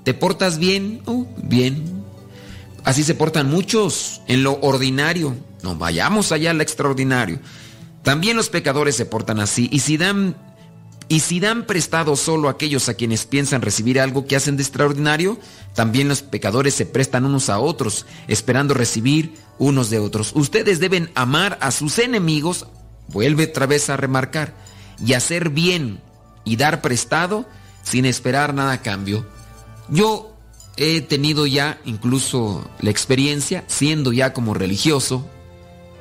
¿Te 0.02 0.14
portas 0.14 0.58
bien? 0.58 1.02
Oh, 1.06 1.26
bien. 1.36 2.04
Así 2.84 3.02
se 3.02 3.14
portan 3.14 3.50
muchos 3.50 4.22
en 4.28 4.42
lo 4.42 4.60
ordinario. 4.60 5.36
No 5.62 5.76
vayamos 5.76 6.32
allá 6.32 6.52
al 6.52 6.60
extraordinario. 6.60 7.40
También 8.02 8.36
los 8.36 8.48
pecadores 8.48 8.94
se 8.94 9.04
portan 9.04 9.40
así. 9.40 9.68
Y 9.72 9.80
si 9.80 9.96
dan, 9.96 10.36
y 11.08 11.20
si 11.20 11.38
dan 11.38 11.66
prestado 11.66 12.16
solo 12.16 12.48
a 12.48 12.52
aquellos 12.52 12.88
a 12.88 12.94
quienes 12.94 13.26
piensan 13.26 13.62
recibir 13.62 14.00
algo 14.00 14.26
que 14.26 14.34
hacen 14.34 14.56
de 14.56 14.64
extraordinario, 14.64 15.38
también 15.74 16.08
los 16.08 16.22
pecadores 16.22 16.74
se 16.74 16.86
prestan 16.86 17.24
unos 17.24 17.48
a 17.48 17.60
otros, 17.60 18.06
esperando 18.26 18.74
recibir 18.74 19.34
unos 19.58 19.88
de 19.88 20.00
otros. 20.00 20.32
Ustedes 20.34 20.80
deben 20.80 21.10
amar 21.14 21.58
a 21.60 21.70
sus 21.70 21.98
enemigos, 22.00 22.66
vuelve 23.08 23.44
otra 23.44 23.66
vez 23.66 23.88
a 23.88 23.96
remarcar, 23.96 24.54
y 25.04 25.12
hacer 25.12 25.50
bien 25.50 26.00
y 26.44 26.56
dar 26.56 26.82
prestado 26.82 27.46
sin 27.82 28.04
esperar 28.04 28.52
nada 28.52 28.72
a 28.72 28.82
cambio. 28.82 29.26
Yo 29.88 30.34
he 30.76 31.00
tenido 31.02 31.46
ya 31.46 31.78
incluso 31.84 32.68
la 32.80 32.90
experiencia, 32.90 33.64
siendo 33.68 34.12
ya 34.12 34.32
como 34.32 34.54
religioso, 34.54 35.24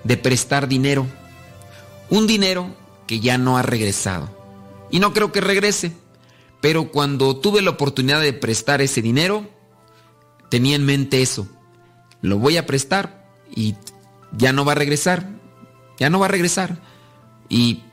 de 0.04 0.18
prestar 0.18 0.68
dinero. 0.68 1.06
Un 2.10 2.26
dinero 2.26 2.76
que 3.06 3.20
ya 3.20 3.38
no 3.38 3.58
ha 3.58 3.62
regresado. 3.62 4.35
Y 4.96 5.00
no 5.02 5.12
creo 5.12 5.34
que 5.34 5.42
regrese. 5.42 5.92
Pero 6.62 6.90
cuando 6.90 7.36
tuve 7.36 7.62
la 7.62 7.72
oportunidad 7.72 8.22
de 8.22 8.32
prestar 8.32 8.82
ese 8.82 9.02
dinero, 9.02 9.46
tenía 10.50 10.78
en 10.78 10.86
mente 10.86 11.22
eso. 11.22 11.50
Lo 12.22 12.40
voy 12.40 12.56
a 12.56 12.66
prestar 12.66 13.28
y 13.54 13.76
ya 14.32 14.54
no 14.54 14.64
va 14.64 14.72
a 14.72 14.76
regresar. 14.76 15.30
Ya 16.00 16.10
no 16.10 16.20
va 16.20 16.28
a 16.28 16.30
regresar. 16.30 16.82
Y 17.50 17.84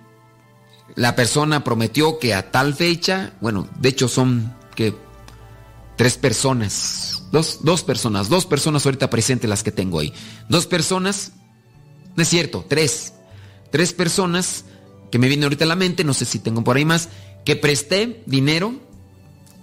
la 0.94 1.16
persona 1.16 1.64
prometió 1.64 2.20
que 2.20 2.34
a 2.34 2.52
tal 2.52 2.72
fecha, 2.72 3.32
bueno, 3.40 3.68
de 3.80 3.88
hecho 3.88 4.06
son 4.06 4.54
que 4.76 4.94
tres 5.96 6.16
personas, 6.18 7.24
dos, 7.32 7.64
dos 7.64 7.82
personas, 7.82 8.28
dos 8.28 8.46
personas 8.46 8.86
ahorita 8.86 9.10
presentes 9.10 9.50
las 9.50 9.64
que 9.64 9.72
tengo 9.72 9.98
ahí. 9.98 10.14
Dos 10.48 10.68
personas, 10.68 11.32
no 12.14 12.22
es 12.22 12.28
cierto, 12.28 12.64
tres. 12.68 13.14
Tres 13.72 13.92
personas 13.92 14.66
que 15.12 15.18
me 15.18 15.28
vienen 15.28 15.44
ahorita 15.44 15.64
a 15.64 15.68
la 15.68 15.76
mente, 15.76 16.04
no 16.04 16.14
sé 16.14 16.24
si 16.24 16.38
tengo 16.38 16.64
por 16.64 16.76
ahí 16.78 16.86
más, 16.86 17.10
que 17.44 17.54
presté 17.54 18.22
dinero 18.24 18.74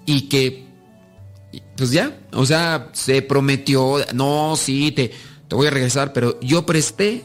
y 0.06 0.30
que, 0.30 0.68
pues 1.76 1.90
ya, 1.90 2.20
o 2.34 2.46
sea, 2.46 2.92
se 2.94 3.24
prometió, 3.24 3.98
no, 4.14 4.56
sí, 4.56 4.92
te, 4.92 5.12
te 5.48 5.56
voy 5.56 5.66
a 5.66 5.72
regresar, 5.72 6.14
pero 6.14 6.40
yo 6.40 6.68
presté, 6.68 7.24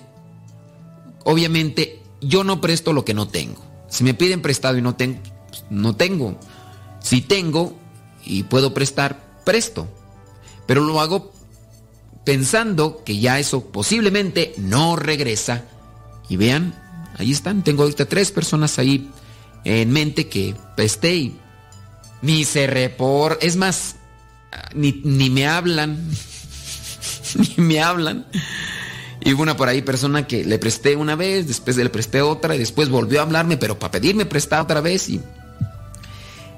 obviamente, 1.24 2.00
yo 2.22 2.44
no 2.44 2.62
presto 2.62 2.94
lo 2.94 3.04
que 3.04 3.12
no 3.12 3.28
tengo. 3.28 3.62
Si 3.88 4.04
me 4.04 4.14
piden 4.14 4.40
prestado 4.40 4.78
y 4.78 4.82
no 4.82 4.96
tengo, 4.96 5.20
pues, 5.50 5.64
no 5.68 5.94
tengo. 5.94 6.40
Si 7.00 7.20
tengo 7.20 7.76
y 8.24 8.44
puedo 8.44 8.72
prestar, 8.72 9.22
presto. 9.44 9.86
Pero 10.66 10.80
lo 10.80 10.98
hago 11.02 11.30
pensando 12.24 13.04
que 13.04 13.18
ya 13.18 13.38
eso 13.38 13.66
posiblemente 13.66 14.54
no 14.56 14.96
regresa. 14.96 15.64
Y 16.30 16.38
vean, 16.38 16.74
ahí 17.16 17.32
están. 17.32 17.62
Tengo 17.62 17.82
ahorita 17.82 18.06
tres 18.06 18.30
personas 18.30 18.78
ahí 18.78 19.10
en 19.64 19.90
mente 19.90 20.28
que 20.28 20.54
presté 20.76 21.14
y 21.14 21.36
ni 22.22 22.44
se 22.44 22.66
repor. 22.66 23.38
Es 23.40 23.56
más, 23.56 23.96
ni, 24.74 25.00
ni 25.04 25.30
me 25.30 25.46
hablan. 25.46 25.98
ni 27.56 27.64
me 27.64 27.80
hablan. 27.80 28.26
Y 29.20 29.32
una 29.32 29.56
por 29.56 29.68
ahí 29.68 29.80
persona 29.80 30.26
que 30.26 30.44
le 30.44 30.58
presté 30.58 30.96
una 30.96 31.16
vez, 31.16 31.46
después 31.46 31.76
le 31.76 31.88
presté 31.88 32.20
otra 32.20 32.54
y 32.54 32.58
después 32.58 32.90
volvió 32.90 33.20
a 33.20 33.22
hablarme, 33.22 33.56
pero 33.56 33.78
para 33.78 33.92
pedirme 33.92 34.26
prestar 34.26 34.60
otra 34.60 34.80
vez 34.80 35.08
y... 35.08 35.20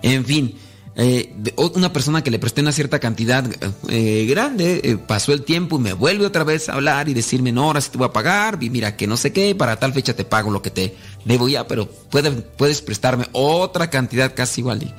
En 0.03 0.25
fin, 0.25 0.55
eh, 0.99 1.35
una 1.75 1.93
persona 1.93 2.25
que 2.25 2.31
le 2.31 2.39
presté 2.39 2.63
una 2.63 2.73
cierta 2.73 2.99
cantidad 2.99 3.45
eh, 3.89 4.27
grande, 4.27 4.81
eh, 4.83 4.97
pasó 4.97 5.35
el 5.35 5.43
tiempo 5.43 5.77
y 5.77 5.83
me 5.83 5.93
vuelve 5.93 6.25
otra 6.25 6.43
vez 6.43 6.71
a 6.71 6.73
hablar 6.73 7.11
y 7.11 7.15
decirme, 7.15 7.53
no, 7.53 7.65
ahora 7.65 7.83
sí 7.83 7.91
te 7.91 7.99
voy 7.99 8.07
a 8.07 8.13
pagar, 8.13 8.57
y 8.63 8.71
mira 8.71 8.97
que 8.97 9.07
no 9.07 9.19
sé 9.19 9.31
qué, 9.31 9.55
para 9.55 9.77
tal 9.77 9.93
fecha 9.93 10.17
te 10.17 10.25
pago 10.25 10.51
lo 10.51 10.63
que 10.63 10.71
te 10.71 10.97
debo 11.27 11.49
ya, 11.49 11.67
pero 11.67 11.87
puedes, 11.87 12.33
puedes 12.57 12.81
prestarme 12.81 13.27
otra 13.33 13.91
cantidad 13.91 14.35
casi 14.35 14.63
igual. 14.63 14.95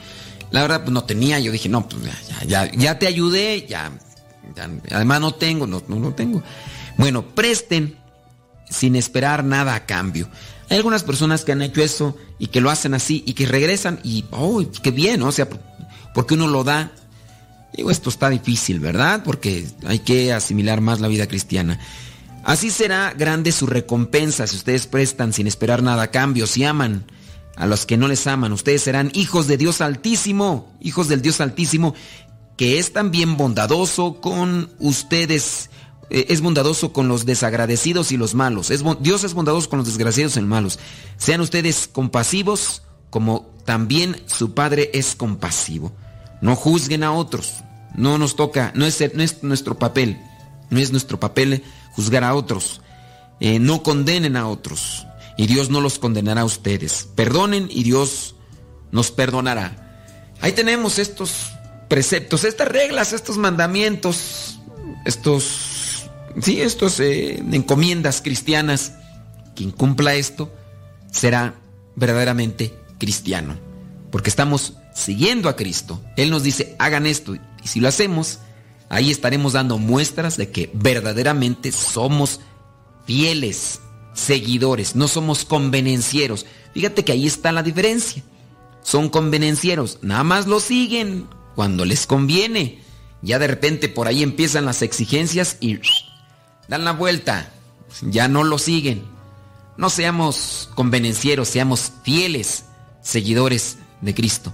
La 0.52 0.62
verdad, 0.62 0.82
pues 0.82 0.92
no 0.92 1.04
tenía, 1.04 1.40
yo 1.40 1.52
dije, 1.52 1.68
no, 1.68 1.90
pues 1.90 2.04
ya, 2.04 2.46
ya, 2.46 2.72
ya 2.74 3.00
te 3.00 3.08
ayudé, 3.08 3.66
ya, 3.68 3.92
ya, 4.56 4.70
además 4.92 5.20
no 5.20 5.34
tengo, 5.34 5.66
no, 5.66 5.82
no, 5.88 5.96
no 5.96 6.14
tengo. 6.14 6.44
Bueno, 6.98 7.26
presten 7.26 7.98
sin 8.70 8.96
esperar 8.96 9.44
nada 9.44 9.74
a 9.74 9.88
cambio. 9.88 10.30
Hay 10.70 10.78
algunas 10.78 11.04
personas 11.04 11.44
que 11.44 11.54
han 11.54 11.62
hecho 11.62 11.82
eso 11.82 12.16
y 12.38 12.48
que 12.48 12.62
lo 12.62 12.70
hacen 12.70 12.94
así 12.94 13.24
y 13.26 13.34
que 13.34 13.46
regresan 13.46 14.00
y, 14.04 14.26
oh, 14.32 14.64
qué 14.84 14.92
bien, 14.92 15.22
¿no? 15.22 15.28
o 15.28 15.32
sea, 15.32 15.48
porque 16.18 16.34
uno 16.34 16.48
lo 16.48 16.64
da. 16.64 16.94
Digo, 17.76 17.92
esto 17.92 18.10
está 18.10 18.32
difícil, 18.32 18.80
¿verdad? 18.80 19.22
Porque 19.24 19.68
hay 19.86 20.00
que 20.00 20.34
asimilar 20.34 20.82
más 20.82 21.00
la 21.00 21.08
vida 21.08 21.28
cristiana. 21.28 21.80
Así 22.44 22.72
será 22.72 23.14
grande 23.16 23.52
su 23.52 23.68
recompensa 23.68 24.48
si 24.48 24.56
ustedes 24.56 24.88
prestan 24.88 25.32
sin 25.32 25.46
esperar 25.46 25.84
nada 25.84 26.02
a 26.02 26.10
cambio, 26.10 26.48
si 26.48 26.64
aman 26.64 27.06
a 27.56 27.68
los 27.68 27.86
que 27.86 27.98
no 27.98 28.08
les 28.08 28.26
aman. 28.26 28.52
Ustedes 28.52 28.82
serán 28.82 29.12
hijos 29.14 29.46
de 29.46 29.58
Dios 29.58 29.80
Altísimo, 29.80 30.76
hijos 30.82 31.08
del 31.08 31.22
Dios 31.22 31.40
Altísimo, 31.40 31.94
que 32.58 32.80
es 32.80 32.94
también 32.94 33.38
bondadoso 33.38 34.20
con 34.20 34.72
ustedes 34.80 35.70
eh, 36.10 36.26
es 36.30 36.42
bondadoso 36.42 36.94
con 36.94 37.08
los 37.10 37.28
desagradecidos 37.28 38.12
y 38.12 38.18
los 38.18 38.34
malos. 38.34 38.72
Es, 38.72 38.84
Dios 39.02 39.24
es 39.24 39.36
bondadoso 39.36 39.70
con 39.70 39.78
los 39.78 39.88
desgraciados 39.88 40.36
y 40.36 40.40
los 40.40 40.50
malos. 40.50 40.80
Sean 41.18 41.42
ustedes 41.42 41.88
compasivos 41.88 42.82
como 43.12 43.54
también 43.66 44.20
su 44.26 44.56
Padre 44.56 44.90
es 44.96 45.16
compasivo. 45.16 45.92
No 46.42 46.56
juzguen 46.56 47.04
a 47.04 47.12
otros. 47.12 47.64
No 47.96 48.18
nos 48.18 48.36
toca, 48.36 48.72
no 48.76 48.86
es, 48.86 49.44
nuestro 49.44 49.78
papel. 49.78 50.22
No 50.70 50.80
es 50.80 50.92
nuestro 50.92 51.20
papel 51.20 51.64
juzgar 51.94 52.24
a 52.24 52.36
otros. 52.36 52.82
Eh, 53.40 53.60
no 53.60 53.84
condenen 53.84 54.36
a 54.36 54.48
otros. 54.48 55.06
Y 55.38 55.48
Dios 55.48 55.70
no 55.70 55.82
los 55.82 56.00
condenará 56.00 56.42
a 56.42 56.46
ustedes. 56.46 57.08
Perdonen 57.16 57.68
y 57.70 57.84
Dios 57.84 58.36
nos 58.92 59.12
perdonará. 59.12 60.34
Ahí 60.42 60.52
tenemos 60.52 61.00
estos 61.00 61.52
preceptos, 61.88 62.44
estas 62.44 62.68
reglas, 62.68 63.14
estos 63.14 63.38
mandamientos, 63.38 64.60
estos 65.06 65.88
sí, 66.42 66.62
estos 66.62 67.00
eh, 67.00 67.38
encomiendas 67.52 68.22
cristianas, 68.22 68.94
quien 69.56 69.72
cumpla 69.72 70.16
esto 70.16 70.54
será 71.12 71.56
verdaderamente 71.96 72.74
cristiano, 73.00 73.58
porque 74.18 74.32
estamos 74.32 74.74
siguiendo 74.96 75.48
a 75.48 75.56
Cristo. 75.56 76.02
Él 76.16 76.32
nos 76.32 76.42
dice, 76.42 76.76
hagan 76.80 77.06
esto, 77.06 77.36
y 77.36 77.68
si 77.68 77.80
lo 77.80 77.88
hacemos, 77.88 78.40
ahí 78.90 79.12
estaremos 79.12 79.54
dando 79.54 79.78
muestras 79.78 80.38
de 80.38 80.50
que 80.50 80.72
verdaderamente 80.74 81.72
somos 81.72 82.40
fieles 83.06 83.80
seguidores, 84.16 84.96
no 84.96 85.08
somos 85.08 85.46
convenencieros. 85.46 86.48
Fíjate 86.74 87.06
que 87.06 87.12
ahí 87.12 87.28
está 87.28 87.52
la 87.52 87.62
diferencia. 87.62 88.24
Son 88.82 89.10
convenencieros, 89.10 90.00
nada 90.02 90.24
más 90.24 90.48
lo 90.48 90.60
siguen 90.62 91.28
cuando 91.54 91.86
les 91.86 92.08
conviene. 92.08 92.82
Ya 93.22 93.38
de 93.38 93.46
repente 93.46 93.88
por 93.88 94.08
ahí 94.08 94.24
empiezan 94.24 94.66
las 94.66 94.82
exigencias 94.82 95.58
y 95.60 95.78
dan 96.68 96.86
la 96.86 96.94
vuelta. 96.94 97.54
Ya 98.02 98.28
no 98.28 98.44
lo 98.44 98.58
siguen. 98.58 99.04
No 99.78 99.92
seamos 99.92 100.72
convenencieros, 100.74 101.50
seamos 101.50 101.92
fieles 102.02 102.64
seguidores 103.04 103.78
de 104.02 104.14
Cristo. 104.14 104.54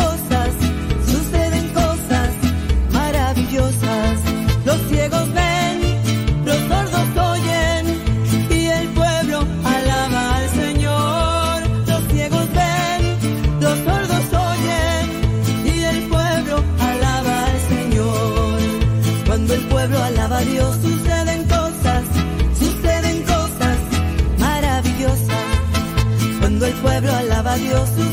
Dios 27.71 28.10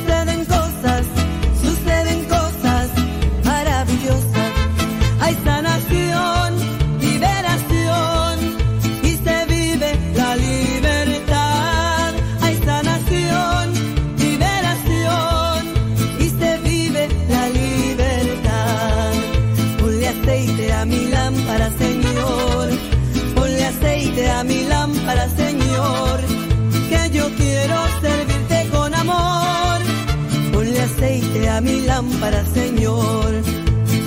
lámpara, 32.30 32.44
Señor. 32.52 33.42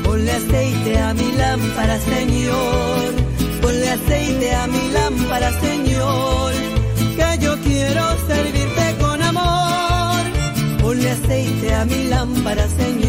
Ponle 0.03 0.31
aceite 0.31 0.97
a 0.99 1.13
mi 1.13 1.31
lámpara, 1.31 1.99
Señor. 1.99 3.13
Ponle 3.61 3.89
aceite 3.89 4.55
a 4.55 4.67
mi 4.67 4.91
lámpara, 4.91 5.51
Señor. 5.59 6.53
Que 7.15 7.43
yo 7.43 7.57
quiero 7.61 8.03
servirte 8.27 8.95
con 8.99 9.21
amor. 9.21 10.21
Ponle 10.81 11.11
aceite 11.11 11.73
a 11.73 11.85
mi 11.85 12.03
lámpara, 12.05 12.67
Señor 12.67 13.00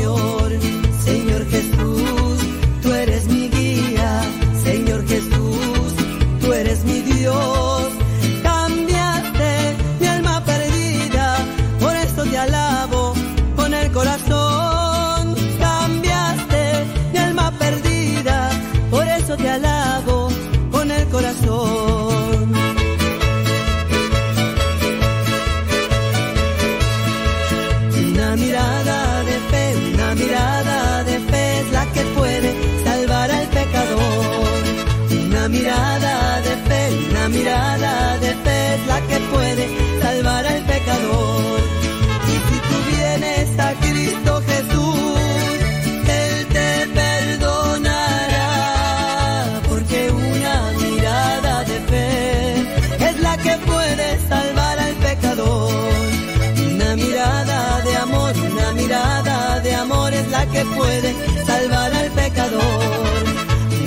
puede 60.64 61.14
salvar 61.46 61.92
al 61.92 62.10
pecador. 62.10 63.24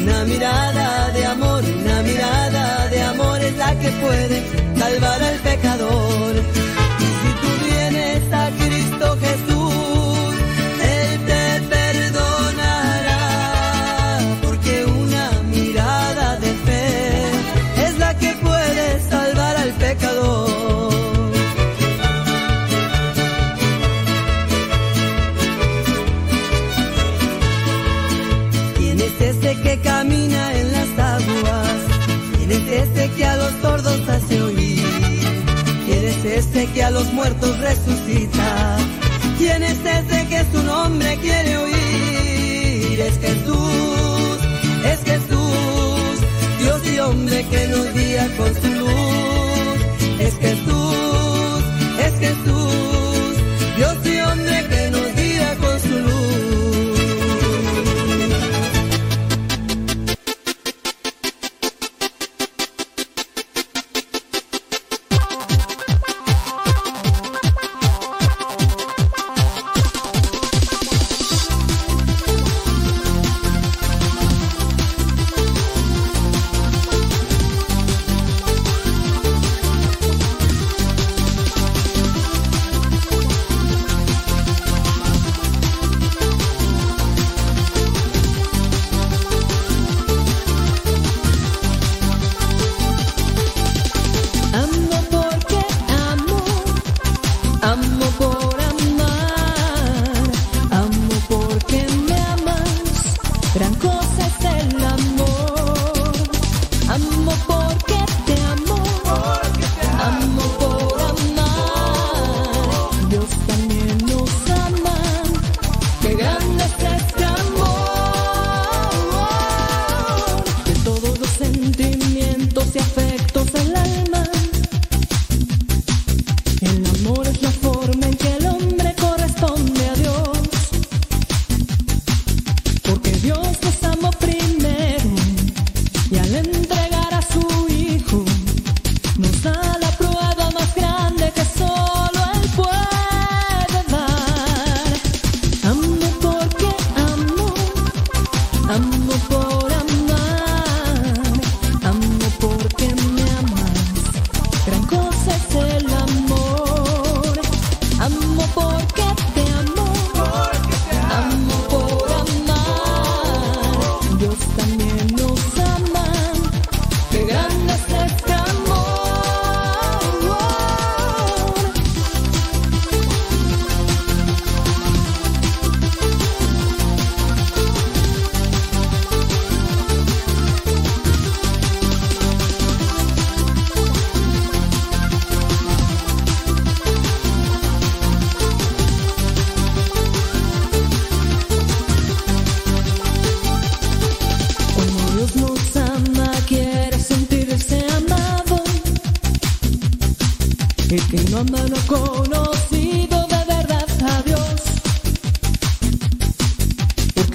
Una 0.02 0.26
mirada 0.26 1.10
de 1.11 1.26
amor, 1.26 1.64
una 1.64 2.02
mirada 2.02 2.88
de 2.89 3.02
amor 3.02 3.39
es 3.41 3.57
la 3.57 3.80
que 3.80 3.89
puede 3.89 4.43
salvar 4.77 5.23
al 5.23 5.35
pecador. 5.35 5.44
muertos 37.26 37.60
resucita. 37.60 38.77
¿Quién 39.39 39.64
es 39.64 39.80
ese 39.80 40.27
que 40.27 40.45
su 40.52 40.61
nombre 40.64 41.18
quiere 41.18 41.57
oír? 41.57 42.99
Es 42.99 43.18
Jesús, 43.19 44.38
es 44.91 44.99
Jesús, 45.11 46.15
Dios 46.60 46.81
y 46.93 46.99
hombre 46.99 47.43
que 47.49 47.68
nos 47.68 47.93
guía 47.95 48.30
con 48.38 48.53
su 48.61 48.74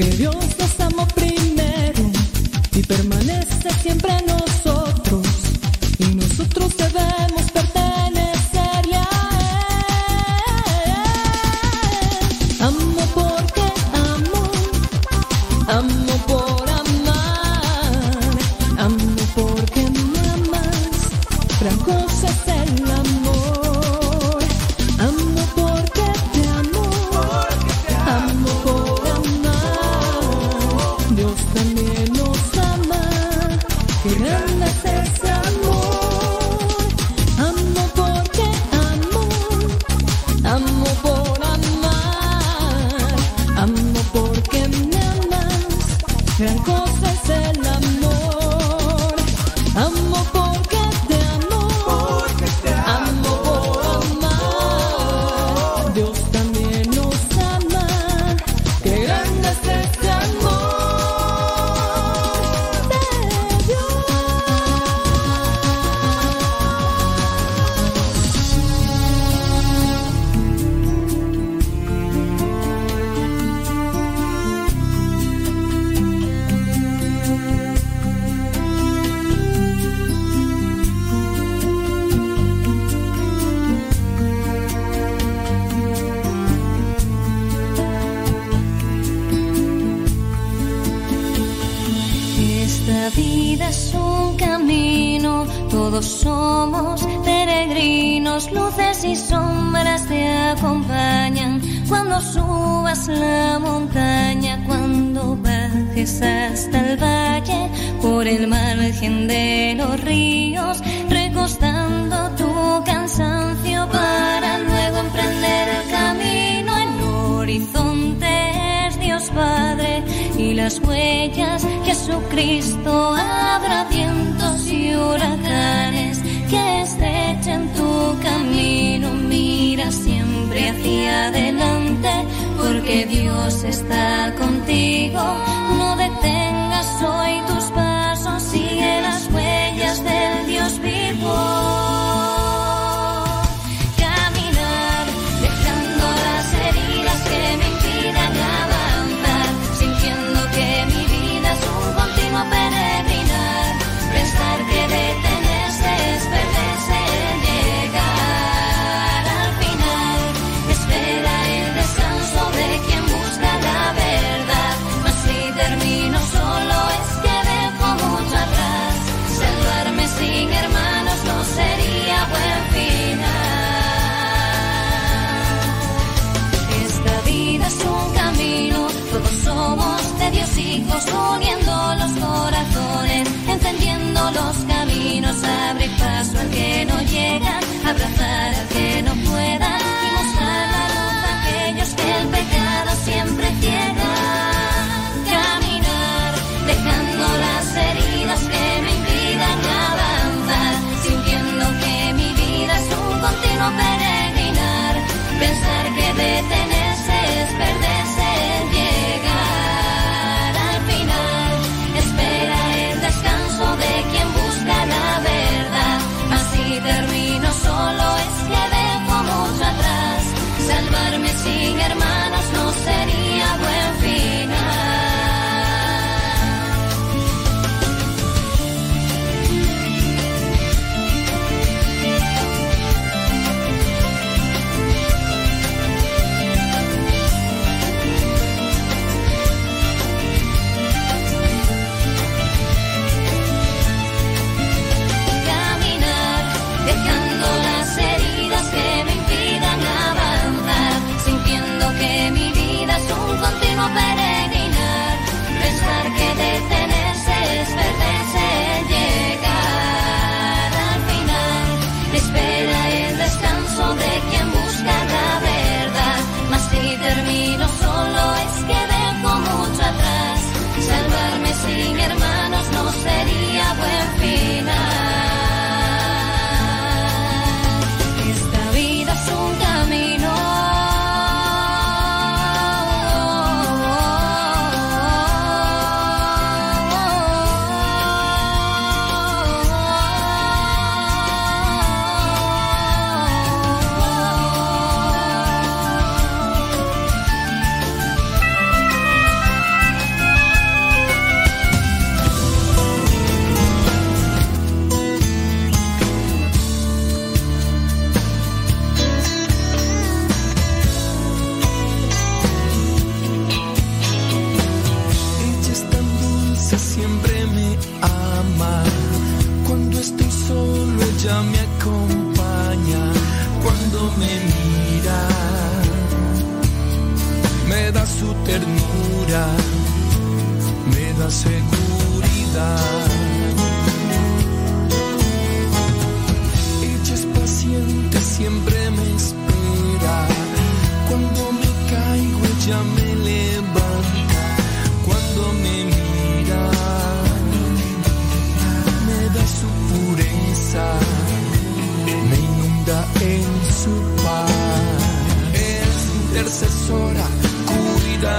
que 0.01 0.17
Dios 0.17 0.35
nos 0.59 0.81
amó 0.81 1.07
primero 1.09 2.11
y 2.73 2.83
permanece 2.83 3.69
siempre 3.83 4.11
en 4.17 4.27
nosotros. 4.27 5.27
Y 5.99 6.15
nosotros 6.15 6.75
debemos 6.79 7.30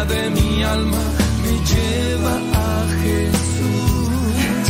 de 0.05 0.29
mi 0.31 0.63
alma 0.63 0.97
me 1.43 1.51
lleva 1.71 2.35
a 2.53 2.87
Jesús. 3.01 4.67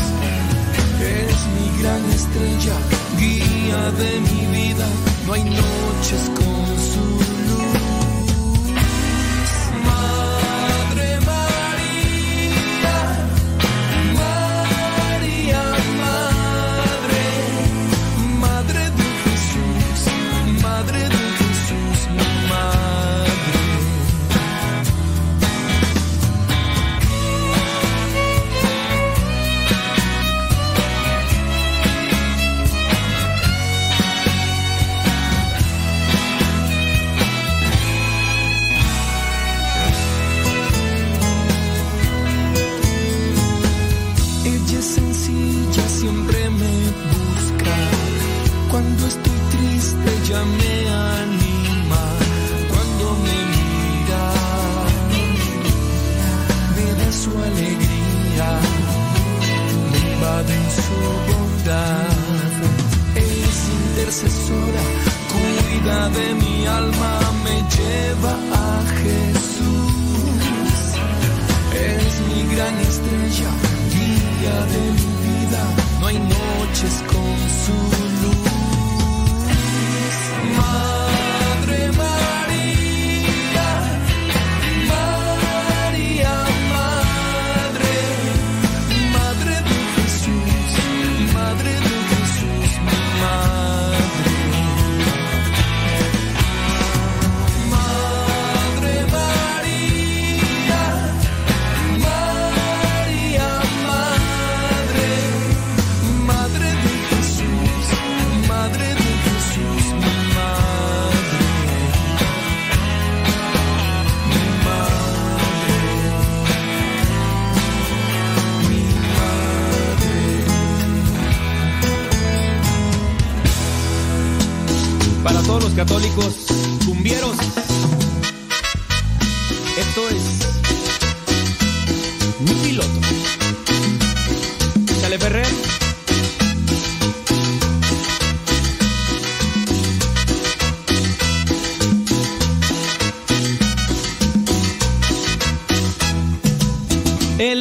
Es 1.00 1.38
mi 1.56 1.82
gran 1.82 2.04
estrella, 2.12 2.76
guía 3.18 3.92
de 3.92 4.20
mi 4.20 4.42
vida, 4.58 4.88
no 5.26 5.34
hay 5.34 5.44
noches 5.44 6.32
con 6.36 6.66
su 6.92 7.21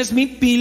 let's 0.01 0.13
meet 0.13 0.41
P. 0.41 0.57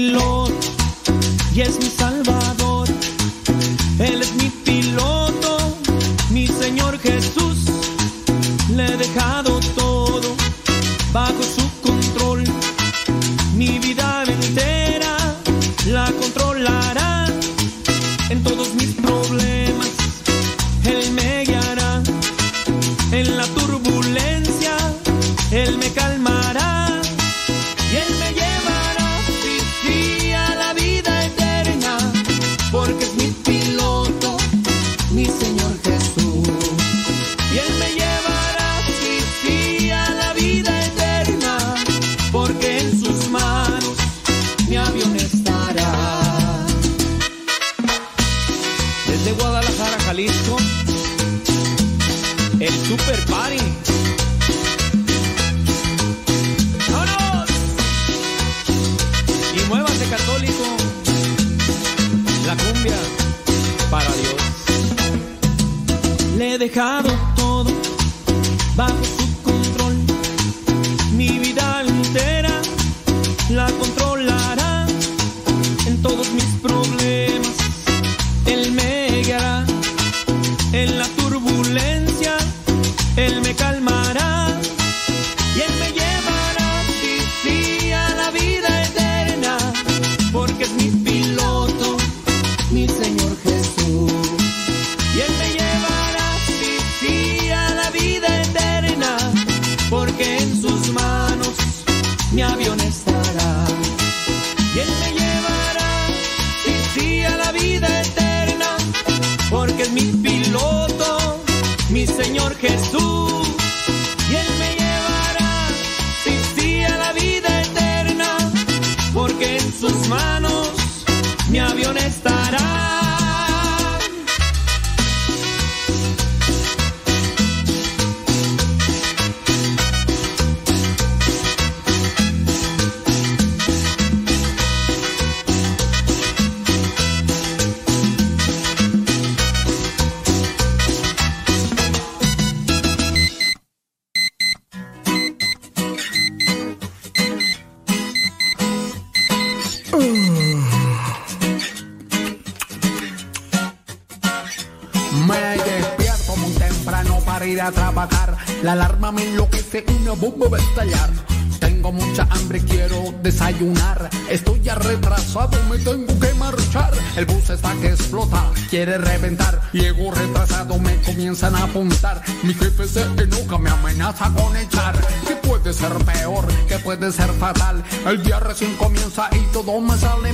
El 178.06 178.24
día 178.24 178.40
recién 178.40 178.76
comienza 178.78 179.30
y 179.34 179.42
todo 179.52 179.80
me 179.82 179.98
sale 179.98 180.34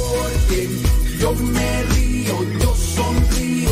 Porque 0.11 0.67
yo 1.19 1.33
me 1.33 1.83
río, 1.83 2.35
yo 2.59 2.75
sonrío 2.75 3.69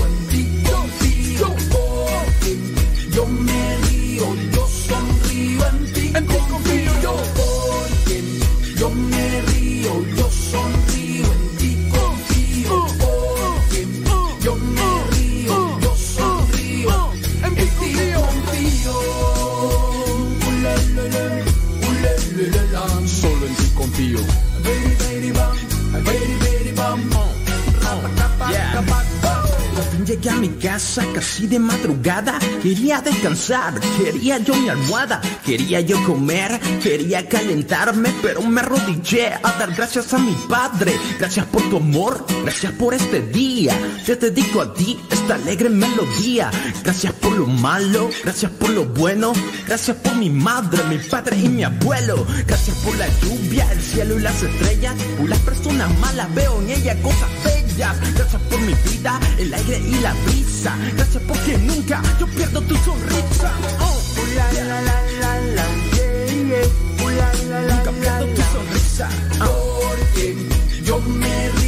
casa 30.60 31.06
casi 31.14 31.48
de 31.48 31.60
madrugada. 31.60 32.38
Quería 32.62 33.02
descansar, 33.02 33.80
quería 33.98 34.38
yo 34.40 34.54
mi 34.56 34.70
almohada, 34.70 35.22
quería 35.46 35.80
yo 35.82 36.04
comer, 36.04 36.60
quería 36.84 37.28
calentarme, 37.28 38.14
pero 38.22 38.42
me 38.42 38.62
arrodillé 38.62 39.34
a 39.34 39.52
dar 39.58 39.74
gracias 39.74 40.14
a 40.14 40.20
mi 40.20 40.36
padre. 40.48 40.94
Gracias 41.18 41.46
por 41.46 41.62
tu 41.70 41.78
amor, 41.78 42.26
gracias 42.44 42.74
por 42.74 42.94
este 42.94 43.22
día. 43.22 43.78
Te 44.06 44.16
dedico 44.16 44.62
a 44.62 44.74
ti 44.74 45.00
esta 45.10 45.36
alegre 45.36 45.70
melodía. 45.70 46.52
Gracias 46.84 47.14
por 47.14 47.34
lo 47.34 47.46
malo, 47.46 48.10
gracias 48.24 48.52
por 48.52 48.70
lo 48.72 48.86
bueno, 48.86 49.34
gracias 49.66 49.98
por 49.98 50.16
mi 50.16 50.30
madre, 50.30 50.84
mi 50.90 50.98
padre 50.98 51.38
y 51.38 51.48
mi 51.48 51.64
abuelo. 51.64 52.26
Gracias 52.46 52.76
por 52.78 52.98
la 52.98 53.08
lluvia, 53.22 53.72
el 53.72 53.82
cielo 53.82 54.20
y 54.20 54.22
las 54.22 54.42
estrellas. 54.42 54.96
Por 55.18 55.30
las 55.30 55.40
personas 55.40 55.98
malas 56.00 56.34
veo 56.36 56.62
en 56.62 56.70
ella 56.72 57.02
cosas 57.02 57.30
bellas. 57.44 57.96
Gracias 58.16 58.42
por 58.50 58.60
mi 58.62 58.74
vida, 58.74 59.20
el 59.38 59.54
aire 59.54 59.80
y 59.80 60.00
la 60.02 60.14
brisa. 60.26 60.49
Gracias 60.52 61.24
porque 61.28 61.58
nunca 61.60 62.02
yo 62.20 62.26
pierdo 62.28 62.60
tu 62.62 62.76
sonrisa. 62.78 63.52
Oh, 63.80 64.02
la, 64.36 64.52
la, 64.52 64.82
la, 64.82 65.02
la, 65.22 65.40
la, 65.56 65.66
yeah, 65.94 66.26
yeah. 66.26 67.06
Uh, 67.06 67.10
la, 67.10 67.34
la, 67.50 67.62
la, 67.62 67.76
nunca 67.76 67.92
pierdo 67.92 68.26
tu 68.34 68.42
sonrisa. 68.42 69.10
Porque 69.38 70.36
yo 70.84 71.00
me 71.02 71.59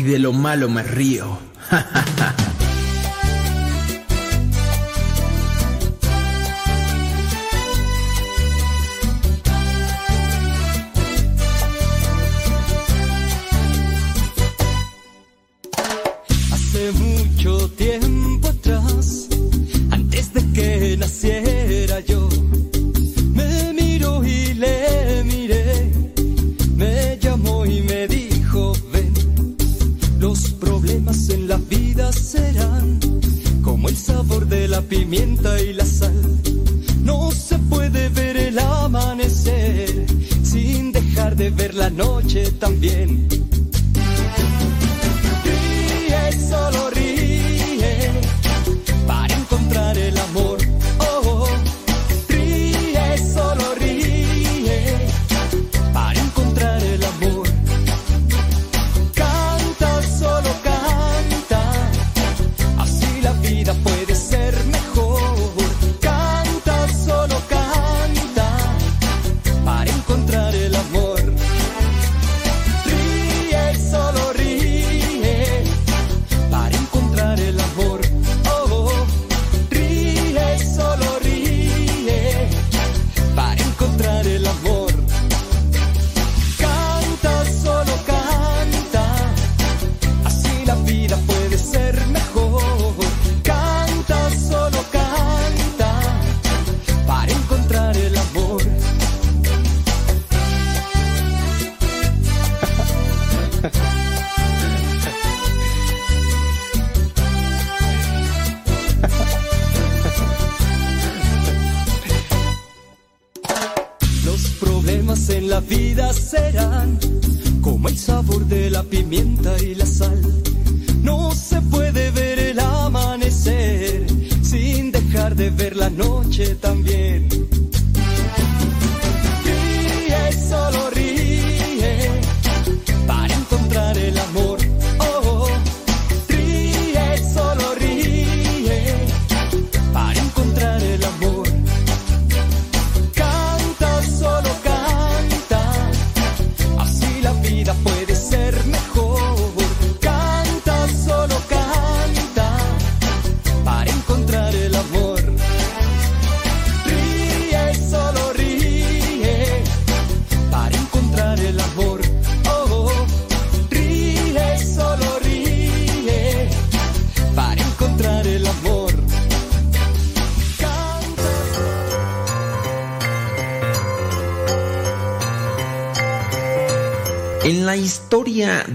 y 0.00 0.02
de 0.02 0.18
lo 0.18 0.32
malo 0.32 0.70
me 0.70 0.82
río. 0.82 1.38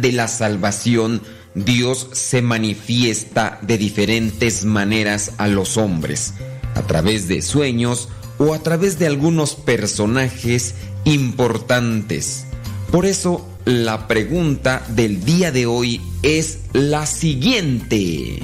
de 0.06 0.12
la 0.12 0.28
salvación, 0.28 1.24
Dios 1.56 2.10
se 2.12 2.44
manifiesta 2.44 3.58
de 3.64 3.80
diferentes 3.80 4.64
maneras 4.64 5.32
a 5.40 5.48
los 5.48 5.78
hombres, 5.78 6.36
a 6.76 6.84
través 6.84 7.28
de 7.28 7.42
sueños 7.42 8.10
o 8.38 8.54
a 8.54 8.60
través 8.60 9.00
de 9.00 9.08
algunos 9.08 9.56
personajes 9.56 10.76
importantes. 11.06 12.46
Por 12.92 13.08
eso, 13.08 13.50
la 13.66 14.08
pregunta 14.08 14.86
del 14.90 15.26
día 15.26 15.52
de 15.52 15.66
hoy 15.66 16.00
es 16.22 16.60
la 16.74 17.08
siguiente. 17.08 18.44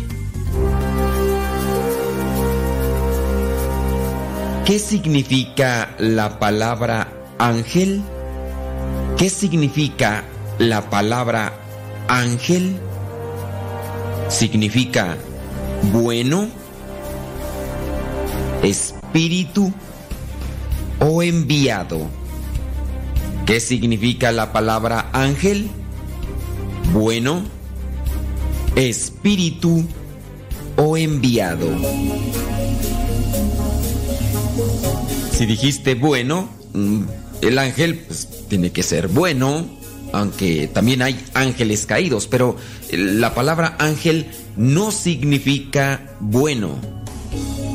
¿Qué 4.65 4.80
significa 4.80 5.95
la 5.99 6.40
palabra 6.40 7.14
ángel? 7.38 8.01
¿Qué 9.15 9.30
significa 9.30 10.25
la 10.61 10.91
palabra 10.91 11.53
ángel? 12.07 12.75
¿Significa 14.30 15.17
bueno, 15.91 16.48
espíritu 18.61 19.73
o 20.99 21.23
enviado? 21.23 22.07
¿Qué 23.48 23.59
significa 23.59 24.31
la 24.31 24.53
palabra 24.53 25.09
ángel? 25.14 25.67
Bueno, 26.93 27.41
espíritu 28.75 29.83
o 30.77 30.95
enviado. 30.95 31.67
Si 35.31 35.45
dijiste 35.48 35.95
bueno, 35.95 36.49
mm, 36.73 37.01
el 37.41 37.57
ángel 37.57 37.98
pues, 38.07 38.27
tiene 38.48 38.72
que 38.72 38.83
ser 38.83 39.07
bueno, 39.07 39.81
aunque 40.14 40.67
también 40.67 41.01
hay 41.01 41.23
ángeles 41.33 41.85
caídos, 41.85 42.27
pero 42.27 42.57
la 42.91 43.33
palabra 43.33 43.75
ángel 43.80 44.27
no 44.57 44.91
significa 44.91 46.15
bueno. 46.19 46.80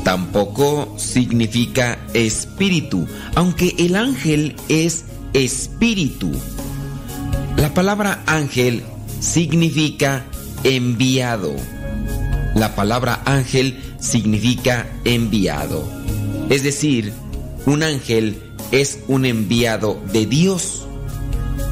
Tampoco 0.03 0.95
significa 0.97 1.99
espíritu, 2.13 3.07
aunque 3.35 3.75
el 3.77 3.95
ángel 3.95 4.55
es 4.69 5.05
espíritu. 5.33 6.31
La 7.57 7.73
palabra 7.73 8.23
ángel 8.25 8.83
significa 9.19 10.25
enviado. 10.63 11.55
La 12.55 12.75
palabra 12.75 13.21
ángel 13.25 13.79
significa 13.99 14.87
enviado. 15.03 15.87
Es 16.49 16.63
decir, 16.63 17.11
un 17.65 17.83
ángel 17.83 18.41
es 18.71 18.99
un 19.07 19.25
enviado 19.25 20.01
de 20.13 20.25
Dios. 20.25 20.86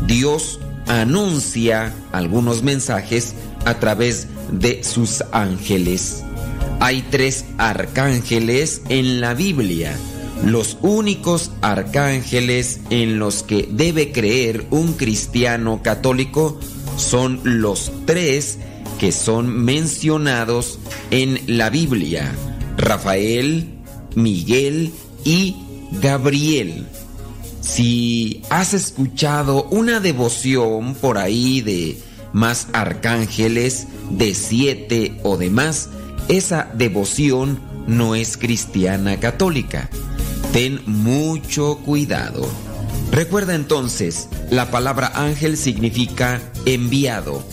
Dios 0.08 0.59
anuncia 0.88 1.93
algunos 2.11 2.64
mensajes 2.64 3.34
a 3.66 3.80
través 3.80 4.27
de 4.51 4.84
sus 4.84 5.24
ángeles. 5.32 6.24
Hay 6.80 7.03
tres 7.09 7.45
arcángeles 7.58 8.82
en 8.90 9.22
la 9.22 9.34
Biblia. 9.34 9.98
Los 10.43 10.77
únicos 10.82 11.51
arcángeles 11.61 12.82
en 12.90 13.17
los 13.17 13.42
que 13.43 13.67
debe 13.72 14.11
creer 14.11 14.67
un 14.69 14.93
cristiano 14.93 15.82
católico 15.82 16.59
son 16.98 17.40
los 17.43 17.92
tres 18.06 18.59
que 19.00 19.11
son 19.11 19.50
mencionados 19.50 20.80
en 21.11 21.40
la 21.48 21.69
Biblia. 21.69 22.32
Rafael, 22.77 23.69
Miguel 24.16 24.92
y 25.24 25.56
Gabriel. 26.01 26.85
Si 27.66 28.44
has 28.52 28.76
escuchado 28.76 29.64
una 29.72 30.00
devoción 30.00 30.94
por 30.94 31.18
ahí 31.18 31.61
de 31.61 31.98
más 32.32 32.68
arcángeles, 32.74 33.88
de 34.11 34.35
siete 34.35 35.19
o 35.24 35.35
de 35.35 35.50
más, 35.50 35.90
esa 36.27 36.69
devoción 36.76 37.60
no 37.88 38.14
es 38.14 38.38
cristiana 38.38 39.19
católica. 39.19 39.90
Ten 40.53 40.80
mucho 40.85 41.80
cuidado. 41.80 42.48
Recuerda 43.11 43.56
entonces, 43.56 44.30
la 44.52 44.69
palabra 44.69 45.11
ángel 45.16 45.58
significa 45.58 46.42
enviado. 46.66 47.44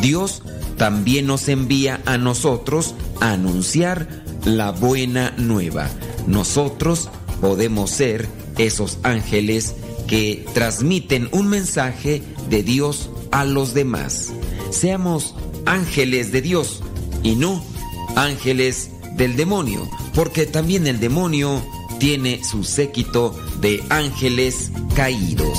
Dios 0.00 0.42
también 0.78 1.26
nos 1.26 1.48
envía 1.48 2.00
a 2.06 2.18
nosotros 2.18 2.94
a 3.20 3.32
anunciar 3.32 4.06
la 4.44 4.70
buena 4.70 5.34
nueva. 5.36 5.88
Nosotros 6.28 7.08
podemos 7.40 7.90
ser 7.90 8.28
esos 8.58 8.98
ángeles 9.02 9.74
que 10.06 10.44
transmiten 10.54 11.28
un 11.32 11.48
mensaje 11.48 12.22
de 12.48 12.62
Dios 12.62 13.10
a 13.30 13.44
los 13.44 13.74
demás. 13.74 14.32
Seamos 14.70 15.34
ángeles 15.64 16.32
de 16.32 16.42
Dios 16.42 16.82
y 17.22 17.36
no 17.36 17.62
ángeles 18.14 18.90
del 19.16 19.36
demonio, 19.36 19.88
porque 20.14 20.46
también 20.46 20.86
el 20.86 21.00
demonio 21.00 21.62
tiene 21.98 22.44
su 22.44 22.64
séquito 22.64 23.36
de 23.60 23.82
ángeles 23.88 24.70
caídos. 24.94 25.58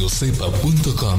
radiocepa.com 0.00 1.18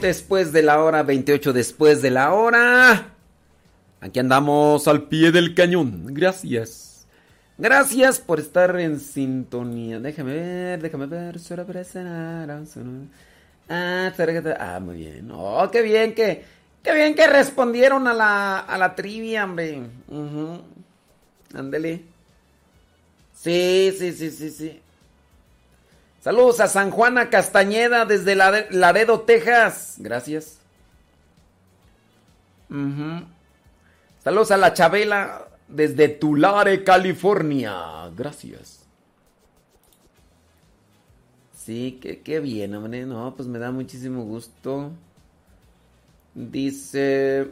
después 0.00 0.52
de 0.52 0.62
la 0.62 0.82
hora, 0.82 1.04
28 1.04 1.52
después 1.52 2.02
de 2.02 2.10
la 2.10 2.32
hora. 2.32 3.14
Aquí 4.00 4.18
andamos 4.18 4.88
al 4.88 5.04
pie 5.04 5.30
del 5.30 5.54
cañón. 5.54 6.06
Gracias. 6.08 7.06
Gracias 7.56 8.18
por 8.18 8.40
estar 8.40 8.78
en 8.80 8.98
sintonía. 8.98 10.00
Déjame 10.00 10.34
ver, 10.34 10.82
déjame 10.82 11.06
ver. 11.06 11.38
Ah, 13.68 14.12
ah, 14.58 14.80
muy 14.80 14.96
bien. 14.96 15.30
Oh, 15.32 15.68
qué 15.70 15.82
bien 15.82 16.14
que, 16.14 16.44
qué 16.82 16.92
bien 16.92 17.14
que 17.14 17.28
respondieron 17.28 18.08
a 18.08 18.14
la, 18.14 18.58
a 18.58 18.76
la 18.76 18.96
trivia, 18.96 19.44
hombre. 19.44 19.82
Ándele. 21.54 22.02
Sí, 23.34 23.94
sí, 23.96 24.12
sí, 24.12 24.30
sí, 24.32 24.50
sí. 24.50 24.80
Saludos 26.20 26.60
a 26.60 26.66
San 26.66 26.90
Juana 26.90 27.30
Castañeda 27.30 28.04
desde 28.04 28.34
Laredo, 28.34 29.20
Texas. 29.20 29.94
Gracias. 29.98 30.58
Saludos 34.22 34.50
a 34.50 34.56
la 34.56 34.74
Chabela 34.74 35.48
desde 35.68 36.08
Tulare, 36.08 36.82
California. 36.82 38.10
Gracias. 38.16 38.84
Sí, 41.54 42.00
qué, 42.00 42.40
bien, 42.40 42.74
hombre. 42.74 43.04
No, 43.06 43.34
pues 43.36 43.48
me 43.48 43.58
da 43.58 43.70
muchísimo 43.70 44.24
gusto. 44.24 44.90
Dice. 46.34 47.46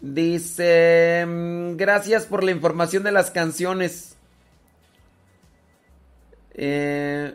Dice, 0.00 1.26
mm, 1.26 1.76
gracias 1.76 2.24
por 2.24 2.42
la 2.42 2.50
información 2.50 3.02
de 3.02 3.12
las 3.12 3.30
canciones. 3.30 4.16
Eh, 6.54 7.34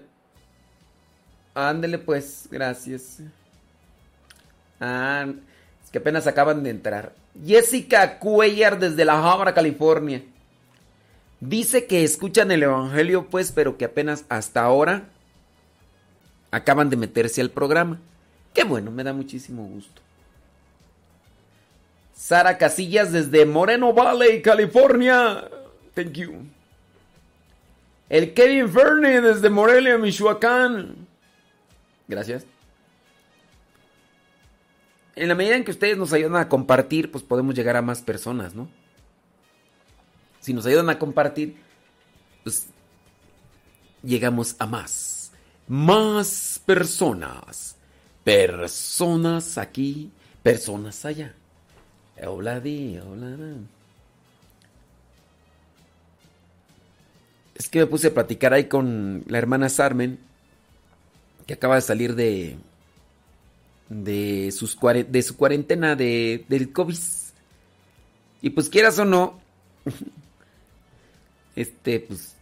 ándele 1.54 2.00
pues, 2.00 2.48
gracias. 2.50 3.20
Ah, 4.80 5.28
es 5.84 5.92
que 5.92 6.00
apenas 6.00 6.28
acaban 6.28 6.64
de 6.64 6.72
entrar. 6.72 7.14
Jessica 7.46 8.18
Cuellar 8.20 8.80
desde 8.80 9.06
La 9.06 9.32
Habra, 9.32 9.54
California. 9.54 10.24
Dice 11.40 11.86
que 11.86 12.04
escuchan 12.04 12.50
el 12.52 12.64
Evangelio 12.64 13.28
pues, 13.30 13.52
pero 13.52 13.78
que 13.78 13.86
apenas 13.86 14.26
hasta 14.30 14.64
ahora 14.64 15.04
acaban 16.50 16.90
de 16.90 16.98
meterse 16.98 17.42
al 17.42 17.52
programa. 17.52 18.00
Qué 18.54 18.64
bueno, 18.64 18.90
me 18.90 19.04
da 19.04 19.14
muchísimo 19.14 19.66
gusto. 19.66 20.02
Sara 22.16 22.58
Casillas 22.58 23.12
desde 23.12 23.46
Moreno 23.46 23.94
Valley, 23.94 24.42
California. 24.42 25.50
Thank 25.94 26.14
you. 26.14 26.48
El 28.10 28.34
Kevin 28.34 28.70
Fernie 28.70 29.22
desde 29.22 29.50
Morelia, 29.50 29.98
Michoacán. 29.98 31.08
Gracias. 32.08 32.46
En 35.16 35.28
la 35.28 35.36
medida 35.36 35.56
en 35.56 35.64
que 35.64 35.72
ustedes 35.72 35.98
nos 35.98 36.14
ayudan 36.14 36.38
a 36.38 36.50
compartir, 36.50 37.12
pues 37.12 37.24
podemos 37.24 37.54
llegar 37.54 37.76
a 37.76 37.82
más 37.82 38.02
personas, 38.02 38.56
¿no? 38.56 38.70
Si 40.40 40.54
nos 40.54 40.66
ayudan 40.66 40.90
a 40.90 41.00
compartir, 41.00 41.58
pues 42.44 42.68
llegamos 44.04 44.56
a 44.60 44.66
más. 44.66 45.32
Más 45.68 46.62
personas. 46.66 47.76
Personas 48.24 49.58
aquí, 49.58 50.12
personas 50.44 51.04
allá. 51.06 51.34
Hola, 52.24 52.62
di, 52.62 52.98
hola. 52.98 53.36
Es 57.56 57.68
que 57.70 57.80
me 57.80 57.88
puse 57.88 58.08
a 58.08 58.14
platicar 58.14 58.54
ahí 58.54 58.66
con 58.66 59.24
la 59.28 59.38
hermana 59.38 59.68
Sarmen, 59.70 60.20
que 61.46 61.54
acaba 61.54 61.76
de 61.76 61.82
salir 61.82 62.16
de 62.16 62.58
de 63.90 64.52
sus 64.52 64.78
de 64.80 65.22
su 65.22 65.36
cuarentena 65.36 65.96
de, 65.96 66.46
del 66.48 66.72
COVID. 66.72 66.98
Y 68.42 68.50
pues 68.52 68.70
quieras 68.70 68.98
o 69.00 69.06
no, 69.06 69.40
este, 71.56 72.00
pues 72.00 72.36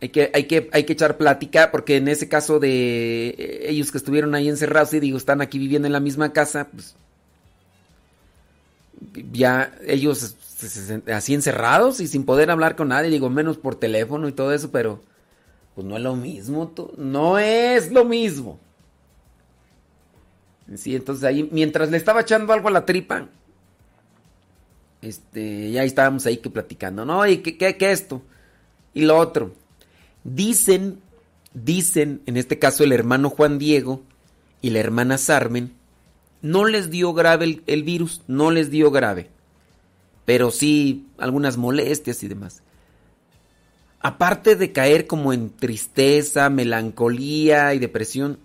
hay 0.00 0.08
que, 0.08 0.30
hay 0.34 0.44
que, 0.44 0.68
hay 0.72 0.84
que 0.84 0.94
echar 0.94 1.16
plática, 1.16 1.70
porque 1.70 1.96
en 1.96 2.08
ese 2.08 2.28
caso 2.28 2.58
de 2.58 3.66
ellos 3.68 3.92
que 3.92 3.98
estuvieron 3.98 4.34
ahí 4.34 4.48
encerrados 4.48 4.94
y 4.94 5.00
digo, 5.00 5.16
están 5.18 5.40
aquí 5.42 5.58
viviendo 5.58 5.86
en 5.86 5.92
la 5.92 6.00
misma 6.00 6.32
casa, 6.32 6.68
pues 6.72 6.96
ya 9.32 9.72
ellos 9.86 10.36
así 11.12 11.34
encerrados 11.34 12.00
y 12.00 12.06
sin 12.06 12.24
poder 12.24 12.50
hablar 12.50 12.76
con 12.76 12.88
nadie, 12.88 13.10
digo, 13.10 13.30
menos 13.30 13.56
por 13.56 13.76
teléfono 13.76 14.28
y 14.28 14.32
todo 14.32 14.52
eso, 14.52 14.70
pero 14.70 15.02
pues 15.74 15.86
no 15.86 15.96
es 15.96 16.02
lo 16.02 16.16
mismo, 16.16 16.72
no 16.96 17.38
es 17.38 17.90
lo 17.90 18.04
mismo. 18.04 18.58
Sí, 20.76 20.94
entonces 20.94 21.24
ahí, 21.24 21.48
mientras 21.50 21.90
le 21.90 21.96
estaba 21.96 22.20
echando 22.20 22.52
algo 22.52 22.68
a 22.68 22.72
la 22.72 22.86
tripa, 22.86 23.28
este, 25.02 25.72
ya 25.72 25.82
estábamos 25.82 26.26
ahí 26.26 26.36
que 26.36 26.50
platicando, 26.50 27.04
¿no? 27.04 27.26
¿Y 27.26 27.38
qué, 27.38 27.56
qué, 27.56 27.76
qué 27.76 27.90
esto? 27.90 28.22
Y 28.94 29.02
lo 29.02 29.16
otro. 29.18 29.52
Dicen, 30.22 31.00
dicen, 31.54 32.20
en 32.26 32.36
este 32.36 32.58
caso 32.58 32.84
el 32.84 32.92
hermano 32.92 33.30
Juan 33.30 33.58
Diego 33.58 34.02
y 34.60 34.70
la 34.70 34.80
hermana 34.80 35.18
Sarmen, 35.18 35.72
no 36.42 36.64
les 36.64 36.90
dio 36.90 37.12
grave 37.12 37.62
el, 37.66 37.82
virus, 37.82 38.22
no 38.26 38.50
les 38.50 38.70
dio 38.70 38.90
grave, 38.90 39.28
pero 40.24 40.50
sí 40.50 41.06
algunas 41.18 41.56
molestias 41.56 42.22
y 42.22 42.28
demás. 42.28 42.62
Aparte 44.00 44.56
de 44.56 44.72
caer 44.72 45.06
como 45.06 45.32
en 45.32 45.50
tristeza, 45.50 46.48
melancolía 46.48 47.74
y 47.74 47.78
depresión, 47.78 48.38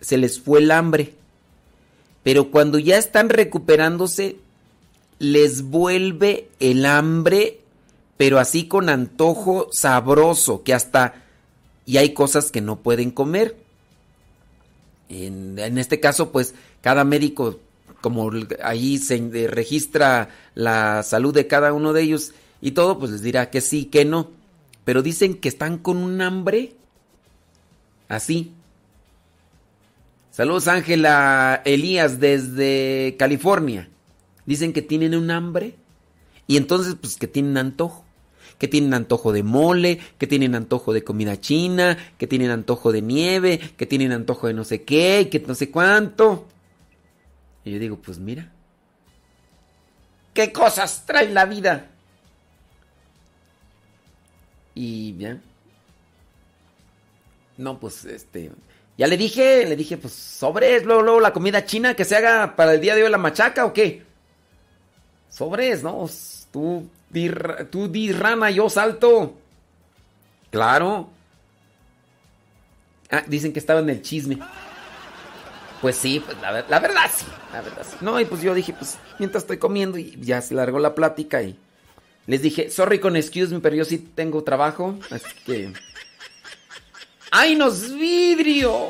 se 0.00 0.16
les 0.16 0.40
fue 0.40 0.60
el 0.60 0.70
hambre. 0.70 1.14
Pero 2.22 2.50
cuando 2.50 2.78
ya 2.78 2.96
están 2.96 3.28
recuperándose, 3.28 4.36
les 5.18 5.62
vuelve 5.62 6.48
el 6.58 6.86
hambre, 6.86 7.60
pero 8.16 8.38
así 8.38 8.66
con 8.66 8.88
antojo 8.88 9.68
sabroso, 9.72 10.62
que 10.62 10.72
hasta... 10.72 11.14
Y 11.84 11.98
hay 11.98 12.14
cosas 12.14 12.50
que 12.50 12.62
no 12.62 12.76
pueden 12.76 13.10
comer. 13.10 13.56
En, 15.10 15.58
en 15.58 15.76
este 15.76 16.00
caso, 16.00 16.32
pues 16.32 16.54
cada 16.84 17.02
médico, 17.04 17.58
como 18.02 18.30
ahí 18.62 18.98
se 18.98 19.48
registra 19.48 20.28
la 20.54 21.02
salud 21.02 21.32
de 21.32 21.46
cada 21.46 21.72
uno 21.72 21.94
de 21.94 22.02
ellos 22.02 22.34
y 22.60 22.72
todo, 22.72 22.98
pues 22.98 23.10
les 23.10 23.22
dirá 23.22 23.48
que 23.48 23.62
sí, 23.62 23.86
que 23.86 24.04
no. 24.04 24.30
Pero 24.84 25.00
dicen 25.00 25.34
que 25.34 25.48
están 25.48 25.78
con 25.78 25.96
un 25.96 26.20
hambre 26.20 26.74
Así. 28.08 28.52
Saludos 30.30 30.68
Ángela 30.68 31.62
Elías 31.64 32.20
desde 32.20 33.16
California. 33.18 33.88
Dicen 34.46 34.72
que 34.72 34.82
tienen 34.82 35.14
un 35.14 35.30
hambre 35.30 35.74
y 36.46 36.56
entonces 36.58 36.96
pues 37.00 37.16
que 37.16 37.26
tienen 37.26 37.56
antojo. 37.56 38.04
Que 38.58 38.68
tienen 38.68 38.94
antojo 38.94 39.32
de 39.32 39.42
mole, 39.42 39.98
que 40.18 40.26
tienen 40.26 40.54
antojo 40.54 40.92
de 40.92 41.02
comida 41.02 41.40
china, 41.40 41.98
que 42.18 42.26
tienen 42.26 42.50
antojo 42.50 42.92
de 42.92 43.02
nieve, 43.02 43.58
que 43.76 43.86
tienen 43.86 44.12
antojo 44.12 44.46
de 44.46 44.54
no 44.54 44.64
sé 44.64 44.82
qué, 44.82 45.28
que 45.30 45.40
no 45.40 45.54
sé 45.54 45.70
cuánto. 45.70 46.46
Y 47.64 47.72
yo 47.72 47.78
digo, 47.78 47.96
pues 47.96 48.18
mira, 48.18 48.50
¿qué 50.34 50.52
cosas 50.52 51.04
trae 51.06 51.30
la 51.30 51.46
vida? 51.46 51.86
Y 54.74 55.16
ya. 55.16 55.40
No, 57.56 57.78
pues 57.78 58.04
este. 58.04 58.50
Ya 58.98 59.06
le 59.06 59.16
dije, 59.16 59.66
le 59.66 59.76
dije, 59.76 59.96
pues 59.96 60.12
sobres, 60.12 60.84
luego, 60.84 61.02
luego 61.02 61.20
la 61.20 61.32
comida 61.32 61.64
china 61.64 61.94
que 61.94 62.04
se 62.04 62.16
haga 62.16 62.54
para 62.56 62.74
el 62.74 62.80
día 62.80 62.94
de 62.94 63.02
hoy 63.02 63.10
la 63.10 63.18
machaca 63.18 63.64
o 63.64 63.72
qué. 63.72 64.04
Sobres, 65.30 65.82
¿no? 65.82 66.08
Tú 66.52 66.88
di, 67.10 67.30
tú 67.70 67.88
di 67.88 68.12
rana, 68.12 68.50
yo 68.50 68.68
salto. 68.68 69.34
Claro. 70.50 71.10
Ah, 73.10 73.24
dicen 73.26 73.52
que 73.52 73.58
estaba 73.58 73.80
en 73.80 73.90
el 73.90 74.02
chisme. 74.02 74.38
Pues 75.84 75.96
sí, 75.96 76.18
pues 76.18 76.40
la, 76.40 76.64
la 76.66 76.80
verdad 76.80 77.10
sí, 77.14 77.26
la 77.52 77.60
verdad 77.60 77.86
sí. 77.86 77.98
No, 78.00 78.18
y 78.18 78.24
pues 78.24 78.40
yo 78.40 78.54
dije, 78.54 78.72
pues 78.72 78.96
mientras 79.18 79.42
estoy 79.42 79.58
comiendo 79.58 79.98
y 79.98 80.18
ya 80.18 80.40
se 80.40 80.54
largó 80.54 80.78
la 80.78 80.94
plática 80.94 81.42
y 81.42 81.58
les 82.26 82.40
dije, 82.40 82.70
sorry 82.70 83.00
con 83.00 83.16
excuse 83.16 83.52
me, 83.52 83.60
pero 83.60 83.76
yo 83.76 83.84
sí 83.84 83.98
tengo 83.98 84.42
trabajo, 84.42 84.98
así 85.10 85.26
que... 85.44 85.74
¡Ay, 87.30 87.54
nos 87.54 87.92
vidrio! 87.92 88.88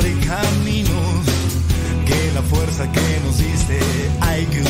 Abre 0.00 0.14
caminos, 0.26 1.26
que 2.06 2.32
la 2.34 2.42
fuerza 2.42 2.90
que 2.90 3.20
nos 3.24 3.38
diste 3.38 3.78
hay 4.20 4.46
que 4.46 4.69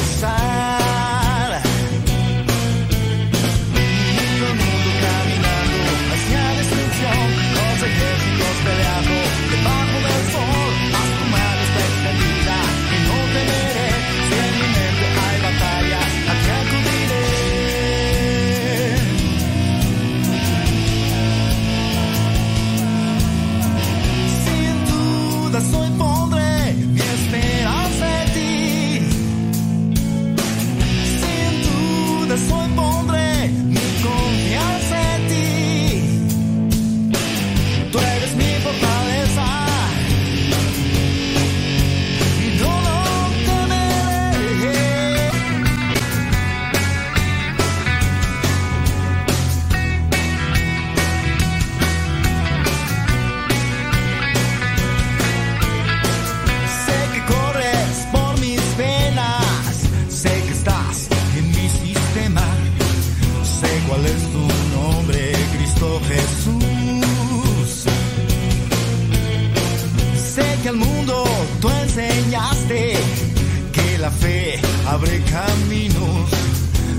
que 73.73 73.99
la 73.99 74.11
fe 74.11 74.59
abre 74.87 75.21
caminos, 75.25 76.31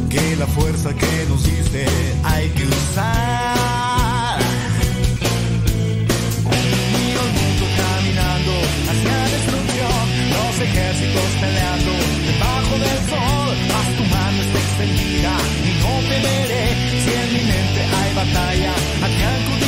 que 0.10 0.36
la 0.36 0.46
fuerza 0.48 0.94
que 0.94 1.26
nos 1.30 1.44
diste 1.44 1.86
hay 2.24 2.50
que 2.50 2.66
usar. 2.68 4.38
Miro 6.96 7.22
el 7.28 7.34
mundo 7.40 7.66
caminando 7.82 8.54
hacia 8.90 9.18
destrucción, 9.36 10.04
los 10.36 10.56
ejércitos 10.68 11.30
peleando 11.40 11.92
debajo 12.32 12.74
del 12.86 13.00
sol. 13.12 13.56
Haz 13.78 13.90
tu 13.98 14.04
mano 14.16 14.38
está 14.46 14.60
extendida 14.66 15.34
y 15.68 15.72
no 15.82 15.92
temeré. 16.12 16.66
Si 17.04 17.12
en 17.22 17.30
mi 17.36 17.44
mente 17.52 17.82
hay 18.00 18.14
batalla, 18.14 18.74
a 19.06 19.61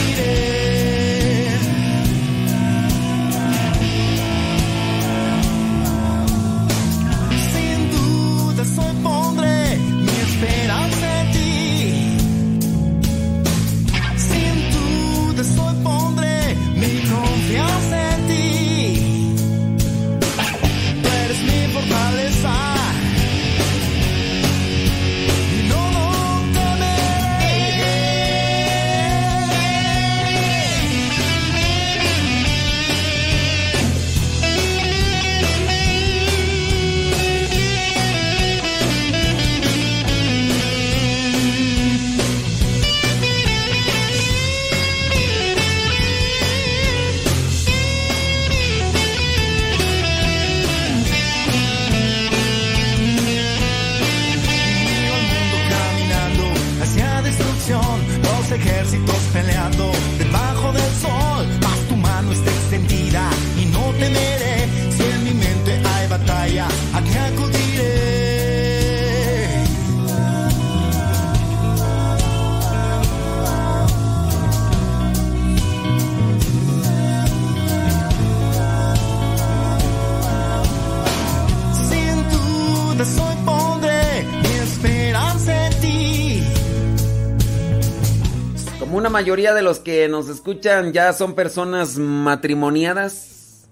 mayoría 89.13 89.53
de 89.53 89.61
los 89.61 89.79
que 89.79 90.09
nos 90.09 90.27
escuchan 90.27 90.91
ya 90.91 91.13
son 91.13 91.35
personas 91.35 91.99
matrimoniadas, 91.99 93.69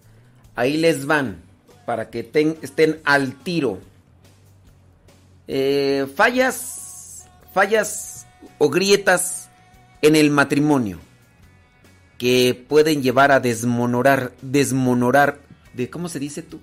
ahí 0.55 0.77
les 0.77 1.07
van 1.07 1.41
para 1.85 2.11
que 2.11 2.19
estén 2.61 3.01
al 3.03 3.33
tiro. 3.43 3.79
Eh, 5.47 6.05
fallas, 6.15 7.25
fallas 7.53 8.27
o 8.59 8.69
grietas 8.69 9.49
en 10.01 10.15
el 10.15 10.29
matrimonio. 10.29 10.99
que 12.19 12.53
pueden 12.69 13.01
llevar 13.01 13.31
a 13.31 13.39
desmonorar, 13.39 14.31
desmonorar, 14.43 15.39
de 15.73 15.89
cómo 15.89 16.07
se 16.07 16.19
dice 16.19 16.43
tú, 16.43 16.59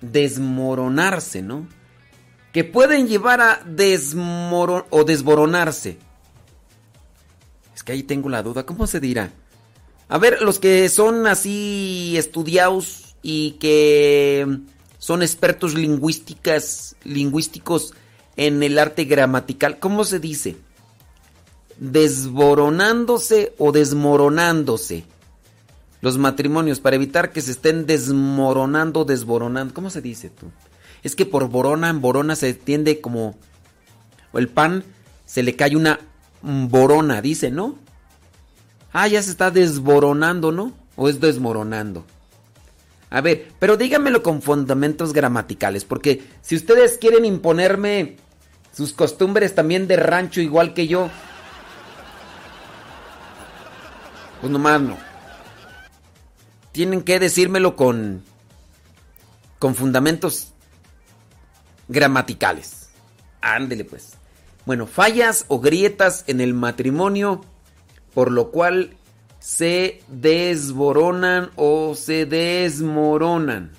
desmoronarse, 0.00 1.42
¿no? 1.42 1.68
Que 2.54 2.64
pueden 2.64 3.06
llevar 3.06 3.42
a 3.42 3.60
desmoron 3.66 4.86
o 4.88 5.04
desboronarse. 5.04 5.98
Que 7.88 7.94
ahí 7.94 8.02
tengo 8.02 8.28
la 8.28 8.42
duda, 8.42 8.66
¿cómo 8.66 8.86
se 8.86 9.00
dirá? 9.00 9.32
A 10.10 10.18
ver, 10.18 10.42
los 10.42 10.58
que 10.58 10.90
son 10.90 11.26
así 11.26 12.18
estudiados 12.18 13.16
y 13.22 13.52
que 13.52 14.46
son 14.98 15.22
expertos 15.22 15.72
lingüísticas, 15.72 16.96
lingüísticos 17.04 17.94
en 18.36 18.62
el 18.62 18.78
arte 18.78 19.06
gramatical, 19.06 19.78
¿cómo 19.78 20.04
se 20.04 20.20
dice? 20.20 20.56
desboronándose 21.78 23.54
o 23.56 23.72
desmoronándose. 23.72 25.04
Los 26.02 26.18
matrimonios, 26.18 26.80
para 26.80 26.96
evitar 26.96 27.32
que 27.32 27.40
se 27.40 27.52
estén 27.52 27.86
desmoronando, 27.86 29.06
desboronando. 29.06 29.72
¿Cómo 29.72 29.88
se 29.88 30.02
dice 30.02 30.28
tú? 30.28 30.50
Es 31.02 31.16
que 31.16 31.24
por 31.24 31.48
borona 31.48 31.88
en 31.88 32.02
borona 32.02 32.36
se 32.36 32.50
entiende 32.50 33.00
como... 33.00 33.34
O 34.32 34.38
el 34.38 34.48
pan 34.48 34.84
se 35.24 35.42
le 35.42 35.56
cae 35.56 35.74
una 35.74 36.00
borona, 36.42 37.20
dice, 37.22 37.50
¿no? 37.50 37.76
Ah, 38.92 39.08
ya 39.08 39.22
se 39.22 39.30
está 39.30 39.50
desboronando, 39.50 40.52
¿no? 40.52 40.72
O 40.96 41.08
es 41.08 41.20
desmoronando. 41.20 42.04
A 43.10 43.20
ver, 43.20 43.52
pero 43.58 43.76
díganmelo 43.76 44.22
con 44.22 44.42
fundamentos 44.42 45.12
gramaticales, 45.12 45.84
porque 45.84 46.22
si 46.42 46.56
ustedes 46.56 46.98
quieren 46.98 47.24
imponerme 47.24 48.16
sus 48.72 48.92
costumbres 48.92 49.54
también 49.54 49.88
de 49.88 49.96
rancho 49.96 50.40
igual 50.40 50.74
que 50.74 50.86
yo, 50.86 51.10
Pues 54.40 54.52
nomás 54.52 54.80
no. 54.80 54.96
Tienen 56.72 57.02
que 57.02 57.18
decírmelo 57.18 57.76
con. 57.76 58.24
con 59.58 59.74
fundamentos 59.74 60.52
gramaticales. 61.88 62.90
Ándele 63.40 63.84
pues. 63.84 64.17
Bueno, 64.68 64.86
fallas 64.86 65.46
o 65.48 65.60
grietas 65.60 66.24
en 66.26 66.42
el 66.42 66.52
matrimonio, 66.52 67.40
por 68.12 68.30
lo 68.30 68.50
cual 68.50 68.98
se 69.38 70.02
desboronan 70.08 71.48
o 71.56 71.94
se 71.94 72.26
desmoronan. 72.26 73.72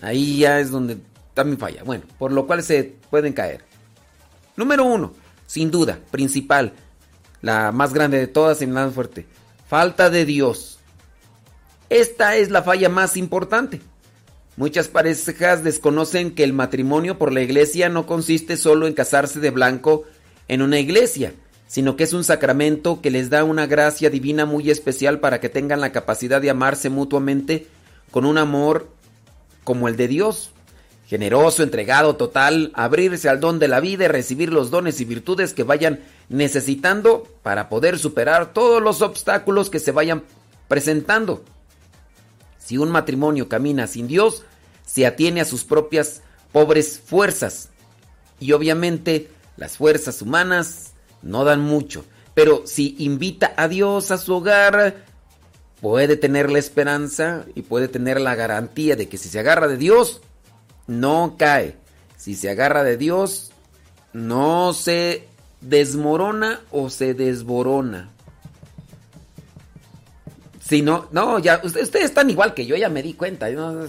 Ahí 0.00 0.38
ya 0.38 0.58
es 0.58 0.70
donde 0.70 0.96
mi 1.44 1.56
falla. 1.56 1.84
Bueno, 1.84 2.04
por 2.18 2.32
lo 2.32 2.46
cual 2.46 2.62
se 2.62 2.96
pueden 3.10 3.34
caer. 3.34 3.66
Número 4.56 4.86
uno, 4.86 5.12
sin 5.46 5.70
duda, 5.70 6.00
principal, 6.10 6.72
la 7.42 7.72
más 7.72 7.92
grande 7.92 8.18
de 8.18 8.26
todas 8.26 8.62
y 8.62 8.66
más 8.66 8.94
fuerte. 8.94 9.26
Falta 9.68 10.08
de 10.08 10.24
Dios. 10.24 10.78
Esta 11.90 12.36
es 12.36 12.50
la 12.50 12.62
falla 12.62 12.88
más 12.88 13.18
importante. 13.18 13.82
Muchas 14.56 14.88
parejas 14.88 15.64
desconocen 15.64 16.34
que 16.34 16.44
el 16.44 16.52
matrimonio 16.52 17.18
por 17.18 17.32
la 17.32 17.42
iglesia 17.42 17.88
no 17.88 18.06
consiste 18.06 18.56
solo 18.56 18.86
en 18.86 18.94
casarse 18.94 19.40
de 19.40 19.50
blanco 19.50 20.04
en 20.48 20.62
una 20.62 20.78
iglesia, 20.78 21.34
sino 21.66 21.96
que 21.96 22.04
es 22.04 22.12
un 22.12 22.24
sacramento 22.24 23.00
que 23.00 23.10
les 23.10 23.30
da 23.30 23.42
una 23.44 23.66
gracia 23.66 24.10
divina 24.10 24.46
muy 24.46 24.70
especial 24.70 25.20
para 25.20 25.40
que 25.40 25.48
tengan 25.48 25.80
la 25.80 25.92
capacidad 25.92 26.40
de 26.40 26.50
amarse 26.50 26.88
mutuamente 26.88 27.66
con 28.10 28.24
un 28.24 28.38
amor 28.38 28.88
como 29.64 29.88
el 29.88 29.96
de 29.96 30.08
Dios 30.08 30.54
generoso, 31.06 31.62
entregado, 31.62 32.16
total, 32.16 32.70
abrirse 32.74 33.28
al 33.28 33.40
don 33.40 33.58
de 33.58 33.68
la 33.68 33.80
vida 33.80 34.04
y 34.04 34.08
recibir 34.08 34.52
los 34.52 34.70
dones 34.70 35.00
y 35.00 35.04
virtudes 35.04 35.52
que 35.52 35.62
vayan 35.62 36.00
necesitando 36.28 37.28
para 37.42 37.68
poder 37.68 37.98
superar 37.98 38.52
todos 38.52 38.82
los 38.82 39.02
obstáculos 39.02 39.70
que 39.70 39.80
se 39.80 39.92
vayan 39.92 40.22
presentando. 40.68 41.44
Si 42.64 42.78
un 42.78 42.90
matrimonio 42.90 43.48
camina 43.48 43.86
sin 43.86 44.08
Dios, 44.08 44.42
se 44.86 45.06
atiene 45.06 45.42
a 45.42 45.44
sus 45.44 45.64
propias 45.64 46.22
pobres 46.50 46.98
fuerzas. 46.98 47.68
Y 48.40 48.52
obviamente 48.52 49.28
las 49.56 49.76
fuerzas 49.76 50.22
humanas 50.22 50.94
no 51.22 51.44
dan 51.44 51.60
mucho. 51.60 52.04
Pero 52.32 52.66
si 52.66 52.96
invita 52.98 53.52
a 53.56 53.68
Dios 53.68 54.10
a 54.10 54.18
su 54.18 54.34
hogar, 54.34 55.04
puede 55.80 56.16
tener 56.16 56.50
la 56.50 56.58
esperanza 56.58 57.44
y 57.54 57.62
puede 57.62 57.88
tener 57.88 58.20
la 58.20 58.34
garantía 58.34 58.96
de 58.96 59.08
que 59.08 59.18
si 59.18 59.28
se 59.28 59.40
agarra 59.40 59.68
de 59.68 59.76
Dios, 59.76 60.22
no 60.86 61.36
cae. 61.38 61.76
Si 62.16 62.34
se 62.34 62.48
agarra 62.48 62.82
de 62.82 62.96
Dios, 62.96 63.52
no 64.14 64.72
se 64.72 65.28
desmorona 65.60 66.60
o 66.70 66.88
se 66.88 67.12
desborona. 67.12 68.13
Si 70.66 70.80
no, 70.80 71.08
no, 71.10 71.38
ya, 71.38 71.60
ustedes, 71.62 71.94
están 71.94 72.30
igual 72.30 72.54
que 72.54 72.64
yo, 72.64 72.76
ya 72.76 72.88
me 72.88 73.02
di 73.02 73.12
cuenta. 73.14 73.50
Yo 73.50 73.86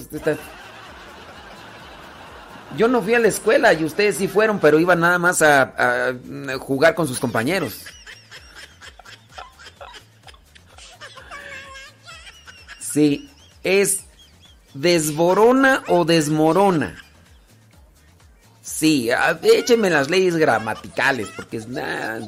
no, 2.87 3.01
fui 3.01 3.13
a 3.13 3.19
la 3.19 3.29
escuela 3.29 3.71
y 3.73 3.85
ustedes 3.85 4.17
sí 4.17 4.27
fueron, 4.27 4.59
pero 4.59 4.79
iban 4.79 4.99
nada 4.99 5.17
más 5.17 5.41
a 5.41 6.13
jugar 6.59 6.95
con 6.95 7.07
sus 7.07 7.19
compañeros. 7.19 7.85
Sí, 12.79 13.29
es 13.63 14.05
¿Desborona 14.75 15.83
o 15.87 16.03
desmorona? 16.03 17.01
Sí, 18.61 19.09
échenme 19.41 19.89
las 19.89 20.09
leyes 20.09 20.35
gramaticales, 20.35 21.29
porque 21.33 21.57
es 21.57 21.67
nada. 21.69 22.27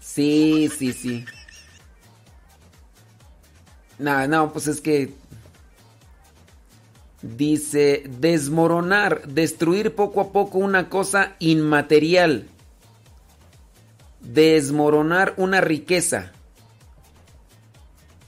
Sí, 0.00 0.70
sí, 0.78 0.92
sí. 0.92 1.24
No, 4.00 4.26
no, 4.26 4.52
pues 4.52 4.66
es 4.66 4.80
que 4.80 5.12
dice 7.22 8.02
desmoronar, 8.18 9.28
destruir 9.28 9.94
poco 9.94 10.22
a 10.22 10.32
poco 10.32 10.58
una 10.58 10.88
cosa 10.88 11.36
inmaterial. 11.38 12.48
Desmoronar 14.20 15.34
una 15.36 15.60
riqueza. 15.60 16.32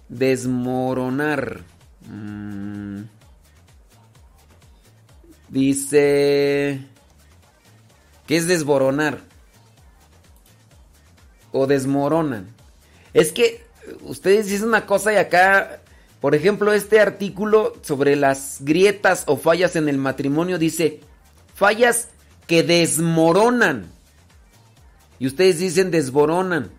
Desmoronar. 0.09 1.61
Mm. 2.09 3.05
Dice... 5.49 6.87
¿Qué 8.27 8.37
es 8.37 8.47
desboronar? 8.47 9.21
O 11.51 11.67
desmoronan. 11.67 12.49
Es 13.13 13.33
que 13.33 13.62
ustedes 14.05 14.47
dicen 14.47 14.69
una 14.69 14.87
cosa 14.87 15.13
y 15.13 15.17
acá, 15.17 15.81
por 16.21 16.35
ejemplo, 16.35 16.73
este 16.73 17.01
artículo 17.01 17.75
sobre 17.83 18.17
las 18.17 18.59
grietas 18.61 19.25
o 19.27 19.37
fallas 19.37 19.77
en 19.77 19.89
el 19.89 19.99
matrimonio 19.99 20.59
dice, 20.59 21.01
fallas 21.55 22.09
que 22.47 22.63
desmoronan. 22.63 23.91
Y 25.19 25.27
ustedes 25.27 25.59
dicen 25.59 25.91
desboronan. 25.91 26.71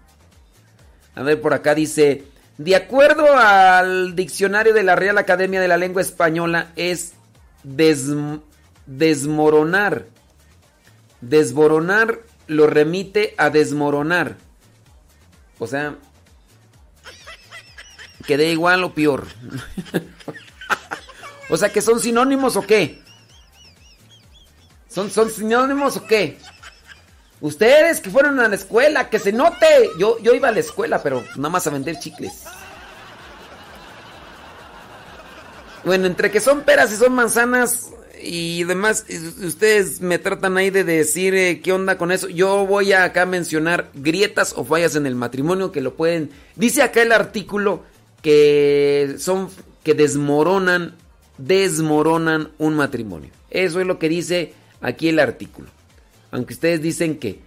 A 1.16 1.24
ver, 1.24 1.42
por 1.42 1.54
acá 1.54 1.76
dice, 1.76 2.26
de 2.58 2.76
acuerdo 2.76 3.26
al 3.38 4.16
diccionario 4.16 4.74
de 4.74 4.84
la 4.84 4.96
Real 4.96 5.18
Academia 5.18 5.62
de 5.62 5.68
la 5.68 5.78
Lengua 5.78 6.02
Española, 6.02 6.72
es 6.76 7.14
desmoronar. 8.86 10.06
Desboronar 11.22 12.20
lo 12.48 12.68
remite 12.68 13.34
a 13.38 13.50
desmoronar. 13.50 14.36
O 15.60 15.68
sea, 15.68 15.96
que 18.26 18.38
dé 18.38 18.52
igual 18.52 18.84
o 18.84 18.94
peor. 18.94 19.26
o 21.50 21.58
sea, 21.58 21.72
que 21.72 21.82
son 21.82 22.00
sinónimos 22.00 22.56
o 22.56 22.62
qué? 22.62 23.02
¿Son, 24.90 25.10
¿Son 25.10 25.30
sinónimos 25.30 25.98
o 25.98 26.06
qué? 26.06 26.38
Ustedes 27.42 28.00
que 28.00 28.10
fueron 28.10 28.40
a 28.40 28.48
la 28.48 28.56
escuela, 28.56 29.10
que 29.10 29.20
se 29.20 29.34
note. 29.34 29.68
Yo, 30.00 30.18
yo 30.20 30.34
iba 30.34 30.48
a 30.48 30.52
la 30.54 30.62
escuela, 30.62 31.04
pero 31.04 31.24
nada 31.36 31.50
más 31.50 31.68
a 31.68 31.72
vender 31.72 32.00
chicles. 32.00 32.44
Bueno, 35.84 36.08
entre 36.08 36.32
que 36.32 36.40
son 36.40 36.62
peras 36.62 36.94
y 36.94 36.96
son 36.96 37.12
manzanas 37.14 37.90
y 38.22 38.64
demás, 38.64 39.06
ustedes 39.44 40.00
me 40.00 40.18
tratan 40.18 40.56
ahí 40.56 40.70
de 40.70 40.86
decir 40.86 41.36
eh, 41.36 41.60
qué 41.62 41.74
onda 41.74 41.98
con 41.98 42.14
eso. 42.14 42.30
Yo 42.30 42.66
voy 42.66 42.94
a 42.94 43.04
acá 43.04 43.26
mencionar 43.26 43.90
grietas 43.94 44.54
o 44.56 44.64
fallas 44.64 44.96
en 44.96 45.06
el 45.06 45.16
matrimonio 45.16 45.74
que 45.74 45.82
lo 45.82 45.96
pueden. 45.96 46.32
Dice 46.56 46.82
acá 46.82 47.02
el 47.02 47.12
artículo 47.12 47.84
que 48.24 49.18
son 49.20 49.50
que 49.84 49.94
desmoronan, 49.94 50.96
desmoronan 51.38 52.52
un 52.58 52.74
matrimonio. 52.74 53.30
Eso 53.52 53.80
es 53.80 53.86
lo 53.86 54.00
que 54.00 54.10
dice 54.10 54.54
aquí 54.82 55.10
el 55.10 55.20
artículo. 55.20 55.68
Aunque 56.32 56.56
ustedes 56.56 56.82
dicen 56.82 57.20
que, 57.20 57.42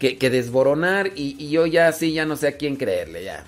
que, 0.00 0.30
desboronar 0.30 1.12
y, 1.14 1.48
yo 1.48 1.66
ya 1.66 1.92
sí, 1.92 2.12
ya 2.12 2.24
no 2.24 2.36
sé 2.36 2.48
a 2.48 2.56
quién 2.56 2.76
creerle, 2.76 3.22
ya. 3.22 3.44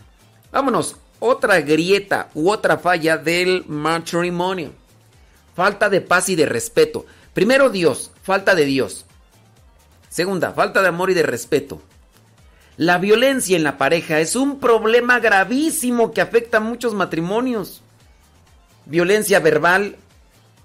Vámonos, 0.53 0.97
otra 1.19 1.61
grieta 1.63 2.29
u 2.35 2.51
otra 2.51 2.79
falla 2.79 3.17
del 3.17 3.65
matrimonio. 3.67 4.73
Falta 5.57 5.89
de 5.89 6.01
paz 6.01 6.29
y 6.29 6.37
de 6.37 6.47
respeto. 6.47 7.07
Primero 7.33 7.71
Dios, 7.71 8.13
falta 8.23 8.55
de 8.55 8.67
Dios. 8.67 9.07
Segunda, 10.11 10.53
falta 10.53 10.83
de 10.83 10.89
amor 10.89 11.11
y 11.11 11.15
de 11.15 11.25
respeto. 11.25 11.83
La 12.79 12.99
violencia 12.99 13.57
en 13.57 13.65
la 13.65 13.77
pareja 13.77 14.21
es 14.21 14.37
un 14.37 14.61
problema 14.61 15.19
gravísimo 15.19 16.13
que 16.13 16.21
afecta 16.21 16.59
a 16.59 16.61
muchos 16.61 16.95
matrimonios. 16.95 17.83
Violencia 18.87 19.41
verbal, 19.41 19.97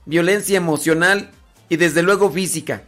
violencia 0.06 0.56
emocional 0.56 1.32
y 1.70 1.78
desde 1.78 2.04
luego 2.04 2.30
física. 2.30 2.84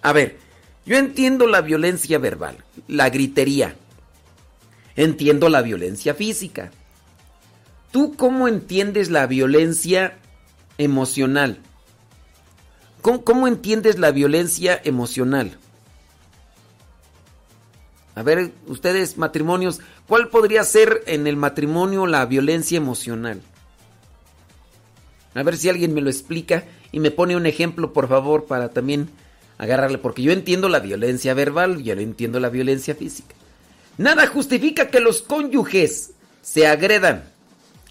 A 0.00 0.12
ver, 0.12 0.38
yo 0.86 0.96
entiendo 0.96 1.48
la 1.48 1.60
violencia 1.60 2.20
verbal, 2.20 2.56
la 2.86 3.10
gritería. 3.10 3.74
Entiendo 4.94 5.48
la 5.48 5.60
violencia 5.62 6.14
física. 6.14 6.70
¿Tú 7.90 8.14
cómo 8.14 8.46
entiendes 8.46 9.10
la 9.10 9.26
violencia 9.26 10.18
emocional? 10.78 11.58
¿Cómo, 13.00 13.24
cómo 13.24 13.48
entiendes 13.48 13.98
la 13.98 14.12
violencia 14.12 14.80
emocional? 14.84 15.58
A 18.14 18.22
ver, 18.22 18.52
ustedes 18.66 19.16
matrimonios, 19.16 19.80
¿cuál 20.06 20.28
podría 20.28 20.64
ser 20.64 21.02
en 21.06 21.26
el 21.26 21.36
matrimonio 21.36 22.06
la 22.06 22.26
violencia 22.26 22.76
emocional? 22.76 23.40
A 25.34 25.42
ver 25.42 25.56
si 25.56 25.70
alguien 25.70 25.94
me 25.94 26.02
lo 26.02 26.10
explica 26.10 26.64
y 26.90 27.00
me 27.00 27.10
pone 27.10 27.36
un 27.36 27.46
ejemplo, 27.46 27.92
por 27.92 28.08
favor, 28.08 28.44
para 28.44 28.68
también 28.68 29.08
agarrarle, 29.56 29.98
porque 29.98 30.22
yo 30.22 30.32
entiendo 30.32 30.68
la 30.68 30.80
violencia 30.80 31.32
verbal, 31.32 31.82
yo 31.82 31.94
entiendo 31.94 32.38
la 32.38 32.50
violencia 32.50 32.94
física. 32.94 33.34
Nada 33.96 34.26
justifica 34.26 34.88
que 34.90 35.00
los 35.00 35.22
cónyuges 35.22 36.12
se 36.42 36.66
agredan. 36.66 37.24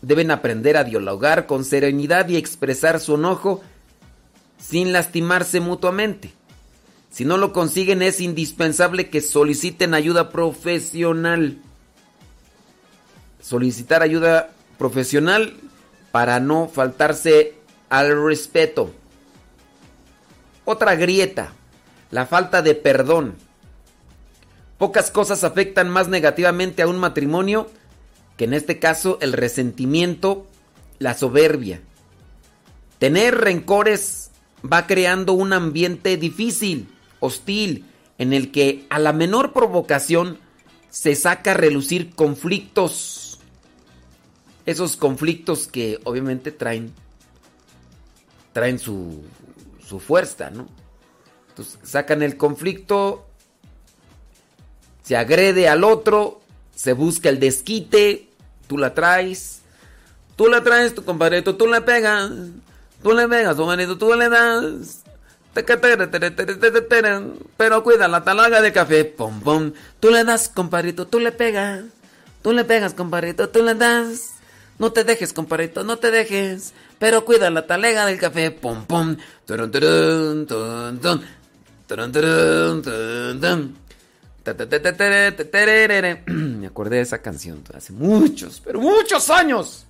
Deben 0.02 0.32
aprender 0.32 0.78
a 0.78 0.84
dialogar 0.84 1.46
con 1.48 1.64
serenidad 1.64 2.28
y 2.30 2.38
expresar 2.38 3.00
su 3.00 3.16
enojo 3.16 3.62
sin 4.60 4.94
lastimarse 4.94 5.60
mutuamente. 5.60 6.34
Si 7.12 7.26
no 7.26 7.36
lo 7.36 7.52
consiguen 7.52 8.02
es 8.02 8.22
indispensable 8.22 9.10
que 9.10 9.20
soliciten 9.20 9.94
ayuda 9.94 10.30
profesional. 10.30 11.58
Solicitar 13.42 14.02
ayuda 14.02 14.52
profesional 14.78 15.54
para 16.12 16.40
no 16.40 16.70
faltarse 16.70 17.56
al 17.90 18.26
respeto. 18.26 18.94
Otra 20.64 20.96
grieta, 20.96 21.54
la 22.12 22.26
falta 22.26 22.62
de 22.62 22.76
perdón. 22.76 23.36
Pocas 24.78 25.12
cosas 25.12 25.44
afectan 25.44 25.90
más 25.90 26.08
negativamente 26.08 26.82
a 26.82 26.88
un 26.88 26.98
matrimonio 26.98 27.70
que 28.38 28.46
en 28.46 28.54
este 28.54 28.80
caso 28.80 29.18
el 29.22 29.34
resentimiento, 29.34 30.48
la 30.98 31.14
soberbia. 31.14 31.82
Tener 33.00 33.36
rencores 33.36 34.32
va 34.66 34.88
creando 34.88 35.34
un 35.34 35.52
ambiente 35.52 36.16
difícil, 36.16 36.88
hostil, 37.22 37.86
en 38.18 38.34
el 38.34 38.52
que 38.52 38.86
a 38.90 39.00
la 39.00 39.14
menor 39.14 39.54
provocación 39.54 40.38
se 40.90 41.16
saca 41.16 41.52
a 41.52 41.54
relucir 41.54 42.14
conflictos. 42.14 43.40
Esos 44.66 44.98
conflictos 44.98 45.68
que 45.68 46.00
obviamente 46.04 46.52
traen 46.52 46.94
traen 48.54 48.80
su, 48.80 49.24
su 49.88 50.00
fuerza, 50.00 50.50
¿no? 50.50 50.68
Entonces 51.50 51.80
sacan 51.84 52.22
el 52.22 52.38
conflicto, 52.38 53.26
se 55.04 55.16
agrede 55.18 55.68
al 55.68 55.84
otro, 55.84 56.42
se 56.76 56.94
busca 56.94 57.30
el 57.30 57.40
desquite, 57.40 58.30
tú 58.68 58.78
la 58.78 58.94
traes, 58.94 59.62
tú 60.36 60.48
la 60.48 60.64
traes, 60.64 60.96
tu 60.96 61.04
compadrito, 61.04 61.56
tú 61.56 61.68
le 61.68 61.82
pegas, 61.82 62.32
tú 63.04 63.14
le 63.14 63.28
pegas, 63.28 63.56
tu 63.56 63.66
manito, 63.66 63.98
tú 63.98 64.14
le 64.14 64.30
das. 64.30 65.04
Pero 67.58 67.84
cuida 67.84 68.08
la 68.08 68.24
talaga 68.24 68.62
de 68.62 68.72
café, 68.72 69.06
pom 69.06 69.42
pom. 69.42 69.74
Tú 70.00 70.10
le 70.10 70.24
das, 70.24 70.50
compadrito, 70.50 71.08
tú 71.08 71.20
le 71.20 71.32
pegas. 71.32 71.84
Tú 72.42 72.54
le 72.54 72.64
pegas, 72.64 72.94
compadrito, 72.94 73.50
tú 73.50 73.62
le 73.62 73.76
das. 73.76 74.36
No 74.80 74.92
te 74.92 75.04
dejes, 75.04 75.34
compadrito, 75.34 75.84
no 75.84 75.98
te 75.98 76.10
dejes. 76.10 76.74
Pero 76.98 77.26
cuida 77.26 77.50
la 77.50 77.68
talega 77.68 78.06
del 78.06 78.18
café, 78.18 78.52
pom 78.52 78.86
pom. 78.86 79.18
Me 86.26 86.68
acordé 86.68 86.96
de 86.96 87.02
esa 87.02 87.22
canción 87.22 87.64
hace 87.76 87.94
muchos, 87.94 88.62
pero 88.64 88.80
muchos 88.80 89.30
años. 89.30 89.86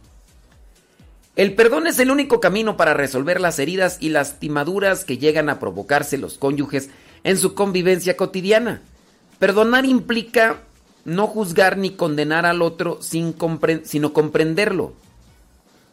El 1.36 1.56
perdón 1.56 1.88
es 1.88 1.98
el 2.00 2.12
único 2.12 2.42
camino 2.42 2.76
para 2.76 2.94
resolver 2.94 3.40
las 3.40 3.58
heridas 3.60 3.98
y 4.00 4.10
lastimaduras 4.10 5.06
que 5.06 5.18
llegan 5.18 5.50
a 5.50 5.60
provocarse 5.60 6.18
los 6.18 6.38
cónyuges 6.38 6.90
en 7.24 7.38
su 7.38 7.54
convivencia 7.54 8.18
cotidiana. 8.18 8.82
Perdonar 9.40 9.86
implica 9.86 10.62
no 11.06 11.28
juzgar 11.28 11.78
ni 11.78 11.92
condenar 11.92 12.46
al 12.46 12.62
otro 12.62 13.02
sin 13.02 13.36
sino 13.84 14.14
comprenderlo. 14.14 14.94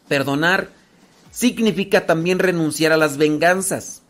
Perdonar 0.07 0.69
significa 1.31 2.05
también 2.05 2.39
renunciar 2.39 2.91
a 2.91 2.97
las 2.97 3.17
venganzas, 3.17 4.01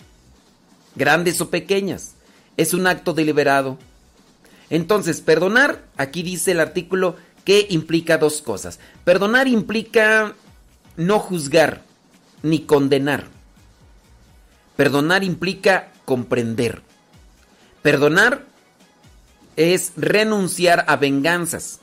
grandes 0.95 1.39
o 1.41 1.49
pequeñas. 1.49 2.15
Es 2.57 2.73
un 2.73 2.87
acto 2.87 3.13
deliberado. 3.13 3.77
Entonces, 4.69 5.21
perdonar, 5.21 5.83
aquí 5.95 6.23
dice 6.23 6.51
el 6.51 6.59
artículo 6.59 7.15
que 7.45 7.67
implica 7.69 8.17
dos 8.17 8.41
cosas. 8.41 8.79
Perdonar 9.03 9.47
implica 9.47 10.35
no 10.99 11.17
juzgar 11.17 11.81
ni 12.43 12.59
condenar. 12.65 13.23
Perdonar 14.75 15.23
implica 15.23 15.93
comprender. 16.03 16.81
Perdonar 17.81 18.45
es 19.55 19.93
renunciar 19.95 20.83
a 20.89 20.97
venganzas. 20.97 21.79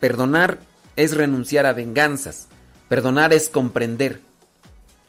Perdonar 0.00 0.58
es 0.96 1.16
renunciar 1.16 1.64
a 1.64 1.72
venganzas. 1.72 2.48
Perdonar 2.90 3.32
es 3.32 3.48
comprender. 3.48 4.20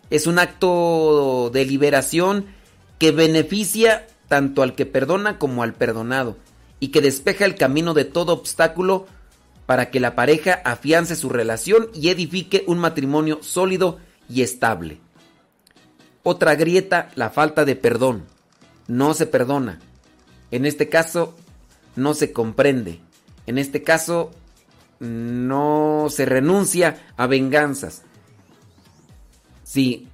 Es 0.10 0.26
un 0.26 0.40
acto 0.40 1.50
de 1.54 1.66
liberación 1.66 2.46
que 2.98 3.12
beneficia 3.12 4.08
tanto 4.30 4.64
al 4.64 4.74
que 4.74 4.86
perdona 4.86 5.38
como 5.38 5.64
al 5.64 5.74
perdonado 5.74 6.38
y 6.80 6.90
que 6.90 7.02
despeja 7.02 7.44
el 7.44 7.56
camino 7.56 7.94
de 7.94 8.06
todo 8.06 8.32
obstáculo 8.32 9.06
para 9.68 9.92
que 9.92 10.00
la 10.00 10.16
pareja 10.16 10.62
afiance 10.66 11.16
su 11.16 11.30
relación 11.30 11.90
y 11.94 12.10
edifique 12.10 12.64
un 12.66 12.80
matrimonio 12.80 13.44
sólido 13.44 14.00
y 14.28 14.42
estable. 14.42 15.00
Otra 16.24 16.56
grieta, 16.56 17.12
la 17.16 17.30
falta 17.30 17.66
de 17.66 17.76
perdón. 17.76 18.26
No 18.88 19.14
se 19.14 19.28
perdona. 19.28 19.80
En 20.52 20.66
este 20.66 20.90
caso, 20.90 21.36
no 21.96 22.14
se 22.14 22.32
comprende. 22.32 23.02
En 23.46 23.58
este 23.58 23.84
caso, 23.84 24.32
no 25.00 26.08
se 26.10 26.26
renuncia 26.26 27.06
a 27.18 27.28
venganzas. 27.28 28.04
Sí. 29.64 30.08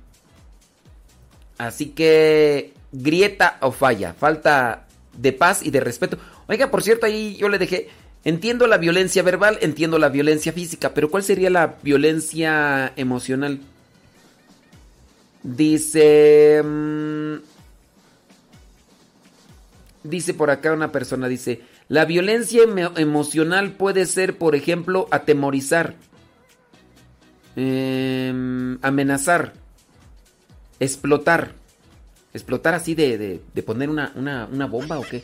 Así 1.60 1.88
que 1.90 2.74
grieta 2.92 3.58
o 3.62 3.72
falla, 3.72 4.14
falta 4.14 4.88
de 5.16 5.32
paz 5.32 5.62
y 5.64 5.70
de 5.70 5.80
respeto. 5.80 6.18
Oiga, 6.48 6.72
por 6.72 6.82
cierto, 6.82 7.06
ahí 7.06 7.36
yo 7.38 7.50
le 7.50 7.60
dejé, 7.60 7.90
entiendo 8.24 8.68
la 8.68 8.78
violencia 8.78 9.24
verbal, 9.24 9.58
entiendo 9.62 10.00
la 10.00 10.10
violencia 10.10 10.54
física, 10.54 10.94
pero 10.94 11.10
¿cuál 11.10 11.24
sería 11.24 11.50
la 11.50 11.76
violencia 11.82 12.94
emocional? 12.96 13.60
Dice... 15.44 16.62
Mm, 16.64 17.36
dice 20.04 20.34
por 20.34 20.50
acá 20.50 20.74
una 20.74 20.92
persona, 20.92 21.28
dice, 21.28 21.62
la 21.88 22.06
violencia 22.06 22.64
emocional 22.98 23.72
puede 23.72 24.06
ser, 24.06 24.38
por 24.38 24.56
ejemplo, 24.56 25.08
atemorizar, 25.12 25.96
em, 27.56 28.78
amenazar, 28.82 29.54
explotar. 30.80 31.54
¿Explotar 32.34 32.74
así 32.74 32.96
de, 32.96 33.40
de, 33.54 33.64
poner 33.64 33.92
una, 33.92 34.12
una, 34.16 34.48
una, 34.52 34.66
bomba 34.66 34.98
o 34.98 35.04
qué? 35.04 35.24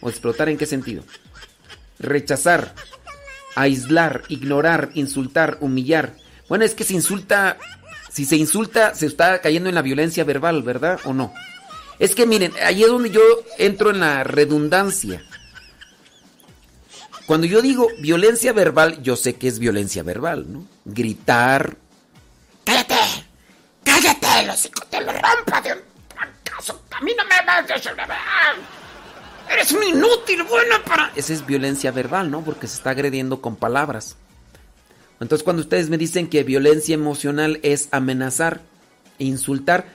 ¿O 0.00 0.08
explotar 0.08 0.48
en 0.48 0.58
qué 0.58 0.66
sentido? 0.66 1.04
Rechazar, 2.02 2.74
aislar, 3.54 4.22
ignorar, 4.28 4.90
insultar, 4.94 5.58
humillar. 5.60 6.14
Bueno, 6.48 6.64
es 6.64 6.74
que 6.74 6.84
se 6.84 6.94
insulta, 6.94 7.56
si 8.10 8.24
se 8.24 8.36
insulta, 8.36 8.94
se 8.94 9.06
está 9.06 9.40
cayendo 9.40 9.68
en 9.68 9.74
la 9.74 9.82
violencia 9.82 10.24
verbal, 10.24 10.62
¿verdad? 10.62 11.00
¿O 11.04 11.14
no? 11.14 11.32
Es 11.98 12.14
que 12.14 12.26
miren, 12.26 12.52
ahí 12.64 12.82
es 12.82 12.88
donde 12.88 13.10
yo 13.10 13.22
entro 13.58 13.90
en 13.90 14.00
la 14.00 14.24
redundancia. 14.24 15.22
Cuando 17.26 17.46
yo 17.46 17.62
digo 17.62 17.88
violencia 18.00 18.52
verbal, 18.52 19.02
yo 19.02 19.16
sé 19.16 19.36
que 19.36 19.48
es 19.48 19.58
violencia 19.58 20.02
verbal, 20.02 20.52
¿no? 20.52 20.66
Gritar. 20.84 21.76
¡Cállate! 22.64 22.96
¡Cállate! 23.84 24.46
Los 24.46 24.66
hijos 24.66 24.90
te 24.90 25.00
lo 25.00 25.12
rompa 25.12 25.60
de 25.60 25.72
un 25.72 25.78
trancazo. 26.08 26.82
A 26.90 27.00
me 27.00 27.12
Eres 29.52 29.72
un 29.72 29.82
inútil, 29.82 30.42
bueno 30.44 30.76
para. 30.86 31.12
Esa 31.14 31.32
es 31.32 31.44
violencia 31.44 31.90
verbal, 31.90 32.30
¿no? 32.30 32.42
Porque 32.42 32.66
se 32.66 32.76
está 32.76 32.90
agrediendo 32.90 33.40
con 33.40 33.56
palabras. 33.56 34.16
Entonces, 35.20 35.44
cuando 35.44 35.62
ustedes 35.62 35.88
me 35.88 35.98
dicen 35.98 36.28
que 36.28 36.42
violencia 36.42 36.94
emocional 36.94 37.60
es 37.62 37.88
amenazar, 37.92 38.62
insultar, 39.18 39.86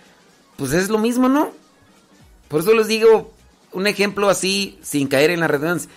pues 0.55 0.73
es 0.73 0.89
lo 0.89 0.99
mismo, 0.99 1.27
¿no? 1.27 1.51
Por 2.47 2.61
eso 2.61 2.73
les 2.73 2.87
digo 2.87 3.33
un 3.73 3.87
ejemplo 3.87 4.29
así, 4.29 4.79
sin 4.81 5.07
caer 5.07 5.31
en 5.31 5.39
la 5.39 5.47
redundancia. 5.47 5.89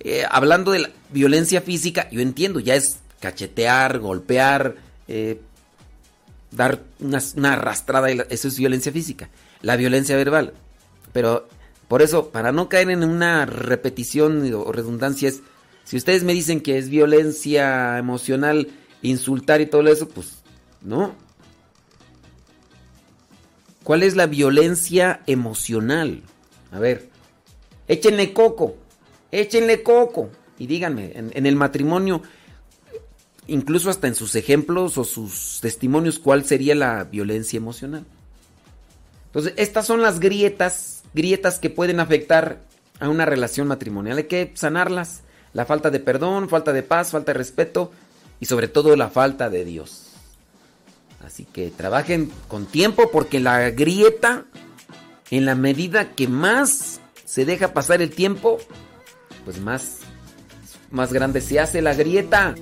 eh, 0.00 0.24
hablando 0.30 0.70
de 0.72 0.78
la 0.80 0.90
violencia 1.10 1.60
física, 1.60 2.08
yo 2.10 2.20
entiendo, 2.20 2.60
ya 2.60 2.76
es 2.76 2.98
cachetear, 3.20 3.98
golpear, 3.98 4.76
eh, 5.08 5.40
dar 6.50 6.80
una, 7.00 7.20
una 7.36 7.52
arrastrada, 7.54 8.08
eso 8.10 8.48
es 8.48 8.58
violencia 8.58 8.92
física. 8.92 9.28
La 9.60 9.76
violencia 9.76 10.16
verbal. 10.16 10.54
Pero 11.12 11.48
por 11.88 12.02
eso, 12.02 12.28
para 12.28 12.52
no 12.52 12.68
caer 12.68 12.90
en 12.90 13.02
una 13.02 13.46
repetición 13.46 14.52
o 14.52 14.70
redundancia, 14.72 15.30
es, 15.30 15.40
si 15.84 15.96
ustedes 15.96 16.22
me 16.22 16.34
dicen 16.34 16.60
que 16.60 16.76
es 16.76 16.90
violencia 16.90 17.96
emocional, 17.98 18.68
insultar 19.00 19.62
y 19.62 19.66
todo 19.66 19.88
eso, 19.88 20.06
pues 20.08 20.42
no. 20.82 21.14
¿Cuál 23.82 24.02
es 24.02 24.16
la 24.16 24.26
violencia 24.26 25.22
emocional? 25.26 26.22
A 26.72 26.78
ver, 26.78 27.08
échenle 27.88 28.34
coco, 28.34 28.76
échenle 29.32 29.82
coco. 29.82 30.28
Y 30.58 30.66
díganme, 30.66 31.12
en, 31.14 31.30
en 31.34 31.46
el 31.46 31.56
matrimonio, 31.56 32.20
incluso 33.46 33.88
hasta 33.88 34.08
en 34.08 34.14
sus 34.14 34.34
ejemplos 34.34 34.98
o 34.98 35.04
sus 35.04 35.60
testimonios, 35.62 36.18
¿cuál 36.18 36.44
sería 36.44 36.74
la 36.74 37.04
violencia 37.04 37.56
emocional? 37.56 38.04
Entonces, 39.26 39.54
estas 39.56 39.86
son 39.86 40.02
las 40.02 40.20
grietas, 40.20 40.97
grietas 41.14 41.58
que 41.58 41.70
pueden 41.70 42.00
afectar 42.00 42.60
a 43.00 43.08
una 43.08 43.24
relación 43.24 43.68
matrimonial. 43.68 44.18
Hay 44.18 44.24
que 44.24 44.52
sanarlas. 44.54 45.22
La 45.52 45.64
falta 45.64 45.90
de 45.90 46.00
perdón, 46.00 46.48
falta 46.48 46.72
de 46.72 46.82
paz, 46.82 47.10
falta 47.10 47.32
de 47.32 47.38
respeto 47.38 47.90
y 48.40 48.46
sobre 48.46 48.68
todo 48.68 48.94
la 48.96 49.08
falta 49.08 49.50
de 49.50 49.64
Dios. 49.64 50.08
Así 51.24 51.44
que 51.44 51.70
trabajen 51.70 52.30
con 52.48 52.66
tiempo 52.66 53.10
porque 53.10 53.40
la 53.40 53.70
grieta, 53.70 54.44
en 55.30 55.46
la 55.46 55.54
medida 55.54 56.14
que 56.14 56.28
más 56.28 57.00
se 57.24 57.44
deja 57.44 57.72
pasar 57.72 58.02
el 58.02 58.10
tiempo, 58.10 58.58
pues 59.44 59.60
más, 59.60 59.98
más 60.90 61.12
grande 61.12 61.40
se 61.40 61.60
hace 61.60 61.82
la 61.82 61.94
grieta. 61.94 62.54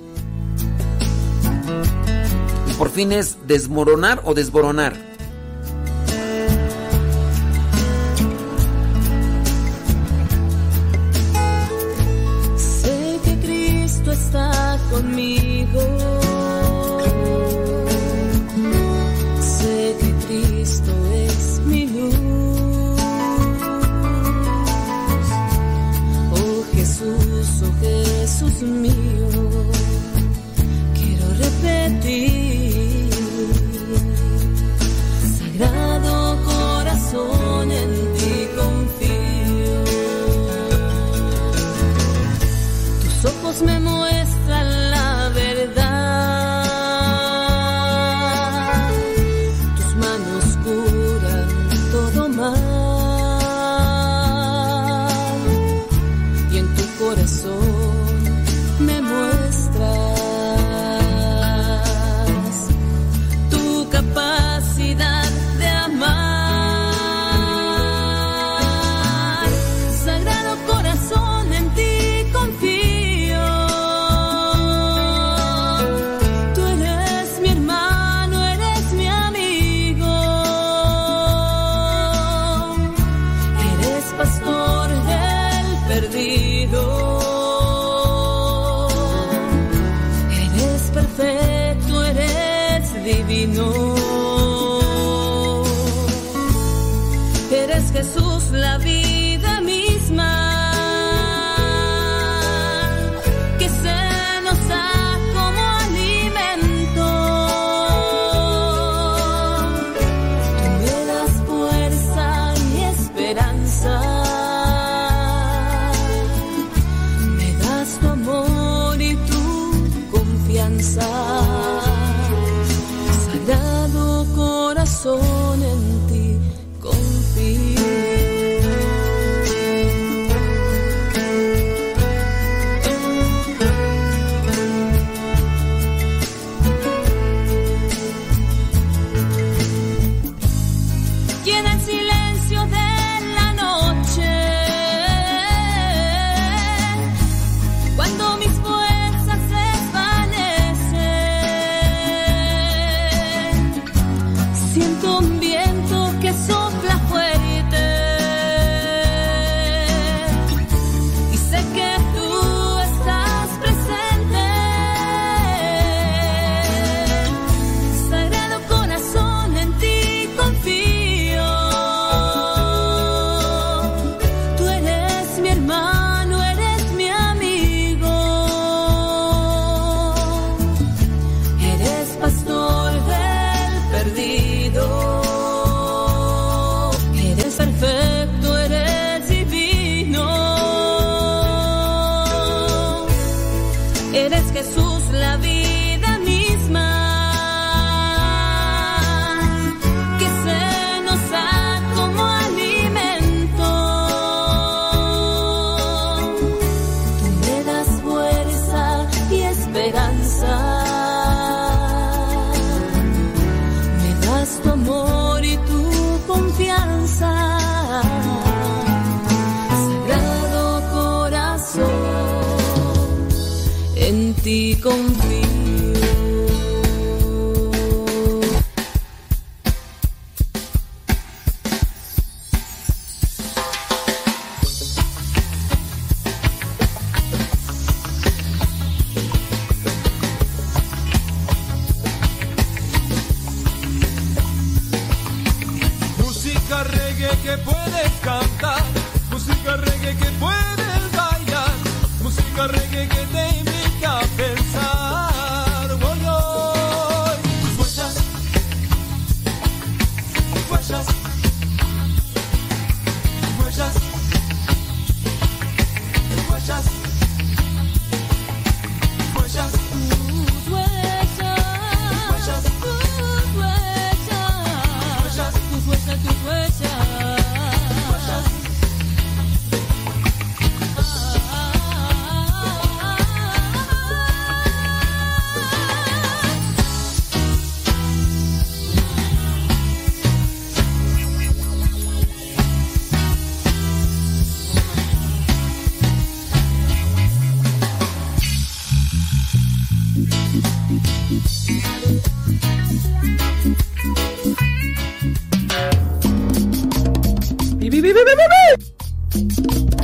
Y 2.69 2.73
por 2.73 2.89
fin 2.89 3.11
es 3.11 3.37
desmoronar 3.47 4.21
o 4.23 4.33
desboronar. 4.33 5.16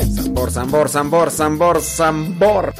Zambor, 0.07 0.49
zambor, 0.49 0.89
zambor, 0.89 1.29
zambor, 1.29 1.79
zambor. 1.81 2.73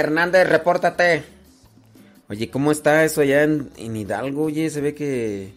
Hernández, 0.00 0.48
repórtate. 0.48 1.24
Oye, 2.28 2.50
¿cómo 2.50 2.72
está 2.72 3.04
eso 3.04 3.20
allá 3.20 3.42
en, 3.42 3.70
en 3.76 3.96
Hidalgo? 3.96 4.44
Oye, 4.44 4.70
se 4.70 4.80
ve 4.80 4.94
que, 4.94 5.52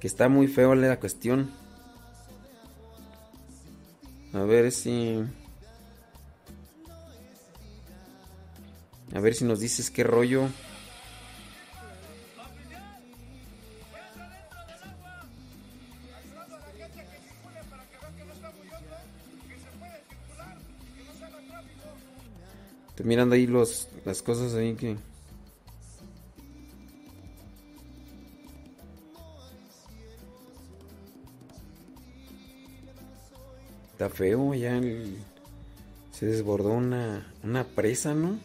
que 0.00 0.06
está 0.06 0.28
muy 0.28 0.46
feo 0.46 0.74
la 0.74 1.00
cuestión. 1.00 1.50
A 4.32 4.42
ver 4.42 4.72
si... 4.72 5.22
A 9.14 9.20
ver 9.20 9.34
si 9.34 9.44
nos 9.44 9.60
dices 9.60 9.90
qué 9.90 10.02
rollo. 10.02 10.48
Estoy 22.94 23.06
mirando 23.06 23.34
ahí 23.34 23.48
los, 23.48 23.88
las 24.04 24.22
cosas 24.22 24.54
ahí 24.54 24.74
que... 24.74 24.96
Está 33.92 34.08
feo, 34.10 34.54
ya 34.54 34.76
el- 34.76 35.16
se 36.12 36.26
desbordó 36.26 36.70
una, 36.70 37.32
una 37.42 37.64
presa, 37.64 38.14
¿no? 38.14 38.38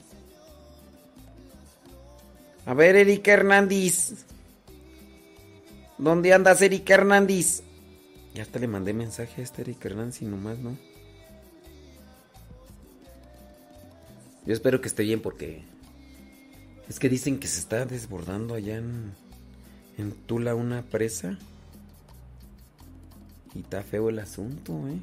A 2.65 2.73
ver, 2.73 2.95
Erika 2.95 3.31
Hernández. 3.33 4.25
¿Dónde 5.97 6.33
andas, 6.33 6.61
Erika 6.61 6.93
Hernández? 6.93 7.63
Ya 8.35 8.43
hasta 8.43 8.59
le 8.59 8.67
mandé 8.67 8.93
mensaje 8.93 9.41
a 9.41 9.43
esta 9.43 9.61
Erika 9.61 9.89
Hernández 9.89 10.21
y 10.21 10.25
nomás, 10.25 10.59
¿no? 10.59 10.77
Yo 14.45 14.53
espero 14.53 14.81
que 14.81 14.87
esté 14.87 15.03
bien 15.03 15.21
porque 15.21 15.63
es 16.87 16.99
que 16.99 17.09
dicen 17.09 17.39
que 17.39 17.47
se 17.47 17.59
está 17.59 17.85
desbordando 17.85 18.55
allá 18.55 18.77
en, 18.77 19.13
en 19.97 20.11
Tula 20.11 20.55
una 20.55 20.81
presa. 20.81 21.37
Y 23.55 23.59
está 23.59 23.83
feo 23.83 24.09
el 24.09 24.19
asunto, 24.19 24.87
¿eh? 24.87 24.99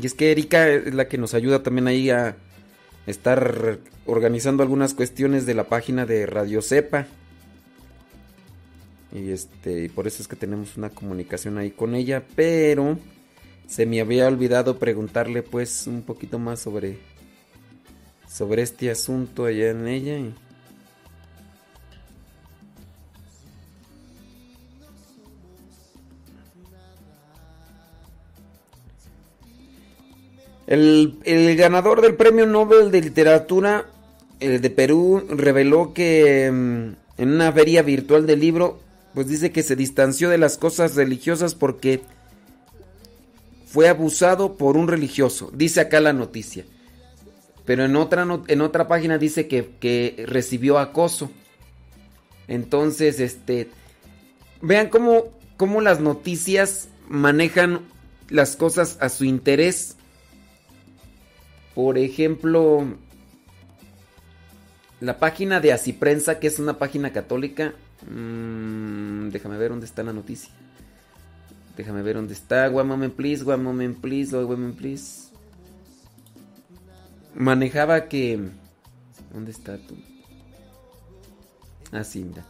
Y 0.00 0.06
es 0.06 0.14
que 0.14 0.32
Erika 0.32 0.68
es 0.68 0.94
la 0.94 1.06
que 1.06 1.18
nos 1.18 1.34
ayuda 1.34 1.62
también 1.62 1.86
ahí 1.86 2.08
a 2.10 2.36
estar 3.06 3.78
organizando 4.06 4.62
algunas 4.62 4.94
cuestiones 4.94 5.44
de 5.44 5.54
la 5.54 5.64
página 5.64 6.06
de 6.06 6.26
Radio 6.26 6.62
Cepa. 6.62 7.06
Y 9.12 9.30
este, 9.30 9.90
por 9.90 10.06
eso 10.06 10.22
es 10.22 10.28
que 10.28 10.36
tenemos 10.36 10.76
una 10.78 10.88
comunicación 10.88 11.58
ahí 11.58 11.70
con 11.70 11.94
ella, 11.94 12.24
pero 12.34 12.98
se 13.72 13.86
me 13.86 14.02
había 14.02 14.28
olvidado 14.28 14.76
preguntarle 14.76 15.42
pues 15.42 15.86
un 15.86 16.02
poquito 16.02 16.38
más 16.38 16.60
sobre 16.60 16.98
sobre 18.28 18.60
este 18.60 18.90
asunto 18.90 19.46
allá 19.46 19.70
en 19.70 19.88
ella 19.88 20.18
El, 30.66 31.18
el 31.24 31.56
ganador 31.56 32.02
del 32.02 32.14
Premio 32.14 32.46
Nobel 32.46 32.90
de 32.90 33.00
Literatura 33.00 33.86
el 34.40 34.60
de 34.60 34.68
Perú 34.68 35.24
reveló 35.30 35.94
que 35.94 36.50
mm, 36.50 37.20
en 37.22 37.28
una 37.30 37.52
feria 37.52 37.82
virtual 37.82 38.26
del 38.26 38.40
libro, 38.40 38.80
pues 39.12 39.28
dice 39.28 39.50
que 39.50 39.62
se 39.62 39.76
distanció 39.76 40.30
de 40.30 40.38
las 40.38 40.56
cosas 40.56 40.94
religiosas 40.94 41.54
porque 41.54 42.00
fue 43.72 43.88
abusado 43.88 44.58
por 44.58 44.76
un 44.76 44.86
religioso. 44.86 45.50
Dice 45.54 45.80
acá 45.80 45.98
la 45.98 46.12
noticia. 46.12 46.66
Pero 47.64 47.86
en 47.86 47.96
otra, 47.96 48.26
en 48.48 48.60
otra 48.60 48.86
página 48.86 49.16
dice 49.16 49.48
que, 49.48 49.70
que 49.80 50.26
recibió 50.28 50.78
acoso. 50.78 51.30
Entonces, 52.48 53.18
este. 53.18 53.70
Vean 54.60 54.90
cómo, 54.90 55.24
cómo 55.56 55.80
las 55.80 56.00
noticias 56.00 56.90
manejan 57.08 57.80
las 58.28 58.56
cosas 58.56 58.98
a 59.00 59.08
su 59.08 59.24
interés. 59.24 59.96
Por 61.74 61.96
ejemplo, 61.96 62.84
la 65.00 65.18
página 65.18 65.60
de 65.60 65.72
Asiprensa, 65.72 66.38
que 66.40 66.48
es 66.48 66.58
una 66.58 66.78
página 66.78 67.10
católica. 67.14 67.72
mm, 68.06 69.30
déjame 69.30 69.56
ver 69.56 69.70
dónde 69.70 69.86
está 69.86 70.02
la 70.02 70.12
noticia. 70.12 70.52
Déjame 71.76 72.02
ver 72.02 72.16
dónde 72.16 72.34
está. 72.34 72.68
One 72.68 72.84
moment, 72.84 73.14
please. 73.14 73.44
One 73.44 73.62
moment, 73.62 74.00
please. 74.00 74.36
One 74.36 74.46
moment, 74.46 74.76
please. 74.76 75.30
Manejaba 77.34 78.08
que. 78.08 78.38
¿Dónde 79.32 79.50
está 79.50 79.78
tú? 79.78 79.96
Ah, 81.90 82.04
sí, 82.04 82.24
mira. 82.24 82.44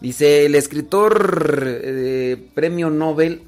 Dice: 0.00 0.46
el 0.46 0.54
escritor 0.54 1.62
eh, 1.66 2.50
premio 2.54 2.90
Nobel 2.90 3.42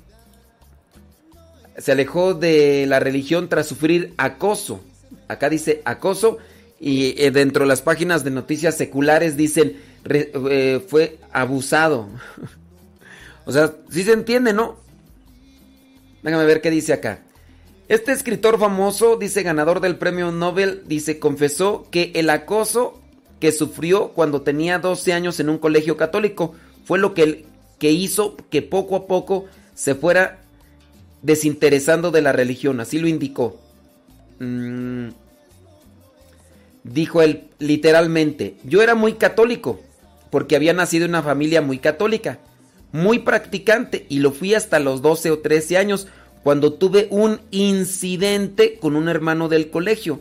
se 1.76 1.92
alejó 1.92 2.34
de 2.34 2.86
la 2.86 3.00
religión 3.00 3.48
tras 3.48 3.66
sufrir 3.66 4.14
acoso. 4.16 4.80
Acá 5.28 5.50
dice 5.50 5.82
acoso. 5.84 6.38
Y 6.80 7.14
eh, 7.22 7.30
dentro 7.30 7.64
de 7.64 7.68
las 7.68 7.82
páginas 7.82 8.24
de 8.24 8.32
noticias 8.32 8.76
seculares 8.76 9.36
dicen 9.36 9.76
eh, 10.04 10.84
fue 10.88 11.18
abusado. 11.32 12.08
o 13.44 13.52
sea, 13.52 13.72
sí 13.90 14.02
se 14.02 14.12
entiende, 14.12 14.52
¿no? 14.52 14.81
Déjame 16.22 16.44
ver 16.44 16.60
qué 16.60 16.70
dice 16.70 16.92
acá. 16.92 17.20
Este 17.88 18.12
escritor 18.12 18.58
famoso, 18.58 19.16
dice 19.16 19.42
ganador 19.42 19.80
del 19.80 19.96
premio 19.96 20.30
Nobel, 20.30 20.82
dice, 20.86 21.18
confesó 21.18 21.86
que 21.90 22.12
el 22.14 22.30
acoso 22.30 23.00
que 23.40 23.52
sufrió 23.52 24.10
cuando 24.10 24.42
tenía 24.42 24.78
12 24.78 25.12
años 25.12 25.40
en 25.40 25.48
un 25.48 25.58
colegio 25.58 25.96
católico 25.96 26.54
fue 26.84 26.98
lo 26.98 27.12
que, 27.12 27.44
que 27.78 27.90
hizo 27.90 28.36
que 28.50 28.62
poco 28.62 28.96
a 28.96 29.06
poco 29.06 29.46
se 29.74 29.94
fuera 29.94 30.42
desinteresando 31.22 32.10
de 32.10 32.22
la 32.22 32.32
religión, 32.32 32.80
así 32.80 32.98
lo 32.98 33.08
indicó. 33.08 33.60
Mm, 34.38 35.08
dijo 36.84 37.22
él 37.22 37.48
literalmente, 37.58 38.56
yo 38.64 38.82
era 38.82 38.94
muy 38.94 39.14
católico, 39.14 39.80
porque 40.30 40.56
había 40.56 40.72
nacido 40.72 41.04
en 41.04 41.10
una 41.10 41.22
familia 41.22 41.62
muy 41.62 41.78
católica, 41.78 42.38
muy 42.92 43.20
practicante, 43.20 44.06
y 44.08 44.18
lo 44.20 44.32
fui 44.32 44.54
hasta 44.54 44.78
los 44.78 45.02
12 45.02 45.30
o 45.30 45.38
13 45.40 45.78
años, 45.78 46.06
cuando 46.42 46.74
tuve 46.74 47.08
un 47.10 47.40
incidente 47.50 48.78
con 48.80 48.96
un 48.96 49.08
hermano 49.08 49.48
del 49.48 49.70
colegio. 49.70 50.20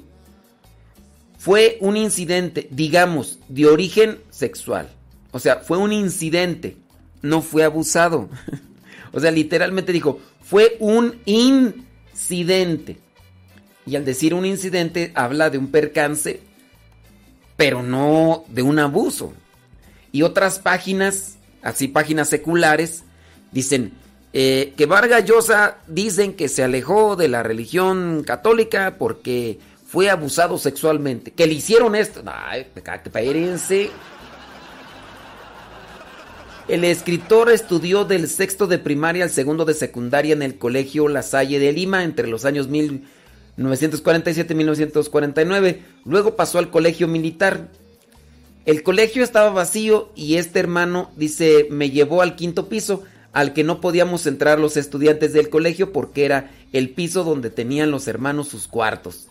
Fue 1.38 1.77
un 1.82 1.98
incidente, 1.98 2.67
digamos, 2.72 3.40
de 3.50 3.66
origen 3.66 4.19
sexual. 4.30 4.90
O 5.32 5.40
sea, 5.40 5.58
fue 5.58 5.77
un 5.77 5.91
incidente, 5.91 6.77
no 7.22 7.41
fue 7.41 7.64
abusado. 7.64 8.30
o 9.11 9.19
sea, 9.19 9.32
literalmente 9.32 9.91
dijo, 9.91 10.19
fue 10.41 10.77
un 10.80 11.16
incidente. 11.25 12.98
Y 13.85 13.95
al 13.95 14.06
decir 14.06 14.33
un 14.35 14.45
incidente 14.45 15.11
habla 15.16 15.50
de 15.50 15.58
un 15.58 15.72
percance, 15.72 16.41
pero 17.58 17.82
no 17.82 18.43
de 18.50 18.61
un 18.61 18.77
abuso. 18.77 19.33
Y 20.11 20.22
otras 20.22 20.59
páginas, 20.59 21.38
así 21.62 21.88
páginas 21.88 22.30
seculares, 22.30 23.04
dicen 23.52 23.94
eh, 24.34 24.74
que 24.78 24.86
Vargas 24.86 25.26
Llosa 25.26 25.78
dicen 25.88 26.34
que 26.34 26.48
se 26.48 26.64
alejó 26.64 27.16
de 27.16 27.28
la 27.28 27.44
religión 27.44 28.24
católica 28.26 28.96
porque 28.98 29.60
fue 29.86 30.10
abusado 30.10 30.58
sexualmente. 30.58 31.32
Que 31.32 31.48
le 31.48 31.54
hicieron 31.54 31.96
esto. 31.96 32.24
Ay, 32.26 32.66
espérense. 33.04 33.92
El 36.70 36.86
escritor 36.86 37.52
estudió 37.52 38.06
del 38.06 38.30
sexto 38.30 38.68
de 38.68 38.78
primaria 38.78 39.26
al 39.26 39.32
segundo 39.32 39.66
de 39.66 39.74
secundaria 39.74 40.32
en 40.32 40.42
el 40.42 40.58
colegio 40.58 41.10
La 41.10 41.24
Salle 41.24 41.60
de 41.60 41.74
Lima 41.74 42.06
entre 42.06 42.28
los 42.28 42.46
años 42.46 42.70
1947 42.70 44.54
y 44.54 44.56
1949. 44.56 45.82
Luego 46.06 46.38
pasó 46.38 46.60
al 46.60 46.70
colegio 46.70 47.10
militar. 47.10 47.68
El 48.66 48.84
colegio 48.84 49.24
estaba 49.24 49.50
vacío 49.50 50.12
y 50.16 50.36
este 50.36 50.60
hermano, 50.60 51.10
dice, 51.16 51.68
me 51.72 51.90
llevó 51.90 52.22
al 52.22 52.36
quinto 52.36 52.70
piso, 52.70 53.04
al 53.34 53.54
que 53.54 53.64
no 53.64 53.82
podíamos 53.82 54.28
entrar 54.28 54.60
los 54.60 54.78
estudiantes 54.78 55.34
del 55.34 55.50
colegio 55.50 55.92
porque 55.92 56.26
era 56.26 56.52
el 56.72 56.90
piso 56.92 57.24
donde 57.24 57.50
tenían 57.50 57.90
los 57.90 58.08
hermanos 58.08 58.50
sus 58.50 58.68
cuartos. 58.68 59.28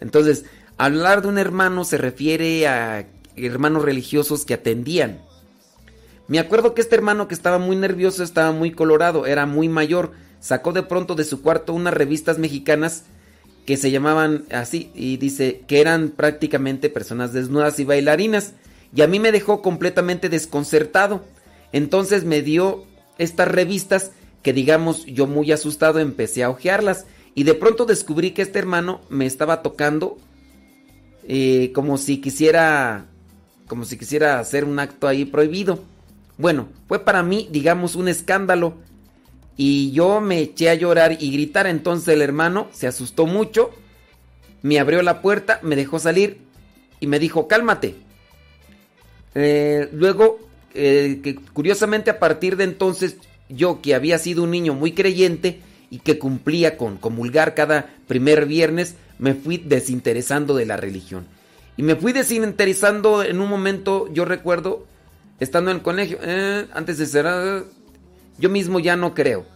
Entonces, 0.00 0.46
hablar 0.78 1.20
de 1.20 1.28
un 1.28 1.38
hermano 1.38 1.84
se 1.84 1.98
refiere 1.98 2.66
a, 2.66 3.06
hermanos 3.36 3.84
religiosos 3.84 4.44
que 4.44 4.54
atendían. 4.54 5.20
Me 6.26 6.38
acuerdo 6.38 6.74
que 6.74 6.80
este 6.80 6.94
hermano 6.94 7.28
que 7.28 7.34
estaba 7.34 7.58
muy 7.58 7.76
nervioso, 7.76 8.22
estaba 8.22 8.52
muy 8.52 8.70
colorado, 8.70 9.26
era 9.26 9.46
muy 9.46 9.68
mayor, 9.68 10.12
sacó 10.40 10.72
de 10.72 10.82
pronto 10.82 11.16
de 11.16 11.24
su 11.24 11.42
cuarto 11.42 11.74
unas 11.74 11.92
revistas 11.92 12.38
mexicanas 12.38 13.04
que 13.66 13.76
se 13.76 13.90
llamaban 13.90 14.44
así 14.50 14.90
y 14.94 15.16
dice 15.18 15.62
que 15.66 15.80
eran 15.80 16.10
prácticamente 16.10 16.88
personas 16.88 17.32
desnudas 17.32 17.78
y 17.78 17.84
bailarinas 17.84 18.54
y 18.94 19.02
a 19.02 19.06
mí 19.06 19.18
me 19.18 19.32
dejó 19.32 19.62
completamente 19.62 20.28
desconcertado. 20.28 21.24
Entonces 21.72 22.24
me 22.24 22.42
dio 22.42 22.84
estas 23.18 23.48
revistas 23.48 24.12
que 24.42 24.52
digamos 24.52 25.04
yo 25.06 25.26
muy 25.26 25.52
asustado 25.52 25.98
empecé 25.98 26.42
a 26.42 26.50
hojearlas 26.50 27.06
y 27.34 27.44
de 27.44 27.54
pronto 27.54 27.84
descubrí 27.84 28.32
que 28.32 28.42
este 28.42 28.58
hermano 28.58 29.02
me 29.08 29.26
estaba 29.26 29.62
tocando 29.62 30.18
eh, 31.28 31.70
como 31.74 31.98
si 31.98 32.18
quisiera 32.18 33.06
como 33.68 33.84
si 33.84 33.96
quisiera 33.96 34.40
hacer 34.40 34.64
un 34.64 34.80
acto 34.80 35.06
ahí 35.06 35.24
prohibido. 35.24 35.78
Bueno, 36.38 36.68
fue 36.88 37.04
para 37.04 37.22
mí 37.22 37.48
digamos 37.52 37.94
un 37.94 38.08
escándalo 38.08 38.74
y 39.56 39.92
yo 39.92 40.20
me 40.20 40.40
eché 40.40 40.70
a 40.70 40.74
llorar 40.74 41.18
y 41.20 41.30
gritar. 41.30 41.66
Entonces 41.66 42.14
el 42.14 42.22
hermano 42.22 42.68
se 42.72 42.86
asustó 42.88 43.26
mucho, 43.26 43.70
me 44.62 44.80
abrió 44.80 45.02
la 45.02 45.20
puerta, 45.20 45.60
me 45.62 45.76
dejó 45.76 45.98
salir 45.98 46.38
y 46.98 47.06
me 47.06 47.18
dijo, 47.18 47.46
cálmate. 47.46 47.94
Eh, 49.34 49.88
luego, 49.92 50.38
eh, 50.74 51.20
que 51.22 51.36
curiosamente 51.36 52.10
a 52.10 52.18
partir 52.18 52.56
de 52.56 52.64
entonces, 52.64 53.16
yo 53.48 53.80
que 53.80 53.94
había 53.94 54.18
sido 54.18 54.42
un 54.42 54.50
niño 54.50 54.74
muy 54.74 54.92
creyente 54.92 55.60
y 55.90 55.98
que 55.98 56.18
cumplía 56.18 56.76
con 56.76 56.96
comulgar 56.96 57.54
cada 57.54 57.90
primer 58.06 58.46
viernes, 58.46 58.94
me 59.18 59.34
fui 59.34 59.58
desinteresando 59.58 60.54
de 60.54 60.66
la 60.66 60.76
religión. 60.76 61.26
Y 61.76 61.82
me 61.82 61.96
fui 61.96 62.12
desinteresando 62.12 63.22
en 63.22 63.40
un 63.40 63.48
momento, 63.48 64.12
yo 64.12 64.24
recuerdo, 64.24 64.86
estando 65.40 65.70
en 65.70 65.78
el 65.78 65.82
colegio, 65.82 66.18
eh, 66.22 66.66
antes 66.72 66.98
de 66.98 67.06
cerrar, 67.06 67.64
yo 68.38 68.50
mismo 68.50 68.80
ya 68.80 68.96
no 68.96 69.14
creo. 69.14 69.46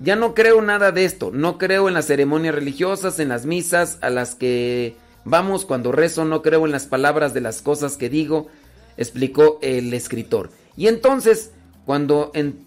Ya 0.00 0.16
no 0.16 0.34
creo 0.34 0.62
nada 0.62 0.92
de 0.92 1.04
esto. 1.04 1.30
No 1.32 1.58
creo 1.58 1.88
en 1.88 1.94
las 1.94 2.06
ceremonias 2.06 2.54
religiosas, 2.54 3.18
en 3.18 3.28
las 3.28 3.44
misas 3.44 3.98
a 4.00 4.08
las 4.08 4.34
que 4.34 4.96
vamos 5.24 5.66
cuando 5.66 5.92
rezo. 5.92 6.24
No 6.24 6.40
creo 6.40 6.64
en 6.64 6.72
las 6.72 6.86
palabras 6.86 7.34
de 7.34 7.42
las 7.42 7.60
cosas 7.60 7.98
que 7.98 8.08
digo, 8.08 8.48
explicó 8.96 9.58
el 9.62 9.92
escritor. 9.94 10.50
Y 10.76 10.88
entonces, 10.88 11.52
cuando, 11.84 12.30
en, 12.34 12.66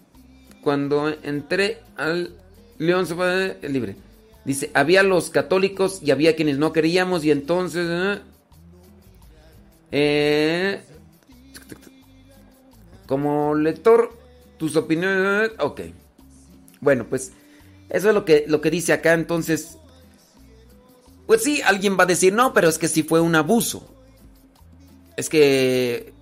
cuando 0.62 1.08
entré 1.22 1.78
al 1.96 2.36
León 2.78 3.06
se 3.06 3.14
fue 3.14 3.58
libre. 3.62 3.96
Dice, 4.44 4.70
había 4.74 5.02
los 5.02 5.30
católicos 5.30 6.00
y 6.02 6.10
había 6.10 6.36
quienes 6.36 6.58
no 6.58 6.72
creíamos 6.72 7.24
y 7.24 7.30
entonces... 7.30 7.86
eh, 7.88 8.20
eh, 9.92 10.80
como 13.06 13.54
lector 13.54 14.16
tus 14.56 14.76
opiniones. 14.76 15.50
Ok. 15.58 15.82
Bueno, 16.80 17.06
pues 17.08 17.32
eso 17.90 18.08
es 18.08 18.14
lo 18.14 18.24
que, 18.24 18.44
lo 18.48 18.60
que 18.60 18.70
dice 18.70 18.92
acá. 18.92 19.12
Entonces, 19.12 19.78
pues 21.26 21.42
sí, 21.42 21.62
alguien 21.62 21.98
va 21.98 22.04
a 22.04 22.06
decir, 22.06 22.32
no, 22.32 22.52
pero 22.52 22.68
es 22.68 22.78
que 22.78 22.88
sí 22.88 23.02
fue 23.02 23.20
un 23.20 23.34
abuso. 23.34 23.94
Es 25.16 25.28
que, 25.28 26.13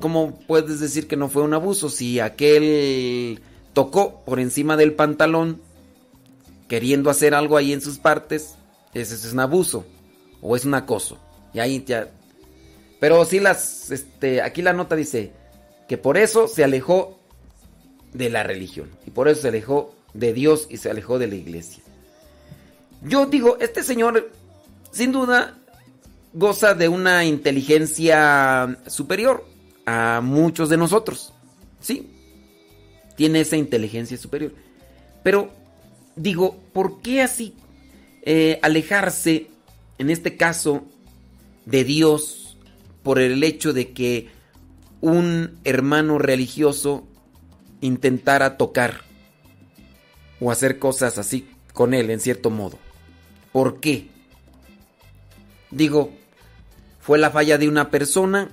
¿cómo 0.00 0.38
puedes 0.46 0.80
decir 0.80 1.06
que 1.06 1.16
no 1.16 1.28
fue 1.28 1.42
un 1.42 1.54
abuso 1.54 1.88
si 1.88 2.20
aquel 2.20 3.40
tocó 3.72 4.22
por 4.24 4.40
encima 4.40 4.76
del 4.76 4.92
pantalón 4.92 5.60
queriendo 6.68 7.10
hacer 7.10 7.34
algo 7.34 7.56
ahí 7.56 7.72
en 7.72 7.80
sus 7.80 7.98
partes? 7.98 8.56
Ese 8.92 9.14
es 9.14 9.32
un 9.32 9.40
abuso 9.40 9.84
o 10.40 10.56
es 10.56 10.64
un 10.64 10.74
acoso. 10.74 11.18
Y 11.52 11.60
ahí 11.60 11.84
ya. 11.86 12.08
Pero 13.00 13.24
sí 13.24 13.40
las, 13.40 13.90
este, 13.90 14.42
aquí 14.42 14.62
la 14.62 14.72
nota 14.72 14.96
dice 14.96 15.32
que 15.88 15.98
por 15.98 16.16
eso 16.16 16.48
se 16.48 16.64
alejó 16.64 17.18
de 18.12 18.30
la 18.30 18.42
religión. 18.42 18.90
Y 19.06 19.10
por 19.10 19.28
eso 19.28 19.42
se 19.42 19.48
alejó 19.48 19.94
de 20.14 20.32
Dios 20.32 20.66
y 20.70 20.78
se 20.78 20.90
alejó 20.90 21.18
de 21.18 21.26
la 21.26 21.34
iglesia. 21.34 21.82
Yo 23.02 23.26
digo, 23.26 23.58
este 23.60 23.82
señor 23.82 24.30
sin 24.90 25.12
duda 25.12 25.58
goza 26.32 26.74
de 26.74 26.88
una 26.88 27.24
inteligencia 27.24 28.78
superior 28.86 29.44
a 29.86 30.20
muchos 30.22 30.68
de 30.68 30.76
nosotros. 30.76 31.32
Sí, 31.80 32.10
tiene 33.16 33.40
esa 33.40 33.56
inteligencia 33.56 34.16
superior. 34.16 34.52
Pero 35.22 35.50
digo, 36.16 36.56
¿por 36.72 37.00
qué 37.00 37.22
así 37.22 37.54
eh, 38.22 38.58
alejarse, 38.62 39.50
en 39.98 40.08
este 40.08 40.36
caso, 40.36 40.84
de 41.66 41.84
Dios 41.84 42.56
por 43.02 43.18
el 43.18 43.42
hecho 43.44 43.72
de 43.72 43.92
que 43.92 44.28
un 45.02 45.58
hermano 45.64 46.18
religioso 46.18 47.06
intentara 47.82 48.56
tocar 48.56 49.02
o 50.40 50.50
hacer 50.50 50.78
cosas 50.78 51.18
así 51.18 51.46
con 51.74 51.92
él 51.92 52.08
en 52.08 52.20
cierto 52.20 52.48
modo. 52.48 52.78
¿Por 53.52 53.80
qué? 53.80 54.08
Digo, 55.70 56.10
fue 57.00 57.18
la 57.18 57.30
falla 57.30 57.58
de 57.58 57.68
una 57.68 57.90
persona. 57.90 58.50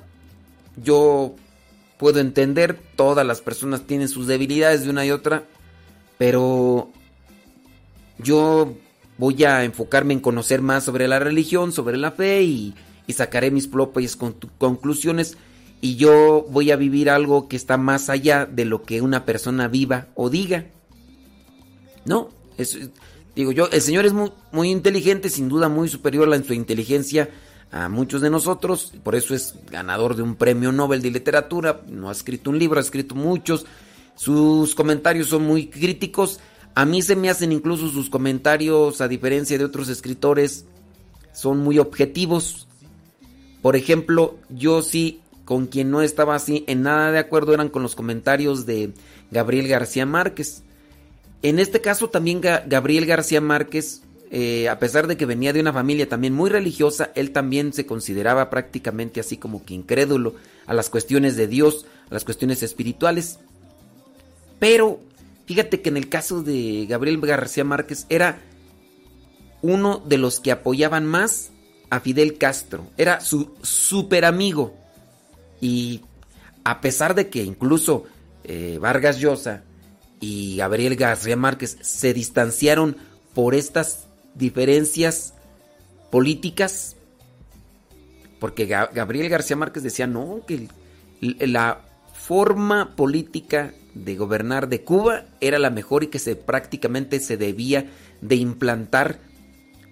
Yo 0.77 1.35
puedo 1.97 2.19
entender, 2.19 2.79
todas 2.95 3.25
las 3.25 3.41
personas 3.41 3.85
tienen 3.85 4.09
sus 4.09 4.27
debilidades 4.27 4.83
de 4.83 4.89
una 4.89 5.05
y 5.05 5.11
otra, 5.11 5.43
pero 6.17 6.89
yo 8.17 8.75
voy 9.17 9.43
a 9.43 9.63
enfocarme 9.63 10.13
en 10.13 10.19
conocer 10.19 10.61
más 10.61 10.83
sobre 10.83 11.07
la 11.07 11.19
religión, 11.19 11.71
sobre 11.71 11.97
la 11.97 12.11
fe 12.11 12.43
y, 12.43 12.75
sacaré 13.09 13.51
mis 13.51 13.67
propias 13.67 14.15
conclusiones 14.57 15.35
y 15.81 15.97
yo 15.97 16.45
voy 16.49 16.71
a 16.71 16.77
vivir 16.77 17.09
algo 17.09 17.49
que 17.49 17.57
está 17.57 17.75
más 17.75 18.09
allá 18.09 18.45
de 18.45 18.63
lo 18.63 18.83
que 18.83 19.01
una 19.01 19.25
persona 19.25 19.67
viva 19.67 20.07
o 20.15 20.29
diga. 20.29 20.67
No, 22.05 22.29
digo 23.35 23.51
yo, 23.51 23.67
el 23.69 23.81
Señor 23.81 24.05
es 24.05 24.13
muy, 24.13 24.31
muy 24.53 24.71
inteligente, 24.71 25.29
sin 25.29 25.49
duda 25.49 25.67
muy 25.67 25.89
superior 25.89 26.33
en 26.33 26.45
su 26.45 26.53
inteligencia 26.53 27.29
a 27.71 27.87
muchos 27.87 28.21
de 28.21 28.29
nosotros, 28.29 28.93
por 29.03 29.15
eso 29.15 29.33
es 29.33 29.55
ganador 29.69 30.15
de 30.15 30.21
un 30.21 30.35
premio 30.35 30.71
Nobel 30.71 31.01
de 31.01 31.11
literatura, 31.11 31.81
no 31.87 32.09
ha 32.09 32.11
escrito 32.11 32.49
un 32.49 32.59
libro, 32.59 32.79
ha 32.79 32.83
escrito 32.83 33.15
muchos, 33.15 33.65
sus 34.15 34.75
comentarios 34.75 35.27
son 35.27 35.43
muy 35.43 35.67
críticos, 35.67 36.39
a 36.75 36.85
mí 36.85 37.01
se 37.01 37.15
me 37.15 37.29
hacen 37.29 37.51
incluso 37.51 37.89
sus 37.89 38.09
comentarios, 38.09 39.01
a 39.01 39.07
diferencia 39.07 39.57
de 39.57 39.65
otros 39.65 39.89
escritores, 39.89 40.65
son 41.33 41.59
muy 41.59 41.79
objetivos. 41.79 42.67
Por 43.61 43.75
ejemplo, 43.75 44.37
yo 44.49 44.81
sí 44.81 45.21
con 45.45 45.67
quien 45.67 45.91
no 45.91 46.01
estaba 46.01 46.35
así 46.35 46.63
en 46.67 46.83
nada 46.83 47.11
de 47.11 47.19
acuerdo 47.19 47.53
eran 47.53 47.69
con 47.69 47.83
los 47.83 47.95
comentarios 47.95 48.65
de 48.65 48.93
Gabriel 49.31 49.67
García 49.67 50.05
Márquez. 50.05 50.63
En 51.41 51.59
este 51.59 51.81
caso 51.81 52.09
también 52.09 52.41
Gabriel 52.41 53.05
García 53.05 53.41
Márquez, 53.41 54.03
eh, 54.33 54.69
a 54.69 54.79
pesar 54.79 55.07
de 55.07 55.17
que 55.17 55.25
venía 55.25 55.51
de 55.51 55.59
una 55.59 55.73
familia 55.73 56.07
también 56.07 56.33
muy 56.33 56.49
religiosa, 56.49 57.11
él 57.15 57.31
también 57.31 57.73
se 57.73 57.85
consideraba 57.85 58.49
prácticamente 58.49 59.19
así 59.19 59.35
como 59.35 59.65
que 59.65 59.73
incrédulo 59.73 60.35
a 60.65 60.73
las 60.73 60.89
cuestiones 60.89 61.35
de 61.35 61.47
Dios, 61.47 61.85
a 62.09 62.13
las 62.13 62.23
cuestiones 62.23 62.63
espirituales. 62.63 63.39
Pero 64.57 65.01
fíjate 65.47 65.81
que 65.81 65.89
en 65.89 65.97
el 65.97 66.07
caso 66.07 66.43
de 66.43 66.85
Gabriel 66.87 67.19
García 67.19 67.65
Márquez 67.65 68.05
era 68.07 68.39
uno 69.61 70.01
de 70.05 70.17
los 70.17 70.39
que 70.39 70.53
apoyaban 70.53 71.05
más 71.05 71.51
a 71.89 71.99
Fidel 71.99 72.37
Castro, 72.37 72.87
era 72.95 73.19
su 73.19 73.51
super 73.61 74.23
amigo. 74.23 74.73
Y 75.59 75.99
a 76.63 76.79
pesar 76.79 77.15
de 77.15 77.29
que 77.29 77.43
incluso 77.43 78.05
eh, 78.45 78.77
Vargas 78.79 79.19
Llosa 79.19 79.63
y 80.21 80.55
Gabriel 80.55 80.95
García 80.95 81.35
Márquez 81.35 81.77
se 81.81 82.13
distanciaron 82.13 82.95
por 83.33 83.55
estas 83.55 84.07
diferencias 84.35 85.33
políticas, 86.11 86.95
porque 88.39 88.65
Gabriel 88.65 89.29
García 89.29 89.55
Márquez 89.55 89.83
decía, 89.83 90.07
no, 90.07 90.41
que 90.47 90.67
la 91.21 91.81
forma 92.13 92.95
política 92.95 93.73
de 93.93 94.15
gobernar 94.15 94.69
de 94.69 94.83
Cuba 94.83 95.25
era 95.41 95.59
la 95.59 95.69
mejor 95.69 96.03
y 96.03 96.07
que 96.07 96.19
se 96.19 96.35
prácticamente 96.35 97.19
se 97.19 97.37
debía 97.37 97.89
de 98.21 98.35
implantar 98.35 99.19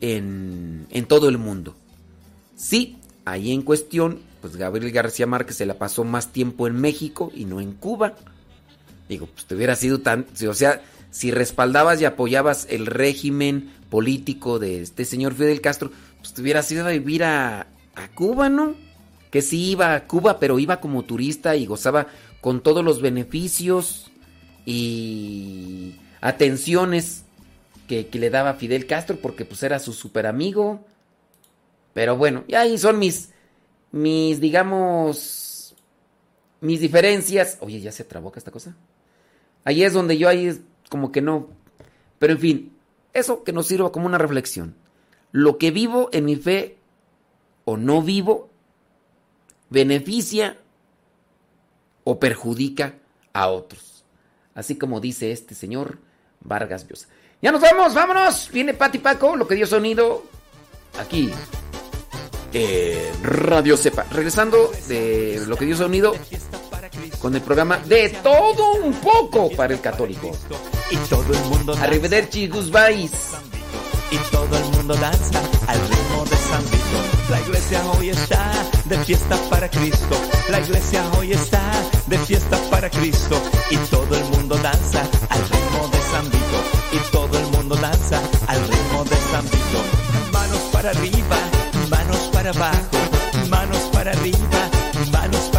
en, 0.01 0.87
en 0.89 1.05
todo 1.05 1.29
el 1.29 1.37
mundo. 1.37 1.75
Sí, 2.55 2.97
ahí 3.25 3.51
en 3.51 3.61
cuestión 3.61 4.19
pues 4.41 4.55
Gabriel 4.55 4.91
García 4.91 5.27
Márquez 5.27 5.57
se 5.57 5.65
la 5.65 5.77
pasó 5.77 6.03
más 6.03 6.31
tiempo 6.31 6.67
en 6.67 6.79
México 6.79 7.31
y 7.35 7.45
no 7.45 7.59
en 7.59 7.73
Cuba. 7.73 8.15
Digo, 9.07 9.27
pues 9.27 9.45
te 9.45 9.55
hubiera 9.55 9.75
sido 9.75 9.99
tan, 9.99 10.25
o 10.47 10.53
sea, 10.53 10.81
si 11.11 11.31
respaldabas 11.31 11.99
y 12.01 12.05
apoyabas 12.05 12.67
el 12.69 12.85
régimen 12.85 13.71
político 13.89 14.59
de 14.59 14.81
este 14.81 15.05
señor 15.05 15.33
Fidel 15.33 15.61
Castro, 15.61 15.91
pues 16.19 16.33
te 16.33 16.41
hubieras 16.41 16.71
ido 16.71 16.85
a 16.85 16.91
vivir 16.91 17.23
a, 17.23 17.67
a 17.95 18.07
Cuba, 18.15 18.49
¿no? 18.49 18.75
Que 19.31 19.41
sí 19.41 19.71
iba 19.71 19.95
a 19.95 20.07
Cuba, 20.07 20.39
pero 20.39 20.59
iba 20.59 20.79
como 20.79 21.03
turista 21.03 21.55
y 21.55 21.65
gozaba 21.65 22.07
con 22.41 22.61
todos 22.61 22.83
los 22.83 23.01
beneficios 23.01 24.11
y 24.65 25.95
atenciones 26.21 27.23
que, 27.87 28.07
que 28.07 28.19
le 28.19 28.29
daba 28.29 28.55
Fidel 28.55 28.85
Castro 28.85 29.17
porque 29.21 29.45
pues 29.45 29.63
era 29.63 29.79
su 29.79 29.93
super 29.93 30.25
amigo. 30.25 30.85
Pero 31.93 32.15
bueno, 32.17 32.43
y 32.47 32.55
ahí 32.55 32.77
son 32.77 32.99
mis 32.99 33.29
mis, 33.91 34.39
digamos, 34.39 35.75
mis 36.61 36.79
diferencias. 36.79 37.57
Oye, 37.61 37.79
ya 37.79 37.91
se 37.91 38.03
trabó 38.03 38.31
esta 38.35 38.51
cosa. 38.51 38.75
Ahí 39.63 39.83
es 39.83 39.93
donde 39.93 40.17
yo 40.17 40.29
ahí 40.29 40.59
como 40.89 41.11
que 41.11 41.21
no. 41.21 41.49
Pero 42.17 42.33
en 42.33 42.39
fin, 42.39 42.73
eso 43.13 43.43
que 43.43 43.53
nos 43.53 43.67
sirva 43.67 43.91
como 43.91 44.05
una 44.05 44.17
reflexión. 44.17 44.75
Lo 45.31 45.57
que 45.57 45.71
vivo 45.71 46.09
en 46.11 46.25
mi 46.25 46.35
fe 46.35 46.77
o 47.65 47.77
no 47.77 48.01
vivo 48.01 48.49
beneficia 49.69 50.57
o 52.03 52.19
perjudica 52.19 52.95
a 53.33 53.47
otros. 53.49 54.03
Así 54.55 54.77
como 54.77 54.99
dice 54.99 55.31
este 55.31 55.55
señor 55.55 55.99
Vargas 56.41 56.87
Llosa. 56.87 57.07
Ya 57.41 57.51
nos 57.51 57.61
vamos, 57.61 57.93
vámonos. 57.93 58.49
Viene 58.51 58.73
Pati 58.73 58.97
Paco, 58.97 59.35
lo 59.35 59.47
que 59.47 59.55
dio 59.55 59.67
sonido 59.67 60.23
aquí 60.99 61.31
Radio 63.21 63.77
Cepa. 63.77 64.05
Regresando 64.11 64.71
de 64.87 65.43
lo 65.47 65.55
que 65.55 65.65
dio 65.65 65.75
sonido 65.75 66.15
con 67.19 67.35
el 67.35 67.41
programa 67.41 67.77
de 67.77 68.09
todo 68.23 68.73
un 68.83 68.93
poco 68.93 69.49
para 69.55 69.73
el 69.73 69.81
católico. 69.81 70.31
Y 70.91 70.95
todo 71.09 71.33
el 71.33 71.39
mundo 71.49 71.73
Arrivederci, 71.79 72.47
goodbyes. 72.47 73.11
Y 74.11 74.17
todo 74.31 74.57
el 74.57 74.63
mundo 74.75 74.95
danza 74.95 75.39
al 75.67 75.79
ritmo 75.87 76.25
de 76.25 76.35
San 76.35 76.63
Vito. 76.63 76.99
La 77.29 77.39
iglesia 77.41 77.81
hoy 77.91 78.09
está 78.09 78.51
de 78.85 78.97
fiesta 78.99 79.37
para 79.49 79.69
Cristo. 79.69 80.15
La 80.49 80.59
iglesia 80.59 81.03
hoy 81.17 81.33
está 81.33 81.61
de 82.07 82.17
fiesta 82.17 82.57
para 82.71 82.89
Cristo. 82.89 83.39
Y 83.69 83.77
todo 83.91 84.15
el 84.17 84.23
mundo 84.25 84.57
danza 84.57 85.01
al 85.29 85.41
ritmo 85.41 85.87
de 85.89 86.01
San 86.11 86.25
Vito. 86.25 86.59
Y 86.91 87.11
todo 87.11 87.37
el 87.37 87.47
mundo 87.47 87.75
danza 87.75 88.19
al 88.47 88.67
ritmo 88.67 89.03
de 89.03 89.15
San 89.31 89.45
Vito. 89.45 89.79
Manos 90.33 90.61
para 90.71 90.89
arriba, 90.89 91.37
manos 91.89 92.29
para 92.33 92.49
abajo. 92.49 92.97
Manos 93.47 93.81
para 93.93 94.11
arriba, 94.11 94.69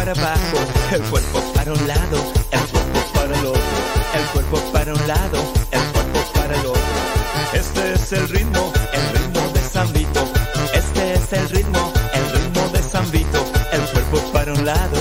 para 0.01 0.13
abajo. 0.13 0.57
El 0.91 1.01
cuerpo 1.03 1.39
para 1.53 1.73
un 1.73 1.87
lado, 1.87 2.17
el 2.51 2.59
cuerpo 2.71 2.99
para 3.13 3.39
el 3.39 3.45
otro. 3.45 3.61
El 4.15 4.25
cuerpo 4.33 4.57
para 4.73 4.93
un 4.93 5.07
lado, 5.07 5.37
el 5.71 5.83
cuerpo 5.93 6.19
para 6.33 6.55
el 6.55 6.65
otro. 6.65 6.81
Este 7.53 7.93
es 7.93 8.11
el 8.13 8.27
ritmo, 8.29 8.73
el 8.93 9.19
ritmo 9.19 9.41
de 9.53 9.61
San. 9.61 9.87
Este 10.73 11.13
es 11.13 11.33
el 11.33 11.49
ritmo, 11.49 11.93
el 12.13 12.31
ritmo 12.31 12.67
de 12.69 12.81
San. 12.81 13.05
El 13.13 13.81
cuerpo 13.93 14.31
para 14.33 14.53
un 14.53 14.65
lado, 14.65 14.97